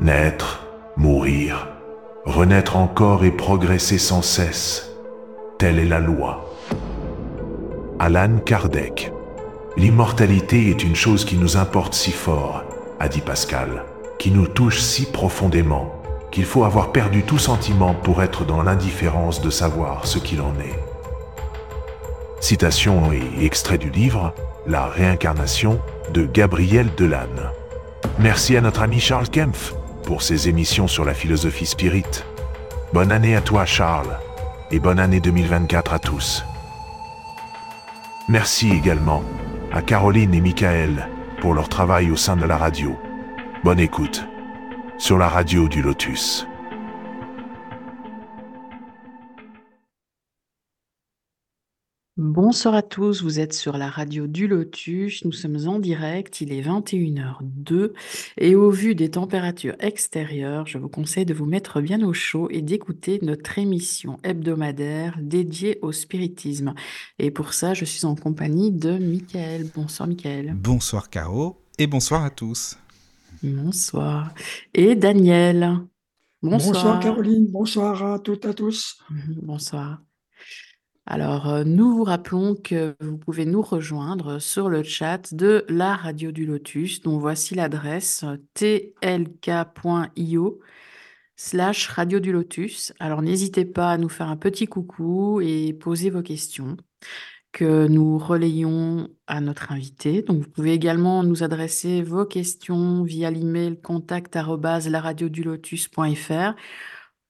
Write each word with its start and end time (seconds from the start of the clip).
Naître, 0.00 0.64
mourir, 0.96 1.70
renaître 2.24 2.76
encore 2.76 3.24
et 3.24 3.32
progresser 3.32 3.98
sans 3.98 4.22
cesse, 4.22 4.92
telle 5.58 5.80
est 5.80 5.88
la 5.88 5.98
loi. 5.98 6.54
Alan 7.98 8.38
Kardec. 8.38 9.12
L'immortalité 9.76 10.70
est 10.70 10.84
une 10.84 10.94
chose 10.94 11.24
qui 11.24 11.36
nous 11.36 11.56
importe 11.56 11.94
si 11.94 12.12
fort, 12.12 12.62
a 13.00 13.08
dit 13.08 13.22
Pascal, 13.22 13.86
qui 14.20 14.30
nous 14.30 14.46
touche 14.46 14.78
si 14.78 15.04
profondément, 15.04 16.00
qu'il 16.30 16.44
faut 16.44 16.62
avoir 16.62 16.92
perdu 16.92 17.24
tout 17.24 17.38
sentiment 17.38 17.92
pour 17.92 18.22
être 18.22 18.44
dans 18.44 18.62
l'indifférence 18.62 19.42
de 19.42 19.50
savoir 19.50 20.06
ce 20.06 20.20
qu'il 20.20 20.42
en 20.42 20.54
est. 20.60 20.78
Citation 22.38 23.12
et 23.12 23.44
extrait 23.44 23.78
du 23.78 23.90
livre 23.90 24.32
La 24.64 24.86
réincarnation 24.86 25.80
de 26.14 26.24
Gabriel 26.24 26.86
Delanne. 26.96 27.50
Merci 28.20 28.56
à 28.56 28.60
notre 28.60 28.82
ami 28.82 29.00
Charles 29.00 29.28
Kempf 29.28 29.74
pour 30.08 30.22
ses 30.22 30.48
émissions 30.48 30.88
sur 30.88 31.04
la 31.04 31.12
philosophie 31.12 31.66
spirit. 31.66 32.24
Bonne 32.94 33.12
année 33.12 33.36
à 33.36 33.42
toi 33.42 33.66
Charles 33.66 34.18
et 34.70 34.80
bonne 34.80 34.98
année 34.98 35.20
2024 35.20 35.92
à 35.92 35.98
tous. 35.98 36.46
Merci 38.26 38.70
également 38.70 39.22
à 39.70 39.82
Caroline 39.82 40.32
et 40.32 40.40
Michael 40.40 41.10
pour 41.42 41.52
leur 41.52 41.68
travail 41.68 42.10
au 42.10 42.16
sein 42.16 42.36
de 42.36 42.46
la 42.46 42.56
radio. 42.56 42.98
Bonne 43.64 43.80
écoute 43.80 44.26
sur 44.96 45.18
la 45.18 45.28
radio 45.28 45.68
du 45.68 45.82
Lotus. 45.82 46.47
Bonsoir 52.18 52.74
à 52.74 52.82
tous, 52.82 53.22
vous 53.22 53.38
êtes 53.38 53.52
sur 53.52 53.78
la 53.78 53.88
radio 53.88 54.26
du 54.26 54.48
Lotus, 54.48 55.24
nous 55.24 55.30
sommes 55.30 55.68
en 55.68 55.78
direct, 55.78 56.40
il 56.40 56.52
est 56.52 56.62
21h02 56.62 57.92
et 58.38 58.56
au 58.56 58.72
vu 58.72 58.96
des 58.96 59.08
températures 59.08 59.76
extérieures, 59.78 60.66
je 60.66 60.78
vous 60.78 60.88
conseille 60.88 61.26
de 61.26 61.32
vous 61.32 61.44
mettre 61.44 61.80
bien 61.80 62.02
au 62.02 62.12
chaud 62.12 62.48
et 62.50 62.60
d'écouter 62.60 63.20
notre 63.22 63.56
émission 63.60 64.18
hebdomadaire 64.24 65.16
dédiée 65.20 65.78
au 65.80 65.92
spiritisme. 65.92 66.74
Et 67.20 67.30
pour 67.30 67.52
ça, 67.52 67.72
je 67.72 67.84
suis 67.84 68.04
en 68.04 68.16
compagnie 68.16 68.72
de 68.72 68.98
Michael. 68.98 69.70
Bonsoir 69.72 70.08
Michael. 70.08 70.54
Bonsoir 70.56 71.10
Caro 71.10 71.62
et 71.78 71.86
bonsoir 71.86 72.24
à 72.24 72.30
tous. 72.30 72.78
Bonsoir. 73.44 74.34
Et 74.74 74.96
Daniel. 74.96 75.86
Bonsoir. 76.42 76.72
Bonsoir 76.74 76.98
Caroline, 76.98 77.46
bonsoir 77.48 78.02
à 78.14 78.18
toutes 78.18 78.44
et 78.44 78.48
à 78.48 78.54
tous. 78.54 78.98
Bonsoir. 79.40 80.00
Alors, 81.10 81.48
euh, 81.48 81.64
nous 81.64 81.96
vous 81.96 82.04
rappelons 82.04 82.54
que 82.54 82.94
vous 83.00 83.16
pouvez 83.16 83.46
nous 83.46 83.62
rejoindre 83.62 84.38
sur 84.38 84.68
le 84.68 84.82
chat 84.82 85.32
de 85.32 85.64
la 85.68 85.96
Radio 85.96 86.32
du 86.32 86.44
Lotus, 86.44 87.00
dont 87.00 87.18
voici 87.18 87.54
l'adresse 87.54 88.26
tlk.io 88.52 89.00
slash 91.36 91.88
Radio 91.88 92.20
du 92.20 92.30
Lotus. 92.30 92.92
Alors, 93.00 93.22
n'hésitez 93.22 93.64
pas 93.64 93.92
à 93.92 93.96
nous 93.96 94.10
faire 94.10 94.28
un 94.28 94.36
petit 94.36 94.66
coucou 94.66 95.40
et 95.40 95.72
poser 95.72 96.10
vos 96.10 96.20
questions 96.22 96.76
que 97.52 97.86
nous 97.88 98.18
relayons 98.18 99.08
à 99.26 99.40
notre 99.40 99.72
invité. 99.72 100.20
Donc, 100.20 100.42
vous 100.42 100.50
pouvez 100.50 100.74
également 100.74 101.24
nous 101.24 101.42
adresser 101.42 102.02
vos 102.02 102.26
questions 102.26 103.02
via 103.04 103.30
l'email 103.30 103.80
contact 103.80 104.36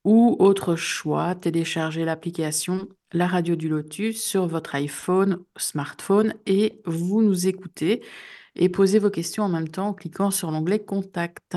ou 0.05 0.37
autre 0.41 0.75
choix, 0.77 1.35
télécharger 1.37 2.05
l'application 2.05 2.89
La 3.13 3.27
Radio 3.27 3.57
du 3.57 3.71
Lotus 3.71 4.23
sur 4.23 4.47
votre 4.47 4.75
iPhone, 4.75 5.43
smartphone 5.57 6.35
et 6.45 6.83
vous 6.85 7.23
nous 7.23 7.47
écoutez 7.47 8.03
et 8.55 8.69
posez 8.69 8.99
vos 8.99 9.09
questions 9.09 9.45
en 9.45 9.49
même 9.49 9.69
temps 9.69 9.89
en 9.89 9.95
cliquant 9.95 10.31
sur 10.31 10.51
l'onglet 10.51 10.79
Contact. 10.85 11.57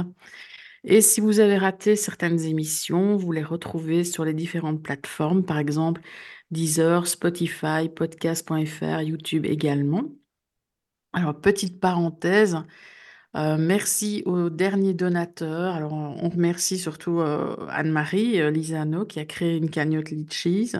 Et 0.85 1.01
si 1.01 1.19
vous 1.19 1.41
avez 1.41 1.57
raté 1.57 1.97
certaines 1.97 2.39
émissions, 2.39 3.17
vous 3.17 3.33
les 3.33 3.43
retrouvez 3.43 4.05
sur 4.05 4.23
les 4.23 4.33
différentes 4.33 4.81
plateformes, 4.81 5.43
par 5.43 5.57
exemple 5.57 6.01
Deezer, 6.51 7.05
Spotify, 7.05 7.89
podcast.fr, 7.93 9.01
YouTube 9.01 9.45
également. 9.45 10.05
Alors, 11.11 11.39
petite 11.41 11.81
parenthèse, 11.81 12.59
euh, 13.35 13.57
merci 13.59 14.23
aux 14.25 14.49
derniers 14.49 14.93
donateurs. 14.93 15.75
Alors, 15.75 15.91
on 15.93 16.29
remercie 16.29 16.77
surtout 16.77 17.19
euh, 17.19 17.57
Anne-Marie 17.69 18.39
euh, 18.39 19.05
qui 19.05 19.19
a 19.19 19.25
créé 19.25 19.57
une 19.57 19.69
cagnotte 19.69 20.11
Litchis. 20.11 20.73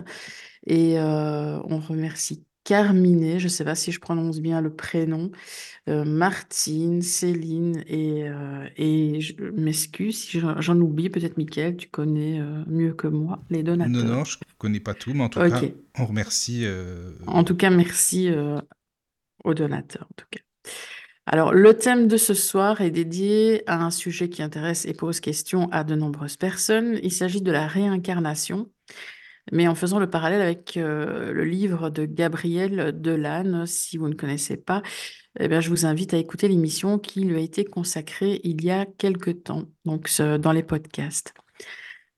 Et 0.66 0.96
on 0.98 1.80
remercie 1.80 2.44
Carmine, 2.64 3.40
je 3.40 3.44
ne 3.44 3.48
sais 3.48 3.64
pas 3.64 3.74
si 3.74 3.90
je 3.90 3.98
prononce 3.98 4.40
bien 4.40 4.60
le 4.60 4.72
prénom, 4.72 5.32
Martine, 5.88 7.02
Céline, 7.02 7.82
et, 7.88 8.26
et 8.76 9.20
je 9.20 9.34
m'excuse 9.50 10.16
si 10.16 10.40
j'en 10.40 10.78
oublie, 10.78 11.10
peut-être 11.10 11.36
Mickaël, 11.36 11.76
tu 11.76 11.88
connais 11.88 12.40
mieux 12.68 12.94
que 12.94 13.08
moi 13.08 13.40
les 13.50 13.64
donateurs. 13.64 14.04
Non, 14.04 14.18
non, 14.18 14.24
je 14.24 14.36
ne 14.36 14.52
connais 14.58 14.78
pas 14.78 14.94
tout, 14.94 15.12
mais 15.12 15.24
en 15.24 15.28
tout 15.28 15.40
cas, 15.40 15.60
on 15.98 16.06
remercie. 16.06 16.64
En 17.26 17.42
tout 17.42 17.56
cas, 17.56 17.70
merci 17.70 18.30
aux 19.42 19.54
donateurs, 19.54 20.06
en 20.08 20.14
tout 20.16 20.26
cas. 20.30 20.40
Alors, 21.26 21.52
le 21.54 21.74
thème 21.74 22.08
de 22.08 22.16
ce 22.16 22.34
soir 22.34 22.80
est 22.80 22.90
dédié 22.90 23.62
à 23.68 23.84
un 23.84 23.92
sujet 23.92 24.28
qui 24.28 24.42
intéresse 24.42 24.86
et 24.86 24.92
pose 24.92 25.20
question 25.20 25.68
à 25.70 25.84
de 25.84 25.94
nombreuses 25.94 26.36
personnes. 26.36 26.98
Il 27.02 27.12
s'agit 27.12 27.42
de 27.42 27.52
la 27.52 27.68
réincarnation, 27.68 28.68
mais 29.50 29.66
en 29.66 29.74
faisant 29.74 29.98
le 29.98 30.08
parallèle 30.08 30.40
avec 30.40 30.76
euh, 30.76 31.32
le 31.32 31.44
livre 31.44 31.90
de 31.90 32.04
Gabriel 32.04 33.00
Delanne. 33.00 33.66
Si 33.66 33.96
vous 33.96 34.08
ne 34.08 34.14
connaissez 34.14 34.56
pas, 34.56 34.82
eh 35.40 35.48
bien, 35.48 35.60
je 35.60 35.70
vous 35.70 35.86
invite 35.86 36.14
à 36.14 36.18
écouter 36.18 36.46
l'émission 36.48 36.98
qui 36.98 37.24
lui 37.24 37.36
a 37.36 37.40
été 37.40 37.64
consacrée 37.64 38.40
il 38.44 38.62
y 38.62 38.70
a 38.70 38.86
quelque 38.86 39.30
temps, 39.30 39.64
donc 39.84 40.08
dans 40.20 40.52
les 40.52 40.62
podcasts. 40.62 41.34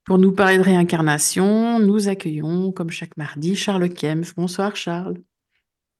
Pour 0.04 0.18
nous 0.18 0.32
parler 0.32 0.58
de 0.58 0.62
réincarnation, 0.62 1.78
nous 1.78 2.08
accueillons, 2.08 2.72
comme 2.72 2.90
chaque 2.90 3.16
mardi, 3.16 3.56
Charles 3.56 3.88
Kempf. 3.88 4.34
Bonsoir 4.34 4.76
Charles. 4.76 5.16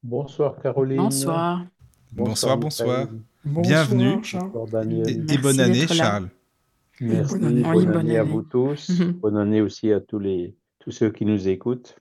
Bonsoir 0.03 0.61
Caroline. 0.61 0.99
Bonsoir. 0.99 1.65
Bonsoir, 2.13 2.59
bonsoir. 2.59 3.09
Bienvenue. 3.45 4.21
Et, 5.07 5.39
bonne 5.39 5.59
année, 5.59 5.87
Charles. 5.87 6.29
Merci. 7.01 7.39
Bonne, 7.39 7.97
année, 7.97 8.19
à 8.19 8.23
vous 8.23 8.43
tous. 8.43 8.91
bonne 9.23 9.37
année 9.37 9.63
aussi 9.63 9.91
à 9.91 10.01
tous, 10.01 10.19
les, 10.19 10.55
tous 10.85 10.93
ceux 10.93 11.11
qui 11.11 11.25
nous 11.25 11.49
écoutent. 11.49 11.97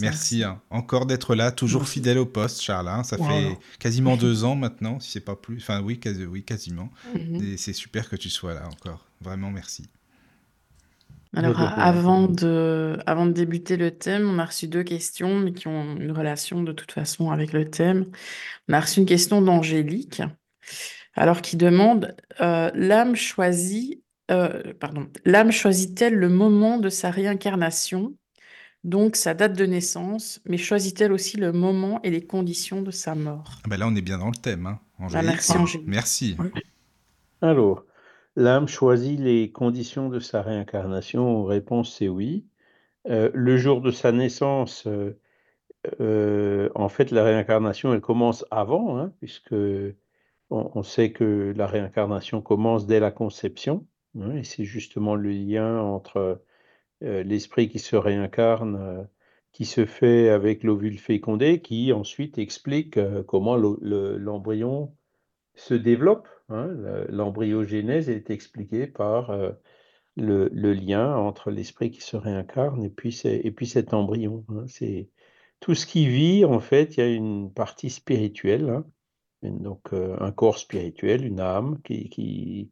Merci, 0.00 0.42
hein. 0.42 0.62
encore 0.70 1.06
d'être 1.06 1.34
là, 1.34 1.52
toujours 1.52 1.86
fidèle 1.86 2.18
au 2.18 2.26
poste, 2.26 2.62
Charles. 2.62 2.88
Hein. 2.88 3.02
Ça 3.02 3.18
fait 3.18 3.58
quasiment 3.78 4.16
deux 4.16 4.44
ans 4.44 4.56
maintenant, 4.56 5.00
si 5.00 5.10
c'est 5.10 5.20
pas 5.20 5.36
plus. 5.36 5.58
Enfin, 5.58 5.82
oui, 5.82 6.00
oui 6.30 6.44
quasiment. 6.44 6.90
Mhm. 7.14 7.42
Et 7.42 7.56
c'est 7.56 7.72
super 7.72 8.08
que 8.08 8.16
tu 8.16 8.30
sois 8.30 8.54
là 8.54 8.66
encore. 8.68 9.06
Vraiment, 9.20 9.50
merci. 9.50 9.88
Alors, 11.36 11.60
avant 11.60 12.26
de, 12.26 12.98
avant 13.06 13.26
de 13.26 13.32
débuter 13.32 13.76
le 13.76 13.92
thème, 13.92 14.28
on 14.28 14.38
a 14.38 14.46
reçu 14.46 14.66
deux 14.66 14.82
questions, 14.82 15.38
mais 15.38 15.52
qui 15.52 15.68
ont 15.68 15.96
une 15.96 16.10
relation 16.10 16.62
de 16.62 16.72
toute 16.72 16.90
façon 16.90 17.30
avec 17.30 17.52
le 17.52 17.70
thème. 17.70 18.06
On 18.68 18.72
a 18.72 18.80
reçu 18.80 18.98
une 18.98 19.06
question 19.06 19.40
d'Angélique, 19.40 20.22
alors 21.14 21.40
qui 21.40 21.56
demande 21.56 22.16
euh, 22.40 22.70
l'âme 22.74 23.14
choisit, 23.14 24.02
euh, 24.30 24.72
pardon, 24.78 25.08
l'âme 25.24 25.50
choisit-elle 25.52 26.14
le 26.14 26.28
moment 26.28 26.78
de 26.78 26.88
sa 26.88 27.10
réincarnation, 27.10 28.14
donc 28.84 29.16
sa 29.16 29.34
date 29.34 29.54
de 29.54 29.66
naissance, 29.66 30.40
mais 30.46 30.56
choisit-elle 30.56 31.12
aussi 31.12 31.36
le 31.36 31.52
moment 31.52 32.00
et 32.02 32.10
les 32.10 32.24
conditions 32.24 32.82
de 32.82 32.90
sa 32.90 33.14
mort? 33.14 33.44
Ah 33.64 33.68
ben 33.68 33.76
Là, 33.78 33.86
on 33.88 33.94
est 33.94 34.02
bien 34.02 34.18
dans 34.18 34.30
le 34.30 34.36
thème, 34.36 34.66
hein, 34.66 34.80
bah, 35.12 35.22
merci, 35.22 35.52
Angélique. 35.52 35.88
Merci. 35.88 36.36
Alors, 37.42 37.84
L'âme 38.36 38.68
choisit 38.68 39.18
les 39.18 39.50
conditions 39.50 40.08
de 40.08 40.20
sa 40.20 40.42
réincarnation? 40.42 41.44
Réponse, 41.44 41.96
c'est 41.96 42.08
oui. 42.08 42.46
Euh, 43.08 43.30
le 43.34 43.56
jour 43.58 43.80
de 43.82 43.90
sa 43.90 44.12
naissance, 44.12 44.86
euh, 44.86 45.18
euh, 46.00 46.70
en 46.74 46.88
fait, 46.88 47.10
la 47.10 47.24
réincarnation, 47.24 47.92
elle 47.94 48.00
commence 48.00 48.44
avant, 48.50 48.98
hein, 48.98 49.12
puisque 49.20 49.54
on, 50.50 50.82
sait 50.82 51.12
que 51.12 51.52
la 51.56 51.66
réincarnation 51.66 52.42
commence 52.42 52.86
dès 52.86 53.00
la 53.00 53.10
conception, 53.10 53.86
et 54.34 54.44
c'est 54.44 54.64
justement 54.64 55.14
le 55.14 55.30
lien 55.30 55.80
entre 55.80 56.42
l'esprit 57.00 57.68
qui 57.68 57.78
se 57.78 57.96
réincarne, 57.96 59.08
qui 59.52 59.64
se 59.64 59.86
fait 59.86 60.28
avec 60.28 60.64
l'ovule 60.64 60.98
fécondé, 60.98 61.60
qui 61.60 61.92
ensuite 61.92 62.38
explique 62.38 62.98
comment 63.26 63.56
l'embryon 63.56 64.94
se 65.54 65.74
développe. 65.74 66.28
Hein, 66.48 66.74
l'embryogénèse 67.08 68.10
est 68.10 68.30
expliquée 68.30 68.86
par 68.86 69.32
le, 70.16 70.72
lien 70.72 71.16
entre 71.16 71.50
l'esprit 71.50 71.90
qui 71.90 72.00
se 72.00 72.16
réincarne 72.16 72.84
et 72.84 72.90
puis, 72.90 73.18
et 73.24 73.50
puis 73.50 73.66
cet 73.66 73.94
embryon. 73.94 74.44
Hein. 74.48 74.64
c'est 74.66 75.08
tout 75.60 75.74
ce 75.74 75.86
qui 75.86 76.06
vit, 76.06 76.44
en 76.44 76.60
fait, 76.60 76.96
il 76.96 77.00
y 77.00 77.02
a 77.02 77.08
une 77.08 77.52
partie 77.52 77.90
spirituelle, 77.90 78.70
hein. 78.70 78.84
donc 79.42 79.92
un 79.92 80.32
corps 80.32 80.58
spirituel, 80.58 81.24
une 81.24 81.40
âme 81.40 81.80
qui, 81.82 82.70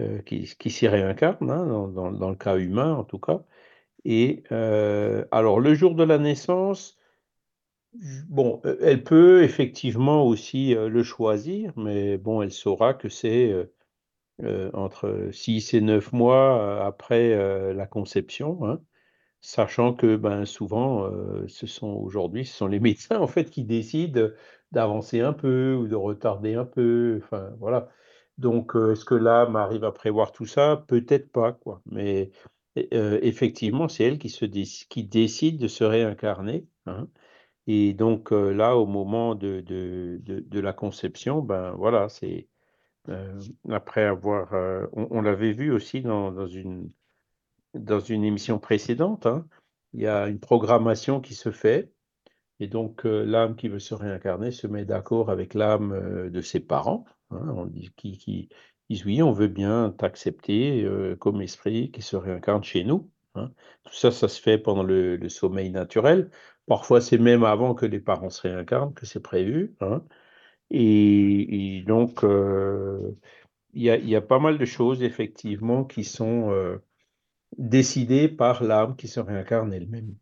euh, 0.00 0.20
qui, 0.22 0.70
s'y 0.70 0.88
réincarne, 0.88 1.46
dans, 1.46 1.88
dans, 1.88 2.30
le 2.30 2.36
cas 2.36 2.56
humain 2.56 2.94
en 2.94 3.04
tout 3.04 3.18
cas. 3.18 3.42
Et 4.04 4.44
alors, 4.50 5.60
le 5.60 5.74
jour 5.74 5.94
de 5.94 6.04
la 6.04 6.18
naissance, 6.18 6.98
Bon, 8.28 8.60
euh, 8.64 8.76
elle 8.82 9.02
peut 9.02 9.42
effectivement 9.42 10.24
aussi, 10.26 10.74
euh, 10.74 10.88
le 10.88 11.02
choisir, 11.02 11.72
mais 11.76 12.16
bon, 12.18 12.42
elle 12.42 12.52
saura 12.52 12.94
que 12.94 13.08
c'est, 13.08 13.54
entre 14.72 15.30
6 15.32 15.74
et 15.74 15.80
9 15.80 16.12
mois 16.12 16.84
après 16.86 17.74
la 17.74 17.86
conception, 17.86 18.64
hein. 18.64 18.80
sachant 19.40 19.94
que 19.94 20.16
ben, 20.16 20.44
souvent, 20.44 21.10
ce 21.48 21.66
sont 21.66 21.88
aujourd'hui, 21.88 22.44
ce 22.46 22.56
sont 22.56 22.68
les 22.68 22.80
médecins 22.80 23.18
en 23.18 23.26
fait 23.26 23.50
qui 23.50 23.64
décident 23.64 24.28
d'avancer 24.72 25.20
un 25.20 25.32
peu 25.32 25.74
ou 25.74 25.88
de 25.88 25.96
retarder 25.96 26.54
un 26.54 26.64
peu. 26.64 27.20
Enfin, 27.24 27.50
voilà. 27.58 27.88
Donc, 28.38 28.74
est-ce 28.76 29.04
que 29.04 29.14
l'âme 29.14 29.56
arrive 29.56 29.84
à 29.84 29.92
prévoir 29.92 30.32
tout 30.32 30.46
ça? 30.46 30.84
Peut-être 30.88 31.30
pas, 31.30 31.52
quoi. 31.52 31.82
Mais 31.90 32.30
effectivement, 32.76 33.88
c'est 33.88 34.04
elle 34.04 34.18
qui, 34.18 35.04
décide 35.04 35.58
de 35.58 35.68
se 35.68 35.84
réincarner. 35.84 36.66
Hein. 36.86 37.08
Et 37.66 37.92
donc 37.94 38.30
là, 38.30 38.76
au 38.76 38.86
moment 38.86 39.34
de, 39.34 39.62
la 40.52 40.72
conception, 40.72 41.42
ben 41.42 41.72
voilà, 41.72 42.08
c'est 42.08 42.48
après 43.70 44.04
avoir, 44.04 44.52
on, 44.92 45.22
l'avait 45.22 45.52
vu 45.52 45.72
aussi 45.72 46.02
dans, 46.02 46.30
dans, 46.32 46.46
une 46.46 46.90
dans 47.74 48.00
une 48.00 48.24
émission 48.24 48.58
précédente, 48.58 49.26
hein, 49.26 49.46
il 49.92 50.00
y 50.02 50.06
a 50.06 50.28
une 50.28 50.40
programmation 50.40 51.20
qui 51.20 51.34
se 51.34 51.50
fait, 51.50 51.92
et 52.60 52.68
donc 52.68 53.04
l'âme 53.04 53.56
qui 53.56 53.68
veut 53.68 53.78
se 53.78 53.94
réincarner 53.94 54.50
se 54.50 54.66
met 54.66 54.84
d'accord 54.84 55.30
avec 55.30 55.54
l'âme 55.54 56.30
de 56.30 56.40
ses 56.40 56.60
parents, 56.60 57.04
on 57.30 57.66
dit, 57.66 57.90
qui, 57.96 58.18
qui 58.18 58.48
disent 58.90 59.04
oui, 59.04 59.22
on 59.22 59.32
veut 59.32 59.48
bien 59.48 59.94
t'accepter 59.96 60.86
comme 61.20 61.42
esprit 61.42 61.90
qui 61.90 62.02
se 62.02 62.16
réincarne 62.16 62.64
chez 62.64 62.84
nous. 62.84 63.10
Hein. 63.34 63.50
Tout 63.84 63.94
ça, 63.94 64.10
ça 64.10 64.28
se 64.28 64.40
fait 64.40 64.58
pendant 64.58 64.82
le 64.82 65.28
sommeil 65.28 65.70
naturel. 65.70 66.30
Parfois, 66.68 67.00
c'est 67.00 67.18
même 67.18 67.44
avant 67.44 67.74
que 67.74 67.86
les 67.86 67.98
parents 68.00 68.30
se 68.30 68.42
réincarnent 68.42 68.94
que 68.94 69.06
c'est 69.06 69.22
prévu. 69.22 69.74
Hein. 69.80 70.04
Et, 70.70 71.82
donc, 71.86 72.24
euh, 72.24 73.16
il 73.74 73.82
y, 73.82 74.16
a, 74.16 74.20
pas 74.20 74.38
mal 74.38 74.58
de 74.58 74.64
choses, 74.66 75.02
effectivement, 75.02 75.84
qui 75.84 76.04
sont 76.04 76.50
euh, 76.52 76.78
décidées 77.58 78.28
par 78.28 78.62
l'âme 78.64 78.96
qui 78.96 79.08
se 79.08 79.20
réincarne 79.20 79.72
elle-même. 79.72 80.14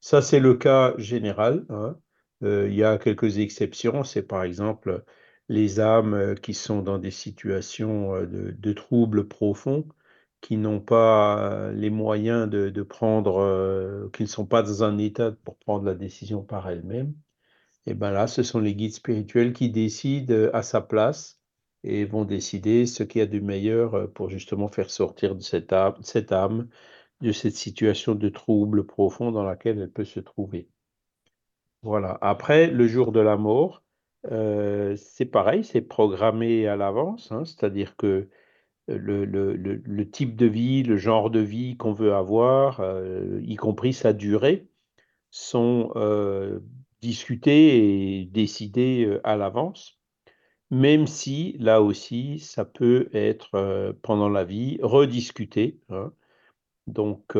Ça, 0.00 0.22
c'est 0.22 0.40
le 0.40 0.54
cas 0.54 0.94
général. 0.98 1.64
Hein. 1.70 1.96
Euh, 2.42 2.68
il 2.68 2.74
y 2.74 2.84
a 2.84 2.98
quelques 2.98 3.38
exceptions. 3.38 4.04
C'est 4.04 4.24
par 4.24 4.44
exemple 4.44 5.04
les 5.48 5.80
âmes 5.80 6.34
qui 6.42 6.54
sont 6.54 6.82
dans 6.82 6.98
des 6.98 7.10
situations 7.10 8.12
de 8.22 8.72
troubles 8.72 9.28
profonds 9.28 9.86
qui 10.40 10.58
n'ont 10.58 10.80
pas 10.80 11.70
les 11.72 11.88
moyens 11.90 12.48
de, 12.50 12.82
prendre, 12.82 13.38
euh, 13.40 14.10
qui 14.12 14.24
ne 14.24 14.28
sont 14.28 14.44
pas 14.46 14.62
dans 14.62 14.84
un 14.84 14.98
état 14.98 15.32
pour 15.32 15.56
prendre 15.56 15.86
la 15.86 15.94
décision 15.94 16.42
par 16.42 16.68
elles-mêmes, 16.68 17.14
et 17.86 17.94
bien 17.94 18.10
là, 18.10 18.26
ce 18.26 18.42
sont 18.42 18.60
les 18.60 18.74
guides 18.74 18.94
spirituels 18.94 19.52
qui 19.52 19.70
décident 19.70 20.34
euh, 20.34 20.54
à 20.56 20.62
sa 20.62 20.80
place 20.80 21.40
et 21.82 22.04
vont 22.04 22.24
décider 22.24 22.86
ce 22.86 23.02
qu'il 23.02 23.20
y 23.20 23.22
a 23.22 23.26
de 23.26 23.40
meilleur 23.40 23.94
euh, 23.94 24.06
pour 24.06 24.30
justement 24.30 24.68
faire 24.68 24.90
sortir 24.90 25.36
cette 25.40 25.72
âme, 25.72 25.96
cette 26.02 26.32
âme 26.32 26.68
de 27.20 27.32
cette 27.32 27.56
situation 27.56 28.14
de 28.14 28.28
trouble 28.28 28.86
profond 28.86 29.32
dans 29.32 29.44
laquelle 29.44 29.80
elle 29.80 29.90
peut 29.90 30.04
se 30.04 30.20
trouver. 30.20 30.68
Voilà. 31.82 32.18
Après, 32.22 32.68
le 32.68 32.88
jour 32.88 33.12
de 33.12 33.20
la 33.20 33.36
mort, 33.36 33.83
c'est 34.28 35.26
pareil, 35.26 35.64
c'est 35.64 35.82
programmé 35.82 36.66
à 36.66 36.76
l'avance, 36.76 37.30
hein, 37.32 37.44
c'est-à-dire 37.44 37.96
que 37.96 38.28
le, 38.88 39.24
le, 39.24 39.54
le, 39.54 40.10
type 40.10 40.36
de 40.36 40.46
vie, 40.46 40.82
le 40.82 40.96
genre 40.96 41.30
de 41.30 41.40
vie 41.40 41.76
qu'on 41.76 41.92
veut 41.92 42.14
avoir, 42.14 42.82
y 43.42 43.56
compris 43.56 43.92
sa 43.92 44.12
durée, 44.12 44.68
sont 45.30 45.92
discutés 47.00 48.20
et 48.20 48.24
décidés 48.26 49.18
à 49.24 49.36
l'avance, 49.36 49.98
même 50.70 51.06
si 51.06 51.56
là 51.58 51.82
aussi, 51.82 52.38
ça 52.40 52.64
peut 52.64 53.08
être 53.12 53.94
pendant 54.02 54.28
la 54.28 54.44
vie 54.44 54.78
rediscuté. 54.82 55.80
Hein. 55.90 56.12
donc, 56.86 57.36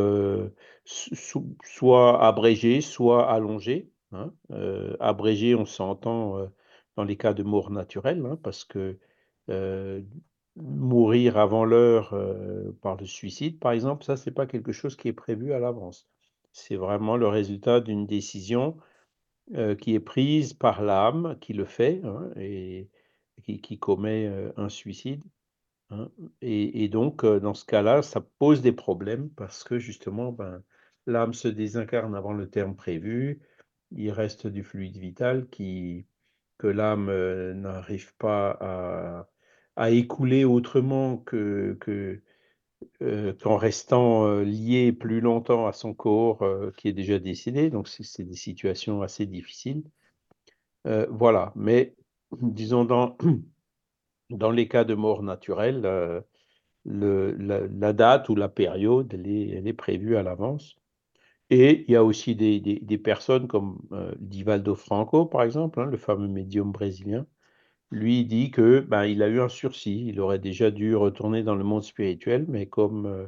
soit 0.85 2.25
abrégé, 2.25 2.81
soit 2.81 3.31
allongé. 3.31 3.91
Hein. 4.13 4.33
abrégé, 5.01 5.55
on 5.55 5.67
s'entend 5.67 6.49
dans 6.97 7.05
les 7.05 7.17
cas 7.17 7.35
de 7.35 7.43
mort 7.43 7.71
naturelle, 7.71 8.25
hein, 8.27 8.39
parce 8.43 8.65
que 8.65 8.99
mourir 10.57 11.37
avant 11.37 11.65
l'heure 11.65 12.15
euh, 12.15 12.73
par 12.81 12.97
le 12.97 13.07
suicide, 13.07 13.59
par 13.59 13.73
exemple, 13.73 14.05
ça, 14.05 14.17
c'est 14.17 14.31
pas 14.31 14.47
quelque 14.47 14.73
chose 14.73 14.97
qui 14.97 15.09
est 15.09 15.13
prévu 15.13 15.53
à 15.53 15.59
l'avance. 15.59 16.09
C'est 16.53 16.77
vraiment 16.77 17.17
le 17.17 17.27
résultat 17.29 17.81
d'une 17.81 18.07
décision 18.07 18.77
euh, 19.55 19.75
qui 19.75 19.95
est 19.95 20.01
prise 20.01 20.53
par 20.53 20.83
l'âme 20.83 21.37
qui 21.41 21.53
le 21.53 21.65
fait 21.65 22.01
hein, 22.05 22.31
et 22.37 22.89
qui, 23.43 23.79
commet 23.79 24.27
euh, 24.27 24.53
un 24.57 24.69
suicide. 24.69 25.25
Hein. 25.91 26.11
Et, 26.41 26.89
donc, 26.89 27.27
dans 27.27 27.55
ce 27.55 27.65
cas-là, 27.65 28.03
ça 28.03 28.21
pose 28.39 28.63
des 28.63 28.73
problèmes 28.73 29.31
parce 29.31 29.65
que 29.65 29.79
justement, 29.79 30.33
ben, 30.33 30.63
l'âme 31.07 31.35
se 31.35 31.49
désincarne 31.49 32.15
avant 32.15 32.33
le 32.33 32.49
terme 32.49 32.77
prévu. 32.77 33.41
Il 33.91 34.11
reste 34.11 34.47
du 34.47 34.63
fluide 34.63 34.97
vital 34.97 35.49
qui, 35.49 36.07
que 36.59 36.67
l'âme 36.67 37.11
n'arrive 37.53 38.15
pas 38.17 38.57
à 38.61 39.29
à 39.77 39.91
écouler 39.91 40.45
autrement 40.45 41.17
que, 41.19 41.79
qu'en 43.43 43.57
restant 43.57 44.27
euh, 44.27 44.45
lié 44.45 44.93
plus 44.93 45.21
longtemps 45.21 45.67
à 45.67 45.73
son 45.73 45.95
corps 45.95 46.45
qui 46.77 46.89
est 46.89 46.93
déjà 46.93 47.19
décédé. 47.19 47.71
Donc, 47.71 47.89
c'est 47.89 48.25
des 48.25 48.37
situations 48.37 49.03
assez 49.03 49.27
difficiles. 49.27 49.85
voilà. 50.85 51.53
Mais, 51.57 51.95
disons, 52.43 52.85
dans, 52.85 53.17
dans 54.31 54.51
les 54.51 54.69
cas 54.69 54.85
de 54.85 54.95
mort 54.95 55.23
naturelle, 55.23 56.25
le, 56.85 57.33
la, 57.33 57.93
date 57.93 58.29
ou 58.29 58.37
la 58.37 58.49
période, 58.49 59.13
elle 59.15 59.27
est, 59.27 59.49
elle 59.51 59.67
est 59.67 59.73
prévue 59.73 60.17
à 60.17 60.23
l'avance. 60.23 60.77
Et 61.51 61.85
il 61.89 61.93
y 61.93 61.97
a 61.97 62.05
aussi 62.05 62.35
des, 62.37 62.61
des, 62.61 62.99
personnes 62.99 63.49
comme 63.49 63.79
Divaldo 64.19 64.75
Franco, 64.75 65.27
par 65.27 65.43
exemple, 65.43 65.81
hein, 65.81 65.87
le 65.87 65.99
fameux 65.99 66.29
médium 66.29 66.73
brésilien, 66.73 67.27
lui 67.95 68.25
dit 68.27 68.51
que 68.51 68.81
ben, 68.81 69.05
il 69.07 69.23
a 69.23 69.29
eu 69.29 69.41
un 69.41 69.49
sursis. 69.49 70.07
Il 70.09 70.21
aurait 70.21 70.39
déjà 70.39 70.71
dû 70.71 70.95
retourner 70.97 71.43
dans 71.43 71.55
le 71.55 71.65
monde 71.65 71.83
spirituel, 71.83 72.47
mais 72.49 72.67
comme 72.67 73.07
euh, 73.07 73.27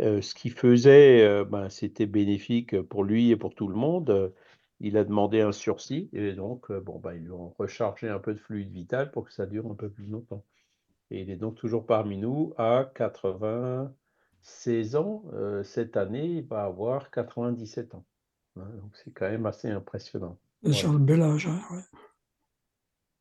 euh, 0.00 0.22
ce 0.22 0.34
qu'il 0.34 0.52
faisait, 0.52 1.24
euh, 1.26 1.44
ben, 1.44 1.68
c'était 1.70 2.06
bénéfique 2.06 2.80
pour 2.82 3.04
lui 3.04 3.30
et 3.30 3.36
pour 3.36 3.54
tout 3.54 3.68
le 3.68 3.76
monde, 3.76 4.32
il 4.80 4.96
a 4.96 5.04
demandé 5.04 5.40
un 5.40 5.52
sursis. 5.52 6.10
Et 6.12 6.32
donc, 6.34 6.72
bon, 6.72 6.98
ben, 6.98 7.14
ils 7.14 7.24
lui 7.24 7.32
ont 7.32 7.54
rechargé 7.58 8.08
un 8.08 8.18
peu 8.20 8.34
de 8.34 8.40
fluide 8.40 8.72
vital 8.72 9.10
pour 9.12 9.26
que 9.26 9.32
ça 9.32 9.46
dure 9.46 9.66
un 9.70 9.74
peu 9.74 9.90
plus 9.90 10.06
longtemps. 10.06 10.44
Et 11.10 11.22
il 11.22 11.30
est 11.30 11.36
donc 11.36 11.56
toujours 11.56 11.86
parmi 11.86 12.18
nous 12.18 12.54
à 12.58 12.90
96 14.42 14.96
ans. 14.96 15.24
cette 15.64 15.96
année, 15.96 16.26
il 16.26 16.46
va 16.46 16.64
avoir 16.64 17.10
97 17.10 17.94
ans. 17.94 18.04
Hein. 18.56 18.66
donc, 18.80 18.92
c'est 18.94 19.12
quand 19.12 19.30
même 19.30 19.46
assez 19.46 19.68
impressionnant. 19.68 20.38
C'est 20.64 20.86
un 20.86 20.98
bel 20.98 21.22
âge. 21.22 21.46
Hein, 21.46 21.60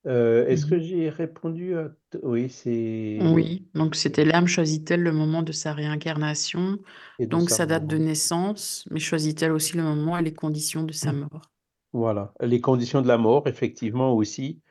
euh, 0.06 0.48
est-ce 0.48 0.66
que 0.66 0.76
mmh 0.76 0.82
j'ai 0.82 1.10
répondu 1.10 1.78
à 1.78 1.90
oui, 2.24 2.50
c'est 2.50 3.20
Oui, 3.22 3.68
donc 3.74 3.96
c'était 3.96 4.24
l'âme 4.24 4.48
choisit-elle 4.48 5.04
le 5.04 5.12
moment 5.12 5.44
de 5.44 5.52
sa 5.52 5.74
réincarnation, 5.74 6.80
donc 7.20 7.50
sa 7.50 7.66
date 7.66 7.86
de 7.86 7.98
naissance, 7.98 8.88
mais 8.90 9.00
choisit-elle 9.00 9.52
aussi 9.52 9.76
le 9.76 9.84
moment 9.84 10.18
et 10.18 10.24
les 10.24 10.34
conditions 10.34 10.84
de 10.84 10.94
sa 10.94 11.12
mmh. 11.12 11.20
mort? 11.20 11.52
Voilà, 11.92 12.34
les 12.40 12.62
conditions 12.62 13.02
de 13.02 13.08
la 13.08 13.18
mort, 13.18 13.48
effectivement 13.48 14.14
aussi, 14.14 14.62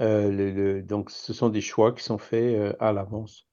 euh, 0.00 0.30
le 0.30 0.82
donc 0.82 1.10
ce 1.10 1.34
sont 1.34 1.50
des 1.50 1.60
choix 1.60 1.92
qui 1.92 2.02
sont 2.02 2.18
faits, 2.18 2.56
euh, 2.58 2.72
à 2.80 2.92
l'avance. 2.92 3.46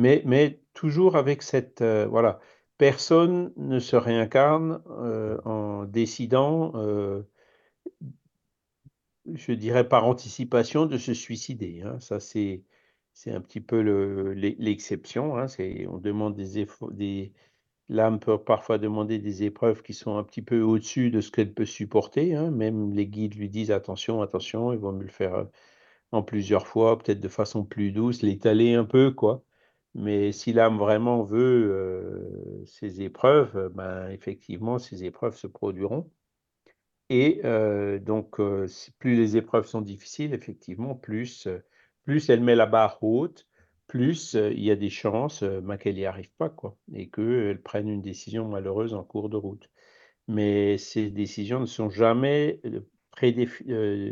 Mais 0.00 0.60
toujours 0.74 1.16
avec 1.16 1.42
cette, 1.42 1.82
voilà, 1.82 2.40
personne 2.78 3.52
ne 3.56 3.78
se 3.78 3.96
réincarne, 3.96 4.82
en 5.44 5.84
décidant, 5.84 6.72
je 9.34 9.52
dirais 9.52 9.88
par 9.88 10.06
anticipation, 10.06 10.86
de 10.86 10.98
se 10.98 11.14
suicider. 11.14 11.82
Hein. 11.84 11.98
Ça, 12.00 12.20
c'est, 12.20 12.62
c'est 13.12 13.32
un 13.32 13.40
petit 13.40 13.60
peu 13.60 13.80
l'exception. 14.32 15.36
Hein. 15.38 15.46
on 15.88 15.98
demande 15.98 16.34
des 16.36 17.32
l'âme 17.90 18.20
peut 18.20 18.38
parfois 18.38 18.78
demander 18.78 19.18
des 19.18 19.42
épreuves 19.42 19.82
qui 19.82 19.94
sont 19.94 20.16
un 20.16 20.22
petit 20.24 20.42
peu 20.42 20.62
au-dessus 20.62 21.10
de 21.10 21.20
ce 21.20 21.30
qu'elle 21.30 21.52
peut 21.52 21.66
supporter. 21.66 22.34
Hein. 22.34 22.50
Même 22.52 22.94
les 22.94 23.06
guides 23.06 23.34
lui 23.34 23.50
disent 23.50 23.72
attention, 23.72 24.22
attention, 24.22 24.72
ils 24.72 24.78
vont 24.78 24.92
me 24.92 25.02
le 25.02 25.10
faire 25.10 25.34
euh, 25.34 25.44
en 26.12 26.22
plusieurs 26.22 26.66
fois, 26.66 26.98
peut-être 26.98 27.20
de 27.20 27.28
façon 27.28 27.64
plus 27.64 27.92
douce, 27.92 28.22
l'étaler 28.22 28.74
un 28.74 28.84
peu, 28.84 29.10
quoi. 29.12 29.42
Mais 29.94 30.32
si 30.32 30.52
l'âme 30.52 30.78
vraiment 30.78 31.24
veut 31.24 31.70
euh, 31.72 32.64
ces 32.66 33.02
épreuves, 33.02 33.70
ben, 33.74 34.08
effectivement, 34.10 34.78
ces 34.78 35.04
épreuves 35.04 35.36
se 35.36 35.46
produiront. 35.46 36.10
Et 37.08 37.40
donc, 38.02 38.40
plus 38.98 39.16
les 39.16 39.36
épreuves 39.36 39.66
sont 39.66 39.80
difficiles, 39.80 40.32
effectivement, 40.32 40.94
plus, 40.94 41.48
plus 42.04 42.30
elle 42.30 42.40
met 42.40 42.54
la 42.54 42.66
barre 42.66 43.02
haute, 43.02 43.48
plus 43.88 44.34
il 44.34 44.62
y 44.62 44.70
a 44.70 44.76
des 44.76 44.90
chances 44.90 45.42
bah, 45.42 45.76
qu'elle 45.76 45.96
n'y 45.96 46.04
arrive 46.04 46.30
pas, 46.38 46.48
quoi, 46.50 46.76
et 46.94 47.10
qu'elle 47.10 47.60
prenne 47.62 47.88
une 47.88 48.00
décision 48.02 48.48
malheureuse 48.48 48.94
en 48.94 49.02
cours 49.02 49.28
de 49.28 49.36
route. 49.36 49.68
Mais 50.28 50.78
ces 50.78 51.10
décisions 51.10 51.58
ne 51.60 51.66
sont 51.66 51.90
jamais 51.90 52.60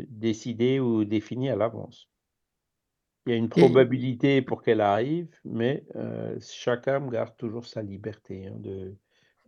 décidées 0.09 0.81
ou 0.81 1.05
définies 1.05 1.49
à 1.49 1.55
l'avance. 1.55 2.08
Il 3.29 3.33
y 3.33 3.35
a 3.35 3.37
une 3.37 3.49
probabilité 3.49 4.41
pour 4.41 4.63
qu'elle 4.63 4.81
arrive, 4.81 5.27
mais 5.45 5.83
euh, 5.95 6.35
chaque 6.41 6.87
âme 6.87 7.11
garde 7.11 7.37
toujours 7.37 7.67
sa 7.67 7.83
liberté 7.83 8.47
hein, 8.47 8.55
de, 8.57 8.95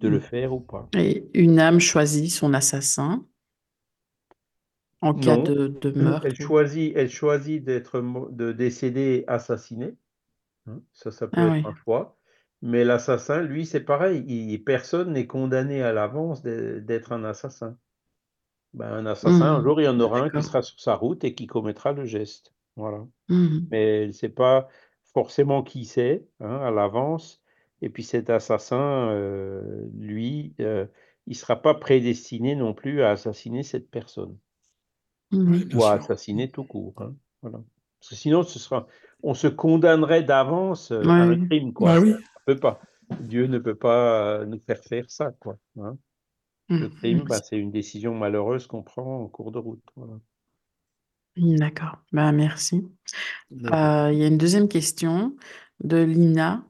de 0.02 0.08
le 0.08 0.18
mmh. 0.18 0.22
faire 0.22 0.54
ou 0.54 0.60
pas. 0.60 0.88
Et 0.96 1.28
une 1.34 1.60
âme 1.60 1.80
choisit 1.80 2.30
son 2.30 2.54
assassin 2.54 3.26
en 5.02 5.16
cas 5.16 5.38
de, 5.38 5.68
de, 5.68 6.00
meurtre. 6.00 6.28
Elle 6.28 6.40
choisit, 6.40 6.94
elle 6.96 7.10
choisit 7.10 7.64
d'être 7.64 8.00
de 8.30 8.52
décéder 8.52 9.24
assassiné. 9.26 9.96
Hein, 10.68 10.80
ça, 10.94 11.10
ça 11.10 11.28
peut 11.28 11.42
ah 11.42 11.58
être 11.58 11.66
un 11.66 11.76
choix. 11.84 12.20
Mais 12.62 12.84
l'assassin, 12.84 13.42
lui, 13.42 13.66
c'est 13.66 13.80
pareil. 13.80 14.24
Il, 14.28 14.64
personne 14.64 15.14
n'est 15.14 15.26
condamné 15.26 15.82
à 15.82 15.92
l'avance 15.92 16.44
d'être 16.44 17.14
un 17.14 17.24
assassin. 17.24 17.76
Ben, 18.76 18.94
un 18.94 19.08
assassin, 19.08 19.56
un 19.56 19.60
mmh. 19.60 19.64
jour, 19.64 19.82
il 19.82 19.86
y 19.86 19.88
en 19.88 20.00
aura 20.00 20.20
un 20.20 20.30
qui 20.30 20.44
sera 20.44 20.62
sur 20.62 20.80
sa 20.80 20.94
route 20.94 21.24
et 21.24 21.34
qui 21.34 21.48
commettra 21.48 21.94
le 21.94 22.06
geste. 22.06 22.54
Voilà. 22.76 23.06
Mmh. 23.30 23.60
Mais 23.70 24.04
elle 24.04 24.14
ne 24.22 24.28
pas 24.28 24.68
forcément 25.14 25.64
qui 25.64 25.86
c'est 25.86 26.26
hein, 26.40 26.58
à 26.58 26.72
l'avance. 26.72 27.42
Et 27.82 27.90
puis 27.90 28.04
cet 28.04 28.30
assassin, 28.30 29.10
euh, 29.12 29.88
lui, 29.98 30.54
euh, 30.60 30.86
il 31.28 31.32
ne 31.32 31.36
sera 31.36 31.62
pas 31.62 31.74
prédestiné 31.74 32.56
non 32.56 32.74
plus 32.74 33.02
à 33.02 33.12
assassiner 33.12 33.64
cette 33.64 33.90
personne. 33.90 34.38
Mmh. 35.32 35.76
ou 35.76 35.84
à 35.84 35.94
assassiner 35.94 36.52
tout 36.52 36.66
court. 36.66 36.94
Hein, 36.98 37.16
voilà. 37.42 37.60
Parce 38.00 38.10
que 38.10 38.16
sinon, 38.16 38.44
ce 38.44 38.60
sera, 38.60 38.88
on 39.24 39.34
se 39.34 39.48
condamnerait 39.48 40.24
d'avance 40.24 40.92
euh, 40.92 41.04
à 41.06 41.14
un 41.14 41.46
crime. 41.46 41.74
Quoi. 41.74 42.00
Bah 42.00 42.18
peut 42.46 42.60
pas. 42.60 42.82
Dieu 43.22 43.48
ne 43.48 43.60
peut 43.60 43.76
pas 43.76 44.46
nous 44.46 44.60
faire 44.60 44.84
faire 44.84 45.10
ça. 45.10 45.32
Quoi, 45.40 45.58
hein. 45.80 45.98
Le 46.70 46.88
crime, 46.88 47.24
bah, 47.28 47.40
c'est 47.44 47.58
une 47.58 47.72
décision 47.72 48.16
malheureuse 48.16 48.66
qu'on 48.66 48.82
prend 48.82 49.24
en 49.24 49.28
cours 49.28 49.52
de 49.52 49.60
route. 49.60 49.84
Voilà. 49.96 50.14
D'accord, 51.38 51.98
bah, 52.12 52.32
merci. 52.32 52.84
Euh, 53.74 54.10
il 54.14 54.20
y 54.20 54.24
a 54.24 54.28
une 54.28 54.38
deuxième 54.38 54.68
question 54.68 55.36
de 55.82 55.98
Lina. 55.98 56.66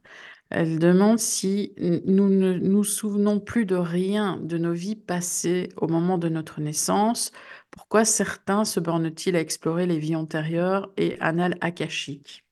Elle 0.49 0.79
demande 0.79 1.19
si 1.19 1.73
nous 2.05 2.29
ne 2.29 2.53
nous 2.53 2.83
souvenons 2.83 3.39
plus 3.39 3.65
de 3.65 3.75
rien 3.75 4.37
de 4.37 4.57
nos 4.57 4.73
vies 4.73 4.95
passées 4.95 5.69
au 5.77 5.87
moment 5.87 6.17
de 6.17 6.29
notre 6.29 6.61
naissance. 6.61 7.31
Pourquoi 7.71 8.05
certains 8.05 8.65
se 8.65 8.79
bornent-ils 8.79 9.35
à 9.35 9.41
explorer 9.41 9.87
les 9.87 9.99
vies 9.99 10.15
antérieures 10.15 10.91
et 10.97 11.19
annales 11.21 11.57
akashiques? 11.61 12.45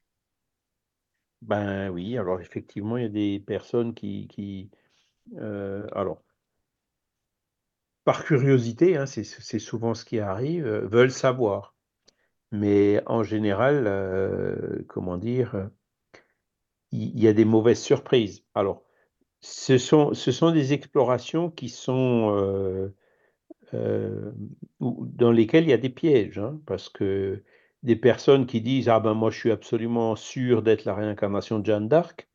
Ben 1.42 1.90
oui, 1.90 2.18
alors 2.18 2.40
effectivement, 2.42 2.96
il 2.98 3.04
y 3.04 3.06
a 3.06 3.10
des 3.10 3.40
personnes 3.40 3.94
qui, 3.94 4.28
qui 4.30 4.70
euh, 5.38 5.88
alors, 5.94 6.24
par 8.04 8.26
curiosité, 8.26 8.98
hein, 8.98 9.06
c'est 9.06 9.24
souvent 9.60 9.94
ce 9.94 10.04
qui 10.04 10.20
arrive, 10.20 10.66
euh, 10.68 10.86
veulent 10.86 11.12
savoir. 11.14 11.74
Mais 12.52 13.02
en 13.06 13.24
général, 13.24 13.86
euh, 13.88 14.84
comment 14.88 15.18
dire, 15.18 15.70
il 16.92 17.20
y, 17.20 17.28
a 17.28 17.34
des 17.34 17.46
mauvaises 17.46 17.82
surprises. 17.82 18.44
Alors, 18.56 18.84
ce 19.42 19.78
sont, 19.78 20.14
ce 20.14 20.32
sont 20.32 20.52
des 20.52 20.74
explorations 20.74 21.52
qui 21.52 21.70
sont 21.70 22.32
euh, 22.36 22.90
euh, 23.74 24.32
dans 24.80 25.32
lesquelles 25.32 25.66
il 25.66 25.70
y 25.70 25.74
a 25.74 25.78
des 25.78 25.90
pièges, 25.90 26.40
hein, 26.40 26.60
parce 26.66 26.90
que 26.90 27.44
des 27.84 27.96
personnes 27.96 28.48
qui 28.48 28.62
disent 28.62 28.90
ah 28.90 29.00
ben 29.00 29.14
moi 29.14 29.32
je 29.32 29.40
suis 29.40 29.52
absolument 29.52 30.16
sûr 30.16 30.64
d'être 30.64 30.86
la 30.86 30.96
réincarnation 30.96 31.60
de 31.60 31.66
Jeanne 31.66 31.88
d'Arc, 31.88 32.28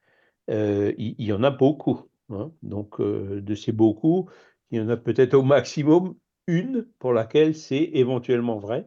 il, 0.49 1.15
y, 1.19 1.33
en 1.33 1.43
a 1.43 1.51
beaucoup. 1.51 2.09
Hein. 2.31 2.53
Donc 2.63 3.01
de 3.03 3.55
ces 3.55 3.73
beaucoup, 3.73 4.31
il 4.71 4.79
y 4.79 4.83
en 4.83 4.89
a 4.89 4.97
peut-être 4.97 5.35
au 5.35 5.43
maximum 5.43 6.17
une 6.47 6.87
pour 6.99 7.13
laquelle 7.13 7.55
c'est 7.55 7.91
éventuellement 7.95 8.59
vrai 8.59 8.87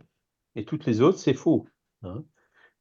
et 0.57 0.65
toutes 0.65 0.85
les 0.87 1.01
autres, 1.01 1.19
c'est 1.19 1.35
faux. 1.35 1.67
Hein. 2.01 2.23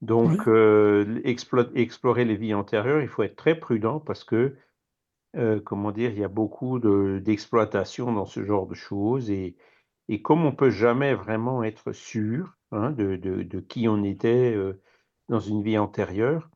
Donc, 0.01 0.49
euh, 0.49 1.21
explorer 1.25 2.25
les 2.25 2.37
vies 2.37 2.55
antérieures, 2.55 3.03
il 3.03 3.09
faut 3.09 3.23
être 3.23 3.37
très 3.37 3.55
prudent 3.55 4.01
parce 4.01 4.25
que, 4.25 4.57
euh, 5.37 5.61
comment 5.61 5.93
dire, 5.93 6.11
il 6.11 6.19
y 6.19 6.25
a 6.25 6.29
beaucoup 6.29 6.79
d'exploitation 6.79 8.13
dans 8.13 8.25
ce 8.25 8.43
genre 8.45 8.67
de 8.67 8.75
choses. 8.75 9.31
Et, 9.31 9.57
et 10.09 10.23
comme 10.23 10.45
on 10.45 10.53
ne 10.53 10.57
peut 10.57 10.71
jamais 10.71 11.15
vraiment 11.15 11.63
être 11.63 11.93
sûr 11.93 12.57
hein, 12.73 12.93
de, 12.93 13.17
de, 13.17 13.61
qui 13.61 13.89
on 13.89 14.03
était 14.05 14.55
euh, 14.55 14.81
dans 15.29 15.41
une 15.41 15.63
vie 15.63 15.79
antérieure, 15.79 16.51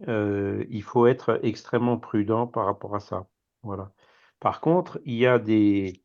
il 0.00 0.82
faut 0.82 1.06
être 1.06 1.40
extrêmement 1.42 1.98
prudent 1.98 2.46
par 2.46 2.66
rapport 2.66 2.94
à 2.96 3.00
ça. 3.00 3.26
Voilà. 3.62 3.92
Par 4.40 4.60
contre, 4.60 5.00
il 5.04 5.14
y 5.14 5.26
a 5.26 5.38
des, 5.38 6.02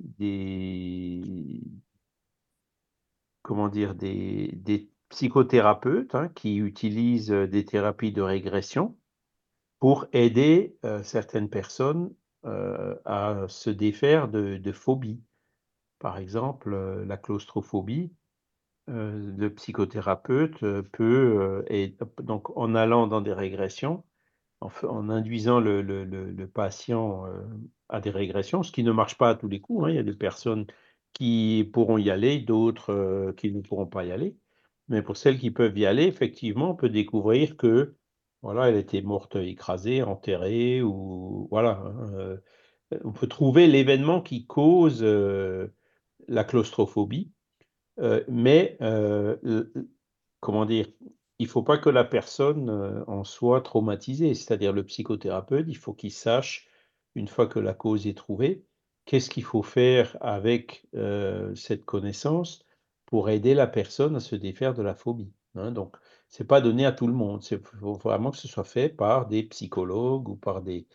des, 0.00 1.62
comment 3.42 3.68
dire, 3.68 3.94
des, 3.94 4.88
psychothérapeutes 5.08 6.14
hein, 6.14 6.28
qui 6.34 6.56
utilisent 6.56 7.32
euh, 7.32 7.46
des 7.46 7.66
thérapies 7.66 8.12
de 8.12 8.22
régression 8.22 8.96
pour 9.78 10.06
aider 10.14 10.78
euh, 10.86 11.02
certaines 11.02 11.50
personnes 11.50 12.14
euh, 12.46 12.96
à 13.04 13.44
se 13.48 13.68
défaire 13.68 14.28
de, 14.28 14.72
phobies. 14.72 15.20
Par 15.98 16.16
exemple, 16.18 16.74
la 17.06 17.16
claustrophobie, 17.16 18.12
le 18.88 19.48
psychothérapeute 19.50 20.58
peut, 20.90 21.64
et 21.68 21.96
donc 22.20 22.56
en 22.56 22.74
allant 22.74 23.06
dans 23.06 23.20
des 23.20 23.32
régressions, 23.32 24.02
en, 24.60 25.08
induisant 25.08 25.60
le, 25.60 26.46
patient 26.46 27.26
à 27.88 28.00
des 28.00 28.10
régressions, 28.10 28.64
ce 28.64 28.72
qui 28.72 28.82
ne 28.82 28.90
marche 28.90 29.16
pas 29.16 29.30
à 29.30 29.34
tous 29.36 29.46
les 29.46 29.60
coups. 29.60 29.84
Hein. 29.84 29.90
Il 29.90 29.94
y 29.94 30.00
a 30.00 30.02
des 30.02 30.12
personnes 30.12 30.66
qui 31.12 31.68
pourront 31.72 31.98
y 31.98 32.10
aller, 32.10 32.40
d'autres 32.40 32.92
euh, 32.92 33.32
qui 33.32 33.52
ne 33.52 33.60
pourront 33.60 33.86
pas 33.86 34.04
y 34.04 34.12
aller. 34.12 34.36
Mais 34.88 35.02
pour 35.02 35.16
celles 35.16 35.38
qui 35.38 35.50
peuvent 35.50 35.78
y 35.78 35.86
aller, 35.86 36.04
effectivement, 36.04 36.70
on 36.70 36.74
peut 36.74 36.88
découvrir 36.88 37.56
que 37.56 37.96
voilà, 38.42 38.68
elle 38.68 38.76
était 38.76 39.02
morte 39.02 39.36
écrasée, 39.36 40.02
enterrée, 40.02 40.82
ou 40.82 41.48
voilà. 41.50 41.82
Hein, 41.84 42.12
euh, 42.14 42.36
on 43.04 43.12
peut 43.12 43.28
trouver 43.28 43.68
l'événement 43.68 44.20
qui 44.20 44.46
cause 44.46 45.02
euh, 45.02 45.68
la 46.28 46.44
claustrophobie, 46.44 47.32
mais 48.28 48.76
comment 50.40 50.66
dire, 50.66 50.86
il 51.38 51.46
ne 51.46 51.50
faut 51.50 51.62
pas 51.62 51.78
que 51.78 51.88
la 51.88 52.04
personne 52.04 53.04
en 53.06 53.24
soit 53.24 53.62
traumatisée, 53.62 54.34
c'est-à-dire 54.34 54.72
le 54.72 54.84
psychothérapeute, 54.84 55.66
il 55.68 55.76
faut 55.76 55.94
qu'il 55.94 56.12
sache, 56.12 56.68
une 57.14 57.28
fois 57.28 57.46
que 57.46 57.58
la 57.58 57.74
cause 57.74 58.06
est 58.06 58.16
trouvée, 58.16 58.66
qu'est-ce 59.04 59.30
qu'il 59.30 59.44
faut 59.44 59.62
faire 59.62 60.16
avec 60.20 60.86
cette 61.54 61.84
connaissance 61.84 62.64
pour 63.06 63.28
aider 63.28 63.52
la 63.52 63.66
personne 63.66 64.16
à 64.16 64.20
se 64.20 64.34
défaire 64.36 64.72
de 64.72 64.82
la 64.82 64.94
phobie. 64.94 65.32
Hein? 65.54 65.70
Donc, 65.70 65.96
c'est 66.28 66.46
pas 66.46 66.62
donné 66.62 66.86
à 66.86 66.92
tout 66.92 67.06
le 67.06 67.12
monde. 67.12 67.44
Il 67.50 67.58
faut 67.58 67.92
vraiment 67.92 68.30
que 68.30 68.38
ce 68.38 68.48
soit 68.48 68.64
fait 68.64 68.88
par 68.88 69.26
des 69.26 69.42
psychologues 69.42 70.30
ou 70.30 70.36
par 70.36 70.62
des, 70.62 70.86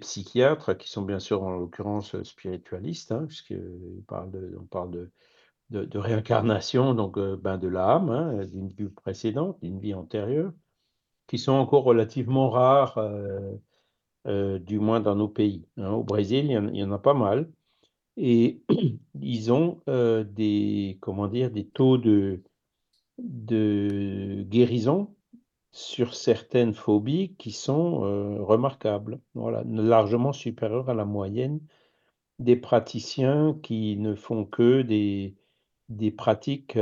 psychiatres 0.00 0.74
qui 0.74 0.88
sont 0.88 1.02
bien 1.02 1.18
sûr 1.18 1.42
en 1.42 1.50
l'occurrence 1.50 2.22
spiritualistes, 2.22 3.10
hein, 3.10 3.26
puisqu'on 3.26 4.04
parle 4.70 5.10
de, 5.70 5.98
réincarnation, 5.98 6.94
donc 6.94 7.18
ben 7.18 7.58
de 7.58 7.66
l'âme, 7.66 8.10
hein, 8.10 8.44
d'une 8.44 8.68
vie 8.68 8.88
précédente, 8.88 9.58
d'une 9.60 9.80
vie 9.80 9.94
antérieure, 9.94 10.52
qui 11.26 11.38
sont 11.38 11.52
encore 11.52 11.82
relativement 11.82 12.50
rares 12.50 12.98
euh, 12.98 13.56
du 14.26 14.78
moins 14.78 15.00
dans 15.00 15.16
nos 15.16 15.28
pays. 15.28 15.66
Hein. 15.76 15.90
Au 15.90 16.02
Brésil, 16.04 16.46
il 16.46 16.76
y, 16.76 16.84
en, 16.84 16.92
a 16.92 16.98
pas 16.98 17.14
mal. 17.14 17.50
Et 18.16 18.62
ils 19.20 19.52
ont 19.52 19.80
euh, 19.88 20.24
des, 20.24 20.98
comment 21.00 21.28
dire, 21.28 21.50
des 21.50 21.66
taux 21.66 21.98
de, 21.98 22.42
de 23.18 24.44
guérison 24.48 25.14
sur 25.70 26.14
certaines 26.14 26.74
phobies 26.74 27.34
qui 27.38 27.50
sont 27.50 28.04
euh, 28.04 28.42
remarquables, 28.42 29.20
voilà, 29.34 29.62
largement 29.66 30.32
supérieurs 30.32 30.90
à 30.90 30.94
la 30.94 31.06
moyenne 31.06 31.60
des 32.38 32.56
praticiens 32.56 33.56
qui 33.62 33.96
ne 33.96 34.14
font 34.14 34.44
que 34.44 34.82
des, 34.82 35.36
des 35.88 36.10
pratiques 36.10 36.78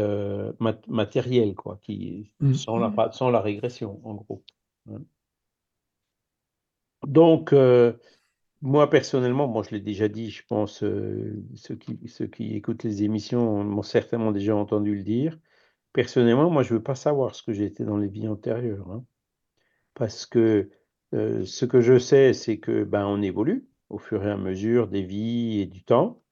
matérielles, 0.89 1.55
quoi, 1.55 1.79
qui, 1.83 2.33
mmh. 2.41 2.55
sans, 2.55 2.79
la, 2.79 3.13
sans 3.13 3.31
la 3.31 3.41
régression, 3.41 4.01
en 4.05 4.15
gros. 4.15 4.43
Hein. 4.91 5.03
Donc, 7.07 7.53
euh, 7.53 7.95
moi 8.63 8.91
personnellement, 8.91 9.63
je 9.63 9.71
l'ai 9.71 9.81
déjà 9.81 10.09
dit, 10.09 10.31
je 10.31 10.45
pense, 10.47 10.83
euh, 10.83 11.43
ceux, 11.55 11.77
qui, 11.77 11.99
ceux 12.09 12.27
qui 12.27 12.55
écoutent 12.57 12.85
les 12.85 13.03
émissions 13.05 13.65
m'ont 13.65 13.83
certainement 13.83 14.33
déjà 14.33 14.55
entendu 14.57 14.95
le 14.95 15.03
dire. 15.03 15.39
Personnellement, 15.93 16.51
moi, 16.51 16.63
je 16.63 16.73
ne 16.75 16.79
veux 16.79 16.83
pas 16.85 16.95
savoir 16.95 17.35
ce 17.35 17.43
que 17.43 17.53
j'ai 17.53 17.65
été 17.65 17.85
dans 17.85 17.97
les 17.97 18.09
vies 18.09 18.29
antérieures. 18.29 18.89
Hein. 18.91 19.05
parce 19.95 20.27
que 20.27 20.71
euh, 21.15 21.45
ce 21.45 21.67
que 21.67 21.81
je 21.81 21.99
sais, 21.99 22.33
c'est 22.35 22.59
que 22.59 22.85
ben, 22.85 23.07
on 23.07 23.23
évolue 23.23 23.69
au 23.91 23.99
fur 23.99 24.25
et 24.27 24.31
à 24.31 24.37
mesure 24.37 24.89
des 24.89 25.03
vies 25.03 25.61
et 25.61 25.67
du 25.67 25.85
temps. 25.85 26.23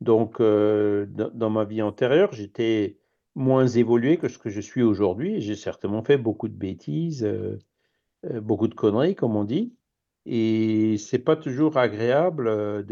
Donc, 0.00 0.40
dans, 0.40 1.30
dans, 1.34 1.50
ma 1.50 1.64
vie 1.64 1.82
antérieure, 1.82 2.32
j'étais 2.32 2.98
moins 3.36 3.66
évolué 3.68 4.18
que 4.18 4.28
ce 4.28 4.38
que 4.38 4.50
je 4.50 4.60
suis 4.60 4.82
aujourd'hui. 4.82 5.40
J'ai 5.40 5.56
certainement 5.56 6.02
fait 6.04 6.18
beaucoup 6.18 6.48
de 6.48 6.54
bêtises, 6.54 7.26
beaucoup 8.24 8.68
de 8.68 8.74
conneries, 8.74 9.14
comme 9.16 9.36
on 9.36 9.44
dit. 9.44 9.74
Et 10.24 10.96
c'est 10.98 11.18
pas 11.18 11.36
toujours 11.36 11.76
agréable 11.76 12.84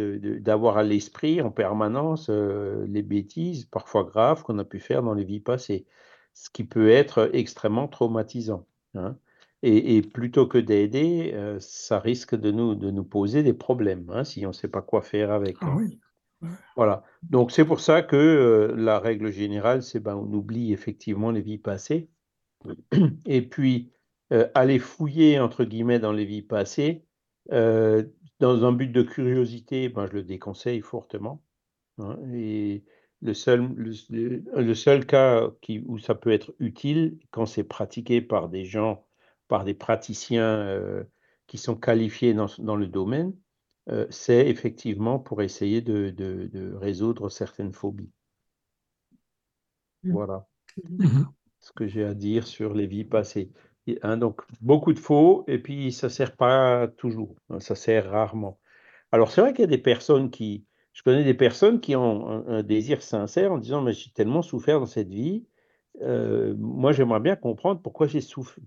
d'avoir 0.42 0.78
à 0.78 0.82
l'esprit 0.82 1.40
en 1.40 1.50
permanence 1.50 2.28
les 2.28 3.02
bêtises, 3.02 3.66
parfois 3.66 4.04
graves, 4.04 4.42
qu'on 4.42 4.58
a 4.58 4.64
pu 4.64 4.80
faire 4.80 5.02
dans 5.02 5.14
les 5.14 5.24
vies 5.24 5.40
passées. 5.40 5.86
ce 6.34 6.50
qui 6.50 6.64
peut 6.64 6.90
être 6.90 7.30
extrêmement 7.32 7.88
traumatisant. 7.88 8.66
Hein. 8.94 9.16
Et, 9.62 10.00
plutôt 10.02 10.46
que 10.46 10.58
d'aider, 10.58 11.36
ça 11.60 12.00
risque 12.00 12.34
de 12.34 12.50
nous, 12.50 12.74
de 12.74 12.90
nous 12.90 13.04
poser 13.04 13.42
des 13.42 13.52
problèmes 13.52 14.10
hein, 14.10 14.24
si 14.24 14.44
on 14.46 14.48
ne 14.48 14.54
sait 14.54 14.68
pas 14.68 14.82
quoi 14.82 15.02
faire 15.02 15.30
avec. 15.30 15.56
Ah 15.60 15.74
oui. 15.76 16.00
Voilà. 16.76 17.04
Donc 17.22 17.52
c'est 17.52 17.66
pour 17.66 17.80
ça 17.80 18.02
que 18.02 18.74
la 18.76 18.98
règle 18.98 19.30
générale, 19.30 19.82
c'est 19.82 20.00
ben, 20.00 20.16
on 20.16 20.32
oublie 20.32 20.72
effectivement 20.72 21.30
les 21.30 21.42
vies 21.42 21.58
passées. 21.58 22.08
Et 23.26 23.42
puis, 23.42 23.92
aller 24.54 24.78
fouiller, 24.78 25.38
entre 25.38 25.64
guillemets, 25.64 25.98
dans 25.98 26.12
les 26.12 26.24
vies 26.24 26.42
passées, 26.42 27.04
dans 27.48 28.64
un 28.64 28.72
but 28.72 28.88
de 28.88 29.02
curiosité, 29.02 29.88
ben, 29.88 30.06
je 30.06 30.12
le 30.12 30.22
déconseille 30.22 30.80
fortement. 30.80 31.42
Hein. 31.98 32.18
et 32.32 32.84
le 33.20 33.34
seul, 33.34 33.74
le, 33.74 34.74
seul 34.74 35.04
cas 35.04 35.50
qui, 35.60 35.80
où 35.86 35.98
ça 35.98 36.14
peut 36.14 36.30
être 36.30 36.54
utile, 36.58 37.18
quand 37.30 37.44
c'est 37.44 37.64
pratiqué 37.64 38.22
par 38.22 38.48
des 38.48 38.64
gens, 38.64 39.06
par 39.48 39.64
des 39.64 39.74
praticiens 39.74 41.04
qui 41.46 41.58
sont 41.58 41.76
qualifiés 41.76 42.32
dans, 42.32 42.46
dans 42.58 42.76
le 42.76 42.86
domaine, 42.86 43.34
c'est 44.08 44.48
effectivement 44.48 45.18
pour 45.18 45.42
essayer 45.42 45.82
de, 45.82 46.08
de, 46.10 46.46
de, 46.46 46.72
résoudre 46.74 47.28
certaines 47.28 47.74
phobies. 47.74 48.10
Mmh. 50.02 50.12
Voilà 50.12 50.48
mmh 50.82 51.24
ce 51.60 51.72
que 51.72 51.86
j'ai 51.86 52.04
à 52.04 52.14
dire 52.14 52.46
sur 52.46 52.74
les 52.74 52.86
vies 52.86 53.04
passées. 53.04 53.52
Hein, 54.02 54.16
donc, 54.16 54.40
beaucoup 54.60 54.92
de 54.92 54.98
faux, 54.98 55.44
et 55.48 55.58
puis 55.58 55.92
ça 55.92 56.08
ne 56.08 56.12
sert 56.12 56.36
pas 56.36 56.88
toujours, 56.96 57.34
hein, 57.50 57.60
ça 57.60 57.74
sert 57.74 58.10
rarement. 58.10 58.58
Alors, 59.12 59.30
c'est 59.30 59.40
vrai 59.40 59.52
qu'il 59.52 59.60
y 59.60 59.64
a 59.64 59.66
des 59.68 59.78
personnes 59.78 60.30
qui, 60.30 60.64
je 60.92 61.02
connais 61.02 61.24
des 61.24 61.34
personnes 61.34 61.80
qui 61.80 61.96
ont 61.96 62.44
un, 62.48 62.62
désir 62.62 63.02
sincère 63.02 63.52
en 63.52 63.58
disant, 63.58 63.82
mais 63.82 63.92
j'ai 63.92 64.10
tellement 64.10 64.42
souffert 64.42 64.80
dans 64.80 64.86
cette 64.86 65.10
vie, 65.10 65.44
euh, 66.02 66.54
moi 66.56 66.92
j'aimerais 66.92 67.20
bien 67.20 67.36
comprendre 67.36 67.80
pourquoi 67.82 68.06
j'ai 68.06 68.20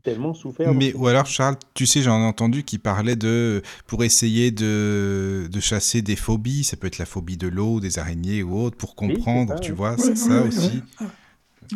tellement 0.03 0.33
souffert. 0.33 0.73
Mais 0.73 0.93
ou 0.93 1.07
alors 1.07 1.25
Charles, 1.25 1.55
tu 1.73 1.85
sais, 1.85 2.01
j'en 2.01 2.19
ai 2.19 2.25
entendu 2.25 2.63
qui 2.63 2.77
parlait 2.77 3.15
de 3.15 3.61
pour 3.87 4.03
essayer 4.03 4.51
de, 4.51 5.47
de, 5.51 5.59
chasser 5.59 6.01
des 6.01 6.15
phobies, 6.15 6.63
ça 6.63 6.77
peut 6.77 6.87
être 6.87 6.99
la 6.99 7.05
phobie 7.05 7.37
de 7.37 7.47
l'eau, 7.47 7.79
des 7.79 7.97
araignées 7.97 8.43
ou 8.43 8.59
autre, 8.59 8.77
pour 8.77 8.95
comprendre, 8.95 9.59
tu 9.61 9.71
vois, 9.71 9.97
c'est 9.97 10.17
ça 10.17 10.43
aussi. 10.43 10.83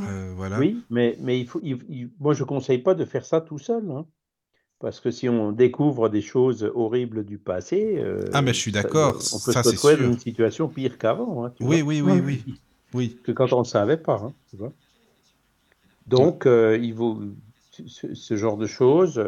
Euh, 0.01 0.33
voilà. 0.35 0.59
Oui, 0.59 0.83
mais, 0.89 1.17
mais 1.21 1.39
il 1.39 1.47
faut, 1.47 1.61
moi 2.19 2.33
je 2.33 2.43
ne 2.43 2.47
conseille 2.47 2.79
pas 2.79 2.93
de 2.93 3.05
faire 3.05 3.25
ça 3.25 3.41
tout 3.41 3.57
seul. 3.57 3.89
Hein. 3.91 4.05
Parce 4.79 4.99
que 4.99 5.09
si 5.09 5.27
on 5.27 5.51
découvre 5.51 6.07
des 6.07 6.21
choses 6.21 6.69
horribles 6.75 7.25
du 7.25 7.39
passé, 7.39 7.95
euh, 7.97 8.21
ah 8.33 8.43
mais 8.43 8.53
je 8.53 8.59
suis 8.59 8.71
d'accord, 8.71 9.15
on 9.33 9.39
peut 9.39 9.51
se 9.51 9.69
retrouver 9.69 9.97
dans 9.97 10.11
une 10.11 10.19
situation 10.19 10.67
pire 10.67 10.99
qu'avant. 10.99 11.45
Hein, 11.45 11.53
oui, 11.59 11.81
oui, 11.81 12.01
oui, 12.01 12.21
oui, 12.23 12.43
oui, 12.93 13.17
Que 13.23 13.31
quand 13.31 13.51
on 13.53 13.59
ne 13.59 13.65
savait 13.65 13.97
pas. 13.97 14.21
Hein, 14.23 14.33
tu 14.49 14.57
vois 14.57 14.71
Donc, 16.05 16.45
euh, 16.45 16.77
il 16.79 16.93
vaut 16.93 17.19
ce, 17.71 18.35
genre 18.35 18.57
de 18.57 18.67
choses 18.67 19.23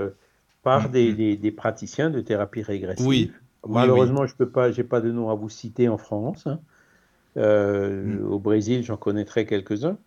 par 0.61 0.87
mm, 0.87 0.91
des, 0.91 1.11
mm. 1.11 1.15
des, 1.15 1.37
des, 1.37 1.51
praticiens 1.51 2.11
de 2.11 2.21
thérapie 2.21 2.61
régressive. 2.61 3.07
Oui. 3.07 3.31
Malheureusement, 3.67 4.27
je 4.27 4.35
peux 4.35 4.49
pas, 4.49 4.71
j'ai 4.71 4.83
pas 4.83 5.01
de 5.01 5.11
nom 5.11 5.31
à 5.31 5.35
vous 5.35 5.49
citer 5.49 5.89
en 5.89 5.97
France. 5.97 6.47
Mm. 7.35 8.23
Au 8.29 8.37
Brésil, 8.37 8.83
j'en 8.83 8.97
connaîtrais 8.97 9.47
quelques-uns 9.47 9.97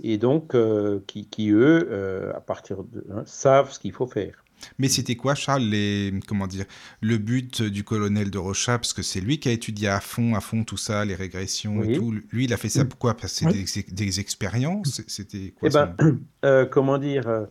et 0.00 0.18
donc 0.18 0.54
euh, 0.54 1.00
qui, 1.06 1.28
qui, 1.28 1.50
eux, 1.50 1.88
euh, 1.90 2.32
à 2.34 2.40
partir 2.40 2.84
de, 2.84 3.04
hein, 3.12 3.22
savent 3.26 3.72
ce 3.72 3.78
qu'il 3.78 3.92
faut 3.92 4.06
faire. 4.06 4.44
Mais 4.78 4.88
c'était 4.88 5.16
quoi, 5.16 5.34
Charles, 5.34 5.62
les, 5.62 6.12
comment 6.28 6.46
dire, 6.46 6.66
le 7.00 7.18
but 7.18 7.62
du 7.62 7.82
colonel 7.82 8.30
de 8.30 8.38
Rocha? 8.38 8.78
Parce 8.78 8.92
que 8.92 9.02
c'est 9.02 9.20
lui 9.20 9.40
qui 9.40 9.48
a 9.48 9.52
étudié 9.52 9.88
à 9.88 10.00
fond, 10.00 10.36
à 10.36 10.40
fond 10.40 10.62
tout 10.62 10.76
ça, 10.76 11.04
les 11.04 11.16
régressions 11.16 11.82
et 11.82 11.94
tout. 11.94 12.12
Lui, 12.30 12.44
il 12.44 12.52
a 12.52 12.56
fait 12.56 12.68
ça 12.68 12.84
pourquoi 12.84 13.14
Parce 13.14 13.40
que 13.40 13.66
c'est 13.66 13.92
des, 13.92 14.20
expériences? 14.20 15.02
C'était 15.08 15.52
quoi 15.58 15.68
eh 15.68 15.72
ben, 15.72 15.96
euh, 16.44 16.64
Comment 16.66 16.98
dire 16.98 17.48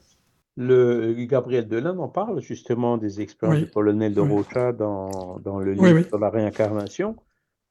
le, 0.56 1.14
Gabriel 1.26 1.68
Delin 1.68 1.98
en 1.98 2.08
parle 2.08 2.42
justement 2.42 2.98
des 2.98 3.20
expériences 3.20 3.66
du 3.66 3.72
colonel 3.72 4.14
de 4.14 4.22
Rocha 4.22 4.72
dans, 4.72 5.40
dans 5.40 5.60
le 5.60 5.74
livre 5.74 6.08
sur 6.08 6.20
la 6.20 6.30
réincarnation. 6.30 7.18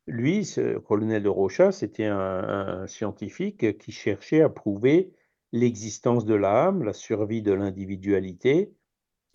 Lui, 0.06 0.44
ce 0.44 0.78
colonel 0.78 1.22
de 1.22 1.28
Rocha, 1.28 1.72
c'était 1.72 2.06
un, 2.06 2.86
scientifique 2.86 3.78
qui 3.78 3.92
cherchait 3.92 4.42
à 4.42 4.48
prouver 4.48 5.12
l'existence 5.52 6.24
de 6.24 6.34
l'âme, 6.34 6.84
la 6.84 6.92
survie 6.92 7.42
de 7.42 7.52
l'individualité 7.52 8.74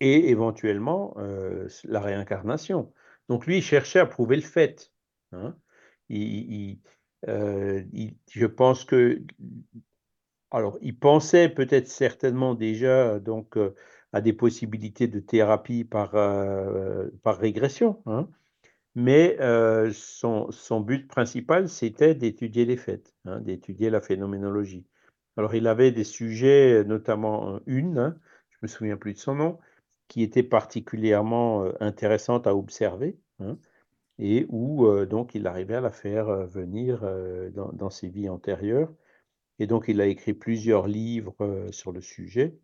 et 0.00 0.30
éventuellement 0.30 1.14
euh, 1.18 1.68
la 1.84 2.00
réincarnation. 2.00 2.92
Donc 3.28 3.46
lui, 3.46 3.58
il 3.58 3.62
cherchait 3.62 4.00
à 4.00 4.06
prouver 4.06 4.36
le 4.36 4.42
fait. 4.42 4.92
Hein. 5.32 5.56
Euh, 7.28 7.82
je 8.30 8.46
pense 8.46 8.84
que, 8.84 9.22
alors, 10.50 10.78
il 10.80 10.98
pensait 10.98 11.48
peut-être 11.48 11.88
certainement 11.88 12.54
déjà 12.54 13.18
donc 13.18 13.56
euh, 13.56 13.74
à 14.12 14.20
des 14.20 14.32
possibilités 14.32 15.08
de 15.08 15.20
thérapie 15.20 15.84
par, 15.84 16.12
par 17.22 17.38
régression. 17.38 18.02
Hein 18.06 18.28
mais 18.96 19.36
son, 19.92 20.50
son, 20.50 20.80
but 20.80 21.06
principal, 21.06 21.68
c'était 21.68 22.14
d'étudier 22.14 22.64
les 22.64 22.78
faits, 22.78 23.14
hein, 23.26 23.40
d'étudier 23.40 23.90
la 23.90 24.00
phénoménologie. 24.00 24.86
Alors, 25.36 25.54
il 25.54 25.66
avait 25.66 25.92
des 25.92 26.02
sujets, 26.02 26.82
notamment 26.82 27.60
une, 27.66 27.98
hein, 27.98 28.18
je 28.48 28.56
me 28.62 28.68
souviens 28.68 28.96
plus 28.96 29.12
de 29.12 29.18
son 29.18 29.34
nom, 29.34 29.58
qui 30.08 30.22
était 30.22 30.42
particulièrement 30.42 31.70
intéressante 31.78 32.46
à 32.46 32.56
observer, 32.56 33.18
hein, 33.38 33.58
et 34.18 34.46
où 34.48 34.88
donc 35.04 35.34
il 35.34 35.46
arrivait 35.46 35.74
à 35.74 35.82
la 35.82 35.90
faire 35.90 36.46
venir 36.46 37.04
dans, 37.52 37.90
ses 37.90 38.08
vies 38.08 38.30
antérieures. 38.30 38.90
Et 39.58 39.66
donc, 39.66 39.88
il 39.88 40.00
a 40.00 40.06
écrit 40.06 40.32
plusieurs 40.32 40.86
livres 40.86 41.66
sur 41.70 41.92
le 41.92 42.00
sujet. 42.00 42.56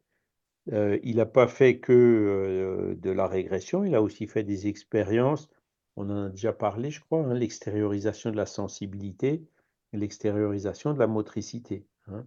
il 0.71 1.17
n'a 1.17 1.27
pas 1.27 1.47
fait 1.47 1.79
que 1.79 2.97
de 2.99 3.11
la 3.11 3.27
régression, 3.27 3.85
il 3.85 3.95
a 3.95 4.01
aussi 4.01 4.27
fait 4.27 4.45
des 4.45 4.67
expériences 4.67 5.51
on 5.97 6.09
en 6.11 6.27
a 6.27 6.29
déjà 6.29 6.53
parlé, 6.53 6.91
je 6.91 7.01
crois, 7.01 7.21
hein, 7.21 7.35
l'extériorisation 7.35 8.31
de 8.31 8.37
la 8.37 8.47
sensibilité 8.47 9.45
et 9.93 9.97
l'extériorisation 9.97 10.95
de 10.95 10.99
la 10.99 11.07
motricité. 11.07 11.87
Hein. 12.09 12.27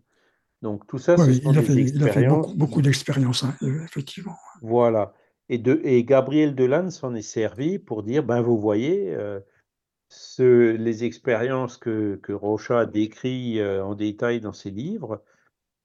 Donc 0.61 0.87
tout 0.87 0.97
ça, 0.97 1.17
ce 1.17 1.33
sont 1.33 1.51
il, 1.51 1.57
a 1.57 1.61
fait, 1.61 1.73
il, 1.73 2.03
a 2.03 2.11
fait, 2.11 2.27
beaucoup, 2.55 2.81
d'expériences, 2.81 3.43
hein, 3.43 3.55
euh, 3.63 3.83
effectivement. 3.83 4.35
Voilà. 4.61 5.13
Et, 5.49 5.57
de, 5.57 5.79
et 5.83 6.03
Gabriel 6.03 6.55
Delanne 6.55 6.89
s'en 6.91 7.13
est 7.13 7.21
servi 7.21 7.77
pour 7.77 8.03
dire, 8.03 8.23
ben 8.23 8.41
vous 8.41 8.59
voyez, 8.59 9.13
euh, 9.13 9.39
ce, 10.09 10.71
les 10.75 11.03
expériences 11.03 11.77
que, 11.77 12.19
que 12.23 12.33
Rocha 12.33 12.81
a 12.81 12.85
décrites 12.85 13.59
euh, 13.59 13.81
en 13.81 13.95
détail 13.95 14.39
dans 14.39 14.53
ses 14.53 14.71
livres 14.71 15.23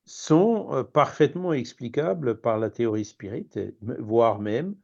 sont 0.06 0.84
parfaitement 0.92 1.52
explicables 1.52 2.40
par 2.40 2.58
la 2.58 2.68
théorie 2.68 3.04
spirit, 3.04 3.48
voire 3.80 4.40
même 4.40 4.74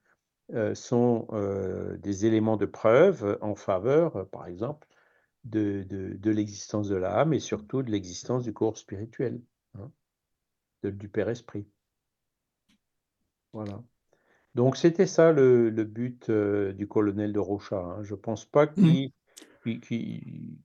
sont 0.74 1.26
euh, 1.32 1.96
des 1.98 2.26
éléments 2.26 2.56
de 2.56 2.66
preuve 2.66 3.38
en 3.40 3.54
faveur, 3.54 4.16
euh, 4.16 4.24
par 4.24 4.46
exemple, 4.46 4.86
de, 5.44 5.84
de, 5.88 6.30
l'existence 6.30 6.88
de 6.88 6.96
l'âme 6.96 7.32
et 7.32 7.38
surtout 7.38 7.82
de 7.82 7.90
l'existence 7.90 8.44
du 8.44 8.52
corps 8.52 8.76
spirituel, 8.76 9.40
hein, 9.78 9.90
du 10.82 11.08
Père 11.08 11.28
Esprit. 11.28 11.66
Voilà. 13.52 13.82
Donc 14.54 14.76
c'était 14.76 15.06
ça 15.06 15.32
le, 15.32 15.70
le 15.70 15.84
but 15.84 16.30
du 16.30 16.88
colonel 16.88 17.32
de 17.32 17.38
Rocha. 17.38 17.78
Hein. 17.78 18.02
Je 18.02 18.14
ne 18.14 18.18
pense 18.18 18.44
pas 18.44 18.66
mmh. 18.66 18.72
qu'il... 18.74 19.12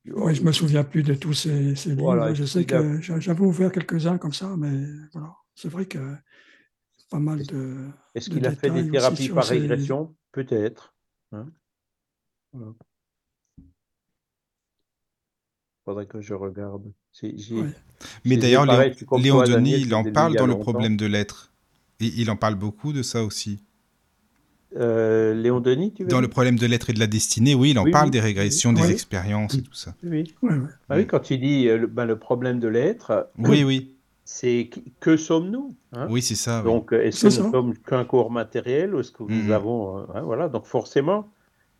oui, 0.06 0.36
je 0.36 0.44
me 0.44 0.52
souviens 0.52 0.84
plus 0.84 1.04
de 1.04 1.14
tous 1.14 1.34
ces, 1.34 1.76
ces 1.76 1.96
livres. 1.96 2.34
je 2.34 2.46
sais 2.46 2.66
que 2.66 3.00
j'avais 3.02 3.42
ouvert 3.42 3.72
quelques-uns 3.72 4.18
comme 4.18 4.34
ça, 4.34 4.56
mais 4.58 4.88
voilà, 5.14 5.36
c'est 5.54 5.70
vrai 5.70 5.86
que 5.86 6.00
pas 7.12 7.20
mal 7.20 7.46
de. 7.46 7.90
Est-ce 8.16 8.32
qu'il 8.32 8.46
a 8.48 8.52
fait 8.52 8.72
des 8.72 8.90
thérapies 8.90 9.30
par 9.30 9.46
régression? 9.46 10.16
Peut-être. 10.32 10.96
Hein 11.34 11.48
voilà. 12.54 12.74
Faudrait 15.86 16.06
que 16.08 16.22
je 16.22 16.34
regarde. 16.34 16.92
Mais 18.24 18.38
d'ailleurs, 18.38 18.66
Léon, 18.66 19.44
Denis, 19.44 19.82
il 19.82 19.94
en 19.94 20.04
parle 20.04 20.36
dans 20.36 20.48
le 20.48 20.58
problème 20.58 20.98
de 20.98 21.06
l'être. 21.06 21.52
il 22.00 22.30
en 22.32 22.38
parle 22.38 22.56
beaucoup 22.56 22.94
de 22.94 23.04
ça 23.04 23.24
aussi. 23.24 23.64
Euh, 24.78 25.34
Léon 25.34 25.60
Denis, 25.60 25.94
tu 25.94 26.04
veux 26.04 26.10
Dans 26.10 26.22
le 26.22 26.30
problème 26.30 26.58
de 26.58 26.66
l'être 26.66 26.90
et 26.90 26.94
de 26.94 27.00
la 27.00 27.08
destinée, 27.08 27.56
oui, 27.56 27.72
il 27.72 27.80
en 27.80 27.92
parle 27.92 28.10
des 28.10 28.22
régressions, 28.22 28.72
des 28.72 28.90
expériences 28.90 29.56
et 29.56 29.64
tout 29.64 29.74
ça. 29.74 29.96
Oui, 30.04 30.34
ah 30.44 30.96
oui 30.96 31.06
quand 31.06 31.20
tu 31.20 31.38
dis 31.38 31.68
euh, 31.68 31.78
le, 31.78 31.88
ben, 31.88 32.06
le 32.06 32.18
problème 32.18 32.60
de 32.60 32.70
l'être. 32.70 33.30
Oui, 33.38 33.64
oui 33.66 33.98
c'est 34.32 34.70
que 35.02 35.18
sommes-nous 35.18 35.76
hein? 35.92 36.08
Oui, 36.10 36.22
c'est 36.22 36.36
ça. 36.36 36.62
Donc, 36.62 36.94
est-ce 36.94 37.28
que 37.28 37.42
nous 37.42 37.52
sommes 37.52 37.78
qu'un 37.78 38.06
corps 38.06 38.32
matériel 38.32 38.96
ou 38.96 39.02
est-ce 39.02 39.12
que 39.12 39.24
nous 39.24 39.50
mmh 39.50 39.52
avons. 39.52 40.00
Euh, 40.00 40.04
hein, 40.16 40.22
voilà, 40.22 40.48
donc 40.48 40.66
forcément, 40.66 41.30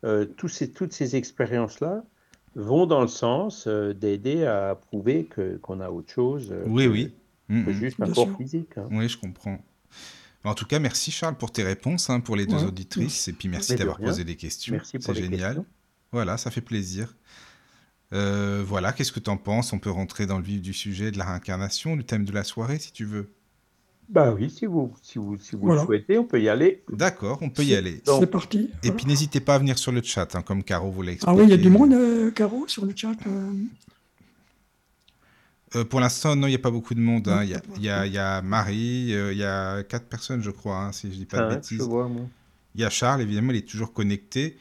euh, 0.04 0.26
tous 0.26 0.48
ces, 0.48 0.70
toutes 0.70 0.92
ces 0.92 1.16
expériences-là 1.16 2.04
vont 2.54 2.84
dans 2.84 3.00
le 3.00 3.08
sens 3.08 3.66
euh, 3.66 3.94
d'aider 3.94 4.44
à 4.44 4.74
prouver 4.74 5.26
qu'on 5.62 5.80
a 5.80 5.88
autre 5.88 6.12
chose 6.12 6.54
oui, 6.66 6.86
oui. 6.86 7.14
que 7.48 7.54
mmh 7.54 7.72
juste 7.72 8.00
un 8.02 8.12
corps 8.12 8.36
physique. 8.36 8.76
Hein. 8.76 8.86
Oui, 8.90 9.08
je 9.08 9.16
comprends. 9.16 9.58
En 10.44 10.54
tout 10.54 10.66
cas, 10.66 10.78
merci 10.78 11.10
Charles 11.10 11.36
pour 11.36 11.52
tes 11.52 11.62
réponses, 11.62 12.10
pour 12.22 12.36
les 12.36 12.44
deux 12.44 12.64
auditrices, 12.64 13.28
et 13.28 13.32
puis 13.32 13.48
merci 13.48 13.76
d'avoir 13.76 13.98
posé 13.98 14.24
des 14.24 14.36
questions. 14.36 14.74
Merci 14.74 14.98
pour 14.98 15.14
C'est 15.14 15.22
génial. 15.22 15.64
Voilà, 16.12 16.36
ça 16.36 16.50
fait 16.50 16.60
plaisir. 16.60 17.16
Voilà, 18.12 18.92
qu'est-ce 18.92 19.12
que 19.12 19.20
tu 19.20 19.30
en 19.30 19.36
penses? 19.36 19.72
On 19.72 19.78
peut 19.78 19.90
rentrer 19.90 20.26
dans 20.26 20.38
le 20.38 20.44
vif 20.44 20.60
du 20.60 20.72
sujet 20.72 21.10
de 21.10 21.18
la 21.18 21.24
réincarnation, 21.24 21.96
du 21.96 22.04
thème 22.04 22.24
de 22.24 22.32
la 22.32 22.44
soirée, 22.44 22.78
si 22.78 22.92
tu 22.92 23.04
veux. 23.04 23.30
Bah 24.12 24.34
oui, 24.34 24.50
si 24.50 24.66
vous, 24.66 24.92
si 25.00 25.18
vous, 25.18 25.38
si 25.38 25.56
vous 25.56 25.72
le 25.72 25.78
souhaitez, 25.78 26.18
on 26.18 26.24
peut 26.24 26.40
y 26.40 26.48
aller. 26.48 26.82
D'accord, 26.90 27.38
on 27.40 27.48
peut 27.48 27.64
y 27.64 27.74
aller. 27.74 28.02
C'est 28.04 28.26
parti. 28.26 28.68
Et 28.82 28.90
puis 28.90 29.06
n'hésitez 29.06 29.40
pas 29.40 29.54
à 29.54 29.58
venir 29.58 29.78
sur 29.78 29.90
le 29.90 30.02
chat, 30.02 30.34
hein, 30.34 30.42
comme 30.42 30.62
Caro 30.62 30.90
vous 30.90 31.00
l'a 31.00 31.12
expliqué. 31.12 31.32
Ah 31.32 31.34
oui, 31.34 31.44
il 31.44 31.50
y 31.50 31.54
a 31.54 31.56
du 31.56 31.70
monde, 31.70 31.94
euh, 31.94 32.30
Caro, 32.30 32.68
sur 32.68 32.84
le 32.84 32.92
chat 32.94 33.16
euh 33.26 33.52
euh, 35.74 35.86
pour 35.86 36.00
l'instant, 36.00 36.36
non, 36.36 36.48
il 36.48 36.50
n'y 36.50 36.56
a 36.56 36.58
pas 36.58 36.70
beaucoup 36.70 36.92
de 36.92 37.00
monde. 37.00 37.28
Hein. 37.28 37.44
Il 37.44 37.80
y, 37.80 37.86
y, 37.86 38.18
a 38.18 38.42
Marie, 38.42 39.06
il 39.08 39.38
y 39.38 39.44
a 39.44 39.82
quatre 39.84 40.04
personnes, 40.04 40.42
je 40.42 40.50
crois, 40.50 40.76
hein, 40.76 40.92
si 40.92 41.06
je 41.08 41.14
ne 41.14 41.18
dis 41.20 41.24
pas 41.24 41.38
de 41.38 41.42
ah, 41.44 41.54
bêtises. 41.54 41.88
Il 42.74 42.80
y 42.82 42.84
a 42.84 42.90
Charles, 42.90 43.22
évidemment, 43.22 43.52
il 43.52 43.56
est 43.56 43.66
toujours 43.66 43.94
connecté. 43.94 44.58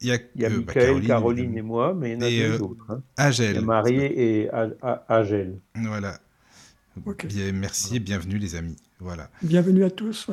Il 0.00 0.08
y 0.08 0.12
a, 0.12 0.18
il 0.34 0.42
y 0.42 0.44
a 0.44 0.50
bah, 0.50 0.72
Caroline, 1.06 1.56
et 1.56 1.62
moi, 1.62 1.94
mais 1.94 2.12
il 2.12 2.14
y 2.14 2.16
en 2.16 2.26
a 2.26 2.48
deux 2.48 2.62
autres. 2.62 2.90
Hein. 2.90 3.02
Agel. 3.16 3.52
Il 3.52 3.54
y 3.56 3.58
a 3.58 3.62
Marie 3.62 3.96
et 3.96 4.50
Agel. 5.08 5.58
Voilà. 5.74 6.18
Bien, 6.96 7.52
merci 7.52 7.96
et 7.96 8.00
bienvenue 8.00 8.38
les 8.38 8.56
amis. 8.56 8.76
Voilà. 9.00 9.30
Bienvenue 9.42 9.84
à 9.84 9.90
tous. 9.90 10.30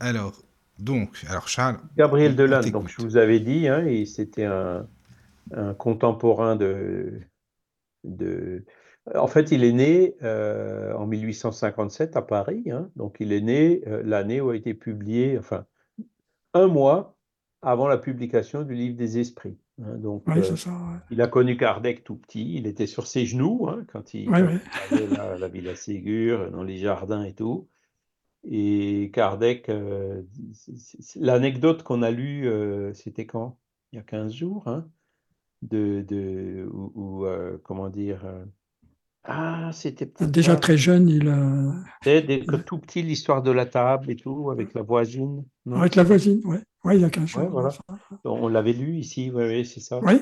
Alors, 0.00 0.34
donc, 0.78 1.24
alors 1.28 1.48
Charles. 1.48 1.78
Gabriel 1.96 2.34
Delanne, 2.34 2.70
donc 2.70 2.88
je 2.88 3.00
vous 3.02 3.16
avais 3.16 3.40
dit, 3.40 3.68
hein, 3.68 3.86
et 3.86 4.04
c'était 4.04 4.44
un, 4.44 4.86
contemporain 5.78 6.56
de, 6.56 7.20
de. 8.04 8.64
En 9.14 9.26
fait, 9.26 9.52
il 9.52 9.64
est 9.64 9.72
né 9.72 10.16
euh, 10.22 10.92
en 10.94 11.06
1857 11.06 12.16
à 12.16 12.22
Paris, 12.22 12.64
hein, 12.70 12.88
donc 12.96 13.16
il 13.20 13.32
est 13.32 13.40
né 13.40 13.82
euh, 13.86 14.02
l'année 14.04 14.40
où 14.40 14.50
a 14.50 14.56
été 14.56 14.74
publié, 14.74 15.38
enfin, 15.38 15.66
un 16.54 16.68
mois 16.68 17.16
avant 17.62 17.86
la 17.86 17.96
publication 17.96 18.62
du 18.62 18.74
livre 18.74 18.96
des 18.96 19.18
esprits. 19.18 19.56
Hein, 19.80 19.96
donc, 19.96 20.24
euh, 20.28 20.42
il 21.10 21.22
a 21.22 21.28
connu 21.28 21.56
Kardec 21.56 22.04
tout 22.04 22.16
petit. 22.16 22.56
Il 22.56 22.66
était 22.66 22.88
sur 22.88 23.06
ses 23.06 23.24
genoux 23.24 23.68
hein, 23.68 23.84
quand 23.92 24.14
il 24.14 24.32
allait 24.34 24.60
à 25.18 25.38
la 25.38 25.48
Villa 25.48 25.76
Ségur, 25.76 26.50
dans 26.50 26.64
les 26.64 26.78
jardins 26.78 27.24
et 27.24 27.34
tout. 27.34 27.68
Et 28.44 29.10
Kardec, 29.14 29.68
euh, 29.68 30.22
l'anecdote 31.16 31.84
qu'on 31.84 32.02
a 32.02 32.10
lue, 32.10 32.48
euh, 32.48 32.92
c'était 32.92 33.26
quand? 33.26 33.56
Il 33.92 33.96
y 33.96 33.98
a 34.00 34.02
15 34.02 34.32
jours, 34.32 34.66
hein, 34.66 34.88
de, 35.60 36.02
de, 36.06 36.66
ou, 36.72 37.26
comment 37.62 37.90
dire 37.90 38.24
ah, 39.24 39.70
c'était 39.72 40.10
Déjà 40.20 40.56
très 40.56 40.76
jeune, 40.76 41.08
il 41.08 41.28
a. 41.28 41.74
Dès 42.04 42.40
tout 42.66 42.78
petit, 42.78 43.02
l'histoire 43.02 43.42
de 43.42 43.52
la 43.52 43.66
table 43.66 44.10
et 44.10 44.16
tout, 44.16 44.50
avec 44.50 44.74
la 44.74 44.82
voisine. 44.82 45.44
avec 45.70 45.94
la 45.94 46.02
voisine, 46.02 46.40
oui. 46.44 46.56
Ouais, 46.84 46.96
il 46.96 47.02
y 47.02 47.04
a 47.04 47.10
15 47.10 47.28
jours. 47.28 47.68
On 48.24 48.48
l'avait 48.48 48.72
lu 48.72 48.96
ici, 48.96 49.30
oui, 49.32 49.64
c'est 49.64 49.80
ça. 49.80 50.00
Oui, 50.02 50.14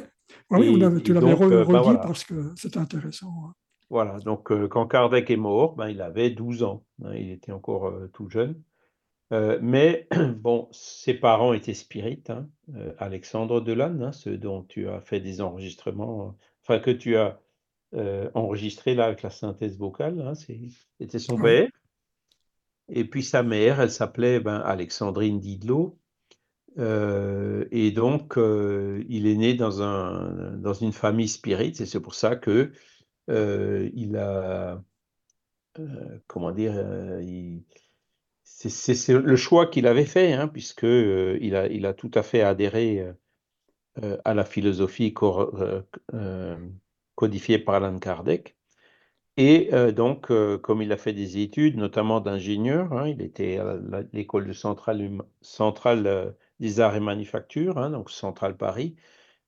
oui 0.51 1.03
tu 1.03 1.15
l'avais 1.15 1.33
euh, 1.33 1.65
ben 1.65 1.79
redit 1.79 1.99
parce 2.03 2.25
que 2.25 2.53
c'était 2.57 2.79
intéressant. 2.79 3.33
Hein. 3.47 3.55
Voilà, 3.89 4.19
donc 4.19 4.53
euh, 4.53 4.69
quand 4.69 4.87
Kardec 4.87 5.31
est 5.31 5.37
mort, 5.37 5.75
ben, 5.75 5.89
il 5.89 6.03
avait 6.03 6.31
12 6.31 6.63
ans. 6.63 6.85
Hein, 7.03 7.15
il 7.15 7.31
était 7.31 7.53
encore 7.53 7.87
euh, 7.87 8.11
tout 8.13 8.29
jeune. 8.29 8.61
mais 9.63 10.07
bon, 10.37 10.69
ses 10.73 11.15
parents 11.15 11.55
étaient 11.55 11.73
spirites, 11.73 12.29
hein, 12.29 12.47
Alexandre 12.99 13.63
Delanne, 13.63 14.13
ce 14.13 14.29
dont 14.29 14.63
tu 14.63 14.87
as 14.89 15.01
fait 15.01 15.21
des 15.21 15.41
enregistrements, 15.41 16.37
enfin 16.63 16.79
que 16.79 16.91
tu 16.91 17.17
as 17.17 17.41
enregistré 17.93 18.95
là 18.95 19.07
avec 19.07 19.23
la 19.23 19.31
synthèse 19.31 19.79
vocale, 19.79 20.33
c'était 20.99 21.19
son 21.19 21.37
père. 21.37 21.69
Et 22.89 23.05
puis 23.05 23.23
sa 23.23 23.43
mère, 23.43 23.81
elle 23.81 23.91
s'appelait 23.91 24.41
ben, 24.41 24.57
Alexandrine 24.57 25.39
Didlot. 25.39 26.01
Euh, 26.79 27.65
et 27.71 27.91
donc, 27.91 28.39
euh, 28.39 29.05
il 29.09 29.27
est 29.27 29.35
né 29.37 29.55
dans, 29.55 29.83
un, 29.83 30.57
dans 30.57 30.73
une 30.73 30.93
famille 30.93 31.29
spirit, 31.29 31.75
et 31.81 31.87
c'est 31.87 32.01
pour 32.01 32.15
ça 32.15 32.37
que 32.37 32.73
euh, 33.29 33.91
il 33.95 34.17
a, 34.17 34.83
comment 36.27 36.53
dire, 36.53 36.75
c'est 38.45 39.09
le 39.09 39.37
choix 39.37 39.67
qu'il 39.67 39.87
avait 39.87 40.05
fait, 40.05 40.33
hein, 40.33 40.49
puisque 40.49 40.83
il 40.85 41.55
a, 41.55 41.67
il 41.67 41.87
a 41.87 41.95
tout 41.95 42.11
à 42.15 42.23
fait 42.23 42.43
adhéré 42.43 43.07
à 44.25 44.35
la 44.35 44.45
philosophie 44.45 45.13
codifiée 47.21 47.59
par 47.59 47.77
Alan 47.77 47.99
Kardec. 47.99 48.57
Et 49.37 49.71
donc, 49.93 50.33
comme 50.63 50.83
il 50.83 50.93
a 50.93 50.97
fait 50.97 51.13
des 51.15 51.39
études, 51.39 51.77
notamment 51.77 52.21
d'ingénieur, 52.21 52.93
hein, 52.93 53.09
il 53.09 53.23
était 53.23 53.59
à 53.59 53.79
l'école 54.13 54.55
centrale, 54.55 55.23
centrale 55.41 56.35
des 56.61 56.81
arts 56.81 56.97
et 56.97 57.01
manufactures, 57.01 57.79
hein, 57.79 57.91
donc 57.91 58.11
Centrale 58.11 58.57
Paris, 58.57 58.97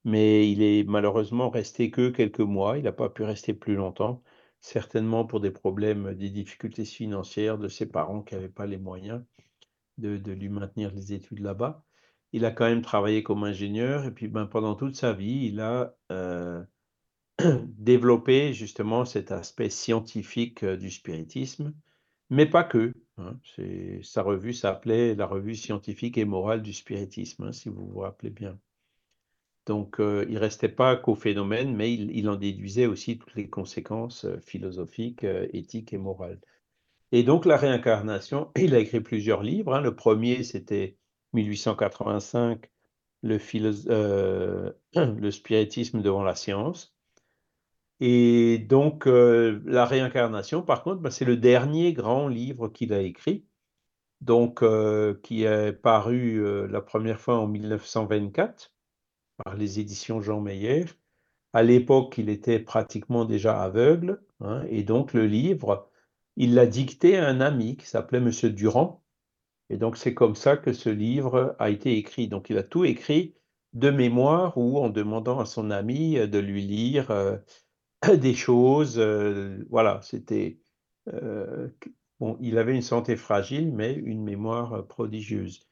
mais 0.05 0.51
il 0.51 0.63
est 0.63 0.85
malheureusement 0.85 1.51
resté 1.51 1.91
que 1.91 2.11
quelques 2.11 2.41
mois, 2.41 2.79
il 2.79 2.85
n'a 2.85 2.93
pas 2.93 3.11
pu 3.11 3.23
rester 3.25 3.55
plus 3.55 3.77
longtemps, 3.77 4.23
certainement 4.61 5.27
pour 5.27 5.41
des 5.41 5.51
problèmes, 5.51 6.15
des 6.15 6.31
difficultés 6.31 6.85
financières 6.85 7.59
de 7.59 7.69
ses 7.69 7.87
parents 7.87 8.23
qui 8.23 8.35
n'avaient 8.35 8.49
pas 8.49 8.67
les 8.67 8.79
moyens 8.79 9.23
de, 9.99 10.33
lui 10.33 10.49
maintenir 10.49 10.93
les 10.95 11.13
études 11.13 11.41
là-bas. 11.41 11.85
Il 12.33 12.45
a 12.47 12.51
quand 12.51 12.67
même 12.67 12.83
travaillé 12.83 13.23
comme 13.23 13.45
ingénieur 13.45 14.05
et 14.07 14.13
puis 14.13 14.29
ben, 14.29 14.47
pendant 14.47 14.75
toute 14.75 14.97
sa 14.97 15.13
vie, 15.13 15.47
il 15.47 15.61
a 15.61 15.97
euh, 16.11 16.65
développé 17.78 18.52
justement 18.52 19.05
cet 19.05 19.33
aspect 19.33 19.70
scientifique 19.70 20.62
euh, 20.62 20.76
du 20.76 20.90
spiritisme, 20.90 21.74
mais 22.31 22.46
pas 22.46 22.64
que. 22.64 22.92
Hein, 23.18 23.38
sa 24.02 24.22
revue 24.22 24.55
s'appelait 24.55 25.14
la 25.14 25.26
revue 25.26 25.55
scientifique 25.55 26.16
et 26.16 26.24
morale 26.24 26.62
du 26.62 26.72
spiritisme, 26.72 27.44
hein, 27.44 27.52
si 27.52 27.68
vous 27.68 27.87
vous 27.87 27.98
rappelez 28.00 28.31
bien. 28.31 28.59
Donc, 29.66 30.00
euh, 30.00 30.26
il 30.28 30.38
restait 30.38 30.68
pas 30.68 30.96
qu'au 30.96 31.14
phénomène, 31.14 31.76
mais 31.76 31.92
il, 31.92 32.28
en 32.28 32.37
déduisait 32.37 32.87
aussi 32.87 33.18
toutes 33.18 33.35
les 33.35 33.48
conséquences 33.48 34.24
euh, 34.24 34.40
philosophiques, 34.40 35.24
éthiques 35.52 35.92
et 35.92 35.98
morales. 35.98 36.40
Et 37.12 37.22
donc, 37.22 37.44
la 37.44 37.57
réincarnation, 37.57 38.50
il 38.57 38.74
a 38.74 38.78
écrit 38.78 39.00
plusieurs 39.00 39.42
livres. 39.42 39.74
Hein. 39.74 39.83
Le 39.83 39.94
premier, 39.94 40.42
c'était 40.42 40.96
1885, 41.35 42.70
le, 43.22 43.38
le 44.94 45.31
spiritisme 45.31 46.02
devant 46.02 46.24
la 46.24 46.35
science. 46.35 46.92
Et 48.05 48.59
donc, 48.59 49.07
euh, 49.07 49.61
la 49.65 49.85
réincarnation, 49.87 50.62
par 50.62 50.83
contre, 50.83 51.01
bah, 51.01 51.12
c'est 51.12 51.25
le 51.25 51.37
dernier 51.37 51.93
grand 51.93 52.27
livre 52.27 52.69
qu'il 52.69 52.93
a 52.93 53.01
écrit, 53.01 53.47
donc 54.21 54.62
euh, 54.65 55.15
qui 55.23 55.45
est 55.45 55.73
paru 55.73 56.45
euh, 56.45 56.67
la 56.67 56.81
première 56.81 57.21
fois 57.21 57.38
en 57.38 57.47
1924 57.47 58.75
par 59.45 59.55
les 59.57 59.79
éditions 59.79 60.21
Jean 60.21 60.41
Meyer. 60.41 60.87
À 61.53 61.62
l'époque, 61.62 62.19
il 62.19 62.29
était 62.29 62.59
pratiquement 62.59 63.25
déjà 63.25 63.62
aveugle, 63.62 64.21
hein, 64.41 64.65
et 64.69 64.83
donc 64.83 65.12
le 65.12 65.27
livre, 65.27 65.88
il 66.37 66.55
l'a 66.55 66.67
dicté 66.67 67.19
à 67.19 67.29
un 67.29 67.41
ami 67.41 67.77
qui 67.77 67.87
s'appelait 67.87 68.21
Monsieur 68.21 68.51
Durand. 68.51 69.05
Et 69.71 69.77
donc, 69.77 69.97
c'est 69.97 70.15
comme 70.15 70.35
ça 70.35 70.57
que 70.57 70.73
ce 70.73 70.91
livre 70.91 71.55
a 71.61 71.71
été 71.71 71.97
écrit. 71.99 72.27
Donc, 72.27 72.51
il 72.51 72.59
a 72.59 72.65
tout 72.65 72.85
écrit 72.85 73.37
de 73.75 73.91
mémoire 73.91 74.59
ou 74.59 74.79
en 74.79 74.91
demandant 74.91 75.38
à 75.38 75.47
son 75.47 75.71
ami 75.71 76.15
de 76.17 76.38
lui 76.41 76.62
lire 76.62 77.12
des 78.21 78.35
choses. 78.35 78.99
Euh, 78.99 79.65
voilà, 79.71 80.01
c'était. 80.03 80.59
Euh, 81.12 81.69
bon, 82.21 82.37
il 82.41 82.59
avait 82.59 82.75
une 82.75 82.83
santé 82.83 83.17
fragile, 83.17 83.73
mais 83.73 83.95
une 83.95 84.23
mémoire 84.23 84.75
euh, 84.75 84.83
prodigieuse. 84.83 85.67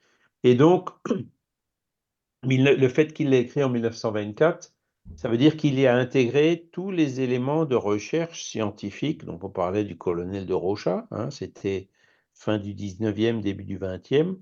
Et 0.45 0.55
donc, 0.55 0.91
le 2.43 2.89
fait 2.89 3.13
qu'il 3.13 3.31
l'ait 3.31 3.43
écrit 3.43 3.63
en 3.63 3.69
1924, 3.69 4.73
ça 5.17 5.29
veut 5.29 5.39
dire 5.39 5.57
qu'il 5.57 5.79
y 5.79 5.87
a 5.87 5.97
intégré 5.97 6.69
tous 6.73 6.91
les 6.91 7.21
éléments 7.21 7.65
de 7.65 7.75
recherche 7.77 8.45
scientifique. 8.45 9.25
Donc, 9.25 9.45
on 9.45 9.51
parlait 9.51 9.85
du 9.85 9.97
colonel 9.99 10.47
de 10.47 10.55
Rocha, 10.55 11.07
hein, 11.11 11.31
c'était 11.31 11.89
fin 12.35 12.59
du 12.59 12.75
19e, 12.75 13.41
début 13.41 13.65
du 13.65 13.79
20e, 13.79 14.37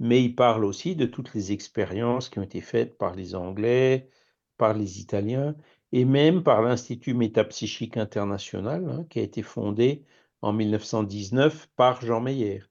mais 0.00 0.22
il 0.22 0.34
parle 0.34 0.64
aussi 0.64 0.96
de 0.96 1.06
toutes 1.06 1.34
les 1.34 1.52
expériences 1.52 2.28
qui 2.28 2.38
ont 2.38 2.42
été 2.42 2.60
faites 2.60 2.98
par 2.98 3.14
les 3.14 3.34
Anglais, 3.34 4.10
par 4.58 4.74
les 4.74 5.00
Italiens, 5.00 5.56
et 5.92 6.04
même 6.04 6.42
par 6.42 6.62
l'Institut 6.62 7.14
métapsychique 7.14 7.96
international, 7.96 8.88
hein, 8.88 9.04
qui 9.08 9.20
a 9.20 9.22
été 9.22 9.42
fondé 9.42 10.04
en 10.42 10.52
1919 10.52 11.68
par 11.76 12.00
Jean 12.00 12.20
Meyer. 12.20 12.62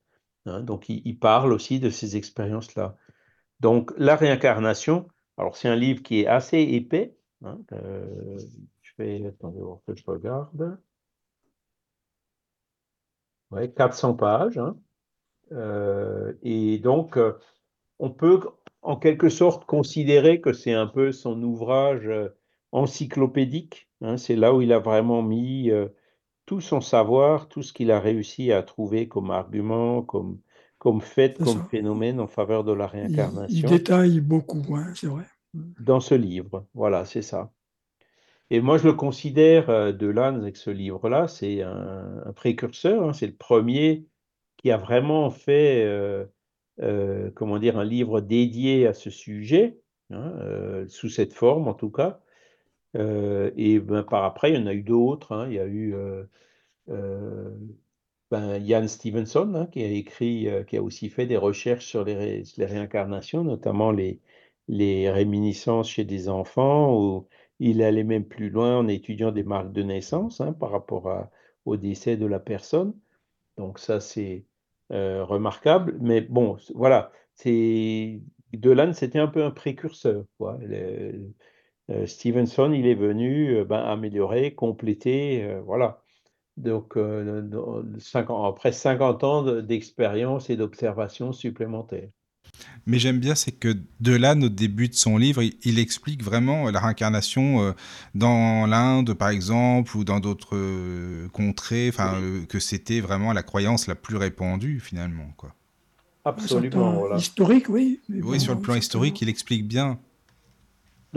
Hein. 0.45 0.61
donc, 0.61 0.89
il, 0.89 1.19
parle 1.19 1.51
aussi 1.53 1.79
de 1.79 1.89
ces 1.89 2.15
expériences-là. 2.15 2.95
Donc, 3.59 3.91
la 3.97 4.15
réincarnation, 4.15 5.07
alors 5.37 5.57
c'est 5.57 5.67
un 5.67 5.75
livre 5.75 6.03
qui 6.03 6.21
est 6.21 6.27
assez 6.27 6.59
épais. 6.59 7.15
Hein, 7.43 7.59
euh, 7.73 8.37
je 8.81 8.91
vais, 8.97 9.25
attendez, 9.27 9.61
que 9.87 9.95
je 9.95 10.03
regarde. 10.05 10.79
Ouais, 13.51 13.71
400 13.71 14.15
pages. 14.15 14.59
Euh, 15.51 16.33
et 16.43 16.79
donc, 16.79 17.17
euh, 17.17 17.33
on 17.99 18.11
peut 18.11 18.41
en 18.81 18.97
quelque 18.97 19.29
sorte 19.29 19.65
considérer 19.65 20.41
que 20.41 20.53
c'est 20.53 20.73
un 20.73 20.87
peu 20.87 21.11
son 21.11 21.41
ouvrage 21.43 22.09
encyclopédique. 22.71 23.89
Hein, 24.01 24.17
c'est 24.17 24.35
là 24.35 24.53
où 24.53 24.61
il 24.61 24.73
a 24.73 24.79
vraiment 24.79 25.21
mis 25.21 25.71
euh, 25.71 25.87
tout 26.45 26.61
son 26.61 26.81
savoir, 26.81 27.47
tout 27.49 27.63
ce 27.63 27.73
qu'il 27.73 27.91
a 27.91 27.99
réussi 27.99 28.51
à 28.51 28.63
trouver 28.63 29.07
comme 29.07 29.31
argument, 29.31 30.01
comme, 30.01 30.39
comme 30.77 31.01
fait, 31.01 31.37
comme 31.37 31.67
phénomène 31.69 32.19
en 32.19 32.27
faveur 32.27 32.63
de 32.63 32.71
la 32.73 32.87
réincarnation. 32.87 33.47
Il, 33.49 33.65
détaille 33.65 34.19
beaucoup, 34.19 34.63
hein, 34.75 34.91
c'est 34.95 35.07
vrai. 35.07 35.25
Dans 35.53 35.99
ce 35.99 36.15
livre, 36.15 36.65
voilà, 36.73 37.05
c'est 37.05 37.21
ça. 37.21 37.51
Et 38.49 38.61
moi, 38.61 38.77
je 38.77 38.85
le 38.85 38.93
considère, 38.93 39.69
euh, 39.69 39.91
de 39.91 40.07
l'âne 40.07 40.37
avec 40.37 40.57
ce 40.57 40.69
livre-là, 40.69 41.27
c'est 41.27 41.61
un, 41.61 42.31
précurseur, 42.35 43.03
hein. 43.03 43.13
c'est 43.13 43.27
le 43.27 43.35
premier 43.35 44.05
qui 44.55 44.71
a 44.71 44.77
vraiment 44.77 45.29
fait, 45.29 45.83
euh, 45.85 46.25
euh, 46.81 47.29
comment 47.35 47.59
dire, 47.59 47.77
un 47.77 47.83
livre 47.83 48.21
dédié 48.21 48.87
à 48.87 48.93
ce 48.93 49.09
sujet, 49.09 49.79
hein, 50.11 50.33
sous 50.87 51.09
cette 51.09 51.33
forme 51.33 51.67
en 51.67 51.73
tout 51.73 51.91
cas. 51.91 52.21
Et 52.97 53.79
ben, 53.79 54.03
par 54.03 54.23
après, 54.23 54.51
il 54.51 54.59
y 54.59 54.63
en 54.63 54.67
a 54.67 54.73
eu 54.73 54.83
d'autres. 54.83 55.31
Hein. 55.33 55.47
il 55.47 55.53
y 55.53 55.59
a 55.59 55.67
eu 55.67 55.95
ben, 58.31 58.65
Jan 58.65 58.87
Stevenson, 58.87 59.67
qui 59.71 59.83
a 59.83 59.87
écrit, 59.87 60.47
qui 60.67 60.77
a 60.77 60.83
aussi 60.83 61.09
fait 61.09 61.25
des 61.25 61.37
recherches 61.37 61.85
sur 61.85 62.03
les, 62.03 62.43
réincarnations, 62.57 63.43
notamment 63.43 63.91
les, 63.91 64.19
réminiscences 65.09 65.89
chez 65.89 66.03
des 66.05 66.29
enfants, 66.29 66.93
ou 66.95 67.27
il 67.59 67.81
allait 67.83 68.03
même 68.03 68.25
plus 68.25 68.49
loin 68.49 68.77
en 68.77 68.87
étudiant 68.87 69.31
des 69.31 69.43
marques 69.43 69.71
de 69.73 69.83
naissance 69.83 70.41
hein, 70.41 70.53
par 70.53 70.71
rapport 70.71 71.29
au 71.65 71.77
décès 71.77 72.17
de 72.17 72.25
la 72.25 72.39
personne. 72.39 72.93
Donc 73.57 73.79
ça, 73.79 73.99
c'est 73.99 74.45
euh, 74.91 75.23
remarquable. 75.25 75.97
Mais 75.99 76.21
bon, 76.21 76.57
voilà, 76.75 77.11
c'est 77.35 78.21
Delan, 78.53 78.93
c'était 78.93 79.19
un 79.19 79.27
peu 79.27 79.43
un 79.43 79.51
précurseur. 79.51 80.25
Euh, 80.41 81.11
Stevenson, 82.05 82.71
il 82.73 82.85
est 82.85 82.95
venu 82.95 83.55
euh, 83.57 83.65
ben, 83.65 83.79
améliorer, 83.79 84.53
compléter, 84.53 85.57
voilà. 85.65 86.01
Donc, 86.57 86.97
après 86.97 88.71
50 88.71 89.23
ans 89.23 89.61
d'expérience 89.61 90.49
et 90.49 90.57
d'observation 90.57 91.31
supplémentaires. 91.31 92.09
Mais 92.85 92.99
j'aime 92.99 93.19
bien, 93.19 93.35
c'est 93.35 93.51
que 93.51 93.75
Delanne, 93.99 94.45
au 94.45 94.49
début 94.49 94.87
de 94.87 94.93
son 94.93 95.17
livre, 95.17 95.41
il, 95.41 95.79
explique 95.79 96.23
vraiment 96.23 96.69
la 96.69 96.79
réincarnation 96.79 97.61
euh, 97.61 97.71
dans 98.15 98.65
l'Inde, 98.65 99.13
par 99.13 99.29
exemple, 99.29 99.95
ou 99.97 100.03
dans 100.03 100.19
d'autres 100.19 100.55
euh, 100.55 101.27
contrées, 101.29 101.91
euh, 101.99 102.45
que 102.45 102.59
c'était 102.59 103.01
vraiment 103.01 103.33
la 103.33 103.43
croyance 103.43 103.87
la 103.87 103.95
plus 103.95 104.15
répandue, 104.15 104.79
finalement. 104.79 105.33
Quoi. 105.35 105.53
Absolument. 106.23 107.15
Historique, 107.15 107.69
oui. 107.69 107.99
oui, 108.09 108.39
sur 108.39 108.53
le 108.53 108.61
plan 108.61 108.75
historique, 108.75 109.21
il 109.21 109.29
explique 109.29 109.67
bien. 109.67 109.99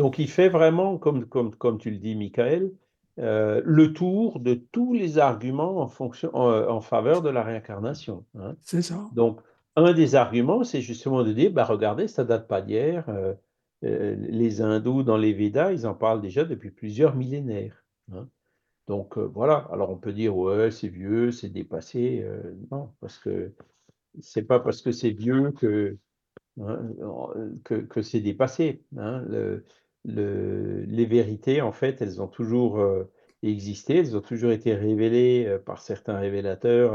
Donc, 0.00 0.18
il 0.18 0.28
fait 0.28 0.48
vraiment, 0.48 0.98
comme, 0.98 1.26
comme, 1.26 1.54
comme 1.54 1.78
tu 1.78 1.90
le 1.90 1.98
dis, 1.98 2.14
Michael, 2.16 2.72
le 3.16 3.86
tour 3.88 4.40
de 4.40 4.54
tous 4.54 4.94
les 4.94 5.18
arguments 5.18 5.80
en, 5.80 5.88
fonction, 5.88 6.34
en, 6.34 6.80
faveur 6.80 7.20
de 7.22 7.28
la 7.28 7.42
réincarnation. 7.42 8.24
Hein. 8.38 8.56
C'est 8.62 8.82
ça. 8.82 9.08
Donc, 9.14 9.40
un 9.76 9.92
des 9.92 10.14
arguments, 10.14 10.64
c'est 10.64 10.80
justement 10.80 11.22
de 11.22 11.32
dire, 11.32 11.52
bah, 11.52 11.64
regardez, 11.64 12.08
ça 12.08 12.24
date 12.24 12.48
pas 12.48 12.62
d'hier. 12.62 13.08
Euh, 13.08 13.34
euh, 13.84 14.14
les 14.16 14.60
hindous, 14.60 15.02
dans 15.02 15.16
les 15.16 15.32
Védas, 15.32 15.72
ils 15.72 15.86
en 15.86 15.94
parlent 15.94 16.20
déjà 16.20 16.44
depuis 16.44 16.70
plusieurs 16.70 17.14
millénaires. 17.16 17.84
Hein. 18.12 18.28
Donc 18.88 19.16
euh, 19.16 19.22
voilà, 19.22 19.68
alors 19.72 19.90
on 19.90 19.96
peut 19.96 20.12
dire, 20.12 20.36
ouais, 20.36 20.70
c'est 20.70 20.88
vieux, 20.88 21.30
c'est 21.30 21.48
dépassé. 21.48 22.26
non, 22.70 22.90
parce 23.00 23.18
que 23.18 23.52
c'est 24.20 24.42
pas 24.42 24.58
parce 24.58 24.82
que 24.82 24.90
c'est 24.90 25.10
vieux 25.10 25.52
que, 25.52 25.96
hein, 26.60 26.90
que, 27.64 27.76
que 27.76 28.02
c'est 28.02 28.20
dépassé. 28.20 28.82
Hein. 28.96 29.22
Le, 29.28 29.64
le, 30.04 30.84
les 30.86 31.06
vérités, 31.06 31.60
en 31.60 31.72
fait, 31.72 32.00
elles 32.02 32.20
ont 32.22 32.28
toujours 32.28 32.82
existé, 33.42 33.98
elles 33.98 34.16
ont 34.16 34.20
toujours 34.20 34.52
été 34.52 34.74
révélées 34.74 35.58
par 35.64 35.80
certains 35.82 36.18
révélateurs 36.18 36.94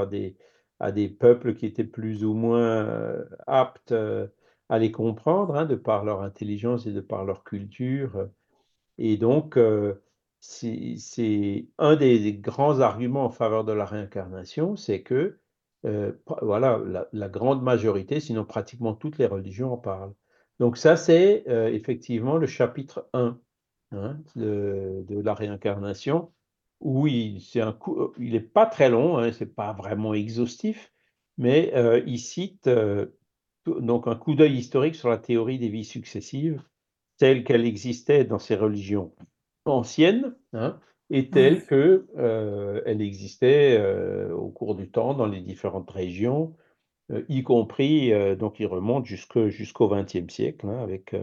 à 0.80 0.91
des, 0.91 1.10
peuples 1.10 1.56
qui 1.56 1.65
étaient 1.65 1.84
plus 1.84 2.24
ou 2.24 2.34
moins 2.34 2.86
euh, 2.86 3.26
aptes 3.48 3.91
euh, 3.91 4.28
à 4.70 4.80
les 4.80 4.91
comprendre, 4.91 5.56
hein, 5.56 5.65
de 5.65 5.76
par 5.76 6.04
leur 6.06 6.22
intelligence 6.22 6.88
et 6.88 6.91
de 6.91 7.02
par 7.02 7.26
leur 7.26 7.44
culture. 7.44 8.30
Et 8.98 9.18
donc, 9.18 9.58
euh, 9.58 9.96
c'est 10.39 11.68
un 11.78 11.96
des, 11.96 12.34
grands 12.34 12.80
arguments 12.80 13.26
en 13.26 13.30
faveur 13.32 13.65
de 13.65 13.74
la 13.74 13.86
réincarnation, 13.86 14.76
c'est 14.76 15.02
que 15.04 15.39
voilà, 16.41 16.82
la, 17.13 17.30
grande 17.30 17.62
majorité, 17.63 18.20
sinon 18.20 18.44
pratiquement 18.46 18.96
toutes 18.96 19.20
les 19.20 19.28
religions 19.28 19.74
en 19.74 19.78
parlent. 19.78 20.13
Donc 20.60 20.78
ça, 20.78 20.96
c'est 20.96 21.44
effectivement 21.74 22.38
le 22.38 22.48
chapitre 22.48 23.10
1 23.13 23.38
hein, 23.91 24.18
de, 24.36 25.04
de, 25.08 25.20
la 25.22 25.34
réincarnation. 25.34 26.32
Oui, 26.82 27.46
c'est 27.52 27.62
un 27.62 27.74
coup, 27.74 28.00
euh, 28.00 28.13
il 28.20 28.34
n'est 28.34 28.39
pas 28.39 28.65
très 28.65 28.89
long, 28.89 29.18
hein, 29.18 29.32
c'est 29.32 29.54
pas 29.56 29.74
vraiment 29.74 30.13
exhaustif, 30.13 30.91
mais 31.38 31.72
euh, 31.76 32.02
il 32.06 32.20
cite 32.20 32.68
euh, 32.68 33.08
donc 33.65 34.08
un 34.08 34.15
coup 34.15 34.36
d'œil 34.36 34.58
historique 34.58 34.96
sur 34.96 35.10
la 35.10 35.18
théorie 35.18 35.58
des 35.58 35.70
vies 35.70 35.86
successives, 35.86 36.62
telle 37.18 37.44
qu'elle 37.44 37.65
existait 37.65 38.26
dans 38.26 38.39
ces 38.39 38.56
religions 38.56 39.15
anciennes, 39.65 40.36
hein, 40.54 40.80
et 41.10 41.30
telle 41.30 41.65
qu'elle 41.65 43.02
existait 43.02 43.80
au 44.32 44.50
cours 44.50 44.76
du 44.76 44.89
temps 44.89 45.13
dans 45.13 45.28
les 45.28 45.41
différentes 45.41 45.89
régions, 45.91 46.56
y 47.30 47.44
compris, 47.44 48.12
donc 48.38 48.60
il 48.60 48.65
remonte 48.65 49.06
jusqu'au 49.06 49.89
XXe 49.89 50.34
siècle, 50.34 50.68
hein, 50.68 50.82
avec 50.82 51.15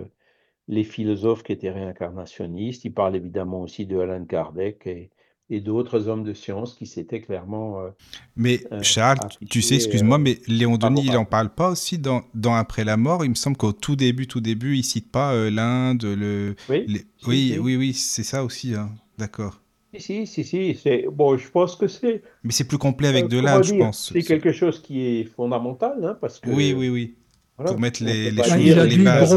les 0.68 0.85
philosophes 0.85 1.42
qui 1.42 1.53
étaient 1.53 1.71
réincarnationnistes. 1.71 2.85
Il 2.85 2.92
parle 2.92 3.16
évidemment 3.16 3.62
aussi 3.62 3.87
de 3.87 3.99
Alan 3.99 4.25
Kardec 4.25 4.87
et, 4.87 5.11
et 5.51 5.61
d'autres 5.61 6.09
hommes 6.09 6.25
de 6.25 6.33
science 6.33 6.75
qui 6.75 6.87
s'étaient 6.87 7.21
clairement. 7.21 7.81
Euh, 7.81 7.90
mais 8.37 8.61
euh, 8.73 8.83
Charles, 8.83 9.18
tu 9.51 9.61
sais, 9.61 9.77
excuse-moi, 9.77 10.18
mais 10.18 10.38
Léon 10.47 10.79
Denis, 10.79 11.03
il 11.05 11.12
n'en 11.12 11.25
parle 11.25 11.51
pas 11.51 11.71
aussi 11.71 11.99
dans, 11.99 12.23
dans, 12.35 12.55
Après 12.55 12.85
la 12.85 12.97
mort? 12.97 13.25
Il 13.25 13.31
me 13.31 13.35
semble 13.35 13.57
qu'au 13.57 13.73
tout 13.73 13.97
début, 13.97 14.27
tout 14.27 14.40
début, 14.40 14.77
il 14.77 14.83
cite 14.83 15.11
pas 15.11 15.35
euh, 15.35 15.51
l'Inde, 15.51 16.05
le. 16.05 16.57
Oui, 16.68 17.05
oui, 17.27 17.59
oui, 17.61 17.77
oui, 17.77 17.92
c'est 17.92 18.25
ça 18.25 18.45
aussi. 18.45 18.75
Hein. 18.75 18.90
D'accord. 19.18 19.62
Si, 19.98 20.26
si, 20.26 20.44
si, 20.44 20.74
c'est 20.74 21.07
bon. 21.11 21.37
Je 21.37 21.50
pense 21.50 21.76
que 21.76 21.87
c'est. 21.87 22.22
Mais 22.44 22.52
c'est 22.52 22.66
plus 22.66 22.78
complet 22.78 23.09
avec 23.09 23.28
de 23.28 23.38
l'Inde, 23.38 23.64
je 23.64 23.74
pense. 23.74 24.11
C'est 24.12 24.22
quelque 24.22 24.52
chose 24.52 24.81
qui 24.81 25.00
est 25.00 25.24
fondamental, 25.24 26.05
hein, 26.05 26.18
parce 26.20 26.40
que. 26.40 26.50
Oui, 26.50 26.74
oui, 26.76 26.88
oui. 26.88 27.16
Pour 27.57 27.78
mettre 27.78 28.02
les, 28.02 28.31
les, 28.31 28.42
choses, 28.42 28.57
il 28.61 28.78
a 28.78 28.87
les 28.87 28.98
bases 28.98 29.35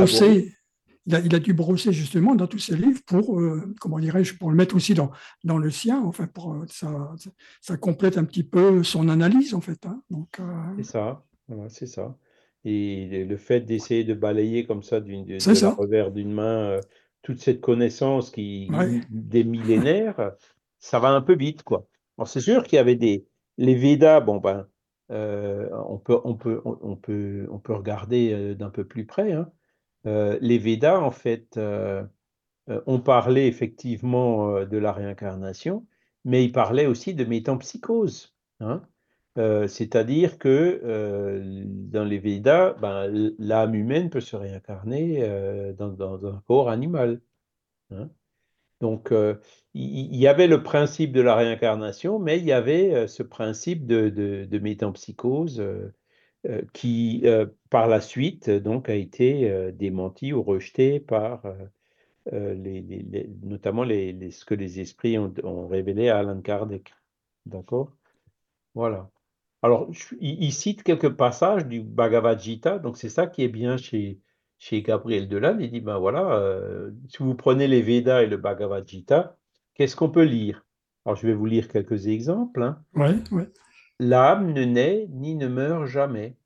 il 1.07 1.35
a, 1.35 1.39
dû 1.39 1.53
brosser 1.53 1.93
justement 1.93 2.35
dans 2.35 2.47
tous 2.47 2.57
ses 2.57 2.75
livres 2.75 2.99
pour, 3.05 3.39
euh, 3.39 3.73
comment 3.79 3.99
dirais-je, 3.99 4.35
pour 4.35 4.49
le 4.49 4.55
mettre 4.55 4.75
aussi 4.75 4.93
dans, 4.95 5.11
dans 5.43 5.57
le 5.59 5.69
sien, 5.69 6.01
enfin, 6.03 6.25
pour 6.27 6.53
euh, 6.53 6.65
ça, 6.67 7.13
ça 7.61 7.77
complète 7.77 8.17
un 8.17 8.23
petit 8.23 8.43
peu 8.43 8.83
son 8.83 9.07
analyse, 9.09 9.53
en 9.53 9.61
fait. 9.61 9.85
Hein. 9.85 10.01
Donc, 10.09 10.39
euh, 10.39 10.43
C'est 10.77 10.83
ça, 10.83 11.23
c'est 11.69 11.85
ça. 11.85 12.17
Et 12.63 13.23
le 13.25 13.37
fait 13.37 13.61
d'essayer 13.61 14.03
de 14.03 14.15
balayer 14.15 14.65
comme 14.65 14.81
ça 14.81 14.99
d'une, 14.99 15.25
de, 15.25 15.75
revers 15.75 16.11
d'une 16.11 16.33
main 16.33 16.79
toute 17.25 17.39
cette 17.41 17.59
connaissance 17.59 18.31
qui 18.31 18.69
des 19.09 19.43
millénaires, 19.43 20.31
ça 20.79 20.99
va 20.99 21.09
un 21.09 21.21
peu 21.21 21.35
vite, 21.35 21.63
quoi. 21.63 21.87
C'est 22.25 22.39
sûr 22.39 22.63
qu'il 22.63 22.77
y 22.77 22.79
avait 22.79 22.95
des 22.95 23.25
les 23.57 23.75
Védas, 23.75 24.21
bon 24.21 24.37
ben, 24.37 24.67
on 25.09 25.97
peut 25.97 26.19
on 26.23 26.35
peut 26.35 26.61
on 26.63 26.95
peut 26.95 27.47
on 27.51 27.59
peut 27.59 27.73
regarder 27.73 28.55
d'un 28.55 28.69
peu 28.69 28.85
plus 28.85 29.05
près. 29.05 29.33
Hein. 29.33 29.51
Euh, 30.05 30.37
les 30.41 30.57
Védas, 30.57 30.99
en 30.99 31.11
fait, 31.11 31.57
euh, 31.57 32.03
euh, 32.69 32.81
ont 32.85 32.99
parlé 32.99 33.45
effectivement 33.47 34.63
de 34.65 34.77
la 34.77 34.91
réincarnation, 34.91 35.85
mais 36.23 36.43
ils 36.43 36.51
parlaient 36.51 36.85
aussi 36.85 37.13
de 37.13 37.25
métampsychose. 37.25 38.35
Hein. 38.59 38.83
C'est-à-dire 39.35 40.37
que 40.37 40.81
dans 41.91 42.05
les 42.05 42.19
Védas, 42.19 42.73
ben, 42.73 43.33
l'âme 43.37 43.75
humaine 43.75 44.09
peut 44.09 44.21
se 44.21 44.35
réincarner 44.35 45.73
dans, 45.77 46.25
un 46.25 46.41
corps 46.47 46.69
animal. 46.69 47.19
Hein. 47.91 48.09
Donc, 48.81 49.13
il 49.73 50.15
y, 50.15 50.27
avait 50.27 50.47
le 50.47 50.63
principe 50.63 51.11
de 51.11 51.21
la 51.21 51.35
réincarnation, 51.35 52.19
mais 52.19 52.39
il 52.39 52.45
y 52.45 52.53
avait 52.53 53.07
ce 53.07 53.23
principe 53.23 53.85
de, 53.85 54.09
de, 54.09 54.59
métampsychose 54.59 55.61
euh, 56.47 56.61
qui 56.73 57.21
euh, 57.25 57.47
par 57.71 57.87
la 57.87 58.01
suite 58.01 58.51
donc 58.51 58.87
a 58.87 58.93
été 58.93 59.49
euh, 59.49 59.71
démenti 59.71 60.31
ou 60.31 60.43
rejeté 60.43 60.99
par 60.99 61.41
notamment 63.43 63.83
ce 63.85 64.45
que 64.45 64.55
les 64.55 64.79
esprits 64.79 65.17
ont, 65.17 65.67
révélé 65.67 66.09
à 66.09 66.19
Alan 66.19 66.41
Kardec. 66.41 66.93
D'accord? 67.45 67.91
Voilà. 68.75 69.09
Alors, 69.65 69.89
il, 70.21 70.53
cite 70.53 70.83
quelques 70.83 71.09
passages 71.09 71.65
du 71.65 71.81
Bhagavad 71.81 72.39
Gita, 72.39 72.77
donc 72.77 72.97
c'est 72.97 73.09
ça 73.09 73.25
qui 73.25 73.43
est 73.43 73.47
bien 73.47 73.77
chez, 73.77 74.19
chez 74.59 74.83
Gabriel 74.83 75.27
Delanne. 75.27 75.59
Il 75.59 75.71
dit 75.71 75.81
ben 75.81 75.97
voilà, 75.97 76.39
si 77.09 77.23
vous 77.23 77.33
prenez 77.33 77.67
les 77.67 77.81
Védas 77.81 78.21
et 78.21 78.27
le 78.27 78.37
Bhagavad 78.37 78.87
Gita, 78.87 79.37
qu'est-ce 79.73 79.95
qu'on 79.95 80.11
peut 80.11 80.23
lire? 80.23 80.63
Alors, 81.03 81.15
je 81.15 81.25
vais 81.25 81.33
vous 81.33 81.47
lire 81.47 81.67
quelques 81.67 82.05
exemples. 82.05 82.61
Hein. 82.61 82.79
Ouais, 82.93 83.15
ouais. 83.31 83.49
L'âme 83.99 84.53
ne 84.53 84.65
naît 84.65 85.07
ni 85.09 85.33
ne 85.33 85.47
meurt 85.47 85.87
jamais. 85.87 86.37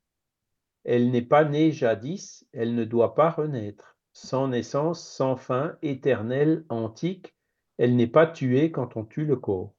Elle 0.84 1.10
n'est 1.10 1.20
pas 1.20 1.44
née 1.44 1.72
jadis, 1.72 2.46
elle 2.54 2.74
ne 2.74 2.84
doit 2.84 3.14
pas 3.14 3.30
renaître. 3.30 3.98
Sans 4.14 4.48
naissance, 4.48 5.06
sans 5.06 5.36
fin, 5.36 5.76
éternelle, 5.82 6.64
antique, 6.70 7.34
elle 7.76 7.96
n'est 7.96 8.06
pas 8.06 8.26
tuée 8.26 8.70
quand 8.70 8.96
on 8.96 9.04
tue 9.04 9.26
le 9.26 9.36
corps. 9.36 9.74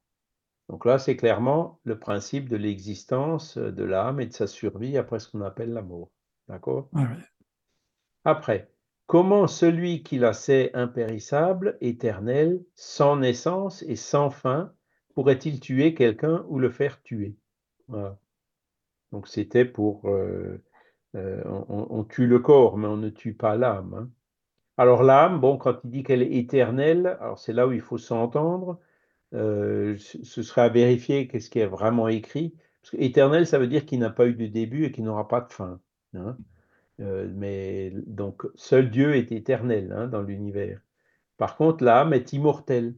Donc 0.72 0.86
là, 0.86 0.98
c'est 0.98 1.16
clairement 1.16 1.80
le 1.84 2.00
principe 2.00 2.50
de 2.50 2.58
l'existence 2.58 3.58
de 3.60 3.84
l'âme 3.84 4.20
et 4.20 4.26
de 4.26 4.34
sa 4.34 4.48
survie 4.48 4.98
après 4.98 5.20
ce 5.20 5.30
qu'on 5.30 5.42
appelle 5.42 5.74
la 5.74 5.84
mort. 5.84 6.10
D'accord 6.48 6.90
ah 6.96 7.08
Après, 8.26 8.72
Comment 9.12 9.46
celui 9.46 10.04
qui 10.04 10.20
la 10.20 10.32
sait 10.32 10.72
impérissable, 10.74 11.78
éternel, 11.82 12.64
sans 12.76 13.18
naissance 13.18 13.84
et 13.84 13.98
sans 13.98 14.30
fin, 14.30 14.72
pourrait-il 15.16 15.60
tuer 15.60 15.94
quelqu'un 15.94 16.46
ou 16.48 16.60
le 16.60 16.70
faire 16.70 17.02
tuer? 17.02 17.36
Donc 19.12 19.28
c'était 19.28 19.66
pour... 19.66 20.08
Euh, 20.08 20.64
euh, 21.16 21.44
on, 21.68 22.06
tue 22.06 22.26
le 22.26 22.40
corps, 22.40 22.78
mais 22.78 22.88
on 22.88 22.96
ne 22.96 23.10
tue 23.10 23.34
pas 23.34 23.58
l'âme. 23.58 23.94
Hein. 23.96 24.10
Alors 24.78 25.04
l'âme, 25.04 25.42
bon, 25.42 25.58
quand 25.58 25.82
il 25.84 25.90
dit 25.90 26.04
qu'elle 26.04 26.22
est 26.22 26.32
éternelle, 26.38 27.18
alors 27.20 27.38
c'est 27.38 27.52
là 27.52 27.68
où 27.68 27.74
il 27.74 27.82
faut 27.82 27.98
s'entendre. 27.98 28.80
Euh, 29.34 29.98
ce 29.98 30.44
serait 30.44 30.62
à 30.62 30.70
vérifier 30.70 31.28
qu'est-ce 31.28 31.50
qui 31.50 31.60
est 31.60 31.68
vraiment 31.68 32.08
écrit. 32.08 32.54
Éternel, 32.94 33.48
ça 33.48 33.60
veut 33.60 33.68
dire 33.68 33.86
qu'il 33.86 34.00
n'a 34.00 34.10
pas 34.10 34.28
eu 34.28 34.34
de 34.34 34.48
début 34.48 34.86
et 34.86 34.92
qu'il 34.92 35.04
n'aura 35.04 35.28
pas 35.28 35.42
de 35.42 35.52
fin. 35.54 35.80
Hein. 36.16 36.38
Euh, 37.00 37.30
mais 37.34 37.92
donc, 38.08 38.44
seul 38.56 38.92
Dieu 38.92 39.16
est 39.16 39.32
éternel 39.32 39.92
hein, 39.94 40.08
dans 40.08 40.22
l'univers. 40.22 40.82
Par 41.38 41.58
contre, 41.58 41.84
l'âme 41.84 42.14
est 42.14 42.34
immortelle. 42.34 42.96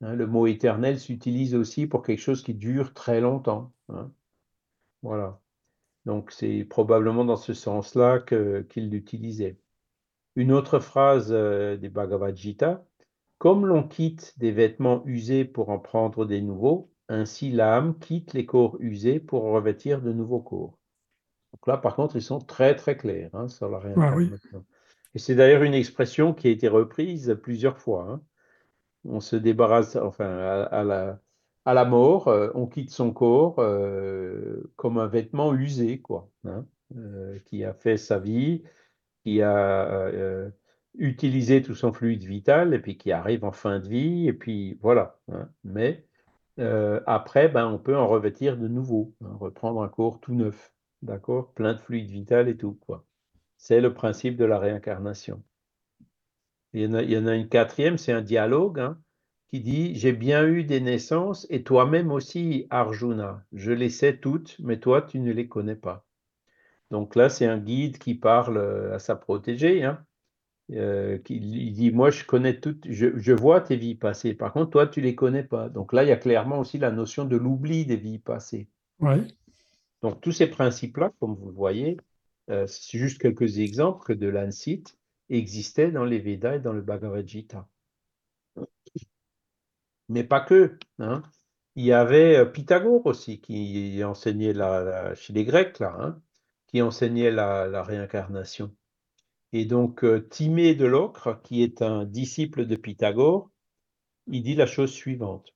Hein. 0.00 0.14
le 0.16 0.26
mot 0.26 0.46
éternel 0.46 0.98
s'utilise 0.98 1.54
aussi 1.54 1.86
pour 1.86 2.02
quelque 2.02 2.20
chose 2.20 2.42
qui 2.42 2.54
dure 2.54 2.92
très 2.94 3.20
longtemps. 3.20 3.72
Voilà. 5.02 5.40
Donc, 6.06 6.32
c'est 6.32 6.64
probablement 6.64 7.24
dans 7.24 7.36
ce 7.36 7.54
sens-là 7.54 8.20
qu'il 8.20 8.90
l'utilisait. 8.90 9.58
Une 10.36 10.52
autre 10.52 10.78
phrase 10.78 11.28
euh, 11.30 11.76
des 11.76 11.88
Bhagavad 11.88 12.36
Gita 12.36 12.84
Comme 13.42 13.66
l'on 13.66 13.82
quitte 13.82 14.38
des 14.38 14.52
vêtements 14.52 15.02
usés 15.04 15.44
pour 15.44 15.70
en 15.70 15.80
prendre 15.80 16.24
des 16.26 16.40
nouveaux, 16.40 16.92
ainsi 17.08 17.50
l'âme 17.50 17.98
quitte 17.98 18.34
les 18.34 18.46
corps 18.46 18.76
usés 18.78 19.18
pour 19.18 19.42
revêtir 19.42 20.00
de 20.00 20.12
nouveaux 20.12 20.38
corps. 20.38 20.78
Donc 21.52 21.66
là, 21.66 21.76
par 21.76 21.96
contre, 21.96 22.14
ils 22.14 22.22
sont 22.22 22.38
très 22.38 22.76
très 22.76 22.96
clairs 22.96 23.30
hein, 23.32 23.48
sur 23.48 23.68
la 23.68 23.80
réincarnation. 23.80 24.64
Et 25.16 25.18
c'est 25.18 25.34
d'ailleurs 25.34 25.64
une 25.64 25.74
expression 25.74 26.34
qui 26.34 26.46
a 26.46 26.50
été 26.52 26.68
reprise 26.68 27.36
plusieurs 27.42 27.78
fois. 27.78 28.06
Hein. 28.08 28.22
On 29.04 29.18
se 29.18 29.34
débarrasse, 29.34 29.96
enfin, 29.96 30.38
à, 30.70 30.84
la, 30.84 31.20
à 31.64 31.74
la, 31.74 31.84
mort, 31.84 32.28
euh, 32.28 32.52
on 32.54 32.68
quitte 32.68 32.90
son 32.90 33.12
corps 33.12 33.56
euh, 33.58 34.70
comme 34.76 34.98
un 34.98 35.08
vêtement 35.08 35.52
usé, 35.52 36.00
quoi, 36.00 36.30
hein, 36.44 36.64
euh, 36.96 37.40
qui 37.46 37.64
a 37.64 37.74
fait 37.74 37.96
sa 37.96 38.20
vie, 38.20 38.62
qui 39.24 39.42
a 39.42 40.12
utilisé 40.94 41.62
tout 41.62 41.74
son 41.74 41.92
fluide 41.92 42.24
vital, 42.24 42.74
et 42.74 42.78
puis 42.78 42.96
qui 42.96 43.12
arrive 43.12 43.44
en 43.44 43.52
fin 43.52 43.80
de 43.80 43.88
vie, 43.88 44.28
et 44.28 44.32
puis 44.32 44.78
voilà. 44.82 45.18
Mais 45.64 46.04
après, 47.06 47.48
ben, 47.48 47.66
on 47.68 47.78
peut 47.78 47.96
en 47.96 48.08
revêtir 48.08 48.56
de 48.56 48.68
nouveau, 48.68 49.14
reprendre 49.20 49.82
un 49.82 49.88
corps 49.88 50.20
tout 50.20 50.34
neuf 50.34 50.72
d'accord 51.02 51.52
Plein 51.52 51.74
de 51.74 51.78
fluide 51.78 52.10
vital 52.10 52.48
et 52.48 52.56
tout, 52.56 52.78
quoi. 52.86 53.04
C'est 53.56 53.80
le 53.80 53.94
principe 53.94 54.36
de 54.36 54.44
la 54.44 54.58
réincarnation. 54.58 55.42
Il 56.72 56.82
y 56.82 56.86
en 56.86 56.94
a, 56.94 57.02
il 57.02 57.10
y 57.10 57.18
en 57.18 57.26
a 57.26 57.34
une 57.34 57.48
quatrième, 57.48 57.98
c'est 57.98 58.12
un 58.12 58.22
dialogue 58.22 58.80
hein, 58.80 58.98
qui 59.48 59.60
dit 59.60 59.94
J'ai 59.94 60.12
bien 60.12 60.46
eu 60.46 60.64
des 60.64 60.80
naissances 60.80 61.46
et 61.50 61.62
toi-même 61.62 62.10
aussi, 62.10 62.66
Arjuna. 62.70 63.44
Je 63.52 63.72
les 63.72 63.90
sais 63.90 64.16
toutes, 64.16 64.56
mais 64.60 64.80
toi, 64.80 65.02
tu 65.02 65.20
ne 65.20 65.32
les 65.32 65.48
connais 65.48 65.76
pas. 65.76 66.06
Donc 66.90 67.14
là, 67.14 67.28
c'est 67.28 67.46
un 67.46 67.58
guide 67.58 67.98
qui 67.98 68.14
parle 68.14 68.56
euh, 68.56 68.94
à 68.94 68.98
sa 68.98 69.16
protégée. 69.16 69.84
Hein, 69.84 70.04
euh, 70.74 71.18
qui, 71.18 71.36
il 71.36 71.72
dit 71.72 71.90
Moi, 71.90 72.10
je 72.10 72.24
connais 72.24 72.60
toutes, 72.60 72.86
je, 72.88 73.18
je, 73.18 73.32
vois 73.32 73.60
tes 73.60 73.76
vies 73.76 73.94
passées. 73.94 74.34
Par 74.34 74.52
contre, 74.52 74.70
toi, 74.70 74.86
tu 74.86 75.00
ne 75.00 75.06
les 75.06 75.14
connais 75.14 75.42
pas. 75.42 75.68
Donc 75.68 75.92
là, 75.92 76.04
il 76.04 76.08
y 76.08 76.12
a 76.12 76.16
clairement 76.16 76.58
aussi 76.58 76.78
la 76.78 76.90
notion 76.90 77.24
de 77.24 77.36
l'oubli 77.36 77.86
des 77.86 77.96
vies 77.96 78.18
passées. 78.18 78.68
Ouais. 79.00 79.22
Donc, 80.02 80.20
tous 80.20 80.32
ces 80.32 80.48
principes-là, 80.48 81.12
comme 81.20 81.34
vous 81.34 81.46
le 81.46 81.54
voyez, 81.54 81.96
euh, 82.50 82.66
c'est 82.66 82.98
juste 82.98 83.20
quelques 83.20 83.58
exemples 83.58 84.04
que 84.04 84.12
de 84.12 84.28
l'Ansit 84.28 84.84
existaient 85.28 85.90
dans 85.90 86.04
les 86.04 86.18
Védas 86.18 86.56
et 86.56 86.60
dans 86.60 86.72
le 86.72 86.82
Bhagavad 86.82 87.26
Gita. 87.26 87.68
Mais 90.08 90.24
pas 90.24 90.40
que. 90.40 90.78
Hein. 90.98 91.22
Il 91.74 91.84
y 91.84 91.92
avait 91.92 92.36
euh, 92.36 92.44
Pythagore 92.44 93.06
aussi 93.06 93.40
qui 93.40 94.02
enseignait 94.04 94.52
la, 94.52 95.14
chez 95.14 95.32
les 95.32 95.44
Grecs, 95.44 95.78
là, 95.78 95.96
hein, 95.98 96.22
qui 96.66 96.82
enseignait 96.82 97.30
la, 97.30 97.82
réincarnation. 97.82 98.74
Et 99.54 99.66
donc, 99.66 100.02
euh, 100.02 100.26
Timée 100.30 100.74
de 100.74 100.86
l'Ocre, 100.86 101.40
qui 101.42 101.62
est 101.62 101.82
un 101.82 102.04
disciple 102.04 102.66
de 102.66 102.76
Pythagore, 102.76 103.50
il 104.26 104.42
dit 104.42 104.54
la 104.54 104.66
chose 104.66 104.92
suivante. 104.92 105.54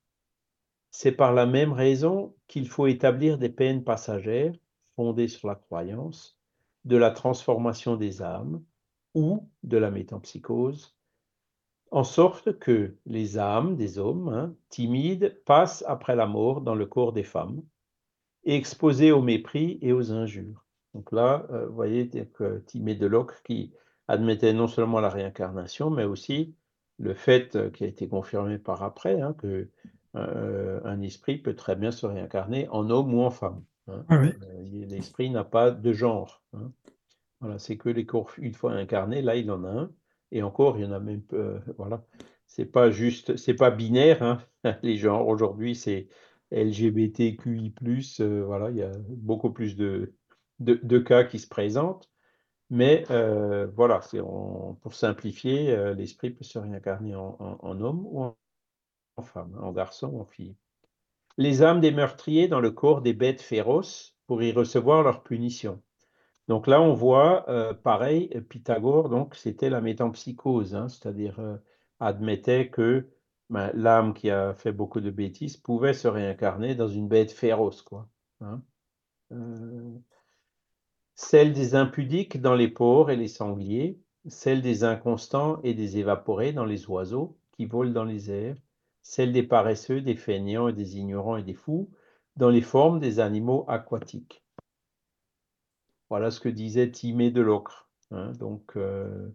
C'est 0.91 1.11
par 1.11 1.33
la 1.33 1.45
même 1.45 1.73
raison 1.73 2.35
qu'il 2.47 2.67
faut 2.67 2.87
établir 2.87 3.37
des 3.37 3.49
peines 3.49 3.83
passagères 3.83 4.53
fondées 4.95 5.27
sur 5.27 5.47
la 5.47 5.55
croyance, 5.55 6.37
de 6.85 6.97
la 6.97 7.11
transformation 7.11 7.95
des 7.97 8.21
âmes 8.21 8.63
ou 9.15 9.49
de 9.63 9.77
la 9.77 9.89
métampsychose, 9.89 10.95
en 11.89 12.03
sorte 12.03 12.59
que 12.59 12.95
les 13.05 13.37
âmes 13.39 13.75
des 13.75 13.97
hommes 13.97 14.29
hein, 14.29 14.55
timides 14.69 15.41
passent 15.45 15.83
après 15.87 16.15
la 16.15 16.27
mort 16.27 16.61
dans 16.61 16.75
le 16.75 16.85
corps 16.85 17.13
des 17.13 17.23
femmes, 17.23 17.63
exposées 18.43 19.11
au 19.11 19.21
mépris 19.21 19.79
et 19.81 19.93
aux 19.93 20.11
injures. 20.11 20.65
Donc 20.93 21.11
là, 21.11 21.47
euh, 21.51 21.67
vous 21.67 21.75
voyez, 21.75 22.09
Timée 22.65 22.95
de 22.95 23.07
Locke 23.07 23.41
qui 23.43 23.73
admettait 24.07 24.53
non 24.53 24.67
seulement 24.67 24.99
la 24.99 25.09
réincarnation, 25.09 25.89
mais 25.89 26.03
aussi 26.03 26.55
le 26.99 27.13
fait 27.13 27.55
euh, 27.55 27.69
qui 27.69 27.83
a 27.83 27.87
été 27.87 28.07
confirmé 28.07 28.57
par 28.57 28.83
après, 28.83 29.21
hein, 29.21 29.35
que 29.37 29.69
euh, 30.17 30.79
un 30.83 31.01
esprit 31.01 31.37
peut 31.37 31.55
très 31.55 31.75
bien 31.75 31.91
se 31.91 32.05
réincarner 32.05 32.67
en 32.69 32.89
homme 32.89 33.13
ou 33.13 33.21
en 33.21 33.29
femme. 33.29 33.63
Hein. 33.87 34.05
Ah 34.09 34.15
euh, 34.15 34.31
l'esprit 34.87 35.29
n'a 35.29 35.43
pas 35.43 35.71
de 35.71 35.93
genre. 35.93 36.43
Hein. 36.53 36.71
Voilà, 37.39 37.59
c'est 37.59 37.77
que 37.77 37.89
les 37.89 38.05
corps, 38.05 38.31
une 38.37 38.53
fois 38.53 38.73
incarnés, 38.73 39.21
là, 39.21 39.35
il 39.35 39.51
en 39.51 39.63
a 39.63 39.69
un. 39.69 39.91
Et 40.31 40.41
encore, 40.41 40.77
il 40.77 40.83
y 40.83 40.87
en 40.87 40.91
a 40.91 40.99
même. 40.99 41.21
Euh, 41.33 41.59
voilà. 41.77 42.03
C'est 42.47 42.65
pas 42.65 42.89
juste, 42.89 43.37
c'est 43.37 43.53
pas 43.53 43.69
binaire, 43.69 44.23
hein, 44.23 44.39
les 44.81 44.97
genres. 44.97 45.27
Aujourd'hui, 45.27 45.75
c'est 45.75 46.07
LGBTQI. 46.51 47.73
voilà, 48.45 48.71
il 48.71 48.77
y 48.77 48.81
a 48.81 48.91
beaucoup 49.09 49.51
plus 49.51 49.75
de, 49.75 50.15
de, 50.59 50.97
cas 50.97 51.25
qui 51.25 51.39
se 51.39 51.47
présentent. 51.47 52.09
Mais 52.69 53.05
voilà, 53.75 54.01
c'est 54.01 54.19
pour 54.19 54.93
simplifier, 54.93 55.93
l'esprit 55.95 56.31
peut 56.31 56.43
se 56.43 56.59
réincarner 56.59 57.15
en, 57.15 57.81
homme 57.81 58.05
ou 58.05 58.23
en 58.23 59.21
femme, 59.21 59.57
en 59.61 59.71
garçon 59.71 60.07
ou 60.07 60.21
en 60.21 60.25
fille. 60.25 60.55
Les 61.37 61.61
âmes 61.63 61.81
des 61.81 61.91
meurtriers 61.91 62.47
dans 62.47 62.59
le 62.59 62.71
corps 62.71 63.01
des 63.01 63.13
bêtes 63.13 63.41
féroces 63.41 64.15
pour 64.25 64.41
y 64.43 64.51
recevoir 64.51 65.03
leur 65.03 65.23
punition. 65.23 65.81
Donc 66.47 66.67
là, 66.67 66.81
on 66.81 66.93
voit, 66.93 67.49
euh, 67.49 67.73
pareil, 67.73 68.29
Pythagore, 68.49 69.09
donc 69.09 69.35
c'était 69.35 69.69
la 69.69 69.81
métampsychose, 69.81 70.75
hein, 70.75 70.87
c'est-à-dire 70.87 71.39
euh, 71.39 71.57
admettait 71.99 72.69
que 72.69 73.09
ben, 73.49 73.71
l'âme 73.73 74.13
qui 74.13 74.29
a 74.29 74.53
fait 74.53 74.71
beaucoup 74.71 75.01
de 75.01 75.11
bêtises 75.11 75.57
pouvait 75.57 75.93
se 75.93 76.07
réincarner 76.07 76.75
dans 76.75 76.87
une 76.87 77.07
bête 77.07 77.31
féroce, 77.31 77.81
quoi. 77.81 78.07
Hein. 78.41 78.61
Celle 81.19 81.51
des 81.51 81.73
impudiques 81.73 82.39
dans 82.41 82.53
les 82.53 82.67
porcs 82.67 83.09
et 83.09 83.15
les 83.15 83.27
sangliers, 83.27 83.99
celle 84.27 84.61
des 84.61 84.83
inconstants 84.83 85.59
et 85.63 85.73
des 85.73 85.97
évaporés 85.97 86.53
dans 86.53 86.63
les 86.63 86.87
oiseaux 86.87 87.35
qui 87.53 87.65
volent 87.65 87.91
dans 87.91 88.03
les 88.03 88.29
airs, 88.29 88.55
celle 89.01 89.33
des 89.33 89.41
paresseux, 89.41 89.99
des 89.99 90.15
feignants 90.15 90.67
et 90.67 90.73
des 90.73 90.97
ignorants 90.99 91.35
et 91.35 91.41
des 91.41 91.55
fous, 91.55 91.89
dans 92.35 92.51
les 92.51 92.61
formes 92.61 92.99
des 92.99 93.19
animaux 93.19 93.65
aquatiques. 93.67 94.43
Voilà 96.11 96.29
ce 96.29 96.39
que 96.39 96.49
disait 96.49 96.91
Timée 96.91 97.31
de 97.31 97.41
l'Ocre. 97.41 97.89
Hein. 98.11 98.31
donc 98.33 98.77
euh, 98.77 99.27